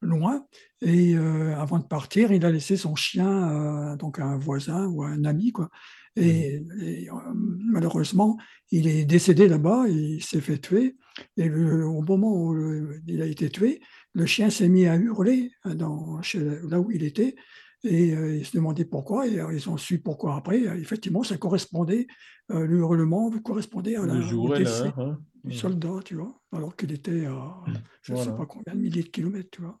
loin 0.00 0.44
et 0.80 1.16
avant 1.16 1.80
de 1.80 1.84
partir 1.84 2.30
il 2.30 2.44
a 2.44 2.52
laissé 2.52 2.76
son 2.76 2.94
chien 2.94 3.96
donc 3.96 4.20
à 4.20 4.24
un 4.24 4.38
voisin 4.38 4.86
ou 4.86 5.02
à 5.02 5.08
un 5.08 5.24
ami 5.24 5.50
quoi 5.50 5.70
et, 6.14 6.60
mmh. 6.60 7.72
malheureusement 7.72 8.38
il 8.70 8.86
est 8.86 9.04
décédé 9.04 9.48
là-bas 9.48 9.86
il 9.88 10.22
s'est 10.22 10.40
fait 10.40 10.58
tuer 10.58 10.96
et 11.36 11.50
au 11.50 12.02
moment 12.02 12.32
où 12.34 12.90
il 13.06 13.22
a 13.22 13.26
été 13.26 13.48
tué, 13.50 13.80
le 14.12 14.26
chien 14.26 14.50
s'est 14.50 14.68
mis 14.68 14.86
à 14.86 14.96
hurler 14.96 15.50
hein, 15.64 15.74
dans, 15.74 16.20
là 16.68 16.80
où 16.80 16.90
il 16.90 17.02
était. 17.02 17.36
Et 17.84 18.12
euh, 18.12 18.36
il 18.36 18.44
se 18.44 18.56
demandait 18.56 18.84
pourquoi, 18.84 19.28
et 19.28 19.38
euh, 19.38 19.52
ils 19.52 19.70
ont 19.70 19.76
su 19.76 20.00
pourquoi 20.00 20.34
après. 20.34 20.58
Effectivement, 20.80 21.22
ça 21.22 21.36
correspondait, 21.36 22.08
euh, 22.50 22.66
le 22.66 22.78
hurlement 22.78 23.30
correspondait 23.38 23.94
à 23.94 24.04
la, 24.04 24.14
au 24.14 24.56
décès 24.56 24.92
hein. 24.96 25.18
du 25.44 25.56
soldat, 25.56 26.00
tu 26.04 26.16
vois, 26.16 26.40
alors 26.52 26.74
qu'il 26.74 26.92
était 26.92 27.26
à 27.26 27.30
mmh. 27.30 27.72
je 28.02 28.12
ne 28.14 28.18
sais 28.18 28.34
pas 28.34 28.46
combien 28.46 28.74
de 28.74 28.80
milliers 28.80 29.04
de 29.04 29.08
kilomètres, 29.08 29.50
tu 29.52 29.62
vois. 29.62 29.78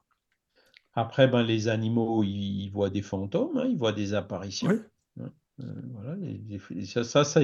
Après, 0.94 1.26
ben, 1.26 1.42
les 1.42 1.66
animaux, 1.66 2.22
ils, 2.22 2.70
voient 2.70 2.90
des 2.90 3.02
fantômes, 3.02 3.56
hein, 3.58 3.66
ils 3.68 3.76
voient 3.76 3.92
des 3.92 4.14
apparitions. 4.14 4.80
voilà, 5.16 6.16
ça, 7.02 7.24
ça, 7.24 7.40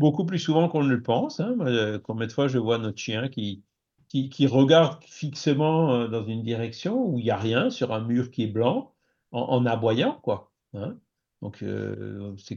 beaucoup 0.00 0.24
plus 0.24 0.38
souvent 0.38 0.70
qu'on 0.70 0.82
ne 0.82 0.88
le 0.88 1.02
pense. 1.02 1.40
Hein. 1.40 1.56
Combien 2.04 2.26
de 2.26 2.32
fois 2.32 2.48
je 2.48 2.56
vois 2.56 2.78
notre 2.78 2.96
chien 2.96 3.28
qui, 3.28 3.62
qui, 4.08 4.46
regarde 4.46 5.04
fixement 5.04 6.08
dans 6.08 6.24
une 6.24 6.42
direction 6.42 7.06
où 7.06 7.18
il 7.18 7.24
n'y 7.24 7.30
a 7.30 7.36
rien 7.36 7.68
sur 7.68 7.92
un 7.92 8.00
mur 8.00 8.30
qui 8.30 8.44
est 8.44 8.46
blanc 8.46 8.94
en, 9.30 9.66
aboyant, 9.66 10.18
quoi. 10.22 10.50
Hein. 10.72 10.96
Donc, 11.42 11.62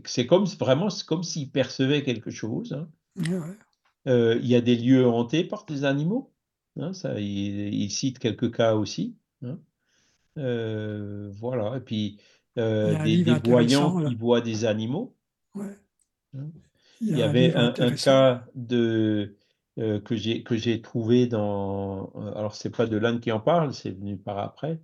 c'est 0.06 0.26
comme 0.26 0.46
vraiment 0.46 0.88
comme 1.06 1.24
s'il 1.24 1.52
percevait 1.52 2.02
quelque 2.04 2.32
chose. 2.32 2.74
Hein. 2.74 2.88
il 4.06 4.48
y 4.48 4.56
a 4.56 4.62
des 4.62 4.78
lieux 4.78 5.06
hantés 5.06 5.44
par 5.44 5.66
des 5.66 5.84
animaux. 5.84 6.32
Hein, 6.80 6.94
ça, 6.94 7.20
il, 7.20 7.92
cite 7.92 8.20
quelques 8.20 8.56
cas 8.56 8.76
aussi. 8.76 9.18
voilà. 10.38 11.76
Et 11.76 11.82
puis, 11.82 12.20
des, 12.56 13.36
voyants 13.44 14.02
qui 14.08 14.16
voient 14.16 14.40
des 14.40 14.64
animaux. 14.64 15.14
Il, 17.06 17.18
y, 17.18 17.22
avait 17.22 17.54
un, 17.56 17.72
cas 17.92 18.46
de, 18.56 19.36
que 19.76 20.16
j'ai 20.16 20.82
trouvé 20.82 21.28
dans. 21.28 22.12
Alors, 22.36 22.56
c'est 22.56 22.70
pas 22.70 22.86
de 22.86 22.98
l'Inde 22.98 23.20
qui 23.20 23.32
en 23.32 23.40
parle, 23.40 23.74
c'est 23.74 23.92
venu 23.92 24.18
par 24.18 24.40
après. 24.40 24.80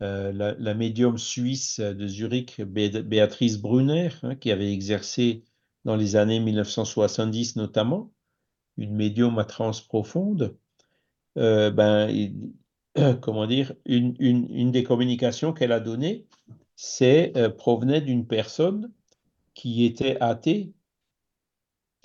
la, 0.00 0.74
médium 0.74 1.18
suisse 1.18 1.80
de 1.80 2.06
Zurich, 2.06 2.60
Béatrice 2.62 3.58
Brunner, 3.58 4.10
hein, 4.22 4.36
qui 4.36 4.52
avait 4.52 4.72
exercé 4.72 5.44
dans 5.84 5.96
les 5.96 6.16
années 6.16 6.40
1970 6.40 7.56
notamment, 7.56 8.12
une 8.76 8.94
médium 8.94 9.38
à 9.38 9.44
trans 9.44 9.72
profonde, 9.88 10.56
ben, 11.34 12.08
comment 13.20 13.46
dire, 13.46 13.74
une, 13.84 14.14
une, 14.20 14.48
une 14.50 14.70
des 14.70 14.84
communications 14.84 15.52
qu'elle 15.52 15.72
a 15.72 15.80
données, 15.80 16.26
c'est 16.76 17.32
provenait 17.56 18.02
d'une 18.02 18.26
personne 18.26 18.92
qui 19.54 19.84
était 19.84 20.18
athée 20.20 20.75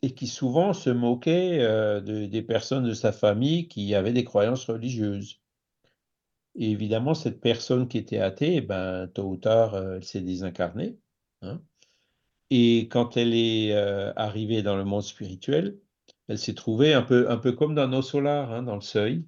et 0.02 0.14
qui 0.14 0.28
souvent 0.28 0.74
se 0.74 0.90
moquait 0.90 1.60
euh, 1.62 2.02
des 2.02 2.42
personnes 2.42 2.86
de 2.86 2.94
sa 2.94 3.12
famille 3.12 3.68
qui 3.68 3.94
avaient 3.94 4.14
des 4.14 4.24
croyances 4.24 4.66
religieuses. 4.66 5.40
Et 6.56 6.72
évidemment, 6.72 7.14
cette 7.14 7.40
personne 7.40 7.88
qui 7.88 7.98
était 7.98 8.20
athée, 8.20 8.56
eh 8.58 8.62
ben, 8.62 9.08
tôt 9.08 9.30
ou 9.30 9.38
tard, 9.38 9.76
euh, 9.76 9.98
elle 9.98 10.04
s'est 10.04 10.22
désincarnée. 10.22 10.98
Hein. 11.42 11.62
Et 12.50 12.88
quand 12.90 13.16
elle 13.16 13.34
est 13.34 13.74
euh, 13.74 14.12
arrivée 14.16 14.62
dans 14.64 14.76
le 14.76 14.84
monde 14.84 15.04
spirituel, 15.04 15.78
elle 16.28 16.40
s'est 16.40 16.56
trouvée 16.56 16.94
un 16.94 17.04
peu, 17.04 17.30
un 17.30 17.38
peu 17.38 17.52
comme 17.54 17.76
dans 17.76 17.88
nos 17.88 18.02
solars, 18.02 18.52
hein, 18.52 18.64
dans 18.64 18.76
le 18.76 18.82
seuil. 18.82 19.26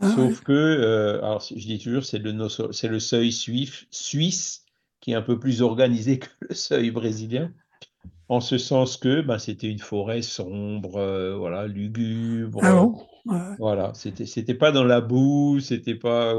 Ah 0.00 0.10
Sauf 0.14 0.42
que, 0.42 1.18
alors 1.22 1.40
je 1.40 1.54
dis 1.54 1.78
toujours, 1.78 2.04
c'est 2.04 2.18
le, 2.18 2.32
le 2.32 3.00
seuil 3.00 3.32
suisse 3.32 4.64
qui 5.00 5.10
est 5.10 5.14
un 5.14 5.22
peu 5.22 5.38
plus 5.38 5.60
organisé 5.60 6.18
que 6.20 6.28
le 6.40 6.54
seuil 6.54 6.90
brésilien 6.90 7.52
en 8.28 8.40
ce 8.40 8.58
sens 8.58 8.96
que 8.96 9.22
ben, 9.22 9.38
c'était 9.38 9.68
une 9.68 9.78
forêt 9.78 10.22
sombre, 10.22 10.96
euh, 10.96 11.36
voilà, 11.36 11.66
lugubre. 11.66 12.60
Ah 12.62 13.54
voilà, 13.58 13.92
c'était 13.94 14.24
c'était 14.24 14.54
pas 14.54 14.72
dans 14.72 14.84
la 14.84 15.00
boue, 15.00 15.60
c'était 15.60 15.94
pas 15.94 16.34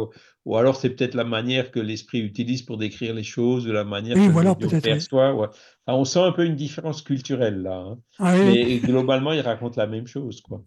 ou 0.45 0.55
alors 0.55 0.75
c'est 0.75 0.89
peut-être 0.89 1.13
la 1.13 1.23
manière 1.23 1.71
que 1.71 1.79
l'esprit 1.79 2.19
utilise 2.19 2.63
pour 2.63 2.77
décrire 2.77 3.13
les 3.13 3.23
choses, 3.23 3.67
ou 3.67 3.71
la 3.71 3.83
manière 3.83 4.15
que 4.15 4.31
voilà, 4.31 4.55
perçoit. 4.55 5.51
on 5.85 6.05
sent 6.05 6.19
un 6.19 6.31
peu 6.31 6.45
une 6.45 6.55
différence 6.55 7.01
culturelle 7.01 7.61
là, 7.61 7.77
hein. 7.77 7.99
ah 8.17 8.35
mais 8.35 8.77
globalement 8.79 9.33
il 9.33 9.41
raconte 9.41 9.75
la 9.75 9.85
même 9.85 10.07
chose 10.07 10.41
quoi. 10.41 10.63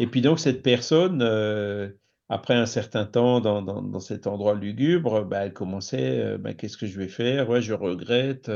Et 0.00 0.08
puis 0.08 0.22
donc 0.22 0.40
cette 0.40 0.62
personne, 0.62 1.20
euh, 1.22 1.88
après 2.28 2.54
un 2.54 2.66
certain 2.66 3.04
temps 3.04 3.40
dans, 3.40 3.62
dans, 3.62 4.00
cet 4.00 4.26
endroit 4.26 4.54
lugubre, 4.54 5.24
ben, 5.24 5.42
elle 5.42 5.52
commençait, 5.52 6.20
euh, 6.20 6.38
ben, 6.38 6.54
qu'est-ce 6.54 6.76
que 6.76 6.86
je 6.86 6.98
vais 6.98 7.06
faire? 7.06 7.48
Ouais, 7.48 7.62
je 7.62 7.74
regrette. 7.74 8.50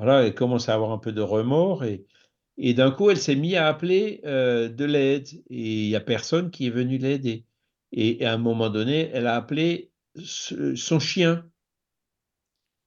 Elle 0.00 0.34
commence 0.34 0.68
à 0.68 0.74
avoir 0.74 0.92
un 0.92 0.98
peu 0.98 1.12
de 1.12 1.20
remords 1.20 1.84
et, 1.84 2.74
d'un 2.74 2.90
coup, 2.90 3.10
elle 3.10 3.18
s'est 3.18 3.36
mise 3.36 3.56
à 3.56 3.68
appeler 3.68 4.20
euh, 4.24 4.68
de 4.68 4.84
l'aide 4.84 5.28
et 5.50 5.84
il 5.84 5.88
n'y 5.88 5.96
a 5.96 6.00
personne 6.00 6.50
qui 6.50 6.66
est 6.66 6.70
venu 6.70 6.98
l'aider. 6.98 7.44
Et, 7.92 8.24
à 8.24 8.32
un 8.34 8.38
moment 8.38 8.70
donné, 8.70 9.10
elle 9.12 9.26
a 9.26 9.36
appelé 9.36 9.90
son 10.16 10.98
chien 10.98 11.48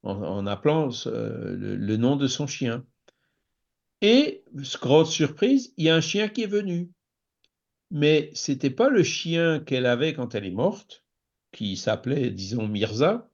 en, 0.03 0.45
appelant 0.47 0.89
le, 1.05 1.97
nom 1.97 2.15
de 2.15 2.27
son 2.27 2.47
chien. 2.47 2.85
Et, 4.01 4.43
grande 4.81 5.07
surprise, 5.07 5.73
il 5.77 5.85
y 5.85 5.89
a 5.89 5.95
un 5.95 6.01
chien 6.01 6.27
qui 6.27 6.43
est 6.43 6.47
venu. 6.47 6.91
Mais 7.91 8.31
ce 8.33 8.51
n'était 8.51 8.69
pas 8.69 8.89
le 8.89 9.03
chien 9.03 9.59
qu'elle 9.59 9.85
avait 9.85 10.13
quand 10.13 10.33
elle 10.33 10.45
est 10.45 10.51
morte, 10.51 11.03
qui 11.51 11.75
s'appelait, 11.75 12.31
disons, 12.31 12.67
Mirza, 12.67 13.30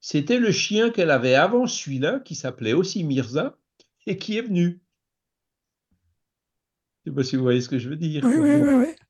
c'était 0.00 0.38
le 0.38 0.50
chien 0.50 0.90
qu'elle 0.90 1.10
avait 1.10 1.34
avant 1.34 1.66
celui-là, 1.66 2.20
qui 2.20 2.34
s'appelait 2.34 2.72
aussi 2.72 3.04
Mirza, 3.04 3.58
et 4.06 4.16
qui 4.16 4.38
est 4.38 4.42
venu. 4.42 4.80
Je 7.04 7.10
ne 7.10 7.14
sais 7.14 7.16
pas 7.16 7.24
si 7.24 7.36
vous 7.36 7.42
voyez 7.42 7.60
ce 7.60 7.68
que 7.68 7.78
je 7.78 7.88
veux 7.88 7.96
dire. 7.96 8.24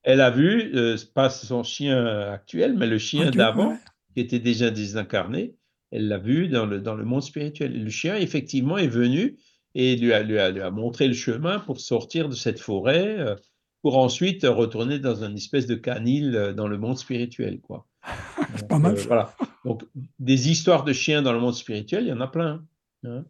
Elle 0.03 0.21
a 0.21 0.31
vu, 0.31 0.71
euh, 0.75 0.97
pas 1.13 1.29
son 1.29 1.63
chien 1.63 2.05
actuel, 2.31 2.77
mais 2.77 2.87
le 2.87 2.97
chien 2.97 3.31
d'avant, 3.31 3.77
qui 4.13 4.21
était 4.21 4.39
déjà 4.39 4.69
désincarné, 4.69 5.55
elle 5.91 6.07
l'a 6.07 6.17
vu 6.17 6.47
dans 6.47 6.65
le, 6.65 6.79
dans 6.79 6.95
le 6.95 7.03
monde 7.03 7.21
spirituel. 7.21 7.83
Le 7.83 7.89
chien, 7.89 8.15
effectivement, 8.15 8.77
est 8.77 8.87
venu 8.87 9.37
et 9.75 9.95
lui 9.95 10.13
a, 10.13 10.23
lui 10.23 10.39
a, 10.39 10.71
montré 10.71 11.07
le 11.07 11.13
chemin 11.13 11.59
pour 11.59 11.79
sortir 11.79 12.29
de 12.29 12.35
cette 12.35 12.59
forêt, 12.59 13.19
euh, 13.19 13.35
pour 13.81 13.97
ensuite 13.97 14.43
retourner 14.43 14.99
dans 14.99 15.23
une 15.23 15.35
espèce 15.35 15.67
de 15.67 15.75
canil 15.75 16.35
euh, 16.35 16.53
dans 16.53 16.67
le 16.67 16.77
monde 16.77 16.97
spirituel. 16.97 17.59
quoi. 17.59 17.87
C'est 18.55 18.67
pas 18.67 18.79
mal. 18.79 18.95
voilà. 19.07 19.33
Donc, 19.65 19.83
des 20.19 20.49
histoires 20.49 20.83
de 20.83 20.93
chiens 20.93 21.21
dans 21.21 21.33
le 21.33 21.39
monde 21.39 21.53
spirituel, 21.53 22.05
il 22.05 22.09
y 22.09 22.13
en 22.13 22.21
a 22.21 22.27
plein. 22.27 22.65
Hein. 23.03 23.23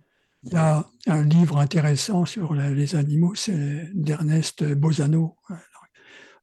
Il 0.44 0.54
y 0.54 0.56
a 0.56 0.86
un 1.08 1.24
livre 1.24 1.58
intéressant 1.58 2.26
sur 2.26 2.54
les 2.54 2.96
animaux, 2.96 3.36
c'est 3.36 3.90
d'Ernest 3.94 4.64
Bozano. 4.74 5.38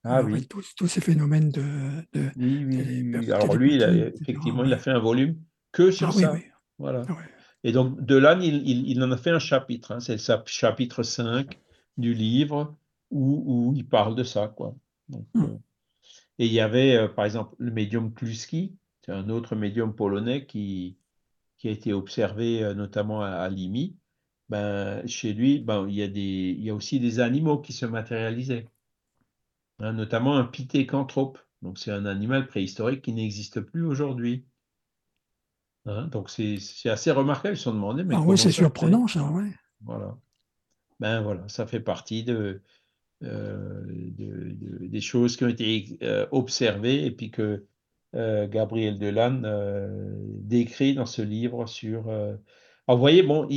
Ah 0.05 0.23
oui. 0.23 0.47
Tous, 0.47 0.87
ces 0.87 1.01
phénomènes 1.01 1.51
de. 1.51 1.63
oui, 2.37 2.65
oui, 2.65 3.33
Alors 3.33 3.57
lui, 3.57 3.83
effectivement, 3.83 4.65
il 4.65 4.73
a 4.73 4.79
fait 4.79 4.91
un 4.91 5.01
volume 5.01 5.37
que 5.73 5.91
sur 5.91 6.09
ah 6.09 6.13
ça. 6.13 6.35
Voilà. 6.79 7.03
Ah 7.09 7.17
Et 7.65 7.73
donc, 7.73 8.01
de 8.05 8.17
là, 8.17 8.39
il, 8.41 8.89
il, 8.89 9.03
en 9.03 9.11
a 9.11 9.17
fait 9.17 9.31
un 9.31 9.41
chapitre. 9.41 9.93
Hein. 9.93 10.01
C'est 10.01 10.15
le 10.15 10.43
chapitre 10.47 11.03
5 11.03 11.59
du 11.97 12.15
livre 12.15 12.77
où, 13.11 13.43
où, 13.47 13.73
il 13.75 13.87
parle 13.87 14.15
de 14.15 14.23
ça. 14.23 14.49
Quoi. 14.49 14.77
Donc, 15.09 15.27
hmm. 15.35 15.43
euh, 15.43 15.59
et 16.39 16.47
il 16.47 16.53
y 16.53 16.61
avait, 16.61 16.97
euh, 16.97 17.09
par 17.09 17.25
exemple, 17.25 17.55
le 17.59 17.71
médium 17.73 18.13
Kluski, 18.13 18.77
c'est 19.05 19.13
un 19.13 19.29
autre 19.29 19.57
médium 19.57 19.95
polonais 19.95 20.47
qui, 20.47 20.97
qui 21.59 21.69
a 21.69 21.71
été 21.71 21.93
observé 21.93 22.63
euh, 22.63 22.75
notamment 22.75 23.23
à, 23.23 23.49
Limi. 23.49 23.97
Ben, 24.49 25.07
chez 25.07 25.35
lui, 25.35 25.59
ben, 25.59 25.87
il, 25.89 25.95
y 25.95 26.03
a 26.03 26.09
des, 26.09 26.55
il 26.59 26.63
y 26.63 26.71
a 26.71 26.75
aussi 26.75 27.01
des 27.01 27.21
animaux 27.21 27.59
qui 27.59 27.73
se 27.73 27.85
matérialisaient, 27.87 28.69
hein, 29.81 29.93
notamment 29.93 30.37
un 30.37 30.45
pithécanthrope. 30.45 31.39
Donc, 31.61 31.79
c'est 31.79 31.91
un 31.91 32.07
animal 32.07 32.47
préhistorique 32.47 33.03
qui 33.03 33.13
n'existe 33.13 33.61
plus 33.61 33.85
aujourd'hui. 33.85 34.47
Hein, 35.87 36.07
donc, 36.07 36.31
c'est 36.31 36.61
assez 36.89 37.11
remarquable. 37.11 37.57
Ils 37.57 37.59
se 37.59 37.65
sont 37.65 37.75
demandé. 37.75 38.05
Mais 38.05 38.15
ah 38.15 38.21
oui, 38.21 38.39
c'est 38.39 38.53
surprenant, 38.53 39.07
ça, 39.09 39.29
ouais. 39.31 39.53
Voilà. 39.81 40.17
Ben 41.01 41.21
voilà, 41.21 41.49
ça 41.49 41.67
fait 41.67 41.81
partie 41.81 42.25
de, 42.25 42.61
euh, 43.25 43.83
des 44.81 45.01
choses 45.01 45.37
qui 45.37 45.43
ont 45.45 45.49
été 45.49 45.99
euh, 46.05 46.27
observées 46.31 47.05
et 47.05 47.11
puis 47.11 47.33
que 47.33 47.67
euh, 48.15 48.47
Gabriel 48.47 48.97
Delanne 48.99 49.45
décrit 50.41 50.95
dans 50.95 51.07
ce 51.07 51.23
livre 51.23 51.67
sur. 51.67 52.09
Alors, 52.09 52.97
vous 52.97 53.01
voyez, 53.01 53.23
bon, 53.23 53.49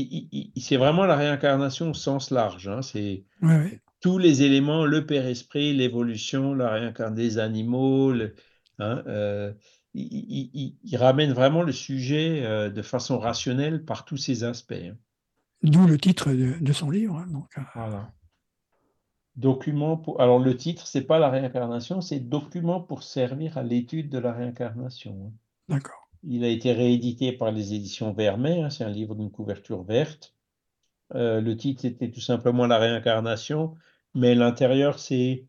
c'est 0.58 0.78
vraiment 0.78 1.06
la 1.06 1.16
réincarnation 1.16 1.92
au 1.92 1.94
sens 1.94 2.32
large. 2.32 2.68
Hein, 2.68 2.82
c'est 2.82 3.24
tous 4.02 4.18
les 4.18 4.42
éléments, 4.42 4.86
le 4.86 5.06
Père 5.06 5.28
Esprit, 5.28 5.74
l'évolution, 5.74 6.56
la 6.56 6.72
réincarnation 6.72 7.16
des 7.16 7.38
animaux. 7.38 8.14
hein, 8.80 9.54
il, 9.94 10.98
ramène 10.98 11.34
vraiment 11.34 11.62
le 11.62 11.72
sujet 11.72 12.70
de 12.70 12.82
façon 12.82 13.20
rationnelle 13.20 13.86
par 13.86 14.06
tous 14.06 14.18
ces 14.18 14.44
aspects. 14.44 14.74
Hein. 14.74 14.98
D'où 15.62 15.86
le 15.86 16.00
titre 16.00 16.32
de, 16.32 16.74
son 16.74 16.90
livre. 16.90 17.24
Donc, 17.30 17.54
voilà. 17.76 18.12
Document 19.42 19.98
pour... 19.98 20.22
Alors 20.22 20.40
le 20.40 20.56
titre, 20.56 20.88
c'est 20.88 21.02
pas 21.02 21.20
la 21.20 21.30
réincarnation, 21.30 22.00
c'est 22.00 22.20
Document 22.20 22.80
pour 22.80 23.04
servir 23.04 23.58
à 23.58 23.64
l'étude 23.64 24.10
de 24.10 24.20
la 24.20 24.32
réincarnation. 24.32 25.34
D'accord. 25.68 26.08
Il 26.24 26.44
a 26.44 26.48
été 26.48 26.72
réédité 26.72 27.32
par 27.32 27.52
les 27.52 27.74
éditions 27.74 28.14
Vermeer, 28.14 28.64
hein, 28.64 28.70
c'est 28.70 28.84
un 28.84 28.90
livre 28.90 29.16
d'une 29.16 29.32
couverture 29.32 29.84
verte. 29.84 30.36
Euh, 31.16 31.42
le 31.42 31.58
titre 31.58 31.86
était 31.86 32.12
tout 32.12 32.22
simplement 32.22 32.68
La 32.68 32.78
réincarnation, 32.78 33.76
mais 34.14 34.36
l'intérieur, 34.36 35.00
c'est 35.00 35.46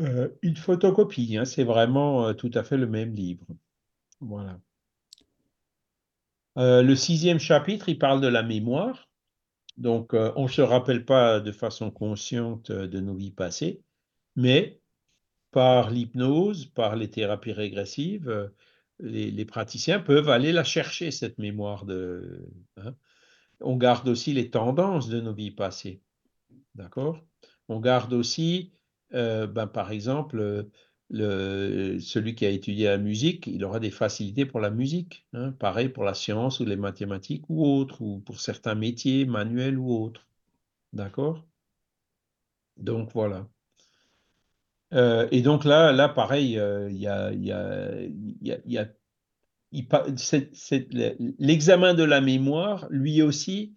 euh, 0.00 0.28
une 0.42 0.56
photocopie. 0.56 1.38
Hein, 1.38 1.46
c'est 1.46 1.64
vraiment 1.64 2.26
euh, 2.26 2.32
tout 2.34 2.50
à 2.54 2.62
fait 2.62 2.76
le 2.76 2.86
même 2.86 3.14
livre. 3.14 3.46
Voilà. 4.20 4.58
le 6.56 6.94
sixième 6.94 7.38
chapitre, 7.38 7.88
il 7.88 7.98
parle 7.98 8.20
de 8.20 8.28
la 8.28 8.42
mémoire. 8.42 9.08
Donc, 9.76 10.14
euh, 10.14 10.32
on 10.36 10.44
ne 10.44 10.48
se 10.48 10.62
rappelle 10.62 11.04
pas 11.04 11.40
de 11.40 11.52
façon 11.52 11.90
consciente 11.90 12.70
euh, 12.70 12.86
de 12.86 13.00
nos 13.00 13.14
vies 13.14 13.30
passées, 13.30 13.82
mais 14.34 14.80
par 15.50 15.90
l'hypnose, 15.90 16.66
par 16.66 16.96
les 16.96 17.10
thérapies 17.10 17.52
régressives, 17.52 18.28
euh, 18.28 18.48
les, 19.00 19.44
praticiens 19.44 20.00
peuvent 20.00 20.30
aller 20.30 20.52
la 20.52 20.64
chercher, 20.64 21.10
cette 21.10 21.38
mémoire. 21.38 21.84
De, 21.84 22.48
hein. 22.78 22.94
On 23.60 23.76
garde 23.76 24.08
aussi 24.08 24.32
les 24.32 24.50
tendances 24.50 25.08
de 25.08 25.20
nos 25.20 25.34
vies 25.34 25.50
passées. 25.50 26.00
D'accord? 26.74 27.22
On 27.68 27.80
garde 27.80 28.12
aussi 28.12 28.72
ben, 29.12 29.66
par 29.66 29.92
exemple, 29.92 30.68
celui 31.10 32.34
qui 32.34 32.46
a 32.46 32.50
étudié 32.50 32.86
la 32.86 32.98
musique, 32.98 33.46
il 33.46 33.64
aura 33.64 33.80
des 33.80 33.90
facilités 33.90 34.46
pour 34.46 34.60
la 34.60 34.70
musique. 34.70 35.26
Hein. 35.32 35.52
Pareil 35.52 35.88
pour 35.88 36.04
la 36.04 36.14
science 36.14 36.60
ou 36.60 36.64
les 36.64 36.76
mathématiques 36.76 37.44
ou 37.48 37.64
autres, 37.66 38.02
ou 38.02 38.18
pour 38.20 38.40
certains 38.40 38.74
métiers 38.74 39.24
manuels 39.24 39.78
ou 39.78 39.92
autres. 39.92 40.26
D'accord? 40.92 41.44
Donc 42.76 43.12
voilà. 43.12 43.48
Euh, 44.94 45.28
et 45.32 45.42
donc 45.42 45.64
là, 45.64 45.92
là 45.92 46.08
pareil, 46.08 46.58
euh, 46.58 46.90
y 46.90 47.06
a, 47.06 47.32
y 47.32 47.50
a, 47.50 47.98
y 48.42 48.78
a 48.78 48.88
l'examen 51.38 51.94
de 51.94 52.04
la 52.04 52.20
mémoire, 52.20 52.86
lui 52.90 53.22
aussi, 53.22 53.74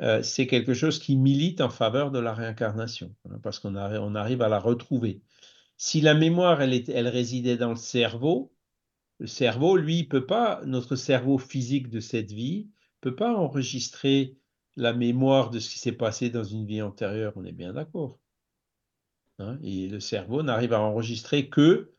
euh, 0.00 0.22
c'est 0.22 0.46
quelque 0.46 0.74
chose 0.74 0.98
qui 0.98 1.16
milite 1.16 1.60
en 1.60 1.70
faveur 1.70 2.10
de 2.10 2.18
la 2.18 2.34
réincarnation, 2.34 3.14
hein, 3.30 3.38
parce 3.42 3.58
qu'on 3.58 3.76
on 3.76 4.14
arrive 4.14 4.42
à 4.42 4.48
la 4.48 4.58
retrouver. 4.58 5.22
Si 5.76 6.00
la 6.00 6.14
mémoire, 6.14 6.58
résidait 6.58 7.56
dans 7.56 7.70
le 7.70 7.76
cerveau, 7.76 8.52
le 9.18 9.26
cerveau, 9.26 9.76
lui, 9.76 10.04
peut 10.04 10.26
pas, 10.26 10.60
notre 10.64 10.96
cerveau 10.96 11.38
physique 11.38 11.88
de 11.88 12.00
cette 12.00 12.32
vie, 12.32 12.68
peut 13.00 13.16
pas 13.16 13.34
enregistrer 13.34 14.36
la 14.76 14.92
mémoire 14.92 15.50
de 15.50 15.58
ce 15.58 15.70
qui 15.70 15.78
s'est 15.78 15.92
passé 15.92 16.30
dans 16.30 16.44
une 16.44 16.66
vie 16.66 16.82
antérieure, 16.82 17.32
on 17.36 17.44
est 17.44 17.52
bien 17.52 17.72
d'accord. 17.72 18.18
Hein, 19.38 19.58
et 19.62 19.88
le 19.88 20.00
cerveau 20.00 20.42
n'arrive 20.42 20.72
à 20.72 20.80
enregistrer 20.80 21.48
que 21.48 21.92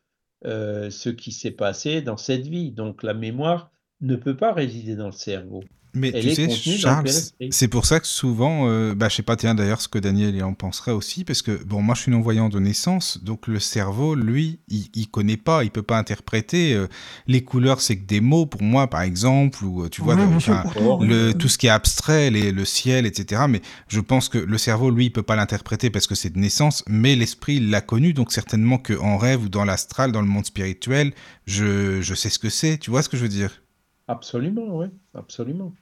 euh, 0.46 0.90
ce 0.90 1.10
qui 1.10 1.32
s'est 1.32 1.52
passé 1.52 2.02
dans 2.02 2.18
cette 2.18 2.48
vie. 2.48 2.72
Donc 2.72 3.04
la 3.04 3.14
mémoire 3.14 3.72
ne 4.02 4.16
peut 4.16 4.38
pas 4.38 4.54
résider 4.54 4.96
dans 4.96 5.08
le 5.08 5.12
cerveau. 5.12 5.64
Mais 5.98 6.12
tu 6.12 6.34
sais, 6.34 6.50
Charles, 6.50 7.10
c'est 7.50 7.68
pour 7.68 7.86
ça 7.86 8.00
que 8.00 8.08
souvent, 8.08 8.68
euh, 8.68 8.96
bah, 8.96 9.10
je 9.10 9.16
sais 9.16 9.24
pas, 9.24 9.36
tiens 9.36 9.56
d'ailleurs 9.56 9.82
ce 9.82 9.88
que 9.88 10.00
Daniel 10.00 10.36
il 10.36 10.44
en 10.44 10.54
penserait 10.54 10.92
aussi, 10.92 11.24
parce 11.24 11.42
que 11.42 11.64
bon, 11.64 11.82
moi 11.82 11.96
je 11.96 12.02
suis 12.02 12.12
non-voyant 12.12 12.50
de 12.50 12.60
naissance, 12.60 13.24
donc 13.24 13.48
le 13.48 13.60
cerveau, 13.60 14.16
lui, 14.16 14.60
il, 14.68 14.88
il 14.94 15.10
connaît 15.10 15.38
pas, 15.38 15.64
il 15.64 15.72
peut 15.72 15.82
pas 15.82 15.98
interpréter. 15.98 16.74
Euh, 16.74 16.88
les 17.28 17.44
couleurs, 17.44 17.82
c'est 17.82 17.98
que 17.98 18.06
des 18.06 18.22
mots 18.22 18.46
pour 18.46 18.62
moi, 18.62 18.88
par 18.88 19.02
exemple, 19.02 19.64
ou 19.64 19.84
euh, 19.84 19.90
tu 19.90 20.02
vois, 20.02 20.16
le, 20.16 21.32
tout 21.34 21.48
ce 21.48 21.58
qui 21.58 21.68
est 21.68 21.72
abstrait, 21.72 22.30
les, 22.30 22.52
le 22.52 22.66
ciel, 22.66 23.06
etc. 23.06 23.44
Mais 23.50 23.62
je 23.88 24.00
pense 24.00 24.30
que 24.30 24.38
le 24.38 24.58
cerveau, 24.58 24.92
lui, 24.92 25.06
il 25.06 25.12
peut 25.12 25.24
pas 25.24 25.36
l'interpréter 25.36 25.90
parce 25.90 26.08
que 26.08 26.16
c'est 26.16 26.30
de 26.30 26.40
naissance, 26.40 26.84
mais 26.88 27.16
l'esprit 27.16 27.60
l'a 27.60 27.82
connu, 27.82 28.14
donc 28.14 28.32
certainement 28.32 28.78
qu'en 28.78 29.18
rêve 29.18 29.44
ou 29.44 29.50
dans 29.50 29.66
l'astral, 29.66 30.12
dans 30.12 30.22
le 30.22 30.28
monde 30.28 30.46
spirituel, 30.46 31.14
je, 31.46 32.02
je 32.02 32.14
sais 32.14 32.30
ce 32.30 32.40
que 32.40 32.50
c'est. 32.50 32.78
Tu 32.78 32.92
vois 32.92 33.02
ce 33.02 33.10
que 33.10 33.18
je 33.18 33.24
veux 33.24 33.30
dire? 33.30 33.62
Absolument, 34.08 34.78
oui, 34.78 34.88
absolument. 35.14 35.74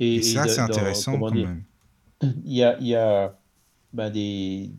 Et, 0.00 0.22
ça, 0.22 0.46
c'est 0.46 0.60
intéressant 0.60 1.18
quand 1.18 1.34
même. 1.34 1.64
Il 2.44 2.52
y 2.52 2.64
a, 2.64 2.78
il 2.80 2.86
y, 2.88 2.96
a, 2.96 3.38
ben 3.92 4.10
des, 4.10 4.72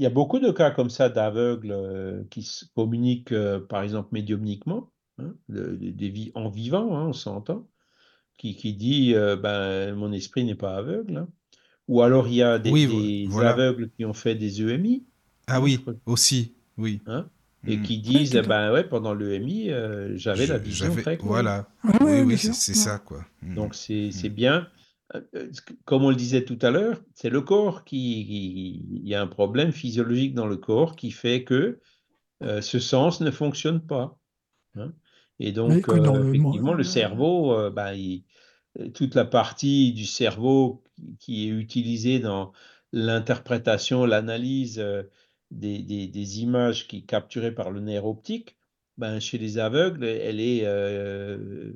il 0.00 0.04
y 0.04 0.06
a 0.06 0.10
beaucoup 0.10 0.38
de 0.38 0.50
cas 0.50 0.70
comme 0.70 0.88
ça 0.88 1.08
d'aveugles 1.08 1.72
euh, 1.72 2.22
qui 2.30 2.42
se 2.42 2.64
communiquent, 2.74 3.32
euh, 3.32 3.60
par 3.60 3.82
exemple, 3.82 4.08
médiumniquement, 4.12 4.90
hein, 5.18 5.34
des 5.48 6.32
en 6.34 6.48
vivant, 6.48 6.96
hein, 6.96 7.08
on 7.08 7.12
s'entend, 7.12 7.68
qui, 8.38 8.56
qui 8.56 8.72
dit 8.72 9.14
euh, 9.14 9.36
ben, 9.36 9.94
mon 9.94 10.12
esprit 10.12 10.44
n'est 10.44 10.54
pas 10.54 10.76
aveugle. 10.76 11.18
Hein. 11.18 11.28
Ou 11.88 12.02
alors 12.02 12.28
il 12.28 12.34
y 12.34 12.42
a 12.42 12.58
des, 12.58 12.70
des 12.70 13.28
aveugles 13.40 13.90
qui 13.90 14.04
ont 14.04 14.14
fait 14.14 14.34
des 14.34 14.62
EMI. 14.62 15.04
Ah 15.48 15.60
oui, 15.60 15.84
aussi, 16.06 16.54
oui. 16.78 17.02
Et 17.66 17.76
mmh. 17.76 17.82
qui 17.82 17.98
disent 17.98 18.32
ben 18.32 18.72
ouais 18.72 18.84
pendant 18.84 19.12
l'EMI 19.12 19.70
euh, 19.70 20.16
j'avais 20.16 20.46
la 20.46 20.56
vision 20.56 20.94
très 20.94 21.18
claire. 21.18 21.28
Voilà. 21.28 21.68
oui 22.00 22.22
oui 22.22 22.38
c'est 22.38 22.74
ça 22.74 22.98
quoi. 22.98 23.26
Mmh. 23.42 23.54
Donc 23.54 23.74
c'est 23.74 24.10
mmh. 24.10 24.28
bien 24.28 24.68
euh, 25.14 25.20
euh, 25.34 25.50
comme 25.84 26.04
on 26.04 26.10
le 26.10 26.16
disait 26.16 26.44
tout 26.44 26.58
à 26.62 26.70
l'heure, 26.70 27.02
c'est 27.14 27.28
le 27.28 27.42
corps 27.42 27.84
qui, 27.84 28.80
il 28.90 29.06
y 29.06 29.14
a 29.14 29.20
un 29.20 29.26
problème 29.26 29.72
physiologique 29.72 30.34
dans 30.34 30.46
le 30.46 30.56
corps 30.56 30.96
qui 30.96 31.10
fait 31.10 31.44
que 31.44 31.80
ce 32.40 32.78
sens 32.78 33.20
ne 33.20 33.30
fonctionne 33.30 33.84
pas. 33.84 34.18
Hein. 34.76 34.92
Et 35.38 35.52
donc 35.52 35.72
effectivement 35.72 36.72
le, 36.72 36.84
cerveau 36.84 37.70
ben, 37.70 37.94
toute 38.94 39.14
la 39.14 39.26
partie 39.26 39.92
du 39.92 40.06
cerveau 40.06 40.82
qui 41.18 41.46
est 41.48 41.50
utilisée 41.50 42.20
dans 42.20 42.52
l'interprétation, 42.92 44.06
l'analyse 44.06 44.82
des, 45.50 45.82
des, 45.82 46.40
images 46.42 46.86
qui 46.86 47.04
capturées 47.04 47.52
par 47.52 47.70
le 47.70 47.80
nerf 47.80 48.06
optique, 48.06 48.56
ben, 48.98 49.18
chez 49.20 49.38
les 49.38 49.58
aveugles, 49.58 50.04
elle 50.04 50.40
est. 50.40 50.62
Euh, 50.64 51.72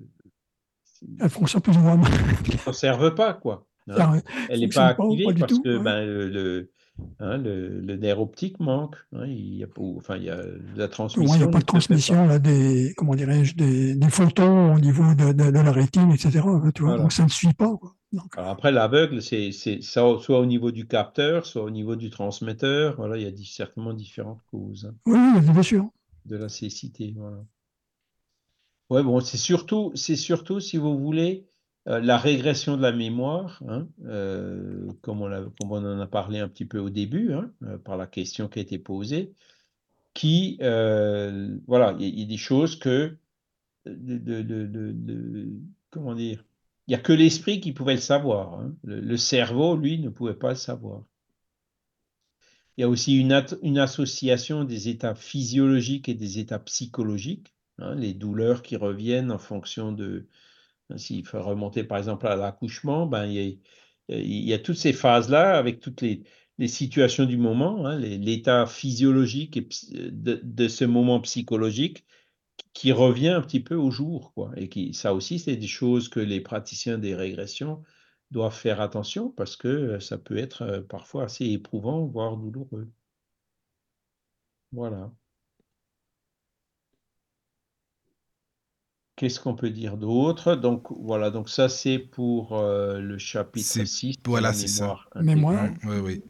elle 1.21 1.31
fonctionne 1.31 1.63
plus 1.63 1.77
ou 1.77 1.81
moins. 1.81 2.01
Elle 2.49 2.55
ne 2.55 2.65
conserve 2.65 3.15
pas, 3.15 3.35
quoi. 3.35 3.67
Hein. 3.89 4.21
elle 4.49 4.61
n'est 4.61 4.69
pas 4.69 4.89
activée 4.89 5.35
parce 5.39 5.59
que 5.59 5.79
ben, 5.79 6.05
le, 6.05 6.71
hein, 7.19 7.37
le, 7.39 7.81
le, 7.81 7.97
nerf 7.97 8.21
optique 8.21 8.61
manque. 8.61 8.97
Hein. 9.13 9.27
il, 9.27 9.57
y 9.57 9.65
a, 9.65 9.67
enfin, 9.97 10.17
il 10.17 10.25
y 10.25 10.31
a 10.31 10.43
la 10.77 10.89
transmission. 10.89 11.35
il 11.35 11.39
n'y 11.39 11.45
a 11.45 11.49
pas 11.49 11.61
de 11.61 11.65
transmission 11.65 12.27
là, 12.27 12.39
des, 12.39 12.95
comment 12.97 13.15
dirais-je, 13.15 13.55
des, 13.55 13.95
des, 13.95 14.11
photons 14.11 14.75
au 14.75 14.81
niveau 14.81 15.15
de, 15.15 15.33
de, 15.33 15.51
la 15.51 15.73
rétine, 15.73 16.11
etc. 16.11 16.41
Tu 16.75 16.83
vois, 16.83 16.97
Donc 16.97 17.13
ça 17.13 17.25
ne 17.25 17.29
suit 17.29 17.53
pas. 17.55 17.77
Quoi 17.77 17.95
après, 18.37 18.73
l'aveugle, 18.73 19.23
c'est 19.23 19.51
soit 19.83 20.39
au 20.39 20.47
niveau 20.47 20.71
du 20.71 20.87
capteur, 20.87 21.47
soit 21.47 21.63
au 21.63 21.71
niveau 21.71 21.97
du 21.97 22.11
transmetteur. 22.11 22.97
Voilà, 22.97 23.17
il 23.17 23.23
y 23.23 23.27
a 23.27 23.45
certainement 23.45 23.93
différentes 23.93 24.43
causes. 24.51 24.87
Hein, 24.87 24.95
oui, 25.07 25.41
bien 25.41 25.63
sûr. 25.63 25.89
De 26.27 26.37
la 26.37 26.49
cécité. 26.49 27.15
Voilà. 27.17 27.45
Ouais, 28.91 29.03
bon, 29.03 29.21
c'est 29.21 29.37
surtout, 29.37 29.93
surtout, 29.95 30.61
si 30.61 30.77
vous 30.77 30.99
voulez, 30.99 31.47
la 31.87 32.17
régression 32.17 32.77
de 32.77 32.83
la 32.83 32.93
mémoire, 32.93 33.63
hein, 33.69 33.87
euh, 34.07 34.91
comme, 35.03 35.21
on 35.21 35.73
en 35.73 36.01
a 36.01 36.07
parlé 36.07 36.39
un 36.39 36.49
petit 36.49 36.65
peu 36.65 36.79
au 36.79 36.91
début, 36.91 37.33
hein, 37.33 37.53
euh, 37.65 37.79
par 37.79 37.97
la 37.97 38.07
question 38.07 38.49
qui 38.49 38.59
a 38.59 38.63
été 38.63 38.79
posée, 38.79 39.35
qui, 40.15 40.59
voilà, 40.61 41.97
il 41.99 42.19
y, 42.19 42.23
a 42.23 42.27
des 42.27 42.37
choses 42.37 42.79
que, 42.79 43.17
comment 45.91 46.15
dire, 46.15 46.45
il 46.87 46.91
n'y 46.91 46.95
a 46.95 46.99
que 46.99 47.13
l'esprit 47.13 47.61
qui 47.61 47.73
pouvait 47.73 47.95
le 47.95 48.01
savoir. 48.01 48.55
Hein. 48.55 48.75
Le, 48.85 49.17
cerveau, 49.17 49.77
lui, 49.77 49.99
ne 49.99 50.11
pouvait 50.11 50.35
pas 50.35 50.51
le 50.51 50.57
savoir. 50.57 51.03
Il 52.77 52.83
y 52.83 52.85
a 52.85 52.89
aussi 52.89 53.19
une, 53.19 53.45
une 53.63 53.79
association 53.79 54.65
des 54.65 54.89
états 54.89 55.15
physiologiques 55.15 56.09
et 56.09 56.15
des 56.15 56.39
états 56.39 56.59
psychologiques. 56.59 57.55
Les 57.97 58.15
douleurs 58.15 58.63
qui 58.63 58.77
reviennent 58.77 59.33
en 59.33 59.39
fonction 59.39 59.93
de... 59.93 60.29
Hein, 60.91 60.99
s'il 60.99 61.27
faut 61.27 61.43
remonter 61.43 61.85
par 61.85 61.99
exemple 61.99 62.27
à 62.27 62.37
l'accouchement, 62.37 63.07
ben, 63.07 63.27
il, 63.27 63.59
y 64.09 64.53
a, 64.53 64.59
toutes 64.59 64.77
ces 64.77 64.93
phases-là 64.93 65.57
avec 65.57 65.81
toutes 65.81 66.01
les, 66.03 66.23
situations 66.67 67.25
du 67.25 67.37
moment, 67.37 67.89
l'état 67.97 68.67
physiologique 68.67 69.69
de, 69.93 70.41
de, 70.43 70.69
ce 70.69 70.85
moment 70.85 71.21
psychologique 71.21 72.05
qui 72.75 72.93
revient 72.93 73.31
un 73.31 73.41
petit 73.41 73.61
peu 73.61 73.75
au 73.75 73.91
jour. 73.91 74.33
Quoi. 74.35 74.53
Et 74.57 74.69
qui, 74.69 74.95
ça 74.95 75.15
aussi, 75.15 75.39
c'est 75.39 75.57
des 75.57 75.67
choses 75.67 76.09
que 76.09 76.21
les 76.21 76.41
praticiens 76.41 76.99
des 76.99 77.15
régressions 77.15 77.83
doivent 78.31 78.55
faire 78.55 78.81
attention 78.81 79.31
parce 79.31 79.57
que 79.57 79.69
euh, 79.69 80.01
ça 80.01 80.19
peut 80.19 80.37
être 80.37 80.63
euh, 80.63 80.81
parfois 80.83 81.25
assez 81.25 81.47
éprouvant, 81.47 82.05
voire 82.07 82.37
douloureux. 82.37 82.89
Voilà. 84.73 85.11
Qu'est-ce 89.17 89.39
qu'on 89.39 89.55
peut 89.55 89.71
dire 89.71 89.97
d'autre? 89.97 90.57
Donc 90.57 90.87
voilà, 90.91 91.31
donc 91.31 91.49
ça 91.49 91.69
c'est 91.69 91.99
pour 91.99 92.59
euh, 92.59 92.99
le 92.99 93.17
chapitre 93.19 93.85
6. 93.85 94.17
Voilà, 94.25 94.53
c'est 94.53 94.67
ça. 94.67 94.97
Mémoire. 95.15 95.69
Oui, 95.85 95.99
oui. 95.99 96.23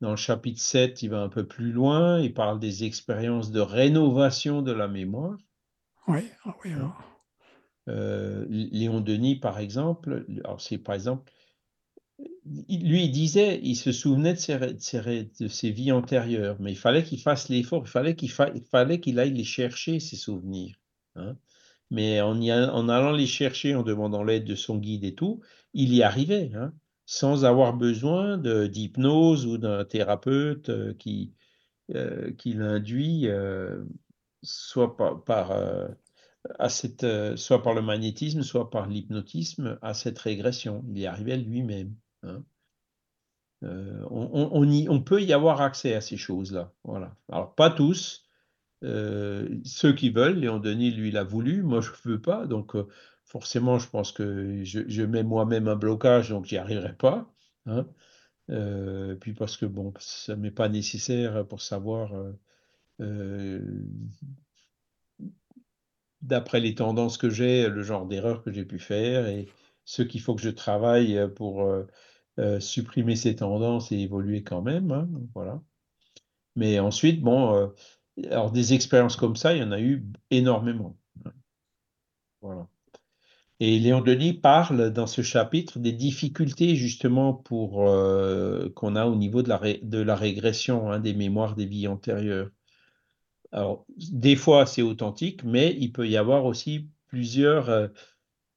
Dans 0.00 0.10
le 0.10 0.16
chapitre 0.16 0.60
7, 0.60 1.02
il 1.02 1.10
va 1.10 1.20
un 1.22 1.28
peu 1.28 1.46
plus 1.46 1.72
loin, 1.72 2.20
il 2.20 2.34
parle 2.34 2.60
des 2.60 2.84
expériences 2.84 3.50
de 3.50 3.60
rénovation 3.60 4.62
de 4.62 4.70
la 4.70 4.86
mémoire. 4.86 5.38
Oui, 6.06 6.28
ah 6.44 6.54
oui. 6.64 6.72
Euh, 7.88 8.46
Léon 8.48 9.00
Denis, 9.00 9.36
par 9.36 9.58
exemple, 9.58 10.26
alors 10.44 10.60
c'est 10.60 10.78
par 10.78 10.94
exemple, 10.94 11.32
lui, 12.46 13.04
il 13.04 13.10
disait, 13.10 13.60
il 13.62 13.76
se 13.76 13.92
souvenait 13.92 14.34
de 14.34 14.38
ses, 14.38 14.58
de 14.58 15.48
ses, 15.48 15.70
vies 15.70 15.92
antérieures, 15.92 16.56
mais 16.60 16.72
il 16.72 16.78
fallait 16.78 17.02
qu'il 17.02 17.20
fasse 17.20 17.48
l'effort, 17.48 17.82
il 17.84 17.90
fallait 17.90 18.14
qu'il 18.14 18.30
fallait 18.30 19.00
qu'il 19.00 19.18
aille 19.18 19.32
les 19.32 19.44
chercher, 19.44 20.00
ses 20.00 20.16
souvenirs. 20.16 20.76
Hein. 21.16 21.36
Mais 21.90 22.20
en, 22.20 22.40
allant 22.88 23.12
les 23.12 23.26
chercher, 23.26 23.74
en 23.74 23.82
demandant 23.82 24.24
l'aide 24.24 24.44
de 24.44 24.54
son 24.54 24.78
guide 24.78 25.04
et 25.04 25.14
tout, 25.14 25.40
il 25.74 25.94
y 25.94 26.02
arrivait. 26.02 26.50
Hein 26.54 26.72
sans 27.06 27.44
avoir 27.44 27.74
besoin 27.74 28.38
d'hypnose 28.38 29.46
ou 29.46 29.58
d'un 29.58 29.84
thérapeute 29.84 30.70
euh, 30.70 30.94
qui, 30.94 31.34
euh, 31.94 32.32
qui 32.32 32.54
l'induit 32.54 33.28
euh, 33.28 33.84
soit 34.42 34.96
par, 35.24 35.52
à 36.58 36.68
cette, 36.68 37.06
soit 37.36 37.62
par 37.62 37.74
le 37.74 37.82
magnétisme, 37.82 38.42
soit 38.42 38.70
par 38.70 38.88
l'hypnotisme 38.88 39.78
à 39.82 39.94
cette 39.94 40.18
régression. 40.18 40.84
Il 40.90 40.98
y 40.98 41.06
arrivait 41.06 41.38
lui-même. 41.38 41.94
Hein. 42.22 42.42
on, 43.62 44.50
on, 44.52 44.88
on, 44.88 45.00
peut 45.00 45.22
y 45.22 45.32
avoir 45.32 45.62
accès 45.62 45.94
à 45.94 46.02
ces 46.02 46.18
choses-là. 46.18 46.72
Voilà. 46.84 47.16
Alors, 47.30 47.54
pas 47.54 47.70
tous. 47.70 48.23
Ceux 48.82 49.92
qui 49.94 50.10
veulent, 50.10 50.38
Léon 50.38 50.58
Denis, 50.58 50.90
lui, 50.90 51.10
l'a 51.10 51.24
voulu. 51.24 51.62
Moi, 51.62 51.80
je 51.80 51.90
ne 51.90 52.12
veux 52.12 52.20
pas. 52.20 52.46
Donc, 52.46 52.74
forcément, 53.24 53.78
je 53.78 53.88
pense 53.88 54.12
que 54.12 54.62
je, 54.64 55.02
mets 55.02 55.22
moi-même 55.24 55.68
un 55.68 55.76
blocage, 55.76 56.30
donc 56.30 56.44
j'y 56.46 56.56
arriverai 56.56 56.94
pas. 56.94 57.32
Hein. 57.66 57.86
Euh, 58.50 59.16
puis 59.16 59.32
parce 59.32 59.56
que 59.56 59.66
bon, 59.66 59.92
ça 59.98 60.36
m'est 60.36 60.50
pas 60.50 60.68
nécessaire 60.68 61.46
pour 61.46 61.62
savoir, 61.62 62.12
euh, 63.00 63.60
d'après 66.22 66.60
les 66.60 66.74
tendances 66.74 67.18
que 67.18 67.30
j'ai, 67.30 67.68
le 67.68 67.82
genre 67.82 68.06
d'erreur 68.06 68.42
que 68.42 68.52
j'ai 68.52 68.64
pu 68.64 68.78
faire 68.78 69.26
et 69.26 69.48
ce 69.84 70.02
qu'il 70.02 70.20
faut 70.20 70.34
que 70.34 70.42
je 70.42 70.50
travaille 70.50 71.18
pour 71.34 71.68
supprimer 72.60 73.16
ces 73.16 73.36
tendances 73.36 73.92
et 73.92 73.96
évoluer 73.98 74.42
quand 74.42 74.62
même. 74.62 74.92
Hein, 74.92 75.08
voilà. 75.34 75.62
Mais 76.56 76.78
ensuite, 76.78 77.20
bon, 77.20 77.72
alors 78.30 78.50
des 78.50 78.74
expériences 78.74 79.16
comme 79.16 79.36
ça, 79.36 79.54
il 79.54 79.60
y 79.60 79.64
en 79.64 79.72
a 79.72 79.80
eu 79.80 80.04
énormément. 80.30 80.96
Et 83.60 83.78
Léon 83.78 84.00
Denis 84.00 84.34
parle 84.34 84.92
dans 84.92 85.06
ce 85.06 85.22
chapitre 85.22 85.78
des 85.78 85.92
difficultés 85.92 86.74
justement 86.76 87.32
pour 87.32 87.88
euh, 87.88 88.68
qu'on 88.74 88.96
a 88.96 89.06
au 89.06 89.14
niveau 89.14 89.42
de 89.42 89.48
la, 89.48 90.16
régression 90.16 90.90
hein, 90.90 90.98
des 90.98 91.14
mémoires 91.14 91.54
des 91.54 91.66
vies 91.66 91.86
antérieures. 91.86 92.50
Alors, 93.52 93.86
des 93.96 94.34
fois, 94.34 94.66
c'est 94.66 94.82
authentique, 94.82 95.44
mais 95.44 95.76
il 95.78 95.92
peut 95.92 96.08
y 96.08 96.16
avoir 96.16 96.44
aussi 96.44 96.90
plusieurs 97.06 97.70
euh, 97.70 97.88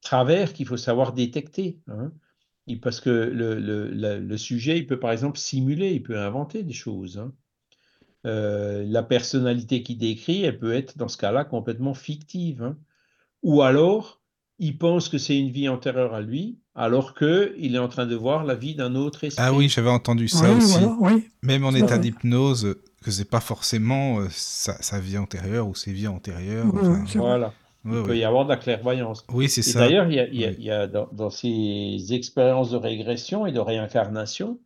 travers 0.00 0.52
qu'il 0.52 0.66
faut 0.66 0.76
savoir 0.76 1.12
détecter. 1.12 1.78
Hein. 1.86 2.12
parce 2.82 3.00
que 3.00 3.10
le, 3.10 4.36
sujet, 4.36 4.78
il 4.78 4.86
peut 4.86 4.98
par 4.98 5.12
exemple 5.12 5.38
simuler, 5.38 5.92
il 5.92 6.02
peut 6.02 6.18
inventer 6.18 6.64
des 6.64 6.72
choses. 6.72 7.18
Hein. 7.18 7.32
Euh, 8.26 8.84
la 8.86 9.02
personnalité 9.02 9.82
qu'il 9.82 9.98
décrit, 9.98 10.42
elle 10.42 10.58
peut 10.58 10.72
être 10.72 10.98
dans 10.98 11.08
ce 11.08 11.16
cas-là 11.16 11.44
complètement 11.44 11.94
fictive. 11.94 12.74
Ou 13.42 13.62
alors, 13.62 14.20
il 14.58 14.76
pense 14.76 15.08
que 15.08 15.18
c'est 15.18 15.38
une 15.38 15.50
vie 15.50 15.68
antérieure 15.68 16.14
à 16.14 16.20
lui, 16.20 16.58
alors 16.74 17.14
qu'il 17.14 17.74
est 17.74 17.78
en 17.78 17.88
train 17.88 18.06
de 18.06 18.16
voir 18.16 18.44
la 18.44 18.54
vie 18.54 18.74
d'un 18.74 18.94
autre 18.96 19.24
esprit. 19.24 19.44
Ah 19.44 19.52
oui, 19.52 19.68
j'avais 19.68 19.90
entendu 19.90 20.28
ça 20.28 20.50
aussi. 20.52 20.80
Même 21.42 21.64
en 21.64 21.74
état 21.74 21.98
d'hypnose, 21.98 22.76
que 23.02 23.10
c'est 23.10 23.28
pas 23.28 23.40
forcément 23.40 24.20
euh, 24.20 24.26
sa, 24.30 24.98
vie 24.98 25.18
antérieure 25.18 25.68
ou 25.68 25.74
ses 25.74 25.92
vies 25.92 26.08
antérieures. 26.08 26.66
voilà. 27.14 27.52
il 27.84 28.02
peut 28.02 28.16
y 28.16 28.24
avoir 28.24 28.44
de 28.44 28.50
la 28.50 28.56
clairvoyance. 28.56 29.24
Oui, 29.32 29.48
c'est 29.48 29.62
ça. 29.62 29.80
D'ailleurs, 29.80 30.08
il 30.08 30.60
y 30.60 30.70
a, 30.70 30.86
dans, 30.88 31.30
ces 31.30 32.06
expériences 32.10 32.70
de 32.70 32.76
régression 32.76 33.46
et 33.46 33.52
de 33.52 33.60
réincarnation, 33.60 34.58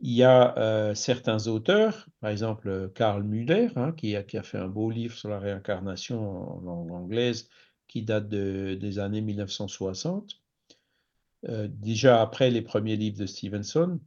il 0.00 0.12
y 0.12 0.22
a 0.22 0.56
euh, 0.58 0.94
certains 0.94 1.46
auteurs, 1.46 2.06
par 2.20 2.30
exemple 2.30 2.90
Karl 2.94 3.22
Müller, 3.22 3.68
hein, 3.76 3.92
qui, 3.92 4.16
a, 4.16 4.22
fait 4.42 4.58
un 4.58 4.68
beau 4.68 4.90
livre 4.90 5.16
sur 5.16 5.28
la 5.28 5.38
réincarnation 5.38 6.56
en 6.56 6.60
langue 6.60 6.92
anglaise, 6.92 7.48
qui 7.88 8.02
date 8.02 8.28
de, 8.28 8.74
des 8.74 8.98
années 8.98 9.20
1960, 9.20 10.40
euh, 11.48 11.68
déjà 11.70 12.20
après 12.22 12.50
les 12.50 12.62
premiers 12.62 12.96
livres 12.96 13.18
de 13.18 13.26
Stevenson. 13.26 14.00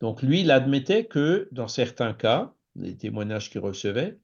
Donc 0.00 0.22
lui, 0.22 0.40
il 0.40 0.50
admettait 0.50 1.06
que 1.06 1.48
dans 1.52 1.68
certains 1.68 2.14
cas, 2.14 2.54
les 2.76 2.96
témoignages 2.96 3.50
qu'il 3.50 3.60
recevait, 3.60 4.18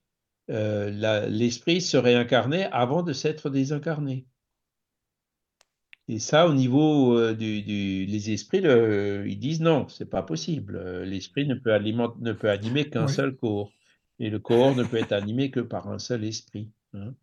euh, 0.50 1.26
l'esprit 1.28 1.80
se 1.80 1.96
réincarnait 1.96 2.68
avant 2.70 3.02
de 3.02 3.12
s'être 3.12 3.50
désincarné. 3.50 4.26
Et 6.08 6.18
ça, 6.18 6.46
au 6.46 6.52
niveau 6.52 7.18
euh, 7.18 7.34
du, 7.34 8.04
les 8.04 8.30
esprits, 8.30 8.58
ils 8.58 9.38
disent 9.38 9.60
non, 9.60 9.88
c'est 9.88 10.08
pas 10.08 10.22
possible. 10.22 11.02
L'esprit 11.04 11.46
ne 11.46 11.54
peut, 11.54 11.76
ne 11.76 12.32
peut 12.32 12.50
animer 12.50 12.90
qu'un 12.90 13.08
seul 13.08 13.34
corps, 13.34 13.70
et 14.18 14.30
le 14.30 14.38
corps 14.38 14.74
ne 14.74 14.84
peut 14.84 14.98
être 14.98 15.12
animé 15.12 15.50
que 15.50 15.60
par 15.60 15.88
un 15.88 15.98
seul 15.98 16.24
esprit. 16.24 16.70
Hein. 16.92 17.14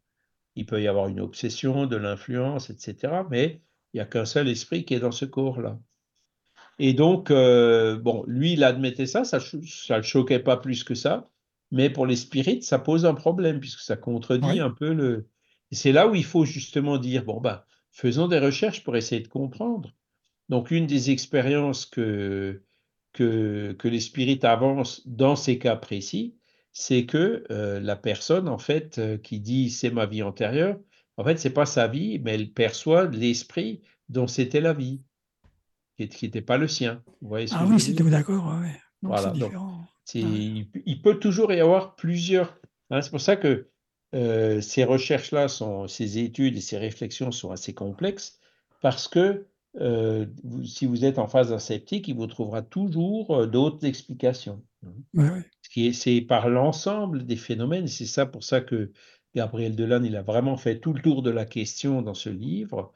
Il 0.55 0.65
peut 0.65 0.81
y 0.81 0.87
avoir 0.87 1.07
une 1.07 1.19
obsession, 1.19 1.85
de 1.85 1.95
l'influence, 1.95 2.69
etc. 2.69 3.23
Mais 3.29 3.61
il 3.93 3.97
n'y 3.97 4.01
a 4.01 4.05
qu'un 4.05 4.25
seul 4.25 4.47
esprit 4.49 4.83
qui 4.83 4.95
est 4.95 4.99
dans 4.99 5.11
ce 5.11 5.25
corps-là. 5.25 5.79
Et 6.79 6.93
donc, 6.93 7.29
euh, 7.29 7.97
bon, 7.97 8.23
lui, 8.27 8.53
il 8.53 8.63
admettait 8.63 9.05
ça, 9.05 9.23
ça 9.23 9.37
ne 9.37 9.97
le 9.97 10.01
choquait 10.01 10.39
pas 10.39 10.57
plus 10.57 10.83
que 10.83 10.95
ça. 10.95 11.29
Mais 11.71 11.89
pour 11.89 12.05
les 12.05 12.15
spirites, 12.15 12.63
ça 12.63 12.79
pose 12.79 13.05
un 13.05 13.13
problème, 13.13 13.59
puisque 13.59 13.79
ça 13.81 13.95
contredit 13.95 14.59
un 14.59 14.71
peu 14.71 14.93
le. 14.93 15.29
c'est 15.71 15.91
là 15.93 16.07
où 16.07 16.15
il 16.15 16.25
faut 16.25 16.43
justement 16.43 16.97
dire 16.97 17.23
bon, 17.23 17.39
ben, 17.39 17.63
faisons 17.91 18.27
des 18.27 18.39
recherches 18.39 18.83
pour 18.83 18.95
essayer 18.95 19.21
de 19.21 19.27
comprendre. 19.27 19.93
Donc, 20.49 20.71
une 20.71 20.87
des 20.87 21.11
expériences 21.11 21.85
que, 21.85 22.63
que, 23.13 23.73
que 23.77 23.87
les 23.87 23.99
spirites 23.99 24.43
avancent 24.43 25.07
dans 25.07 25.35
ces 25.35 25.59
cas 25.59 25.75
précis, 25.75 26.35
c'est 26.73 27.05
que 27.05 27.43
la 27.49 27.95
personne, 27.95 28.47
en 28.47 28.57
fait, 28.57 29.01
qui 29.23 29.39
dit 29.39 29.69
c'est 29.69 29.91
ma 29.91 30.05
vie 30.05 30.23
antérieure, 30.23 30.77
en 31.17 31.23
fait, 31.23 31.37
c'est 31.37 31.51
pas 31.51 31.65
sa 31.65 31.87
vie, 31.87 32.19
mais 32.19 32.33
elle 32.33 32.51
perçoit 32.51 33.07
l'esprit 33.07 33.81
dont 34.09 34.27
c'était 34.27 34.61
la 34.61 34.73
vie, 34.73 35.01
qui 35.97 36.25
n'était 36.25 36.41
pas 36.41 36.57
le 36.57 36.67
sien. 36.67 37.03
ah 37.51 37.65
oui, 37.67 37.79
c'était 37.79 38.03
d'accord. 38.03 38.53
Voilà, 39.01 39.33
il, 40.13 41.01
peut 41.01 41.19
toujours 41.19 41.51
y 41.51 41.59
avoir 41.59 41.95
plusieurs. 41.95 42.57
Hein, 42.89 43.01
c'est 43.01 43.09
pour 43.09 43.21
ça 43.21 43.35
que 43.35 43.69
ces 44.13 44.83
recherches-là, 44.83 45.47
ces 45.87 46.17
études 46.17 46.57
et 46.57 46.61
ces 46.61 46.77
réflexions 46.77 47.31
sont 47.31 47.51
assez 47.51 47.73
complexes, 47.73 48.39
parce 48.81 49.07
que 49.07 49.45
si 50.65 50.85
vous 50.85 51.05
êtes 51.05 51.17
en 51.17 51.27
phase 51.27 51.49
d'un 51.49 51.59
sceptique, 51.59 52.07
il 52.07 52.15
vous 52.15 52.27
trouvera 52.27 52.61
toujours 52.61 53.47
d'autres 53.47 53.85
explications. 53.85 54.61
Hein 55.17 55.43
c'est 55.93 56.21
par 56.21 56.49
l'ensemble 56.49 57.25
des 57.25 57.35
phénomènes. 57.35 57.87
C'est 57.87 58.05
ça 58.05 58.25
pour 58.25 58.43
ça 58.43 58.61
que 58.61 58.91
Gabriel 59.35 59.75
Delanne, 59.75 60.05
il 60.05 60.15
a 60.15 60.21
vraiment 60.21 60.57
fait 60.57 60.79
tout 60.79 60.93
le 60.93 61.01
tour 61.01 61.21
de 61.21 61.29
la 61.29 61.45
question 61.45 62.01
dans 62.01 62.13
ce 62.13 62.29
livre, 62.29 62.93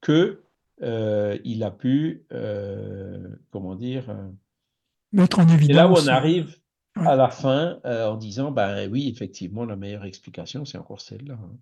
que 0.00 0.42
euh, 0.82 1.38
il 1.44 1.62
a 1.62 1.70
pu, 1.70 2.24
euh, 2.32 3.28
comment 3.50 3.76
dire, 3.76 4.10
euh, 4.10 4.28
mettre 5.12 5.38
en 5.38 5.48
évidence. 5.48 5.70
Et 5.70 5.72
là 5.72 5.88
où 5.88 5.94
on 5.94 6.08
arrive 6.08 6.56
à 6.96 7.16
la 7.16 7.28
fin 7.30 7.78
en 7.84 8.16
disant, 8.16 8.50
ben 8.50 8.90
oui, 8.90 9.08
effectivement, 9.08 9.64
la 9.64 9.76
meilleure 9.76 10.04
explication, 10.04 10.64
c'est 10.64 10.78
encore 10.78 11.00
celle-là. 11.00 11.34
Hein. 11.34 11.56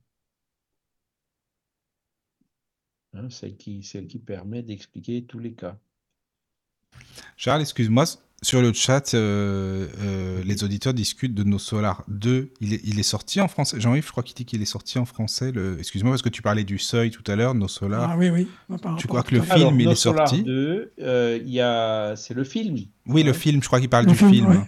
Hein, 3.16 3.30
celle, 3.30 3.56
qui, 3.56 3.82
celle 3.82 4.06
qui 4.06 4.18
permet 4.18 4.62
d'expliquer 4.62 5.24
tous 5.24 5.38
les 5.38 5.52
cas. 5.52 5.76
Charles, 7.36 7.60
excuse-moi, 7.60 8.04
sur 8.42 8.60
le 8.60 8.72
chat, 8.72 9.14
euh, 9.14 9.86
euh, 10.00 10.42
les 10.44 10.64
auditeurs 10.64 10.94
discutent 10.94 11.34
de 11.34 11.44
nos 11.44 11.58
Solar 11.58 12.04
2. 12.08 12.50
Il 12.60 12.74
est, 12.74 12.80
il 12.84 12.98
est 12.98 13.04
sorti 13.04 13.40
en 13.40 13.48
français. 13.48 13.80
Jean-Yves, 13.80 14.06
je 14.06 14.10
crois 14.10 14.22
qu'il 14.22 14.34
dit 14.34 14.44
qu'il 14.44 14.60
est 14.62 14.66
sorti 14.66 14.98
en 14.98 15.04
français. 15.04 15.52
Le... 15.52 15.78
Excuse-moi, 15.78 16.12
parce 16.12 16.22
que 16.22 16.28
tu 16.28 16.42
parlais 16.42 16.64
du 16.64 16.78
seuil 16.78 17.10
tout 17.10 17.22
à 17.30 17.36
l'heure, 17.36 17.54
nos 17.54 17.68
Solar. 17.68 18.10
Ah 18.10 18.16
oui, 18.18 18.30
oui. 18.30 18.48
tu 18.98 19.06
crois 19.06 19.22
que 19.22 19.34
le 19.34 19.42
film, 19.42 19.80
il 19.80 19.88
est 19.88 19.94
sorti? 19.94 20.42
2, 20.42 20.92
euh, 21.00 21.38
il 21.42 21.50
y 21.50 21.60
a... 21.60 22.16
c'est 22.16 22.34
le 22.34 22.44
film. 22.44 22.76
Oui, 23.06 23.22
le 23.22 23.32
film, 23.32 23.62
je 23.62 23.66
crois 23.66 23.80
qu'il 23.80 23.88
parle 23.88 24.06
du 24.06 24.14
film. 24.14 24.66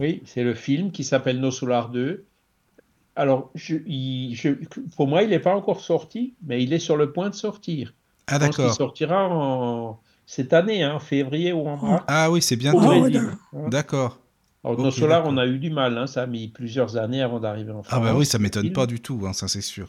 Oui, 0.00 0.22
c'est 0.24 0.42
le 0.42 0.54
film 0.54 0.90
qui 0.90 1.04
s'appelle 1.04 1.40
Nos 1.40 1.50
Solar 1.50 1.88
2. 1.90 2.24
Alors, 3.16 3.50
je, 3.54 3.76
je, 3.86 4.50
pour 4.94 5.08
moi, 5.08 5.22
il 5.22 5.30
n'est 5.30 5.40
pas 5.40 5.54
encore 5.54 5.80
sorti, 5.80 6.34
mais 6.46 6.62
il 6.62 6.72
est 6.72 6.78
sur 6.78 6.96
le 6.96 7.12
point 7.12 7.30
de 7.30 7.34
sortir. 7.34 7.94
Ah, 8.26 8.38
d'accord. 8.38 8.68
Il 8.70 8.74
sortira 8.74 9.28
en 9.28 10.00
cette 10.26 10.52
année, 10.52 10.84
en 10.84 10.96
hein, 10.96 10.98
février 10.98 11.52
ou 11.52 11.66
en 11.66 11.76
mars. 11.76 12.04
Ah 12.08 12.30
oui, 12.30 12.42
c'est 12.42 12.56
bientôt. 12.56 12.80
Oh, 13.52 13.68
d'accord. 13.68 14.18
Alors, 14.64 14.80
nos 14.80 14.90
Solar, 14.90 15.22
on 15.26 15.36
a 15.38 15.46
eu 15.46 15.58
du 15.58 15.70
mal, 15.70 15.96
hein, 15.96 16.08
ça 16.08 16.22
a 16.22 16.26
mis 16.26 16.48
plusieurs 16.48 16.96
années 16.96 17.22
avant 17.22 17.38
d'arriver 17.38 17.70
en 17.70 17.84
France. 17.84 17.96
Ah 17.96 18.00
bah 18.00 18.14
oui, 18.16 18.26
ça 18.26 18.38
m'étonne 18.38 18.72
pas 18.72 18.86
du 18.86 19.00
tout, 19.00 19.22
hein, 19.24 19.32
ça 19.32 19.46
c'est 19.46 19.60
sûr. 19.60 19.88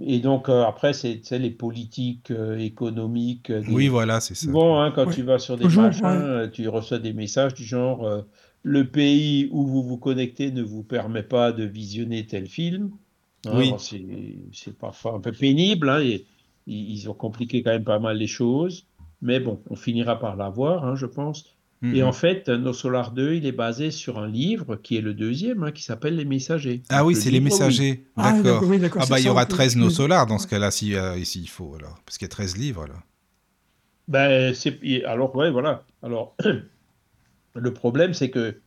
Et 0.00 0.20
donc 0.20 0.48
euh, 0.48 0.62
après, 0.62 0.92
c'est 0.92 1.20
les 1.32 1.50
politiques 1.50 2.30
euh, 2.30 2.56
économiques. 2.56 3.50
Euh, 3.50 3.64
oui, 3.68 3.88
voilà, 3.88 4.20
c'est 4.20 4.36
ça. 4.36 4.48
Bon, 4.48 4.92
quand 4.94 5.10
tu 5.10 5.22
vas 5.22 5.40
sur 5.40 5.56
des 5.56 5.66
machins, 5.66 6.48
tu 6.52 6.68
reçois 6.68 7.00
des 7.00 7.12
messages 7.12 7.54
du 7.54 7.64
genre 7.64 8.08
le 8.62 8.86
pays 8.86 9.48
où 9.50 9.66
vous 9.66 9.82
vous 9.82 9.96
connectez 9.96 10.50
ne 10.50 10.62
vous 10.62 10.82
permet 10.82 11.22
pas 11.22 11.52
de 11.52 11.64
visionner 11.64 12.26
tel 12.26 12.46
film. 12.46 12.90
oui. 13.46 13.72
C'est 14.52 14.76
parfois 14.76 15.14
un 15.14 15.20
peu 15.20 15.32
pénible. 15.32 15.90
Et, 16.02 16.26
ils 16.70 17.08
ont 17.08 17.14
compliqué 17.14 17.62
quand 17.62 17.70
même 17.70 17.84
pas 17.84 17.98
mal 17.98 18.18
les 18.18 18.26
choses. 18.26 18.86
Mais 19.22 19.40
bon, 19.40 19.58
on 19.70 19.74
finira 19.74 20.18
par 20.18 20.36
l'avoir, 20.36 20.84
hein, 20.84 20.96
je 20.96 21.06
pense. 21.06 21.56
Et 21.82 22.02
en 22.02 22.12
fait, 22.12 22.48
Nos 22.48 22.72
Solar 22.72 23.12
2, 23.12 23.34
il 23.34 23.46
est 23.46 23.52
basé 23.52 23.92
sur 23.92 24.18
un 24.18 24.26
livre 24.26 24.74
qui 24.74 24.96
est 24.96 25.00
le 25.00 25.14
deuxième, 25.14 25.62
hein, 25.62 25.70
qui 25.70 25.84
s'appelle 25.84 26.16
Les 26.16 26.24
Messagers. 26.24 26.82
Ah 26.88 27.04
oui, 27.04 27.14
c'est 27.14 27.30
Les 27.30 27.40
Messagers. 27.40 28.04
Ah, 28.16 28.32
d'accord. 28.42 28.64
Ah, 28.98 29.06
bah, 29.08 29.20
il 29.20 29.26
y 29.26 29.28
aura 29.28 29.46
13 29.46 29.76
Nos 29.76 29.90
Solar 29.90 30.26
dans 30.26 30.38
ce 30.38 30.48
cas-là, 30.48 30.72
si, 30.72 30.96
euh, 30.96 31.16
ici 31.16 31.40
il 31.40 31.48
faut, 31.48 31.74
alors. 31.76 32.00
Parce 32.04 32.18
qu'il 32.18 32.24
y 32.24 32.30
a 32.30 32.30
13 32.30 32.56
livres, 32.56 32.86
là. 32.86 32.94
Ben, 34.08 34.52
alors, 35.06 35.36
ouais, 35.36 35.50
voilà. 35.52 35.84
Alors, 36.02 36.34
le 37.58 37.72
problème, 37.72 38.14
c'est 38.14 38.30
que 38.30 38.60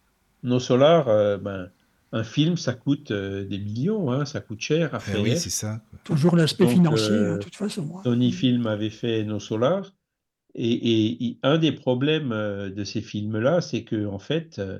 Nos 0.44 0.60
Solar, 0.60 1.08
euh, 1.08 1.38
ben, 1.38 1.70
un 2.12 2.24
film, 2.24 2.58
ça 2.58 2.74
coûte 2.74 3.12
euh, 3.12 3.46
des 3.46 3.58
millions, 3.58 4.12
hein, 4.12 4.26
ça 4.26 4.42
coûte 4.42 4.62
cher 4.62 4.94
à 4.94 4.98
eh 4.98 5.12
faire. 5.12 5.22
oui, 5.22 5.38
c'est 5.38 5.50
ça. 5.50 5.82
Toujours 6.04 6.36
l'aspect 6.36 6.68
financier, 6.68 7.10
de 7.12 7.38
toute 7.38 7.56
façon. 7.56 7.88
Tony 8.04 8.32
Film 8.32 8.68
avait 8.68 8.90
fait 8.90 9.24
Nos 9.24 9.40
Solar. 9.40 9.92
Et, 10.54 11.38
un 11.44 11.58
des 11.58 11.72
problèmes 11.72 12.32
euh, 12.34 12.70
de 12.70 12.84
ces 12.84 13.02
films-là, 13.02 13.62
c'est 13.62 13.84
que 13.84 14.06
en 14.06 14.20
fait, 14.20 14.60
euh, 14.60 14.80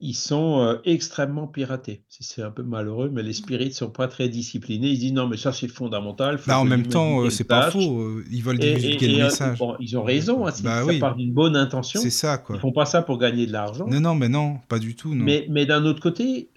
ils 0.00 0.14
sont 0.14 0.60
euh, 0.60 0.76
extrêmement 0.84 1.48
piratés. 1.48 2.04
C'est 2.08 2.42
un 2.42 2.52
peu 2.52 2.62
malheureux, 2.62 3.10
mais 3.12 3.24
les 3.24 3.32
spirites 3.32 3.74
sont 3.74 3.90
pas 3.90 4.06
très 4.06 4.28
disciplinés. 4.28 4.88
Ils 4.90 4.98
disent 4.98 5.12
non, 5.12 5.26
mais 5.26 5.36
ça 5.36 5.52
c'est 5.52 5.66
fondamental. 5.66 6.38
Bah, 6.46 6.60
en 6.60 6.64
même 6.64 6.86
temps, 6.86 7.22
euh, 7.22 7.30
c'est 7.30 7.44
pas 7.44 7.70
faux. 7.70 8.00
Euh, 8.00 8.24
ils 8.30 8.42
veulent 8.42 8.58
divulguer 8.58 9.08
le 9.08 9.24
message. 9.24 9.58
ils 9.80 9.98
ont 9.98 10.04
raison. 10.04 10.46
Hein, 10.46 10.52
bah, 10.62 10.84
ça 10.84 10.98
part 11.00 11.16
d'une 11.16 11.32
bonne 11.32 11.56
intention. 11.56 12.00
C'est 12.00 12.10
ça, 12.10 12.38
quoi. 12.38 12.56
Ils 12.56 12.60
font 12.60 12.72
pas 12.72 12.86
ça 12.86 13.02
pour 13.02 13.18
gagner 13.18 13.46
de 13.46 13.52
l'argent. 13.52 13.88
Non, 13.88 14.00
non, 14.00 14.14
mais 14.14 14.28
non, 14.28 14.58
pas 14.68 14.78
du 14.78 14.94
tout. 14.94 15.14
Non. 15.14 15.24
Mais, 15.24 15.46
mais 15.50 15.66
d'un 15.66 15.84
autre 15.84 16.00
côté, 16.00 16.50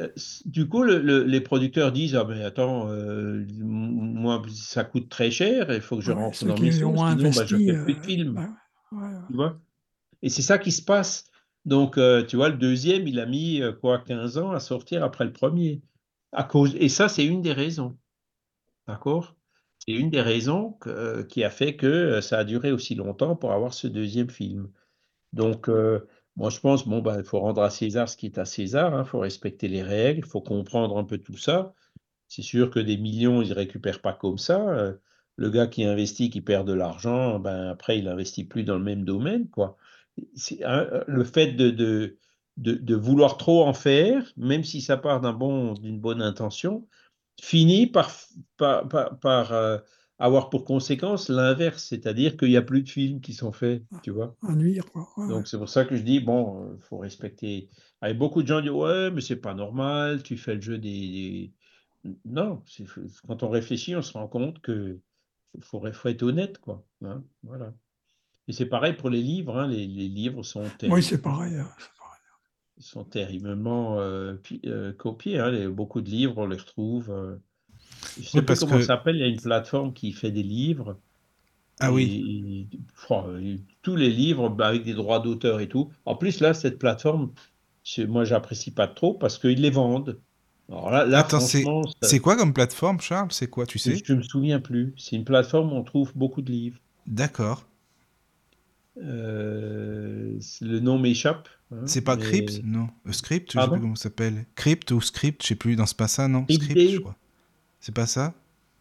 du 0.45 0.67
coup, 0.67 0.83
les 0.83 1.41
producteurs 1.41 1.91
disent 1.91 2.15
ah 2.15 2.25
mais 2.29 2.43
attends, 2.43 2.89
moi 3.59 4.41
ça 4.53 4.83
coûte 4.83 5.09
très 5.09 5.31
cher, 5.31 5.73
il 5.73 5.81
faut 5.81 5.97
que 5.97 6.03
je 6.03 6.11
rentre 6.11 6.45
dans 6.45 6.57
mes 6.59 6.71
sinon 6.71 6.93
bah, 6.93 7.15
je 7.45 7.57
fais 7.57 7.83
plus 7.83 7.95
de 7.95 8.01
films. 8.03 8.47
tu 9.29 9.35
vois? 9.35 9.57
Et 10.21 10.29
c'est 10.29 10.43
ça 10.43 10.59
qui 10.59 10.71
se 10.71 10.83
passe 10.83 11.30
donc, 11.65 11.97
euh, 11.97 12.25
tu 12.25 12.37
vois, 12.37 12.49
le 12.49 12.57
deuxième, 12.57 13.07
il 13.07 13.19
a 13.19 13.25
mis 13.25 13.61
euh, 13.61 13.71
quoi, 13.71 13.99
15 13.99 14.37
ans 14.37 14.51
à 14.51 14.59
sortir 14.59 15.03
après 15.03 15.25
le 15.25 15.33
premier. 15.33 15.81
Et 16.75 16.89
ça, 16.89 17.09
c'est 17.09 17.25
une 17.25 17.41
des 17.41 17.53
raisons. 17.53 17.97
D'accord? 18.87 19.35
C'est 19.79 19.93
une 19.93 20.09
des 20.09 20.21
raisons 20.21 20.77
euh, 20.87 21.23
qui 21.23 21.43
a 21.43 21.49
fait 21.49 21.75
que 21.75 22.21
ça 22.21 22.39
a 22.39 22.43
duré 22.43 22.71
aussi 22.71 22.95
longtemps 22.95 23.35
pour 23.35 23.51
avoir 23.51 23.73
ce 23.73 23.87
deuxième 23.87 24.29
film. 24.29 24.71
Donc, 25.33 25.69
moi, 26.35 26.49
je 26.49 26.59
pense, 26.59 26.87
bon, 26.87 27.01
ben, 27.01 27.17
il 27.17 27.23
faut 27.23 27.39
rendre 27.39 27.61
à 27.61 27.69
César 27.69 28.09
ce 28.09 28.17
qui 28.17 28.25
est 28.25 28.37
à 28.37 28.45
César, 28.45 28.91
il 28.93 28.95
hein, 28.95 29.05
faut 29.05 29.19
respecter 29.19 29.67
les 29.67 29.83
règles, 29.83 30.19
il 30.19 30.29
faut 30.29 30.41
comprendre 30.41 30.97
un 30.97 31.03
peu 31.03 31.17
tout 31.17 31.37
ça. 31.37 31.73
C'est 32.27 32.41
sûr 32.41 32.69
que 32.69 32.79
des 32.79 32.97
millions, 32.97 33.41
ils 33.41 33.49
ne 33.49 33.55
récupèrent 33.55 34.01
pas 34.01 34.13
comme 34.13 34.37
ça. 34.37 34.93
Le 35.37 35.49
gars 35.49 35.67
qui 35.67 35.83
investit, 35.83 36.29
qui 36.29 36.41
perd 36.41 36.67
de 36.67 36.73
l'argent, 36.73 37.39
ben, 37.39 37.69
après, 37.69 37.97
il 37.99 38.05
n'investit 38.05 38.45
plus 38.45 38.63
dans 38.63 38.77
le 38.77 38.83
même 38.83 39.05
domaine, 39.05 39.49
quoi 39.49 39.77
le 40.17 41.23
fait 41.23 41.53
de, 41.53 41.69
de, 41.69 42.17
de, 42.57 42.95
vouloir 42.95 43.37
trop 43.37 43.63
en 43.63 43.73
faire, 43.73 44.31
même 44.37 44.63
si 44.63 44.81
ça 44.81 44.97
part 44.97 45.21
d'un 45.21 45.33
bon, 45.33 45.73
d'une 45.73 45.99
bonne 45.99 46.21
intention, 46.21 46.87
finit 47.41 47.87
par, 47.87 48.11
par, 48.57 48.87
par, 49.19 49.53
euh, 49.53 49.77
avoir 50.19 50.49
pour 50.49 50.65
conséquence 50.65 51.29
l'inverse, 51.29 51.83
c'est-à-dire 51.85 52.37
qu'il 52.37 52.49
n'y 52.49 52.57
a 52.57 52.61
plus 52.61 52.83
de 52.83 52.89
films 52.89 53.21
qui 53.21 53.33
sont 53.33 53.51
faits, 53.51 53.83
tu 54.03 54.11
vois. 54.11 54.35
nuire, 54.49 54.85
Donc 55.17 55.47
c'est 55.47 55.57
pour 55.57 55.69
ça 55.69 55.85
que 55.85 55.95
je 55.95 56.03
dis, 56.03 56.19
bon, 56.19 56.75
il 56.75 56.81
faut 56.83 56.99
respecter. 56.99 57.69
Avec 58.01 58.17
beaucoup 58.17 58.43
de 58.43 58.47
gens 58.47 58.61
disent, 58.61 58.69
ouais, 58.69 59.09
mais 59.11 59.21
c'est 59.21 59.37
pas 59.37 59.55
normal, 59.55 60.21
tu 60.21 60.37
fais 60.37 60.55
le 60.55 60.61
jeu 60.61 60.77
des... 60.77 61.51
Non, 62.25 62.63
quand 63.27 63.43
on 63.43 63.49
réfléchit, 63.49 63.95
on 63.95 64.01
se 64.01 64.13
rend 64.13 64.27
compte 64.27 64.59
que 64.61 64.99
faut, 65.59 65.83
faut 65.91 66.09
être 66.09 66.23
honnête, 66.23 66.59
quoi. 66.59 66.83
Hein, 67.03 67.23
voilà. 67.43 67.73
Et 68.51 68.53
c'est 68.53 68.65
pareil 68.65 68.91
pour 68.91 69.09
les 69.09 69.21
livres. 69.21 69.57
Hein, 69.57 69.67
les, 69.67 69.87
livres 69.87 70.43
sont 70.43 70.65
Oui, 70.83 71.01
c'est 71.01 71.21
pareil. 71.21 71.55
Hein, 71.55 71.69
Ils 72.77 72.83
sont 72.83 73.05
terriblement 73.05 73.97
euh, 73.97 74.35
euh, 74.65 74.91
copiés. 74.91 75.39
Hein, 75.39 75.69
beaucoup 75.69 76.01
de 76.01 76.09
livres, 76.09 76.33
on 76.35 76.47
les 76.47 76.57
retrouve. 76.57 77.11
Euh, 77.11 77.37
je 78.17 78.23
ne 78.23 78.25
sais 78.25 78.41
pas 78.41 78.57
comment 78.57 78.81
ça 78.81 78.87
s'appelle. 78.87 79.15
Il 79.15 79.21
y 79.21 79.23
a 79.23 79.27
une 79.27 79.39
plateforme 79.39 79.93
qui 79.93 80.11
fait 80.11 80.31
des 80.31 80.43
livres. 80.43 80.99
Ah 81.79 81.93
oui. 81.93 82.67
tous 83.83 83.95
les 83.95 84.09
livres 84.09 84.49
bah, 84.49 84.67
avec 84.67 84.83
des 84.83 84.95
droits 84.95 85.21
d'auteur 85.21 85.61
et 85.61 85.69
tout. 85.69 85.89
En 86.03 86.17
plus, 86.17 86.41
là, 86.41 86.53
cette 86.53 86.77
plateforme, 86.77 87.31
moi, 87.99 88.25
j'apprécie 88.25 88.71
pas 88.71 88.89
trop 88.89 89.13
parce 89.13 89.37
qu'ils 89.39 89.61
les 89.61 89.69
vendent. 89.69 90.19
Alors 90.67 90.91
là, 90.91 91.19
Attends, 91.19 91.39
c'est 91.39 92.19
quoi 92.19 92.35
comme 92.35 92.53
plateforme, 92.53 92.99
Charles? 92.99 93.31
C'est 93.31 93.47
quoi, 93.47 93.65
tu 93.65 93.79
sais? 93.79 93.95
Je 94.03 94.11
ne 94.11 94.17
me 94.17 94.23
souviens 94.23 94.59
plus. 94.59 94.93
C'est 94.97 95.15
une 95.15 95.23
plateforme 95.23 95.71
où 95.71 95.77
on 95.77 95.83
trouve 95.83 96.11
beaucoup 96.17 96.41
de 96.41 96.51
livres. 96.51 96.79
D'accord. 97.07 97.65
Euh, 99.03 100.39
le 100.61 100.79
nom 100.79 100.99
m'échappe. 100.99 101.49
Hein, 101.71 101.83
c'est 101.85 102.01
pas 102.01 102.17
Crypt? 102.17 102.61
Non. 102.63 102.89
Euh, 103.07 103.11
script, 103.11 103.53
je 103.53 103.59
sais 103.59 103.67
plus 103.67 103.79
comment 103.79 103.95
ça 103.95 104.03
s'appelle. 104.03 104.45
Crypt 104.55 104.91
ou 104.91 105.01
Script, 105.01 105.41
je 105.43 105.47
sais 105.49 105.55
plus, 105.55 105.75
dans 105.75 105.85
ce 105.85 105.95
pas 105.95 106.07
ça, 106.07 106.27
non? 106.27 106.45
Script, 106.49 106.91
je 106.91 106.99
crois. 106.99 107.15
C'est 107.79 107.95
pas 107.95 108.07
ça? 108.07 108.33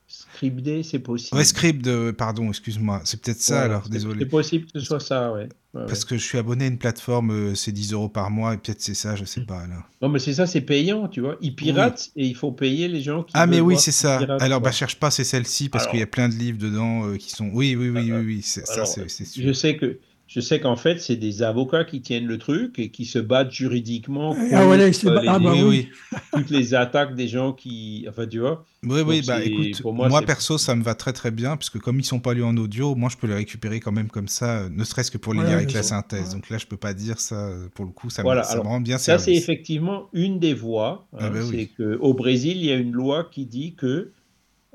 Script 0.09 0.83
c'est 0.83 0.99
possible. 0.99 1.37
Ouais, 1.37 1.45
Script, 1.45 2.11
pardon, 2.13 2.49
excuse-moi. 2.49 3.01
C'est 3.05 3.21
peut-être 3.21 3.41
ça, 3.41 3.63
alors, 3.63 3.89
désolé. 3.89 4.21
C'est 4.21 4.27
possible 4.27 4.67
que 4.67 4.81
ce 4.81 4.85
soit 4.85 4.99
ça, 4.99 5.33
ouais. 5.33 5.49
Parce 5.73 6.05
que 6.05 6.17
je 6.17 6.25
suis 6.25 6.37
abonné 6.37 6.65
à 6.65 6.67
une 6.69 6.79
plateforme, 6.79 7.31
euh, 7.31 7.55
c'est 7.55 7.71
10 7.71 7.93
euros 7.93 8.09
par 8.09 8.29
mois, 8.29 8.55
et 8.55 8.57
peut-être 8.57 8.81
c'est 8.81 8.95
ça, 8.95 9.15
je 9.15 9.25
sais 9.25 9.43
pas, 9.43 9.69
là. 9.69 9.87
Non, 10.03 10.09
mais 10.09 10.19
c'est 10.19 10.35
ça, 10.35 10.47
c'est 10.47 10.63
payant, 10.63 11.07
tu 11.07 11.21
vois. 11.21 11.37
Ils 11.41 11.55
piratent 11.55 12.11
et 12.17 12.27
il 12.27 12.35
faut 12.35 12.51
payer 12.51 12.89
les 12.89 13.03
gens 13.03 13.23
qui. 13.23 13.31
Ah, 13.35 13.47
mais 13.47 13.61
oui, 13.61 13.77
c'est 13.79 13.93
ça. 13.93 14.19
alors, 14.41 14.61
bah, 14.61 14.73
cherche 14.73 14.97
pas, 14.99 15.13
c'est 15.13 15.23
celle-ci, 15.23 15.69
parce 15.69 15.87
qu'il 15.87 16.01
y 16.01 16.03
a 16.03 16.09
plein 16.09 16.29
de 16.29 16.35
livres 16.35 16.59
dedans 16.59 17.17
qui 17.17 17.31
sont. 17.31 17.49
Oui, 17.53 17.77
oui, 17.77 17.89
oui, 17.91 18.11
oui, 18.11 18.25
oui, 18.25 18.43
ça, 18.43 18.85
c'est 18.85 19.25
sûr. 19.25 19.45
Je 19.45 19.53
sais 19.53 19.77
que 19.77 19.99
je 20.31 20.39
sais 20.39 20.61
qu'en 20.61 20.77
fait, 20.77 21.01
c'est 21.01 21.16
des 21.16 21.43
avocats 21.43 21.82
qui 21.82 22.02
tiennent 22.02 22.27
le 22.27 22.39
truc 22.39 22.78
et 22.78 22.90
qui 22.90 23.05
se 23.05 23.19
battent 23.19 23.51
juridiquement 23.51 24.36
ah, 24.52 24.61
contre 24.61 24.77
les, 24.77 25.28
ah, 25.28 25.40
bah 25.40 25.52
oui. 25.65 25.89
toutes 26.32 26.51
les 26.51 26.73
attaques 26.73 27.16
des 27.16 27.27
gens 27.27 27.52
qui. 27.52 28.07
Enfin, 28.09 28.28
tu 28.28 28.39
vois. 28.39 28.65
Oui, 28.85 29.01
oui, 29.01 29.23
bah 29.27 29.43
écoute, 29.43 29.82
moi, 29.85 30.23
perso, 30.23 30.57
ça 30.57 30.77
me 30.77 30.85
va 30.85 30.94
très 30.94 31.12
très 31.12 31.32
bien, 31.32 31.57
puisque 31.57 31.81
comme 31.81 31.98
ils 31.98 32.05
sont 32.05 32.20
pas 32.20 32.32
lus 32.32 32.44
en 32.44 32.57
audio, 32.57 32.94
moi 32.94 33.11
je 33.11 33.16
peux 33.16 33.27
les 33.27 33.35
récupérer 33.35 33.81
quand 33.81 33.90
même 33.90 34.09
comme 34.09 34.28
ça, 34.28 34.69
ne 34.70 34.85
serait-ce 34.85 35.11
que 35.11 35.19
pour 35.19 35.35
les 35.35 35.40
lire 35.40 35.57
avec 35.57 35.73
la 35.73 35.82
synthèse. 35.82 36.31
Donc 36.32 36.48
là, 36.48 36.59
je 36.59 36.66
peux 36.66 36.77
pas 36.77 36.94
dire 36.94 37.19
ça, 37.19 37.51
pour 37.74 37.85
le 37.85 37.90
coup, 37.90 38.09
ça, 38.09 38.23
me, 38.23 38.61
rend 38.61 38.81
bien 38.81 38.98
Ça, 38.98 39.19
c'est 39.19 39.35
effectivement 39.35 40.09
une 40.12 40.39
des 40.39 40.55
voies. 40.55 41.09
Ah, 41.12 41.27
hein, 41.27 41.31
bah 41.31 41.40
c'est 41.51 41.70
qu'au 41.77 42.15
Brésil, 42.15 42.57
il 42.57 42.66
y 42.66 42.73
a 42.73 42.77
une 42.77 42.93
loi 42.93 43.28
qui 43.28 43.47
dit 43.47 43.74
que 43.74 44.12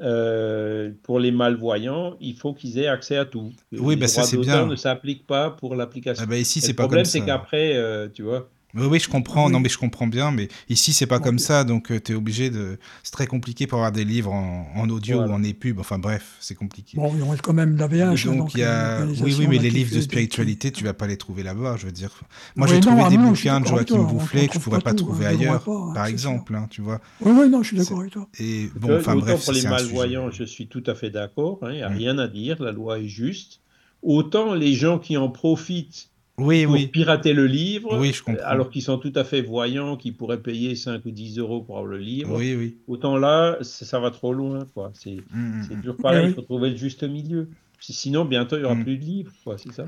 euh, 0.01 0.91
pour 1.03 1.19
les 1.19 1.31
malvoyants, 1.31 2.17
il 2.19 2.35
faut 2.35 2.53
qu'ils 2.53 2.79
aient 2.79 2.87
accès 2.87 3.17
à 3.17 3.25
tout. 3.25 3.51
Oui, 3.71 3.95
bah 3.95 4.07
ça 4.07 4.23
c'est 4.23 4.37
bien. 4.37 4.65
ne 4.65 4.75
s'applique 4.75 5.25
pas 5.25 5.51
pour 5.51 5.75
l'application. 5.75 6.23
Ah 6.25 6.29
bah 6.29 6.37
ici, 6.37 6.59
c'est 6.59 6.73
pas 6.73 6.83
comme 6.83 6.91
ça. 6.91 6.97
Le 6.97 7.03
problème, 7.03 7.05
c'est 7.05 7.21
qu'après, 7.21 7.75
euh, 7.75 8.09
tu 8.13 8.23
vois, 8.23 8.49
oui, 8.75 8.87
oui, 8.87 8.99
je 8.99 9.09
comprends. 9.09 9.49
Non, 9.49 9.59
mais 9.59 9.69
je 9.69 9.77
comprends 9.77 10.07
bien. 10.07 10.31
Mais 10.31 10.49
ici, 10.69 10.91
c'est 10.91 11.07
pas 11.07 11.19
comme 11.19 11.39
ça. 11.39 11.63
Donc, 11.63 11.91
euh, 11.91 11.99
tu 11.99 12.11
es 12.11 12.15
obligé 12.15 12.49
de. 12.49 12.77
C'est 13.03 13.11
très 13.11 13.27
compliqué 13.27 13.67
pour 13.67 13.77
avoir 13.77 13.91
des 13.91 14.03
livres 14.03 14.33
en, 14.33 14.89
audio 14.89 15.21
ou 15.21 15.31
en 15.31 15.43
épub. 15.43 15.79
Enfin, 15.79 15.97
bref, 15.97 16.35
c'est 16.39 16.55
compliqué. 16.55 16.97
Bon, 16.97 17.13
il 17.15 17.23
reste 17.23 17.41
quand 17.41 17.53
même 17.53 17.77
la 17.77 17.87
VH. 17.87 18.25
Donc, 18.25 18.53
il 18.53 18.59
y 18.59 18.63
a. 18.63 19.05
Oui, 19.05 19.35
oui, 19.39 19.47
mais 19.47 19.57
les 19.59 19.69
livres 19.69 19.95
de 19.95 20.01
spiritualité, 20.01 20.71
tu 20.71 20.83
vas 20.83 20.93
pas 20.93 21.07
les 21.07 21.17
trouver 21.17 21.43
là-bas. 21.43 21.75
Je 21.77 21.85
veux 21.85 21.91
dire. 21.91 22.11
Moi, 22.55 22.67
j'ai 22.67 22.79
trouvé 22.79 23.07
des 23.09 23.17
bouquins 23.17 23.61
de 23.61 23.67
Joachim 23.67 24.03
Boufflet 24.03 24.47
que 24.47 24.55
je 24.55 24.59
pourrais 24.59 24.81
pas 24.81 24.93
trouver 24.93 25.25
ailleurs, 25.25 25.63
par 25.63 26.03
hein, 26.03 26.05
exemple. 26.05 26.55
Hein, 26.55 26.67
tu 26.69 26.81
vois. 26.81 26.99
Oui, 27.21 27.31
oui, 27.35 27.49
non, 27.49 27.63
je 27.63 27.69
suis 27.69 27.77
d'accord 27.77 28.01
avec 28.01 28.11
toi. 28.11 28.27
Et 28.39 28.69
bon, 28.75 28.97
enfin, 28.97 29.15
bref. 29.15 29.43
Pour 29.45 29.53
les 29.53 29.63
malvoyants, 29.63 30.31
je 30.31 30.43
suis 30.43 30.67
tout 30.67 30.83
à 30.85 30.95
fait 30.95 31.09
d'accord. 31.09 31.59
Il 31.61 31.67
hein, 31.67 31.73
n'y 31.73 31.83
a 31.83 31.89
rien 31.89 32.17
à 32.17 32.27
dire. 32.27 32.61
La 32.61 32.71
loi 32.71 32.99
est 32.99 33.07
juste. 33.07 33.61
Autant 34.01 34.53
les 34.53 34.73
gens 34.73 34.99
qui 34.99 35.17
en 35.17 35.29
profitent 35.29 36.09
oui, 36.37 36.65
pour 36.65 36.91
pirater 36.91 37.33
le 37.33 37.47
livre, 37.47 37.97
alors 38.43 38.69
qu'ils 38.69 38.81
sont 38.81 38.97
tout 38.97 39.13
à 39.15 39.23
fait 39.23 39.41
voyants, 39.41 39.95
qu'ils 39.95 40.15
pourraient 40.15 40.41
payer 40.41 40.75
5 40.75 41.05
ou 41.05 41.11
10 41.11 41.39
euros 41.39 41.61
pour 41.61 41.77
avoir 41.77 41.91
le 41.91 41.99
livre. 41.99 42.37
Oui, 42.37 42.55
oui. 42.55 42.77
Autant 42.87 43.17
là, 43.17 43.57
ça, 43.61 43.99
va 43.99 44.11
trop 44.11 44.33
loin. 44.33 44.65
quoi. 44.73 44.91
C'est 44.93 45.17
mmh, 45.31 45.61
mmh. 45.71 45.81
dur 45.81 45.97
pareil, 45.97 46.29
il 46.29 46.33
faut 46.33 46.41
trouver 46.41 46.71
le 46.71 46.75
juste 46.75 47.03
milieu. 47.03 47.49
Sinon, 47.79 48.25
bientôt, 48.25 48.57
il 48.57 48.59
n'y 48.59 48.65
aura 48.65 48.75
mmh. 48.75 48.83
plus 48.83 48.97
de 48.97 49.03
livres, 49.03 49.31
c'est 49.57 49.71
ça? 49.71 49.85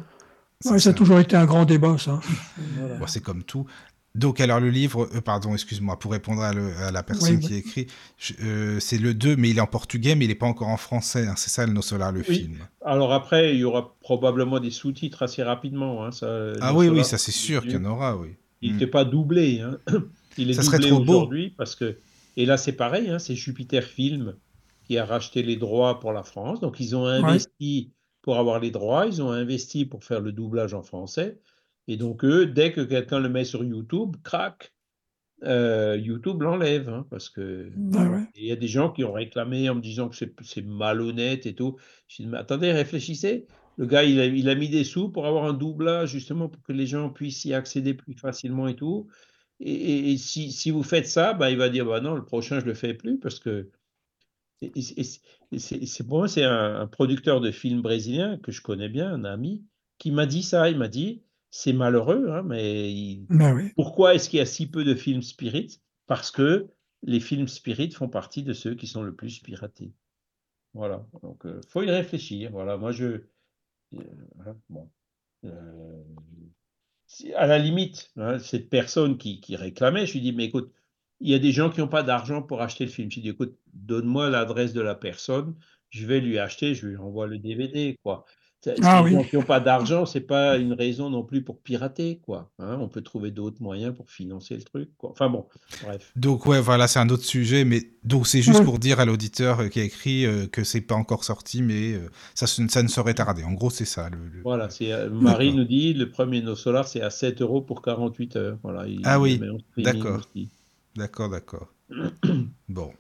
Ça 0.60 0.90
a 0.90 0.94
toujours 0.94 1.20
été 1.20 1.36
un 1.36 1.46
grand 1.46 1.66
débat, 1.66 1.98
ça. 1.98 2.20
c'est 3.08 3.22
comme 3.22 3.44
tout. 3.44 3.66
Donc, 4.18 4.42
alors, 4.42 4.60
le 4.60 4.70
livre, 4.70 5.08
euh, 5.16 5.22
pardon, 5.22 5.54
excuse-moi, 5.54 5.98
pour 6.00 6.12
répondre 6.12 6.42
à, 6.42 6.92
la 6.92 7.04
personne 7.04 7.40
qui 7.40 7.56
écrit, 7.56 7.88
euh, 8.42 8.80
c'est 8.80 8.98
le 8.98 9.14
2, 9.14 9.36
mais 9.36 9.52
il 9.52 9.58
est 9.60 9.62
en 9.62 9.68
portugais, 9.68 10.16
mais 10.16 10.26
il 10.26 10.30
n'est 10.30 10.36
pas 10.36 10.48
encore 10.48 10.70
en 10.70 10.78
français. 10.78 11.28
Hein, 11.28 11.36
c'est 11.38 11.52
ça, 11.52 11.66
le 11.68 11.72
No 11.72 11.84
Solar, 11.84 12.12
le 12.12 12.24
film. 12.24 12.58
Alors, 12.84 13.14
après, 13.14 13.54
il 13.54 13.60
y 13.60 13.64
aura 13.64 13.96
probablement 14.02 14.60
des 14.60 14.72
sous-titres 14.72 15.22
assez 15.22 15.44
rapidement. 15.44 16.06
Hein, 16.06 16.10
ah 16.62 16.74
oui, 16.74 16.90
oui, 16.90 17.04
ça 17.04 17.18
c'est 17.18 17.32
sûr 17.32 17.62
qu'il 17.62 17.74
y 17.74 17.78
en 17.78 17.86
aura, 17.86 18.18
oui. 18.18 18.30
Il 18.62 18.74
n'était 18.74 18.88
hmm. 18.88 18.92
pas 18.92 19.06
doublé. 19.06 19.62
Hein. 19.62 19.78
Il 20.40 20.50
est 20.50 20.54
ça 20.54 20.64
doublé 20.64 20.92
aujourd'hui 20.92 21.54
parce 21.56 21.76
que. 21.76 21.98
Et 22.38 22.46
là, 22.46 22.58
c'est 22.58 22.74
pareil, 22.74 23.12
c'est 23.20 23.36
Jupiter 23.36 23.84
Film 23.84 24.36
qui 24.86 24.98
a 24.98 25.06
racheté 25.06 25.44
les 25.44 25.58
droits 25.58 26.00
pour 26.00 26.14
la 26.14 26.24
France. 26.24 26.60
Donc, 26.60 26.80
ils 26.80 26.96
ont 26.96 27.06
investi 27.06 27.92
pour 28.22 28.38
avoir 28.38 28.60
les 28.60 28.72
droits, 28.72 29.06
ils 29.06 29.22
ont 29.22 29.32
investi 29.32 29.86
pour 29.86 30.04
faire 30.04 30.22
le 30.22 30.32
doublage 30.32 30.74
en 30.74 30.84
français. 30.84 31.40
Et 31.88 31.98
donc, 31.98 32.24
eux, 32.26 32.46
dès 32.46 32.72
que 32.72 32.82
quelqu'un 32.82 33.20
le 33.20 33.30
met 33.30 33.46
sur 33.46 33.64
YouTube, 33.64 34.16
crac, 34.24 34.74
euh, 35.44 35.98
YouTube 35.98 36.42
l'enlève. 36.42 36.90
Hein, 36.90 37.06
parce 37.10 37.30
que 37.30 37.70
bah 37.76 38.26
il 38.36 38.46
y 38.46 38.52
a 38.52 38.56
des 38.56 38.68
gens 38.68 38.92
qui 38.92 39.04
ont 39.04 39.14
réclamé 39.14 39.70
en 39.70 39.76
me 39.76 39.82
disant 39.82 40.10
que 40.10 40.16
c'est 40.16 40.66
malhonnête 40.66 41.46
et 41.46 41.56
tout. 41.56 41.78
Je 42.08 42.24
dis, 42.24 42.28
mais 42.28 42.38
attendez, 42.38 42.72
réfléchissez. 42.72 43.46
Le 43.78 43.86
gars, 43.86 44.04
il 44.04 44.20
a, 44.20 44.26
il 44.26 44.50
a, 44.50 44.56
mis 44.56 44.70
des 44.70 44.84
sous 44.84 45.10
pour 45.10 45.28
avoir 45.28 45.46
un 45.46 45.54
doublage, 45.54 46.10
justement, 46.10 46.50
pour 46.50 46.64
que 46.64 46.74
les 46.74 46.88
gens 46.88 47.10
puissent 47.12 47.46
y 47.46 47.54
accéder 47.54 47.94
plus 47.94 48.16
facilement 48.16 48.68
et 48.68 48.76
tout. 48.76 49.08
Et, 49.60 50.18
si, 50.18 50.52
si, 50.52 50.72
vous 50.72 50.84
faites 50.84 51.08
ça, 51.08 51.34
bah, 51.34 51.50
il 51.52 51.58
va 51.58 51.70
dire, 51.70 51.86
bah 51.86 52.00
non, 52.00 52.14
le 52.16 52.24
prochain, 52.24 52.60
je 52.60 52.66
le 52.66 52.74
fais 52.74 52.94
plus 52.94 53.20
parce 53.20 53.40
que. 53.40 53.70
C'est 55.56 56.08
pour 56.08 56.18
moi, 56.18 56.28
c'est 56.28 56.44
un, 56.44 56.82
un, 56.82 56.88
producteur 56.88 57.42
de 57.42 57.52
films 57.52 57.84
brésilien 57.84 58.40
que 58.40 58.52
je 58.52 58.64
connais 58.64 58.90
bien, 58.90 59.14
un 59.14 59.24
ami, 59.24 59.64
qui 60.00 60.10
m'a 60.10 60.26
dit 60.26 60.42
ça. 60.42 60.72
Il 60.72 60.80
m'a 60.80 60.88
dit, 60.88 61.22
c'est 61.50 61.74
malheureux, 61.74 62.30
hein, 62.30 62.44
mais 62.44 63.20
bah 63.30 63.54
pourquoi 63.76 64.16
est-ce 64.16 64.30
qu'il 64.30 64.40
y 64.40 64.42
a 64.42 64.46
si 64.46 64.70
peu 64.70 64.84
de 64.84 64.96
films 64.96 65.22
spirit? 65.22 65.82
Parce 66.06 66.32
que 66.32 66.68
les 67.04 67.20
films 67.20 67.48
spirit 67.48 67.92
font 67.92 68.10
partie 68.10 68.44
de 68.44 68.54
ceux 68.54 68.76
qui 68.76 68.88
sont 68.88 69.04
le 69.04 69.16
plus 69.16 69.40
piratés. 69.40 69.94
Voilà, 70.74 71.06
donc 71.24 71.42
il 71.46 71.50
euh, 71.50 71.62
faut 71.70 71.84
y 71.84 71.90
réfléchir. 71.90 72.52
Voilà, 72.52 72.78
moi 72.78 72.92
je. 72.92 73.22
Euh, 73.94 74.54
bon. 74.70 74.90
Euh, 75.46 76.04
à 77.36 77.48
la 77.48 77.58
limite, 77.58 78.12
hein, 78.18 78.38
cette 78.40 78.70
personne 78.70 79.18
qui, 79.18 79.40
qui, 79.40 79.56
réclamait, 79.56 80.06
je 80.06 80.14
lui 80.14 80.22
dis, 80.22 80.34
mais 80.34 80.46
écoute, 80.46 80.72
il 81.20 81.30
y 81.30 81.34
a 81.34 81.40
des 81.40 81.52
gens 81.52 81.70
qui 81.70 81.80
n'ont 81.80 81.88
pas 81.88 82.04
d'argent 82.04 82.42
pour 82.44 82.62
acheter 82.62 82.86
le 82.86 82.92
film. 82.92 83.10
Je 83.10 83.16
lui 83.16 83.22
dis, 83.24 83.30
écoute, 83.30 83.58
donne-moi 83.74 84.30
l'adresse 84.30 84.74
de 84.74 84.82
la 84.82 84.94
personne, 84.94 85.56
je 85.90 86.06
vais 86.06 86.20
lui 86.20 86.38
acheter, 86.38 86.76
je 86.76 86.88
lui 86.88 86.98
envoie 86.98 87.28
le 87.28 87.40
DVD, 87.40 87.98
quoi. 88.04 88.26
Ah, 88.82 89.04
oui. 89.04 89.16
qui 89.30 89.36
n'ont 89.36 89.44
pas 89.44 89.60
d'argent, 89.60 90.06
c'est 90.06 90.22
pas 90.22 90.58
une 90.58 90.74
raison 90.74 91.10
non 91.10 91.24
plus 91.24 91.42
pour 91.42 91.60
pirater, 91.60 92.20
quoi. 92.24 92.52
Hein. 92.60 92.78
on 92.82 92.88
peut 92.88 93.02
trouver 93.02 93.32
d'autres 93.32 93.62
moyens 93.62 93.96
pour 93.96 94.10
financer 94.10 94.56
le 94.56 94.64
truc, 94.64 94.90
quoi. 94.98 95.12
Enfin 95.12 95.30
bon, 95.30 95.46
bref. 95.84 96.12
Donc 96.16 96.46
ouais, 96.46 96.60
voilà, 96.60 96.88
c'est 96.88 97.00
un 97.00 97.10
autre 97.10 97.24
sujet, 97.24 97.66
mais 97.66 97.92
donc 98.04 98.28
c'est 98.28 98.42
juste 98.42 98.64
pour 98.64 98.80
dire 98.80 99.00
à 99.00 99.06
l'auditeur 99.06 99.60
euh, 99.60 99.68
qui 99.68 99.80
a 99.80 99.84
écrit 99.84 100.26
euh, 100.26 100.48
que 100.48 100.64
c'est 100.64 100.82
pas 100.82 100.96
encore 100.96 101.24
sorti, 101.24 101.62
mais 101.62 101.94
euh, 101.94 102.10
ça, 102.34 102.48
ça 102.48 102.84
ne 102.84 102.88
serait 102.88 103.14
tardé. 103.14 103.44
En 103.44 103.54
gros, 103.54 103.70
c'est 103.70 103.86
ça. 103.86 104.10
Le, 104.10 104.18
Voilà, 104.44 104.70
c'est 104.70 104.92
Marie 105.10 105.54
nous 105.54 105.66
dit 105.66 105.94
le 105.94 106.10
premier 106.10 106.42
No 106.42 106.56
Solar, 106.56 106.88
c'est 106.88 107.02
à 107.02 107.10
7 107.10 107.42
euros 107.42 107.62
pour 107.62 107.82
48 107.82 108.36
heures. 108.36 108.58
Voilà. 108.64 108.86
ah 109.04 109.20
oui, 109.20 109.40
d'accord, 109.78 110.22
d'accord, 110.96 111.30
d'accord. 111.30 111.74
bon. 112.70 112.92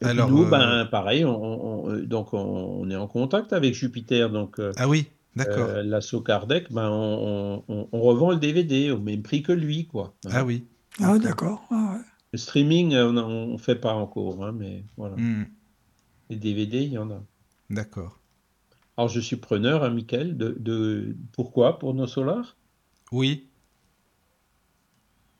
Alors, 0.00 0.30
nous, 0.30 0.46
ben, 0.46 0.86
pareil, 0.90 1.24
on, 1.24 1.92
donc 2.04 2.32
on, 2.32 2.88
est 2.88 2.96
en 2.96 3.08
contact 3.08 3.52
avec 3.52 3.74
Jupiter. 3.74 4.30
Donc, 4.30 4.60
ah 4.76 4.88
oui, 4.88 5.08
d'accord. 5.34 5.68
L'assaut 5.82 6.20
Kardec, 6.20 6.72
ben, 6.72 6.88
on, 6.88 7.62
revend 7.92 8.30
le 8.30 8.36
DVD 8.36 8.90
au 8.90 8.98
même 8.98 9.22
prix 9.22 9.42
que 9.42 9.52
lui. 9.52 9.86
Quoi, 9.86 10.14
Ah 10.30 10.44
oui. 10.44 10.64
Ah 11.00 11.18
d'accord. 11.18 11.62
Ah, 11.70 11.98
le 12.32 12.38
streaming, 12.38 12.94
on 12.94 13.52
ne 13.52 13.58
fait 13.58 13.76
pas 13.76 13.94
encore, 13.94 14.44
hein, 14.44 14.52
mais 14.56 14.84
voilà. 14.96 15.16
Hmm. 15.16 15.46
Les 16.30 16.36
DVD, 16.36 16.82
il 16.82 16.92
y 16.92 16.98
en 16.98 17.10
a. 17.10 17.22
D'accord. 17.70 18.18
Alors, 18.96 19.08
je 19.08 19.20
suis 19.20 19.36
preneur, 19.36 19.84
hein, 19.84 19.90
Michael, 19.90 20.36
de, 20.36 20.56
de... 20.58 21.16
pourquoi? 21.32 21.78
Pour 21.78 21.94
nos 21.94 22.06
solars? 22.06 22.56
Oui. 23.12 23.47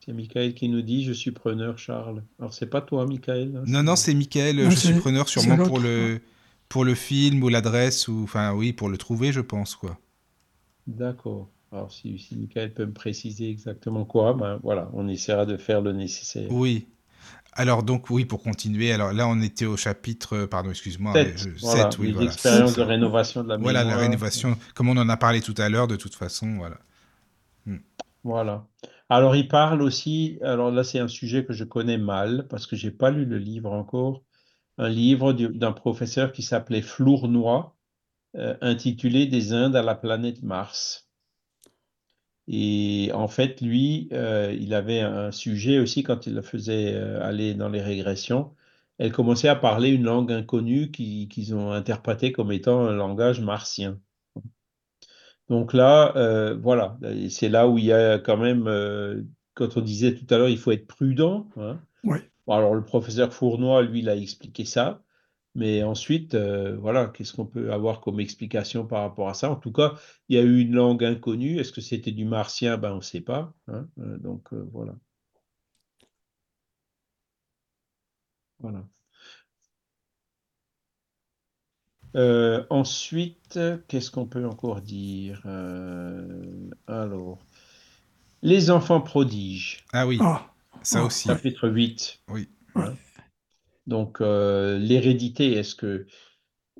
C'est 0.09 0.15
Michael 0.15 0.55
qui 0.55 0.71
nous 0.71 0.81
dit 0.81 1.05
Je 1.05 1.13
suis 1.13 1.33
preneur, 1.33 1.77
Charles. 1.77 2.23
Alors, 2.39 2.55
c'est 2.55 2.69
pas 2.69 2.81
toi, 2.81 3.05
Michael 3.05 3.57
hein, 3.59 3.65
Non, 3.67 3.83
non, 3.83 3.95
c'est 3.95 4.15
Michael. 4.15 4.71
je 4.71 4.75
suis 4.75 4.95
preneur 4.95 5.29
sûrement 5.29 5.59
pour 5.59 5.81
le, 5.81 6.23
pour 6.71 6.87
le 6.87 6.95
film 6.95 7.43
ou 7.45 7.51
l'adresse, 7.51 8.09
ou 8.09 8.23
enfin, 8.25 8.55
oui, 8.55 8.73
pour 8.73 8.89
le 8.89 8.97
trouver, 8.97 9.33
je 9.33 9.43
pense, 9.43 9.77
quoi. 9.77 9.99
D'accord. 10.87 11.51
Alors, 11.73 11.93
si, 11.93 12.19
si 12.19 12.37
Michael 12.37 12.73
peut 12.73 12.87
me 12.87 12.95
préciser 12.95 13.51
exactement 13.51 14.07
quoi, 14.07 14.33
ben 14.33 14.59
voilà, 14.63 14.89
on 14.95 15.09
essaiera 15.09 15.45
de 15.45 15.59
faire 15.59 15.83
le 15.83 15.93
nécessaire. 15.93 16.51
Oui. 16.51 16.87
Alors, 17.53 17.83
donc, 17.83 18.09
oui, 18.09 18.25
pour 18.25 18.43
continuer, 18.43 18.91
alors 18.93 19.13
là, 19.13 19.29
on 19.29 19.43
était 19.43 19.67
au 19.67 19.77
chapitre, 19.77 20.37
euh, 20.37 20.47
pardon, 20.47 20.71
excuse-moi, 20.71 21.13
7, 21.13 21.49
voilà, 21.61 21.91
oui, 21.99 22.13
voilà. 22.13 22.25
L'expérience 22.25 22.75
de 22.77 22.83
rénovation 22.83 23.45
de 23.45 23.49
la 23.51 23.59
Voilà, 23.59 23.85
la 23.85 23.99
rénovation, 23.99 24.57
comme 24.75 24.89
on 24.89 24.97
en 24.97 25.11
a 25.11 25.19
parlé 25.19 25.43
tout 25.43 25.55
à 25.59 25.69
l'heure, 25.69 25.87
de 25.87 25.97
toute 25.97 26.15
façon, 26.15 26.57
voilà. 26.57 26.79
Hmm. 27.67 27.77
Voilà. 28.25 28.65
Alors, 29.11 29.37
il 29.37 29.49
parle 29.49 29.83
aussi, 29.83 30.39
alors 30.43 30.71
là, 30.71 30.85
c'est 30.85 30.99
un 30.99 31.09
sujet 31.09 31.45
que 31.45 31.53
je 31.53 31.65
connais 31.65 31.99
mal, 31.99 32.47
parce 32.49 32.67
que 32.67 32.77
j'ai 32.77 32.91
pas 32.91 33.11
lu 33.11 33.25
le 33.27 33.39
livre 33.39 33.73
encore, 33.73 34.23
un 34.79 34.89
livre 34.89 35.33
d'un 35.35 35.73
professeur 35.73 36.33
qui 36.33 36.43
s'appelait 36.43 36.83
Flournoy, 36.83 37.73
euh, 38.37 38.57
intitulé 38.63 39.27
Des 39.27 39.53
Indes 39.53 39.77
à 39.77 39.83
la 39.83 39.95
planète 39.95 40.43
Mars. 40.43 41.09
Et 42.49 43.11
en 43.15 43.29
fait, 43.29 43.61
lui, 43.61 44.09
euh, 44.13 44.57
il 44.59 44.75
avait 44.75 45.01
un 45.01 45.31
sujet 45.33 45.79
aussi 45.79 46.03
quand 46.03 46.27
il 46.27 46.35
le 46.35 46.43
faisait 46.43 46.95
euh, 46.95 47.23
aller 47.23 47.55
dans 47.55 47.69
les 47.69 47.83
régressions. 47.83 48.55
Elle 48.99 49.13
commençait 49.13 49.49
à 49.49 49.57
parler 49.57 49.91
une 49.91 50.05
langue 50.05 50.33
inconnue 50.33 50.91
qu'ils 50.91 51.55
ont 51.55 51.71
interprétée 51.73 52.33
comme 52.33 52.51
étant 52.53 52.87
un 52.87 52.95
langage 52.95 53.41
martien. 53.41 54.01
Donc 55.49 55.73
là, 55.73 56.13
euh, 56.17 56.57
voilà, 56.57 56.99
c'est 57.31 57.49
là 57.49 57.69
où 57.69 57.79
il 57.79 57.87
y 57.87 57.93
a 57.93 58.19
quand 58.19 58.37
même, 58.37 58.65
quand 59.55 59.77
on 59.77 59.81
disait 59.81 60.15
tout 60.15 60.27
à 60.33 60.39
l'heure, 60.39 60.49
il 60.49 60.59
faut 60.59 60.73
être 60.73 60.87
prudent. 60.87 61.49
Hein. 61.57 61.81
Oui. 62.05 62.19
alors 62.49 62.75
le 62.75 62.85
professeur 62.85 63.33
Fournois, 63.33 63.83
lui, 63.83 64.01
il 64.01 64.09
a 64.09 64.17
expliqué 64.17 64.65
ça. 64.65 65.03
Mais 65.59 65.83
ensuite, 65.83 66.35
euh, 66.35 66.77
voilà, 66.77 67.09
qu'est-ce 67.09 67.33
qu'on 67.35 67.45
peut 67.47 67.73
avoir 67.73 68.01
comme 68.01 68.21
explication 68.21 68.87
par 68.87 69.03
rapport 69.03 69.29
à 69.29 69.35
ça? 69.35 69.51
En 69.51 69.57
tout 69.57 69.73
cas, 69.73 69.95
il 70.29 70.37
y 70.37 70.39
a 70.39 70.43
eu 70.43 70.61
une 70.61 70.75
langue 70.75 71.05
inconnue. 71.05 71.59
Est-ce 71.59 71.73
que 71.73 71.81
c'était 71.81 72.13
du 72.13 72.25
martien? 72.25 72.79
Ben, 72.79 72.93
On 72.93 72.97
ne 72.97 73.01
sait 73.01 73.21
pas. 73.21 73.53
Hein, 73.67 73.89
euh, 73.99 74.19
donc, 74.19 74.53
euh, 74.53 74.69
voilà. 74.73 74.95
Voilà. 82.15 82.67
ensuite, 82.71 83.59
qu'est-ce 83.89 84.11
qu'on 84.11 84.27
peut 84.27 84.47
encore 84.47 84.81
dire 84.81 85.43
Alors, 86.87 87.39
les 88.43 88.71
enfants 88.71 89.01
prodiges. 89.01 89.85
Ah 89.93 90.07
oui, 90.07 90.19
ah. 90.21 90.47
ça 90.83 91.05
aussi. 91.05 91.29
Chapitre 91.29 91.69
8. 91.69 92.21
Oui. 92.29 92.49
Donc, 93.87 94.21
euh, 94.21 94.79
l'hérédité, 94.79 95.53
est-ce 95.53 95.75
que 95.75 96.07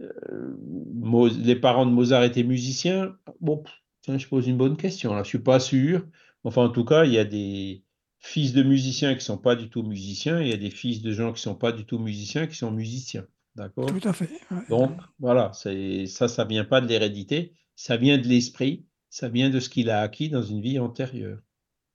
euh, 0.01 1.31
les 1.43 1.57
parents 1.57 1.87
de 1.87 1.91
Mozart 1.91 2.23
étaient 2.23 2.43
musiciens? 2.43 3.17
Bon, 3.41 3.65
tiens, 4.03 4.19
je 4.19 4.29
pose 4.29 4.47
une 4.47 4.59
bonne 4.59 4.77
question. 4.77 5.15
Là, 5.15 5.23
je 5.23 5.29
suis 5.29 5.39
pas 5.39 5.59
sûr. 5.59 6.07
Enfin, 6.45 6.65
en 6.65 6.69
tout 6.69 6.85
cas, 6.85 7.05
il 7.05 7.13
y 7.13 7.19
a 7.19 7.25
des 7.25 7.83
fils 8.19 8.53
de 8.53 8.63
musiciens 8.63 9.15
qui 9.15 9.25
sont 9.25 9.39
pas 9.39 9.57
du 9.57 9.71
tout 9.71 9.83
musiciens, 9.83 10.41
et 10.41 10.45
il 10.45 10.51
y 10.51 10.53
a 10.53 10.59
des 10.59 10.71
fils 10.71 11.01
de 11.01 11.13
gens 11.13 11.33
qui 11.33 11.41
sont 11.41 11.55
pas 11.55 11.73
du 11.73 11.85
tout 11.87 11.99
musiciens 11.99 12.47
qui 12.47 12.57
sont 12.57 12.71
musiciens. 12.71 13.27
D'accord 13.59 13.87
Tout 13.87 14.09
à 14.09 14.13
fait. 14.13 14.31
Donc, 14.69 14.93
voilà, 15.19 15.53
ça, 15.53 16.29
ça 16.29 16.45
vient 16.45 16.65
pas 16.65 16.81
de 16.81 16.87
l'hérédité, 16.87 17.55
ça 17.75 17.97
vient 17.97 18.17
de 18.17 18.27
l'esprit, 18.27 18.87
ça 19.11 19.29
vient 19.29 19.51
de 19.51 19.59
ce 19.59 19.69
qu'il 19.69 19.91
a 19.91 20.01
acquis 20.01 20.29
dans 20.29 20.43
une 20.43 20.61
vie 20.61 20.79
antérieure. 20.79 21.41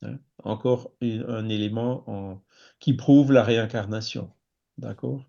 Hein. 0.01 0.19
Encore 0.43 0.91
un, 1.01 1.47
élément 1.47 2.43
qui 2.79 2.93
prouve 2.93 3.31
la 3.31 3.43
réincarnation. 3.43 4.29
D'accord 4.77 5.23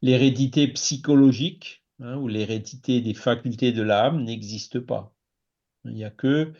L'hérédité 0.00 0.68
psychologique 0.68 1.84
hein, 2.00 2.16
ou 2.16 2.28
l'hérédité 2.28 3.02
des 3.02 3.14
facultés 3.14 3.72
de 3.72 3.82
l'âme 3.82 4.24
n'existe 4.24 4.80
pas. 4.80 5.14
Il 5.84 5.92
n'y 5.92 6.04
a 6.04 6.10
que 6.10 6.54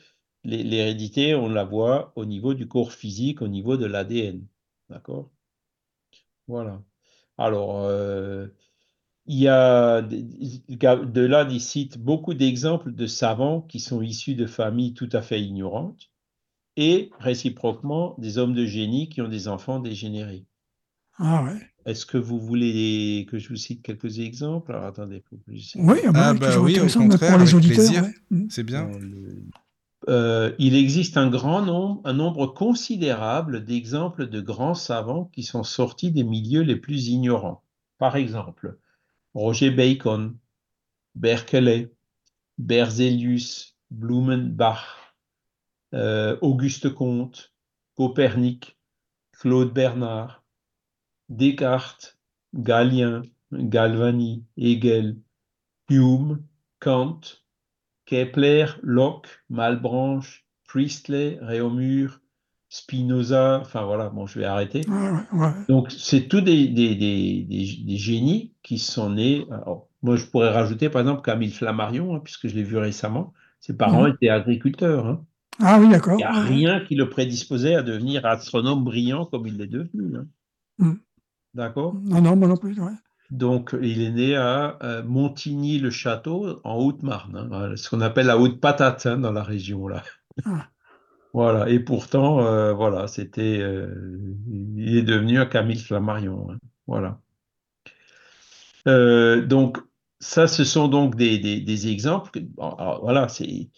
l'hérédité, 0.45 1.35
on 1.35 1.49
la 1.49 1.65
voit 1.65 2.13
au 2.15 2.27
niveau 2.27 2.53
du 2.53 2.69
corps 2.69 2.93
physique, 2.93 3.41
au 3.41 3.49
niveau 3.49 3.79
de 3.79 3.87
l'ADN. 3.87 4.47
D'accord 4.91 5.31
Voilà. 6.47 6.83
Alors, 7.39 7.85
euh, 7.85 8.49
il 9.27 9.39
y 9.39 9.49
a 9.49 10.03
de 10.03 11.21
là, 11.21 11.47
il 11.49 11.61
cite 11.61 11.99
beaucoup 11.99 12.35
d'exemples 12.35 12.93
de 12.93 13.07
savants 13.07 13.61
qui 13.61 13.81
sont 13.81 14.03
issus 14.03 14.35
de 14.35 14.47
familles 14.47 14.95
tout 14.95 15.09
à 15.13 15.23
fait 15.23 15.41
ignorantes 15.41 16.11
et 16.77 17.11
réciproquement 17.19 18.15
des 18.19 18.39
hommes 18.39 18.55
de 18.55 18.65
génie 18.65 19.09
qui 19.09 19.21
ont 19.21 19.29
des 19.29 19.49
enfants 19.49 19.79
dégénérés. 19.79 20.45
Ah 21.19 21.45
ouais. 21.45 21.59
Est-ce 21.85 22.07
que 22.07 22.19
vous 22.19 22.41
voulez 22.41 23.27
que 23.31 23.39
je 23.39 23.49
vous 23.49 23.57
cite 23.57 23.83
quelques 23.83 24.19
exemples? 24.19 24.73
Alors 24.73 24.85
attendez. 24.85 25.23
Oui, 25.49 26.01
ah 26.07 26.13
bah, 26.13 26.21
ah 26.29 26.35
bah 26.35 26.59
oui, 26.61 26.79
au 26.81 26.87
contraire, 26.87 27.31
pour 27.33 27.41
les 27.41 27.55
auditeurs. 27.55 28.07
Mm. 28.31 28.47
C'est 28.49 28.63
bien. 28.63 28.91
Euh, 30.09 30.53
il 30.59 30.75
existe 30.75 31.17
un 31.17 31.29
grand 31.29 31.63
nombre, 31.63 32.01
un 32.05 32.13
nombre 32.13 32.47
considérable 32.47 33.65
d'exemples 33.65 34.29
de 34.29 34.41
grands 34.41 34.75
savants 34.75 35.31
qui 35.33 35.43
sont 35.43 35.63
sortis 35.63 36.11
des 36.11 36.25
milieux 36.25 36.63
les 36.63 36.77
plus 36.77 37.09
ignorants. 37.09 37.63
Par 37.99 38.17
exemple, 38.17 38.79
Roger 39.35 39.71
Bacon, 39.71 40.39
Berkeley, 41.15 41.91
Berzelius, 42.59 43.77
Blumenbach, 43.91 45.15
euh, 45.95 46.37
Auguste 46.41 46.93
Comte, 46.95 47.53
Copernic, 47.97 48.79
Claude 49.33 49.73
Bernard, 49.73 50.45
Descartes, 51.29 52.19
Galien, 52.55 53.23
Galvani, 53.53 54.45
Hegel, 54.57 55.19
Hume, 55.89 56.43
Kant, 56.81 57.21
Kepler, 58.07 58.67
Locke, 58.83 59.29
Malbranche, 59.49 60.47
Priestley, 60.67 61.39
Réaumur, 61.41 62.21
Spinoza, 62.69 63.61
enfin 63.61 63.85
voilà, 63.85 64.09
bon, 64.09 64.27
je 64.27 64.39
vais 64.39 64.47
arrêter. 64.47 64.81
Donc, 65.69 65.93
c'est 65.93 66.29
tous 66.29 66.41
des, 66.41 66.69
des, 66.69 66.95
des, 66.95 67.45
des, 67.45 67.97
génies 67.97 68.52
qui 68.63 68.79
sont 68.79 69.11
nés. 69.11 69.47
moi, 70.03 70.17
je 70.17 70.25
pourrais 70.27 70.51
rajouter 70.51 70.89
par 70.89 71.01
exemple 71.01 71.23
Camille 71.23 71.51
Flammarion, 71.51 72.15
hein, 72.15 72.21
puisque 72.23 72.49
je 72.49 72.55
l'ai 72.55 72.63
vu 72.63 72.77
récemment. 72.77 73.33
Ses 73.61 73.77
parents 73.77 74.03
mhm. 74.03 74.15
étaient 74.15 74.29
agriculteurs. 74.29 75.07
Hein. 75.07 75.25
Ah 75.61 75.79
oui, 75.81 75.89
d'accord. 75.89 76.15
Il 76.15 76.19
n'y 76.19 76.25
a 76.25 76.43
rien 76.43 76.81
qui 76.81 76.95
le 76.95 77.09
prédisposait 77.09 77.75
à 77.75 77.83
devenir 77.83 78.27
astronome 78.27 78.85
brillant 78.85 79.27
comme 79.27 79.47
il 79.47 79.59
l'est 79.59 79.67
devenu. 79.67 80.17
Hein. 80.17 80.27
Mhm. 80.79 80.99
D'accord? 81.55 81.95
Non, 81.95 82.21
non, 82.23 82.37
moi 82.37 82.49
non 82.49 82.57
plus. 82.57 82.77
Donc, 83.31 83.77
il 83.81 84.03
est 84.03 84.11
né 84.11 84.37
à 84.37 84.79
euh, 84.83 85.03
Montigny-le-Château, 85.03 86.61
en 86.65 86.77
Haute-Marne, 86.77 87.77
ce 87.77 87.89
qu'on 87.89 88.01
appelle 88.01 88.27
la 88.27 88.39
Haute-Patate 88.39 89.07
dans 89.09 89.33
la 89.33 89.43
région. 89.43 89.89
là. 89.89 90.03
Ah. 90.45 90.69
Voilà, 91.35 91.71
et 91.71 91.81
pourtant, 91.81 92.45
euh, 92.45 92.75
voilà, 92.75 93.07
c'était. 93.07 93.59
Euh, 93.59 93.89
il 94.77 94.99
est 94.99 95.03
devenu 95.03 95.39
un 95.39 95.47
Camille 95.47 95.79
Flammarion. 95.79 96.51
Hein, 96.51 96.59
voilà. 98.85 99.41
donc, 99.43 99.79
ça, 100.21 100.47
ce 100.47 100.65
sont 100.65 100.89
donc 100.89 101.17
des, 101.17 101.89
exemples. 101.89 102.43
voilà, 102.57 103.29
c'est 103.29 103.71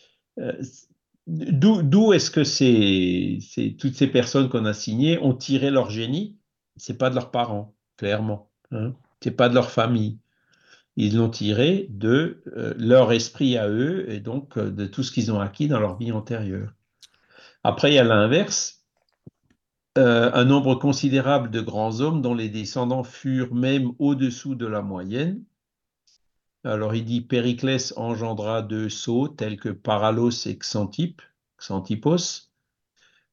d'où 1.26 2.12
est-ce 2.12 2.30
que 2.30 3.76
toutes 3.76 3.94
ces 3.94 4.06
personnes 4.08 4.48
qu'on 4.48 4.66
a 4.66 4.74
signées 4.74 5.18
ont 5.18 5.34
tiré 5.34 5.70
leur 5.70 5.90
génie? 5.90 6.36
C'est 6.76 6.98
pas 6.98 7.08
de 7.08 7.14
leurs 7.14 7.30
parents, 7.30 7.74
clairement. 7.96 8.50
Hein 8.72 8.94
c'est 9.24 9.30
pas 9.30 9.48
de 9.48 9.54
leur 9.54 9.70
famille. 9.70 10.18
Ils 10.96 11.16
l'ont 11.16 11.30
tiré 11.30 11.86
de 11.88 12.42
euh, 12.56 12.74
leur 12.76 13.10
esprit 13.10 13.56
à 13.56 13.68
eux 13.68 14.04
et 14.10 14.20
donc 14.20 14.58
euh, 14.58 14.70
de 14.70 14.84
tout 14.84 15.02
ce 15.02 15.12
qu'ils 15.12 15.32
ont 15.32 15.40
acquis 15.40 15.66
dans 15.66 15.80
leur 15.80 15.96
vie 15.96 16.12
antérieure. 16.12 16.74
Après, 17.64 17.90
il 17.90 17.94
y 17.94 17.98
a 17.98 18.04
l'inverse. 18.04 18.83
Euh, 19.96 20.32
un 20.34 20.44
nombre 20.44 20.74
considérable 20.74 21.50
de 21.50 21.60
grands 21.60 22.00
hommes 22.00 22.20
dont 22.20 22.34
les 22.34 22.48
descendants 22.48 23.04
furent 23.04 23.54
même 23.54 23.92
au-dessous 24.00 24.56
de 24.56 24.66
la 24.66 24.82
moyenne. 24.82 25.44
Alors 26.64 26.96
il 26.96 27.04
dit 27.04 27.20
Périclès 27.20 27.94
engendra 27.96 28.62
deux 28.62 28.88
sceaux 28.88 29.28
tels 29.28 29.56
que 29.56 29.68
Paralos 29.68 30.46
et 30.46 30.56
Xantippe, 30.56 31.22
Xantippos. 31.58 32.50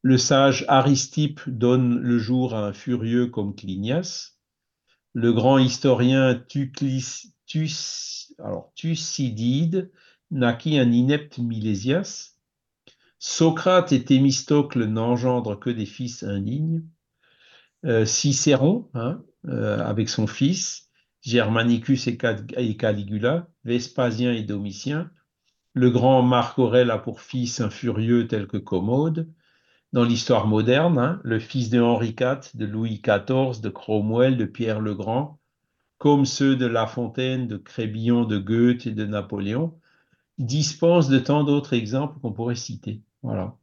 Le 0.04 0.18
sage 0.20 0.66
Aristippe 0.68 1.42
donne 1.48 1.98
le 1.98 2.20
jour 2.20 2.54
à 2.54 2.68
un 2.68 2.74
furieux 2.74 3.26
comme 3.28 3.56
Clinias. 3.56 4.34
Le 5.14 5.34
grand 5.34 5.58
historien 5.58 6.44
Thucydide 8.76 9.92
naquit 10.30 10.78
un 10.78 10.92
inepte 10.92 11.40
Milésias. 11.40 12.36
Socrate 13.24 13.92
et 13.92 14.04
Thémistocle 14.04 14.86
n'engendrent 14.86 15.60
que 15.60 15.70
des 15.70 15.86
fils 15.86 16.24
indignes. 16.24 16.84
Euh, 17.86 18.04
Cicéron, 18.04 18.90
hein, 18.96 19.22
euh, 19.48 19.78
avec 19.86 20.10
son 20.10 20.26
fils, 20.26 20.90
Germanicus 21.22 22.08
et, 22.08 22.18
Caligula, 22.18 23.48
Vespasien 23.64 24.34
et 24.34 24.42
Domitien. 24.42 25.12
Le 25.76 25.92
grand 25.92 26.24
Marc 26.24 26.58
Aurèle 26.58 26.90
a 26.90 26.98
pour 26.98 27.22
fils 27.22 27.62
un 27.62 27.70
furieux 27.70 28.28
tel 28.28 28.48
que 28.48 28.58
Commode. 28.58 29.32
Dans 29.94 30.04
l'histoire 30.04 30.48
moderne, 30.48 30.98
hein, 30.98 31.22
le 31.24 31.38
fils 31.38 31.70
de 31.70 31.80
Henri 31.80 32.16
IV, 32.20 32.56
de 32.56 32.66
Louis 32.66 33.04
XIV, 33.06 33.62
de 33.62 33.70
Cromwell, 33.70 34.36
de 34.36 34.46
Pierre 34.46 34.80
le 34.80 34.96
Grand, 34.96 35.40
comme 36.00 36.26
ceux 36.26 36.56
de 36.56 36.66
La 36.66 36.88
Fontaine, 36.88 37.48
de 37.48 37.58
Crébillon, 37.58 38.26
de 38.26 38.40
Goethe 38.40 38.88
et 38.88 38.94
de 38.94 39.06
Napoléon, 39.06 39.80
disposent 40.40 41.10
de 41.10 41.20
tant 41.20 41.44
d'autres 41.44 41.74
exemples 41.74 42.20
qu'on 42.20 42.34
pourrait 42.34 42.56
citer. 42.56 43.04
Voilà. 43.24 43.56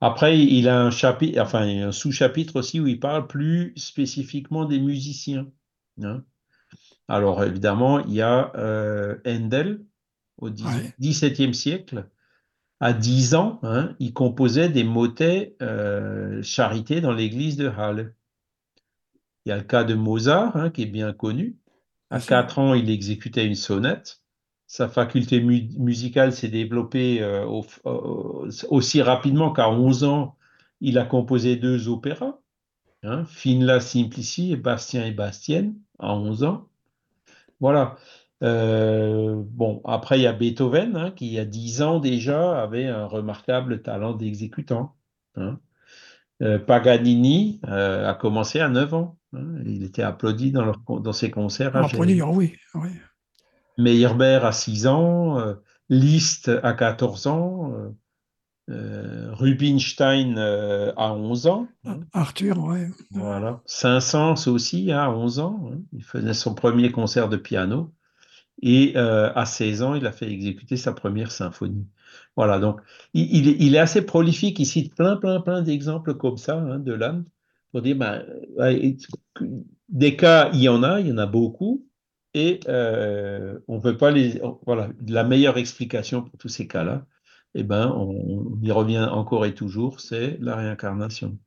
Après, 0.00 0.38
il 0.38 0.68
a 0.68 0.80
un 0.80 0.90
chapitre, 0.90 1.40
enfin 1.40 1.62
un 1.62 1.92
sous-chapitre 1.92 2.56
aussi 2.56 2.80
où 2.80 2.86
il 2.86 3.00
parle 3.00 3.26
plus 3.26 3.72
spécifiquement 3.76 4.64
des 4.64 4.80
musiciens. 4.80 5.50
Hein. 6.02 6.22
Alors 7.08 7.42
évidemment, 7.44 8.00
il 8.00 8.14
y 8.14 8.22
a 8.22 8.52
euh, 8.56 9.16
Handel 9.26 9.84
au 10.38 10.50
XVIIe 10.50 11.54
siècle. 11.54 12.08
À 12.78 12.92
10 12.92 13.34
ans, 13.36 13.58
hein, 13.62 13.96
il 14.00 14.12
composait 14.12 14.68
des 14.68 14.84
motets 14.84 15.56
euh, 15.62 16.42
charité 16.42 17.00
dans 17.00 17.12
l'église 17.12 17.56
de 17.56 17.68
Halle. 17.68 18.14
Il 19.44 19.48
y 19.48 19.52
a 19.52 19.56
le 19.56 19.62
cas 19.62 19.84
de 19.84 19.94
Mozart, 19.94 20.54
hein, 20.56 20.68
qui 20.68 20.82
est 20.82 20.86
bien 20.86 21.14
connu. 21.14 21.56
À 22.10 22.20
4 22.20 22.58
ans, 22.58 22.74
il 22.74 22.90
exécutait 22.90 23.46
une 23.46 23.54
sonnette. 23.54 24.20
Sa 24.66 24.88
faculté 24.88 25.40
musicale 25.40 26.32
s'est 26.32 26.48
développée 26.48 27.22
euh, 27.22 27.46
aussi 28.68 29.00
rapidement 29.00 29.52
qu'à 29.52 29.70
11 29.70 30.04
ans, 30.04 30.36
il 30.80 30.98
a 30.98 31.04
composé 31.04 31.56
deux 31.56 31.88
opéras, 31.88 32.38
hein, 33.04 33.24
Finla 33.26 33.80
Simplici 33.80 34.52
et 34.52 34.56
Bastien 34.56 35.06
et 35.06 35.12
Bastienne, 35.12 35.74
à 35.98 36.14
11 36.14 36.44
ans. 36.44 36.68
Voilà. 37.60 37.96
Euh, 38.42 39.42
bon, 39.46 39.80
après, 39.84 40.18
il 40.18 40.22
y 40.22 40.26
a 40.26 40.32
Beethoven, 40.32 40.96
hein, 40.96 41.10
qui, 41.10 41.38
à 41.38 41.44
10 41.44 41.82
ans 41.82 42.00
déjà, 42.00 42.60
avait 42.60 42.86
un 42.86 43.06
remarquable 43.06 43.82
talent 43.82 44.12
d'exécutant. 44.12 44.94
Hein. 45.36 45.58
Euh, 46.42 46.58
Paganini 46.58 47.60
euh, 47.66 48.10
a 48.10 48.14
commencé 48.14 48.60
à 48.60 48.68
9 48.68 48.94
ans. 48.94 49.16
Il 49.64 49.82
était 49.84 50.02
applaudi 50.02 50.50
dans, 50.50 50.72
dans 50.88 51.12
ses 51.12 51.30
concerts. 51.30 51.76
Applaudi, 51.76 52.20
oui, 52.22 52.56
oui. 52.74 52.90
Meyerbeer 53.78 54.44
à 54.44 54.52
6 54.52 54.86
ans, 54.86 55.56
Liszt 55.88 56.50
à 56.62 56.72
14 56.72 57.26
ans, 57.26 57.72
Rubinstein 58.68 60.38
à 60.96 61.12
11 61.12 61.46
ans. 61.46 61.68
Arthur, 62.12 62.58
oui. 62.58 62.80
Voilà. 63.10 63.60
Saint-Saëns 63.66 64.48
aussi 64.48 64.90
à 64.92 65.10
11 65.10 65.38
ans. 65.40 65.70
Il 65.92 66.02
faisait 66.04 66.34
son 66.34 66.54
premier 66.54 66.90
concert 66.90 67.28
de 67.28 67.36
piano. 67.36 67.92
Et 68.62 68.94
euh, 68.96 69.32
à 69.34 69.44
16 69.44 69.82
ans, 69.82 69.94
il 69.94 70.06
a 70.06 70.12
fait 70.12 70.30
exécuter 70.30 70.76
sa 70.76 70.92
première 70.92 71.30
symphonie. 71.30 71.86
Voilà, 72.36 72.58
donc 72.58 72.80
il, 73.14 73.74
est 73.74 73.78
assez 73.78 74.02
prolifique. 74.02 74.58
Il 74.58 74.66
cite 74.66 74.94
plein, 74.94 75.16
plein, 75.16 75.40
plein 75.40 75.62
d'exemples 75.62 76.14
comme 76.14 76.36
ça 76.36 76.58
hein, 76.58 76.78
de 76.78 76.92
l'âme 76.92 77.24
pour 77.72 77.82
dire 77.82 77.96
ben, 77.96 78.24
des 79.88 80.16
cas, 80.16 80.50
il 80.52 80.62
y 80.62 80.68
en 80.68 80.82
a, 80.82 81.00
il 81.00 81.08
y 81.08 81.12
en 81.12 81.18
a 81.18 81.26
beaucoup, 81.26 81.86
et 82.36 82.60
euh, 82.68 83.58
on 83.66 83.80
peut 83.80 83.96
pas 83.96 84.10
les. 84.10 84.40
Voilà, 84.66 84.90
la 85.08 85.24
meilleure 85.24 85.56
explication 85.56 86.22
pour 86.22 86.38
tous 86.38 86.48
ces 86.48 86.68
cas-là, 86.68 87.06
eh 87.54 87.62
ben, 87.64 87.90
on, 87.96 88.58
y 88.62 88.70
revient 88.70 89.08
encore 89.10 89.46
et 89.46 89.54
toujours, 89.54 90.00
c'est 90.00 90.36
la 90.40 90.54
réincarnation. 90.56 91.38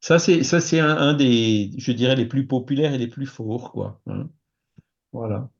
Ça, 0.00 0.18
c'est 0.20 0.44
ça, 0.44 0.60
c'est 0.60 0.78
un, 0.80 1.14
des, 1.14 1.70
je 1.76 1.92
dirais, 1.92 2.14
les 2.16 2.26
plus 2.26 2.46
populaires 2.46 2.94
et 2.94 2.98
les 2.98 3.08
plus 3.08 3.26
forts, 3.26 3.72
quoi. 3.72 4.00
Hein. 4.06 4.30
Voilà. 5.12 5.50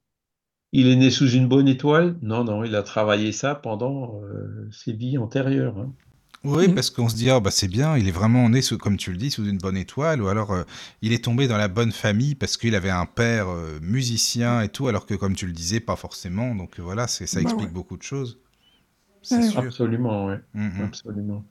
Il 0.73 0.89
est 0.89 0.97
né 0.97 1.11
sous 1.11 1.31
une 1.31 1.49
bonne 1.49 1.69
étoile? 1.69 2.19
Non, 2.23 2.45
non, 2.45 2.65
il 2.65 2.77
a 2.77 2.83
travaillé 2.83 3.33
ça 3.33 3.55
pendant 3.57 4.23
euh, 4.23 4.69
ses 4.73 4.93
vies 4.93 5.19
antérieures. 5.19 5.79
Hein. 5.79 5.95
Oui, 6.45 6.69
mmh. 6.69 6.75
parce 6.75 6.91
qu'on 6.91 7.09
se 7.09 7.15
dit, 7.15 7.31
ah, 7.31 7.39
bah, 7.39 7.53
c'est 7.53 7.69
bien, 7.69 7.97
il 7.97 8.09
est 8.09 8.13
vraiment 8.13 8.49
né, 8.49 8.63
sous, 8.63 8.77
comme 8.77 8.97
tu 8.97 9.13
le 9.13 9.17
dis, 9.17 9.31
sous 9.31 9.47
une 9.47 9.59
bonne 9.59 9.77
étoile, 9.77 10.21
ou 10.23 10.27
alors 10.27 10.51
euh, 10.51 10.65
il 11.01 11.13
est 11.13 11.25
tombé 11.25 11.47
dans 11.47 11.57
la 11.57 11.69
bonne 11.69 11.93
famille 11.93 12.35
parce 12.35 12.57
qu'il 12.57 12.75
avait 12.75 12.91
un 12.91 13.07
père 13.07 13.49
euh, 13.49 13.79
musicien 13.81 14.61
et 14.61 14.69
tout, 14.69 14.89
alors 14.89 15.07
que 15.07 15.15
comme 15.15 15.37
tu 15.37 15.47
le 15.47 15.53
disais, 15.53 15.79
pas 15.79 15.95
forcément. 15.95 16.55
Donc 16.55 16.81
voilà, 16.81 17.07
ça 17.07 17.25
bah 17.35 17.43
explique 17.43 17.73
beaucoup 17.73 17.97
de 17.97 18.03
choses. 18.03 18.41
C'est 19.23 19.43
sûr. 19.43 19.61
Absolument, 19.61 20.27
oui. 20.27 20.35
Mmh, 20.55 20.67
mmh. 20.67 20.85
Absolument. 20.85 21.45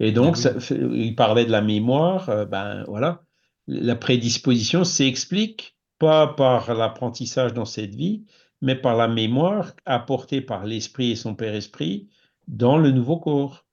Et 0.00 0.12
donc, 0.12 0.38
il 0.70 1.14
parlait 1.14 1.44
de 1.44 1.52
la 1.52 1.60
mémoire, 1.60 2.46
ben 2.46 2.84
voilà, 2.88 3.22
la 3.66 3.94
prédisposition 3.94 4.84
s'explique 4.84 5.76
pas 5.98 6.26
par 6.26 6.74
l'apprentissage 6.74 7.54
dans 7.54 7.64
cette 7.64 7.94
vie, 7.94 8.24
mais 8.60 8.74
par 8.74 8.96
la 8.96 9.08
mémoire 9.08 9.72
apportée 9.84 10.40
par 10.40 10.64
l'esprit 10.64 11.12
et 11.12 11.16
son 11.16 11.34
Père 11.34 11.54
Esprit 11.54 12.08
dans 12.48 12.78
le 12.78 12.90
nouveau 12.90 13.18
corps. 13.18 13.63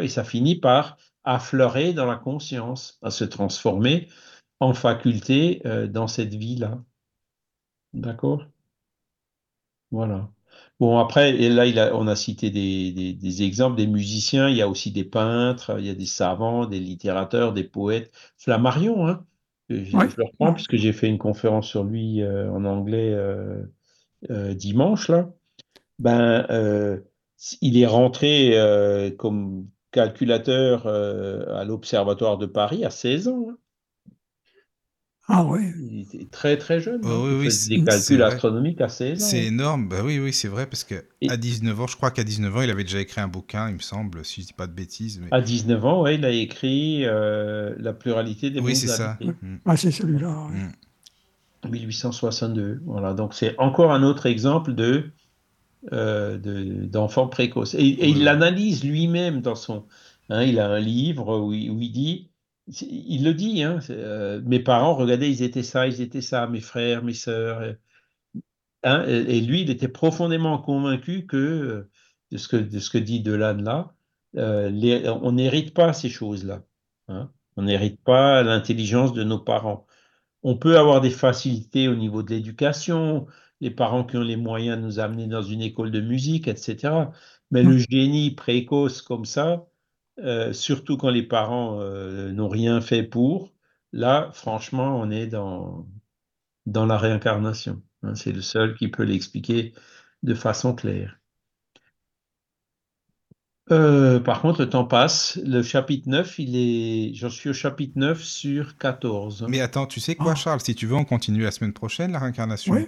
Et 0.00 0.08
ça 0.08 0.24
finit 0.24 0.56
par 0.56 0.96
affleurer 1.24 1.92
dans 1.92 2.06
la 2.06 2.16
conscience, 2.16 2.98
à 3.02 3.10
se 3.10 3.24
transformer 3.24 4.08
en 4.60 4.72
faculté 4.74 5.60
euh, 5.66 5.86
dans 5.86 6.06
cette 6.06 6.34
vie-là. 6.34 6.82
D'accord? 7.92 8.46
Voilà. 9.90 10.30
Bon, 10.78 10.98
après, 10.98 11.34
et 11.40 11.48
là, 11.48 11.66
il 11.66 11.78
a, 11.78 11.94
on 11.96 12.06
a 12.06 12.16
cité 12.16 12.50
des, 12.50 12.92
des, 13.14 13.42
exemples 13.42 13.76
des 13.76 13.86
musiciens, 13.86 14.48
il 14.48 14.56
y 14.56 14.62
a 14.62 14.68
aussi 14.68 14.90
des 14.90 15.04
peintres, 15.04 15.76
il 15.78 15.86
y 15.86 15.90
a 15.90 15.94
des 15.94 16.06
savants, 16.06 16.66
des 16.66 16.80
littérateurs, 16.80 17.52
des 17.52 17.64
poètes. 17.64 18.12
Flammarion, 18.36 19.06
hein, 19.06 19.24
je, 19.70 19.96
le 19.96 20.24
reprends 20.24 20.52
puisque 20.52 20.76
j'ai 20.76 20.92
fait 20.92 21.08
une 21.08 21.18
conférence 21.18 21.66
sur 21.66 21.84
lui 21.84 22.22
euh, 22.22 22.50
en 22.50 22.64
anglais 22.64 23.12
euh, 23.12 23.62
euh, 24.30 24.54
dimanche 24.54 25.08
là. 25.08 25.30
Ben, 25.98 26.46
il 27.60 27.78
est 27.78 27.86
rentré 27.86 28.56
comme 29.18 29.66
calculateur 29.92 30.86
à 30.86 31.64
l'Observatoire 31.64 32.38
de 32.38 32.46
Paris 32.46 32.84
à 32.84 32.90
16 32.90 33.28
ans. 33.28 33.46
Hein. 33.50 33.56
Ah 35.28 35.44
oui. 35.44 35.72
Il 35.90 36.00
était 36.02 36.26
très 36.30 36.56
très 36.56 36.80
jeune. 36.80 37.00
Oh, 37.02 37.08
hein. 37.08 37.38
oui, 37.40 37.48
des 37.68 37.82
calculs 37.82 38.22
astronomiques 38.22 38.80
assez 38.80 39.16
C'est 39.16 39.44
énorme. 39.44 39.88
Bah 39.88 40.02
oui, 40.04 40.20
oui, 40.20 40.32
c'est 40.32 40.46
vrai 40.46 40.66
parce 40.66 40.84
qu'à 40.84 41.00
à 41.28 41.36
19 41.36 41.80
ans, 41.80 41.86
je 41.88 41.96
crois 41.96 42.12
qu'à 42.12 42.22
19 42.22 42.56
ans, 42.56 42.62
il 42.62 42.70
avait 42.70 42.84
déjà 42.84 43.00
écrit 43.00 43.20
un 43.20 43.28
bouquin, 43.28 43.68
il 43.68 43.74
me 43.74 43.80
semble, 43.80 44.24
si 44.24 44.42
je 44.42 44.46
dis 44.46 44.52
pas 44.52 44.68
de 44.68 44.72
bêtises. 44.72 45.20
À 45.32 45.40
19 45.40 45.84
ans, 45.84 46.02
ouais, 46.02 46.14
il 46.14 46.24
a 46.24 46.30
écrit 46.30 47.04
euh, 47.04 47.74
La 47.78 47.92
pluralité 47.92 48.50
des 48.50 48.60
Oui, 48.60 48.76
c'est 48.76 48.86
ça. 48.86 49.18
Ah, 49.64 49.76
c'est 49.76 49.90
celui-là. 49.90 50.48
1862. 51.68 52.74
Mm. 52.74 52.80
Voilà, 52.84 53.12
donc 53.12 53.34
c'est 53.34 53.58
encore 53.58 53.92
un 53.92 54.04
autre 54.04 54.26
exemple 54.26 54.74
de 54.74 55.10
euh, 55.92 56.38
d'enfant 56.86 57.28
précoce. 57.28 57.74
Et, 57.74 58.08
il 58.08 58.24
l'analyse 58.24 58.84
lui-même 58.84 59.40
dans 59.40 59.54
son. 59.54 59.86
Hein, 60.28 60.42
il 60.42 60.58
a 60.58 60.68
un 60.68 60.80
livre 60.80 61.38
où 61.38 61.52
il 61.52 61.92
dit 61.92 62.30
il 62.68 63.24
le 63.24 63.34
dit, 63.34 63.62
hein, 63.62 63.78
euh, 63.90 64.40
mes 64.44 64.60
parents, 64.60 64.94
regardez, 64.94 65.28
ils 65.28 65.42
étaient 65.42 65.62
ça, 65.62 65.86
ils 65.86 66.00
étaient 66.00 66.20
ça, 66.20 66.46
mes 66.48 66.60
frères, 66.60 67.04
mes 67.04 67.14
sœurs. 67.14 67.76
Hein, 68.82 69.04
et, 69.06 69.40
lui, 69.40 69.62
il 69.62 69.70
était 69.70 69.88
profondément 69.88 70.58
convaincu 70.58 71.26
que, 71.26 71.36
euh, 71.36 71.90
de 72.32 72.38
ce 72.38 72.48
que, 72.48 72.56
de 72.56 72.78
ce 72.78 72.90
que 72.90 72.98
dit 72.98 73.20
Delanne 73.20 73.62
là, 73.64 73.94
euh, 74.36 74.70
on 75.22 75.32
n'hérite 75.32 75.74
pas 75.74 75.92
ces 75.92 76.08
choses-là. 76.08 76.62
Hein. 77.08 77.30
on 77.56 77.62
n'hérite 77.62 78.00
pas 78.02 78.42
l'intelligence 78.42 79.12
de 79.12 79.22
nos 79.24 79.38
parents. 79.38 79.86
On 80.42 80.56
peut 80.56 80.78
avoir 80.78 81.00
des 81.00 81.10
facilités 81.10 81.88
au 81.88 81.94
niveau 81.94 82.22
de 82.22 82.30
l'éducation, 82.30 83.26
les 83.60 83.70
parents 83.70 84.04
qui 84.04 84.16
ont 84.16 84.22
les 84.22 84.36
moyens 84.36 84.78
de 84.78 84.82
nous 84.82 84.98
amener 85.00 85.26
dans 85.26 85.42
une 85.42 85.62
école 85.62 85.90
de 85.90 86.00
musique, 86.00 86.48
etc. 86.48 86.94
Mais 87.50 87.62
le 87.62 87.78
génie 87.78 88.32
précoce 88.32 89.02
comme 89.02 89.24
ça, 89.24 89.66
euh, 90.18 90.52
surtout 90.52 90.96
quand 90.96 91.10
les 91.10 91.22
parents 91.22 91.80
euh, 91.80 92.32
n'ont 92.32 92.48
rien 92.48 92.80
fait 92.80 93.02
pour, 93.02 93.52
là, 93.92 94.30
franchement, 94.32 94.98
on 95.00 95.10
est 95.10 95.26
dans, 95.26 95.86
dans 96.66 96.86
la 96.86 96.98
réincarnation. 96.98 97.82
Hein. 98.02 98.14
c'est 98.14 98.32
le 98.32 98.42
seul 98.42 98.74
qui 98.76 98.88
peut 98.88 99.04
l'expliquer 99.04 99.74
de 100.22 100.34
façon 100.34 100.74
claire. 100.74 101.18
Euh, 103.72 104.20
par 104.20 104.42
contre, 104.42 104.60
le 104.60 104.70
temps 104.70 104.84
passe. 104.84 105.40
Le 105.44 105.62
chapitre 105.62 106.08
9, 106.08 106.38
il 106.38 106.56
est... 106.56 107.14
j'en 107.14 107.30
suis 107.30 107.50
au 107.50 107.52
chapitre 107.52 107.98
9 107.98 108.22
sur 108.22 108.78
14. 108.78 109.46
Mais 109.48 109.60
attends, 109.60 109.86
tu 109.86 109.98
sais 109.98 110.14
quoi, 110.14 110.32
ah. 110.32 110.36
Charles? 110.36 110.60
Si 110.60 110.74
tu 110.74 110.86
veux, 110.86 110.94
on 110.94 111.04
continue 111.04 111.42
la 111.42 111.50
semaine 111.50 111.72
prochaine, 111.72 112.12
la 112.12 112.20
réincarnation. 112.20 112.74
Oui. 112.74 112.86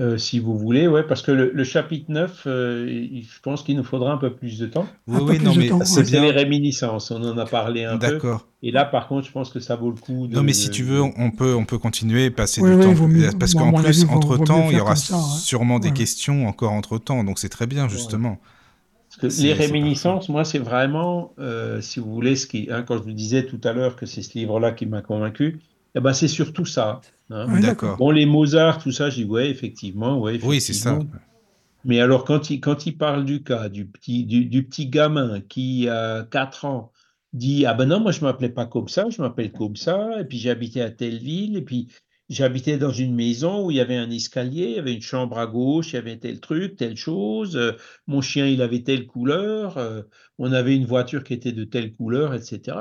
Euh, 0.00 0.16
si 0.16 0.38
vous 0.38 0.56
voulez, 0.56 0.88
ouais, 0.88 1.02
parce 1.02 1.20
que 1.20 1.30
le, 1.30 1.64
chapitre 1.64 2.06
9, 2.10 2.44
euh, 2.46 3.04
je 3.22 3.40
pense 3.42 3.62
qu'il 3.62 3.76
nous 3.76 3.84
faudra 3.84 4.12
un 4.12 4.16
peu 4.16 4.32
plus 4.32 4.58
de 4.58 4.64
temps. 4.64 4.86
Oui, 5.06 5.20
oui, 5.22 5.38
non, 5.40 5.54
mais 5.54 5.84
c'est 5.84 6.04
bien 6.04 6.22
les 6.22 6.30
réminiscences, 6.30 7.10
on 7.10 7.22
en 7.22 7.36
a 7.36 7.44
parlé 7.44 7.84
un 7.84 7.98
peu. 7.98 8.06
D'accord. 8.06 8.46
Et 8.62 8.70
là, 8.70 8.86
par 8.86 9.08
contre, 9.08 9.26
je 9.26 9.32
pense 9.32 9.50
que 9.50 9.60
ça 9.60 9.76
vaut 9.76 9.90
le 9.90 10.00
coup. 10.00 10.26
De, 10.26 10.34
non, 10.34 10.42
mais 10.42 10.54
si 10.54 10.70
tu 10.70 10.84
veux, 10.84 11.02
on 11.02 11.30
peut, 11.30 11.54
on 11.54 11.66
peut 11.66 11.76
continuer, 11.76 12.30
passer 12.30 12.62
du 12.62 12.82
temps. 12.82 12.94
parce 13.38 13.52
qu'en 13.52 13.72
plus, 13.72 14.04
entre-temps, 14.04 14.70
il 14.70 14.78
y 14.78 14.80
aura 14.80 14.92
hein. 14.92 14.94
sûrement 14.94 15.78
des 15.78 15.92
questions 15.92 16.46
encore 16.46 16.72
entre-temps, 16.72 17.22
donc 17.22 17.38
c'est 17.38 17.50
très 17.50 17.66
bien, 17.66 17.86
justement. 17.88 18.38
Parce 19.20 19.36
que 19.36 19.42
les 19.42 19.52
réminiscences, 19.52 20.28
moi, 20.28 20.44
c'est 20.44 20.60
vraiment, 20.60 21.34
euh, 21.38 21.80
si 21.82 22.00
vous 22.00 22.10
voulez, 22.14 22.36
ce 22.36 22.46
qui, 22.46 22.68
hein, 22.70 22.84
quand 22.86 22.96
je 22.96 23.02
vous 23.02 23.12
disais 23.12 23.44
tout 23.44 23.60
à 23.64 23.72
l'heure 23.72 23.96
que 23.96 24.06
c'est 24.06 24.22
ce 24.22 24.38
livre-là 24.38 24.70
qui 24.70 24.86
m'a 24.86 25.02
convaincu, 25.02 25.58
eh 25.94 26.00
ben, 26.00 26.12
c'est 26.12 26.28
surtout 26.28 26.64
ça. 26.64 27.00
Hein? 27.30 27.60
D'accord. 27.60 27.96
Bon, 27.96 28.10
les 28.10 28.26
Mozart, 28.26 28.82
tout 28.82 28.92
ça, 28.92 29.08
j'ai 29.10 29.24
dit, 29.24 29.30
ouais, 29.30 29.48
effectivement, 29.48 30.18
ouais, 30.18 30.40
Oui, 30.42 30.60
c'est 30.60 30.72
ça. 30.72 30.98
Mais 31.84 32.00
alors, 32.00 32.24
quand 32.24 32.50
il, 32.50 32.60
quand 32.60 32.86
il 32.86 32.96
parle 32.98 33.24
du 33.24 33.42
cas 33.42 33.68
du 33.68 33.86
petit, 33.86 34.24
du, 34.24 34.44
du 34.44 34.64
petit 34.64 34.86
gamin 34.86 35.40
qui 35.40 35.88
a 35.88 36.24
4 36.24 36.66
ans 36.66 36.92
dit, 37.32 37.64
ah 37.64 37.74
ben 37.74 37.86
non, 37.86 38.00
moi, 38.00 38.12
je 38.12 38.20
ne 38.20 38.24
m'appelais 38.24 38.50
pas 38.50 38.66
comme 38.66 38.88
ça, 38.88 39.08
je 39.08 39.22
m'appelle 39.22 39.52
comme 39.52 39.76
ça, 39.76 40.20
et 40.20 40.24
puis 40.24 40.38
j'habitais 40.38 40.82
à 40.82 40.90
telle 40.90 41.18
ville, 41.18 41.56
et 41.56 41.62
puis 41.62 41.88
j'habitais 42.28 42.76
dans 42.76 42.92
une 42.92 43.14
maison 43.14 43.64
où 43.64 43.70
il 43.70 43.78
y 43.78 43.80
avait 43.80 43.96
un 43.96 44.10
escalier, 44.10 44.64
il 44.64 44.76
y 44.76 44.78
avait 44.78 44.92
une 44.94 45.00
chambre 45.00 45.38
à 45.38 45.46
gauche, 45.46 45.92
il 45.92 45.96
y 45.96 45.98
avait 45.98 46.18
tel 46.18 46.40
truc, 46.40 46.76
telle 46.76 46.96
chose, 46.96 47.56
euh, 47.56 47.72
mon 48.06 48.20
chien, 48.20 48.46
il 48.46 48.60
avait 48.62 48.82
telle 48.82 49.06
couleur, 49.06 49.78
euh, 49.78 50.02
on 50.38 50.52
avait 50.52 50.76
une 50.76 50.86
voiture 50.86 51.24
qui 51.24 51.32
était 51.32 51.52
de 51.52 51.64
telle 51.64 51.94
couleur, 51.94 52.34
etc 52.34 52.76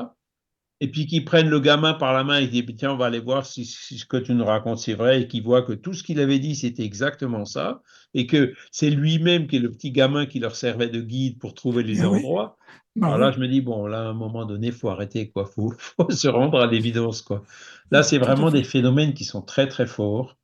et 0.81 0.89
puis 0.89 1.05
qu'ils 1.05 1.25
prennent 1.25 1.49
le 1.49 1.59
gamin 1.59 1.93
par 1.93 2.13
la 2.13 2.23
main 2.23 2.39
et 2.39 2.47
disent 2.47 2.65
tiens 2.77 2.93
on 2.93 2.97
va 2.97 3.07
aller 3.07 3.19
voir 3.19 3.45
si, 3.45 3.65
ce 3.65 4.05
que 4.05 4.17
tu 4.17 4.33
nous 4.33 4.45
racontes 4.45 4.79
c'est 4.79 4.93
vrai 4.93 5.21
et 5.21 5.27
qu'ils 5.27 5.43
voient 5.43 5.61
que 5.61 5.73
tout 5.73 5.93
ce 5.93 6.03
qu'il 6.03 6.19
avait 6.19 6.39
dit 6.39 6.55
c'était 6.55 6.83
exactement 6.83 7.45
ça 7.45 7.81
et 8.13 8.27
que 8.27 8.53
c'est 8.71 8.89
lui-même 8.89 9.47
qui 9.47 9.57
est 9.57 9.59
le 9.59 9.71
petit 9.71 9.91
gamin 9.91 10.25
qui 10.25 10.39
leur 10.39 10.55
servait 10.55 10.89
de 10.89 11.01
guide 11.01 11.37
pour 11.37 11.53
trouver 11.53 11.83
les 11.83 11.99
eh 12.01 12.05
endroits. 12.05 12.57
Bah 12.95 13.07
Alors 13.07 13.19
là 13.19 13.31
je 13.31 13.39
me 13.39 13.47
dis 13.47 13.61
bon 13.61 13.85
là 13.85 13.99
à 14.01 14.07
un 14.07 14.13
moment 14.13 14.45
donné 14.45 14.71
faut 14.71 14.89
arrêter 14.89 15.29
quoi, 15.29 15.45
faut, 15.45 15.73
faut 15.77 16.09
se 16.09 16.27
rendre 16.27 16.59
à 16.59 16.67
l'évidence 16.67 17.21
quoi. 17.21 17.43
Là 17.91 18.03
c'est 18.03 18.17
vraiment 18.17 18.49
des 18.49 18.63
phénomènes 18.63 19.13
qui 19.13 19.25
sont 19.25 19.41
très 19.41 19.67
très 19.67 19.85
forts 19.85 20.37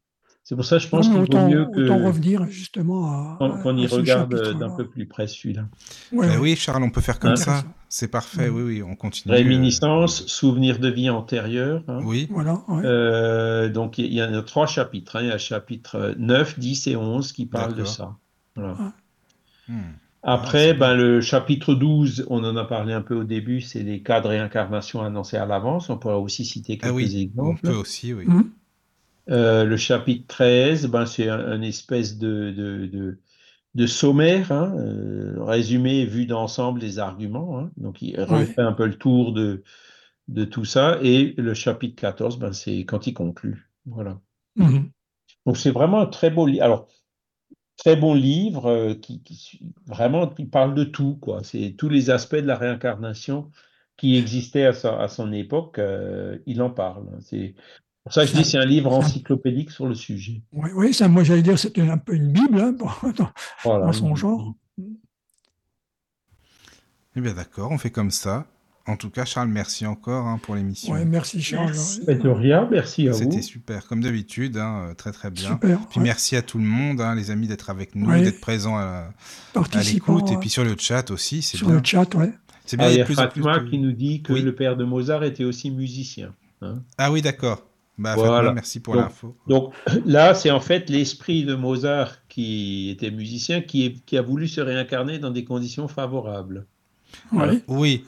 c'est 0.46 0.56
pour 0.56 0.64
ça 0.64 0.78
je 0.78 0.88
pense 0.88 1.08
qu'il 1.08 1.18
vaut 1.18 1.48
mieux 1.48 1.66
que. 1.66 2.06
revenir 2.06 2.46
justement. 2.46 3.36
Qu'on 3.38 3.78
y 3.78 3.88
regarde 3.88 4.60
d'un 4.60 4.70
peu 4.70 4.88
plus 4.88 5.08
près 5.08 5.26
celui-là. 5.26 5.64
Ben 6.12 6.38
oui, 6.40 6.56
Charles, 6.56 6.84
on 6.84 6.92
peut 6.92 7.02
faire 7.02 7.18
comme 7.18 7.36
ça. 7.36 7.64
C'est 7.98 8.10
parfait, 8.10 8.50
oui, 8.50 8.62
oui, 8.62 8.84
on 8.84 8.98
continue. 8.98 9.34
Réminiscence, 9.34 10.24
euh, 10.24 10.28
souvenir 10.28 10.80
de 10.80 10.90
vie 10.90 11.10
antérieure. 11.10 11.82
Hein. 11.88 12.02
Oui. 12.04 12.28
Voilà. 12.30 12.62
Euh, 12.70 13.70
donc 13.70 14.00
il 14.00 14.14
y, 14.14 14.20
a 14.20 14.42
trois 14.42 14.68
chapitres. 14.68 15.16
Hein. 15.16 15.22
Il 15.22 15.28
y 15.30 15.32
a 15.32 15.38
chapitre 15.38 16.14
9, 16.18 16.60
10 16.60 16.88
et 16.88 16.98
11 16.98 17.32
qui 17.32 17.46
parlent 17.46 17.74
de 17.74 17.86
ça. 17.86 18.18
Voilà. 18.58 18.92
Hmm. 19.70 19.94
Après, 20.24 20.74
ben, 20.74 20.94
le 20.94 21.22
chapitre 21.22 21.74
12, 21.74 22.26
on 22.30 22.44
en 22.44 22.58
a 22.58 22.66
parlé 22.66 22.92
un 22.92 23.02
peu 23.02 23.16
au 23.16 23.24
début, 23.24 23.62
c'est 23.62 23.84
les 23.84 24.04
cas 24.04 24.20
de 24.20 24.28
réincarnation 24.28 25.02
annoncés 25.02 25.38
à 25.38 25.46
l'avance. 25.46 25.90
On 25.90 25.98
pourrait 25.98 26.16
aussi 26.16 26.44
citer 26.44 26.78
ah 26.82 26.88
quelques 26.88 27.16
exemples. 27.16 27.62
On 27.66 27.70
peut 27.70 27.78
aussi, 27.78 28.14
oui. 28.14 28.26
Hmm. 28.28 28.44
Euh, 29.30 29.64
le 29.64 29.78
chapitre 29.78 30.26
13, 30.28 30.88
ben, 30.88 31.06
c'est 31.06 31.30
un, 31.30 31.62
espèce 31.62 32.18
de, 32.18 32.52
de, 32.52 32.88
de, 32.88 33.20
sommaire, 33.88 34.52
hein, 34.54 34.74
euh, 34.78 35.36
résumé 35.44 36.06
vu 36.06 36.26
d'ensemble 36.26 36.80
les 36.80 36.98
arguments. 36.98 37.60
Hein. 37.60 37.72
donc, 37.76 38.02
il 38.02 38.20
refait 38.22 38.62
un 38.62 38.72
peu 38.72 38.86
le 38.86 38.98
tour 38.98 39.34
de, 39.34 39.64
de 40.30 40.46
tout 40.46 40.64
ça. 40.64 40.98
Et 41.02 41.34
le 41.38 41.54
chapitre 41.54 42.00
14, 42.00 42.40
ben, 42.40 42.54
c'est 42.54 42.86
quand 42.86 43.06
il 43.06 43.14
conclut. 43.14 43.70
Voilà. 43.86 44.20
Mmh 44.56 44.86
donc, 45.46 45.58
c'est 45.58 45.70
vraiment 45.70 46.00
un 46.00 46.06
très 46.08 46.32
beau 46.32 46.48
livre. 46.48 46.64
Alors, 46.64 46.88
très 47.78 47.96
bon 47.96 48.16
livre 48.16 48.66
euh, 48.66 48.96
qui, 48.96 49.22
vraiment 49.86 50.28
qui 50.28 50.46
parle 50.46 50.74
de 50.74 50.84
tout. 50.84 51.18
quoi. 51.22 51.44
C'est 51.44 51.76
tous 51.78 51.90
les 51.90 52.10
aspects 52.10 52.36
de 52.36 52.48
la 52.48 52.58
réincarnation 52.58 53.52
qui 53.96 54.18
existaient 54.18 54.66
à, 54.66 55.00
à 55.00 55.08
son 55.08 55.32
époque, 55.32 55.80
il 56.48 56.62
en 56.64 56.72
parle. 56.72 57.06
C'est 57.22 57.54
pour 58.06 58.14
ça 58.14 58.22
que 58.22 58.32
je 58.32 58.36
dis 58.36 58.46
c'est 58.46 58.60
un 58.60 58.66
livre 58.66 58.94
encyclopédique 58.94 59.72
sur 59.72 59.88
le 59.88 59.96
sujet. 59.96 60.44
Oui, 60.54 60.70
oui 60.76 60.94
ça, 60.94 61.08
moi 61.08 61.24
j'allais 61.24 61.42
dire 61.42 61.58
c'était 61.58 61.82
un 61.82 61.98
peu 61.98 62.14
une 62.14 62.32
Bible 62.32 62.62
hein, 62.62 62.76
dans, 63.64 63.94
son 63.94 64.16
genre. 64.16 64.54
Eh 67.18 67.22
bien 67.22 67.34
d'accord, 67.34 67.72
on 67.72 67.80
fait 67.80 67.90
comme 67.90 68.12
ça. 68.12 68.46
En 68.88 68.98
tout 68.98 69.10
cas, 69.10 69.26
Charles, 69.26 69.48
merci 69.48 69.88
encore 69.88 70.28
hein, 70.28 70.40
pour 70.40 70.54
l'émission. 70.54 70.94
Oui, 70.94 71.00
merci 71.04 71.42
Charles. 71.42 71.74
De 72.06 72.30
rien, 72.30 72.68
merci 72.70 73.08
à 73.08 73.12
vous. 73.14 73.18
C'était 73.18 73.42
super, 73.42 73.88
comme 73.88 74.04
d'habitude, 74.04 74.58
hein, 74.58 74.94
très 74.96 75.12
très 75.12 75.32
bien. 75.32 75.54
Super, 75.54 75.80
puis 75.88 76.00
merci 76.00 76.36
à 76.36 76.44
tout 76.44 76.60
le 76.60 76.66
monde, 76.66 77.04
les 77.16 77.32
amis, 77.32 77.48
d'être 77.48 77.72
avec 77.72 77.96
nous, 77.96 78.12
d'être 78.12 78.40
présents 78.40 78.78
à, 78.78 79.10
l'écoute, 79.84 80.32
et 80.32 80.38
puis 80.38 80.50
sur 80.50 80.64
le 80.64 80.76
chat 80.78 81.10
aussi. 81.10 81.42
Sur 81.42 81.72
le 81.72 81.82
chat, 81.84 82.14
oui. 82.14 82.28
C'est 82.68 82.78
bien. 82.78 82.86
Ah, 82.86 82.92
il 82.92 82.98
y 82.98 83.02
a 83.02 83.06
Fatma 83.06 83.62
qui 83.62 83.80
nous 83.80 83.94
dit 83.94 84.22
que 84.22 84.34
le 84.34 84.54
père 84.54 84.78
de 84.78 84.84
Mozart 84.84 85.24
était 85.24 85.44
aussi 85.44 85.72
musicien. 85.72 86.36
ah 87.00 87.12
oui, 87.12 87.24
d'accord. 87.24 87.64
Bah, 87.98 88.16
voilà. 88.16 88.52
merci 88.52 88.80
pour 88.80 88.96
l'info. 88.96 89.36
Donc 89.48 89.74
là, 90.06 90.34
c'est 90.34 90.52
en 90.52 90.60
fait 90.60 90.90
l'esprit 90.90 91.46
de 91.46 91.56
Mozart 91.56 92.28
qui 92.28 92.90
était 92.90 93.12
musicien 93.12 93.62
qui, 93.62 94.02
qui, 94.06 94.18
a 94.18 94.22
voulu 94.22 94.48
se 94.48 94.62
réincarner 94.62 95.20
dans 95.20 95.32
des 95.32 95.46
conditions 95.46 95.88
favorables. 95.88 96.66
Oui. 97.32 97.64
oui. 97.70 98.04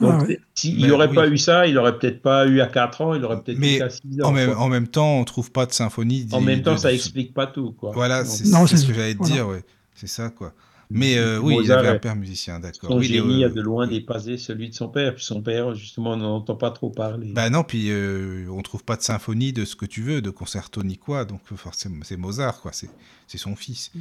S'il 0.54 0.86
n'aurait 0.88 1.12
pas 1.14 1.28
eu 1.28 1.38
ça, 1.38 1.66
il 1.66 1.76
n'aurait 1.76 1.98
peut-être 1.98 2.22
pas 2.22 2.46
eu 2.46 2.60
à 2.60 2.68
4 2.68 3.02
ans, 3.02 3.14
il 3.14 3.24
aurait 3.24 3.42
peut-être 3.42 3.58
eu 3.58 3.82
à 3.82 3.90
6 3.90 4.22
ans. 4.22 4.28
En 4.28 4.32
même, 4.34 4.54
en 4.58 4.68
même, 4.68 4.88
temps, 4.88 5.16
on 5.16 5.20
ne 5.22 5.26
trouve 5.26 5.52
pas 5.52 5.66
de 5.66 5.72
symphonie. 5.72 6.28
En 6.34 6.42
même 6.42 6.62
temps, 6.62 6.78
ça 6.78 6.92
n'explique 6.92 7.34
pas 7.34 7.48
tout. 7.48 7.72
Quoi. 7.72 7.92
Voilà, 7.94 8.26
c'est 8.26 8.46
ce 8.46 8.86
que 8.86 8.94
j'allais 8.94 9.16
te 9.16 9.24
dire. 9.24 9.48
Ouais. 9.48 9.64
C'est 9.96 10.08
ça, 10.08 10.30
quoi. 10.30 10.54
Mais 10.90 11.18
euh, 11.18 11.40
oui, 11.40 11.58
il 11.64 11.72
avait 11.72 11.90
un 11.90 12.00
père 12.00 12.16
musicien, 12.16 12.60
d'accord. 12.60 12.92
Son 12.92 12.98
oui, 12.98 13.06
génie 13.06 13.44
a 13.44 13.50
de 13.50 13.62
loin 13.62 13.88
dépassé 13.88 14.38
celui 14.38 14.70
de 14.70 14.74
son 14.74 14.88
père. 14.88 15.16
Puis 15.16 15.24
son 15.24 15.42
père, 15.42 15.74
justement, 15.76 16.12
on 16.12 16.18
n'entend 16.18 16.56
pas 16.56 16.72
trop 16.72 16.90
parler. 16.90 17.32
Bah 17.34 17.50
non, 17.50 17.64
puis 17.64 17.90
euh, 17.90 18.48
on 18.50 18.62
trouve 18.62 18.84
pas 18.84 18.96
de 18.96 19.02
symphonie 19.02 19.52
de 19.52 19.66
ce 19.66 19.76
que 19.76 19.86
tu 19.86 20.02
veux, 20.02 20.22
de 20.22 20.30
concerto 20.30 20.84
ni 20.84 20.98
quoi. 20.98 21.26
Donc 21.26 21.42
forcément, 21.56 22.04
c'est 22.04 22.18
Mozart, 22.18 22.62
quoi. 22.62 22.72
C'est 22.72 23.38
son 23.38 23.56
fils. 23.56 23.92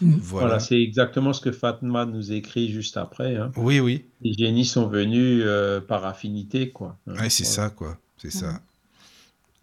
Mm. 0.00 0.16
Voilà, 0.20 0.60
c'est 0.60 0.80
exactement 0.80 1.32
ce 1.32 1.40
que 1.40 1.52
Fatma 1.52 2.06
nous 2.06 2.32
écrit 2.32 2.70
juste 2.70 2.96
après. 2.96 3.36
Hein. 3.36 3.50
Oui, 3.56 3.80
oui. 3.80 4.04
Les 4.20 4.34
génies 4.34 4.64
sont 4.64 4.88
venus 4.88 5.42
euh, 5.44 5.80
par 5.80 6.04
affinité, 6.04 6.70
quoi. 6.70 6.96
Ouais, 7.06 7.30
c'est 7.30 7.44
ça, 7.44 7.70
quoi. 7.70 7.98
C'est 8.16 8.30
ça. 8.30 8.60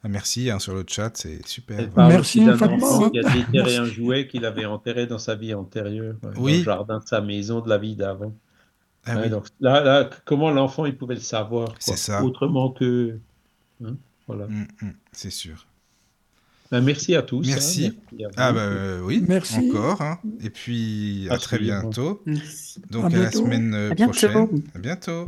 Ah, 0.03 0.07
merci 0.07 0.49
hein, 0.49 0.57
sur 0.57 0.73
le 0.73 0.83
chat, 0.87 1.11
c'est 1.15 1.45
super. 1.47 1.87
Merci, 1.95 2.43
Fatma. 2.57 3.09
Il 3.13 3.25
a 3.25 3.29
déterré 3.31 3.77
un 3.77 3.85
jouet 3.85 4.27
qu'il 4.27 4.45
avait 4.45 4.65
enterré 4.65 5.05
dans 5.05 5.19
sa 5.19 5.35
vie 5.35 5.53
antérieure, 5.53 6.15
dans 6.23 6.43
le 6.43 6.63
jardin 6.63 6.99
de 6.99 7.07
sa 7.07 7.21
maison 7.21 7.61
de 7.61 7.69
la 7.69 7.77
vie 7.77 7.95
d'avant. 7.95 8.33
Ah 9.05 9.27
donc 9.29 9.47
là, 9.59 10.09
comment 10.25 10.51
l'enfant 10.51 10.85
il 10.85 10.95
pouvait 10.95 11.15
le 11.15 11.21
savoir 11.21 11.73
C'est 11.79 11.97
ça. 11.97 12.23
Autrement 12.23 12.69
que. 12.69 13.17
Hein, 13.83 13.95
voilà. 14.27 14.45
Mm, 14.45 14.67
mm, 14.81 14.93
c'est 15.11 15.31
sûr. 15.31 15.65
Ben, 16.71 16.81
merci 16.81 17.15
à 17.15 17.21
tous. 17.21 17.45
Hein. 17.47 17.53
Merci. 17.53 17.99
ah 18.37 18.53
bah 18.53 18.69
oui, 19.03 19.23
merci. 19.27 19.69
encore. 19.69 20.01
Et 20.41 20.49
puis 20.49 21.27
à, 21.29 21.37
très 21.37 21.59
bientôt. 21.59 22.23
Donc 22.89 23.13
à, 23.13 23.17
la 23.17 23.31
semaine 23.31 23.93
prochaine. 23.95 24.63
À 24.73 24.79
bientôt. 24.79 25.27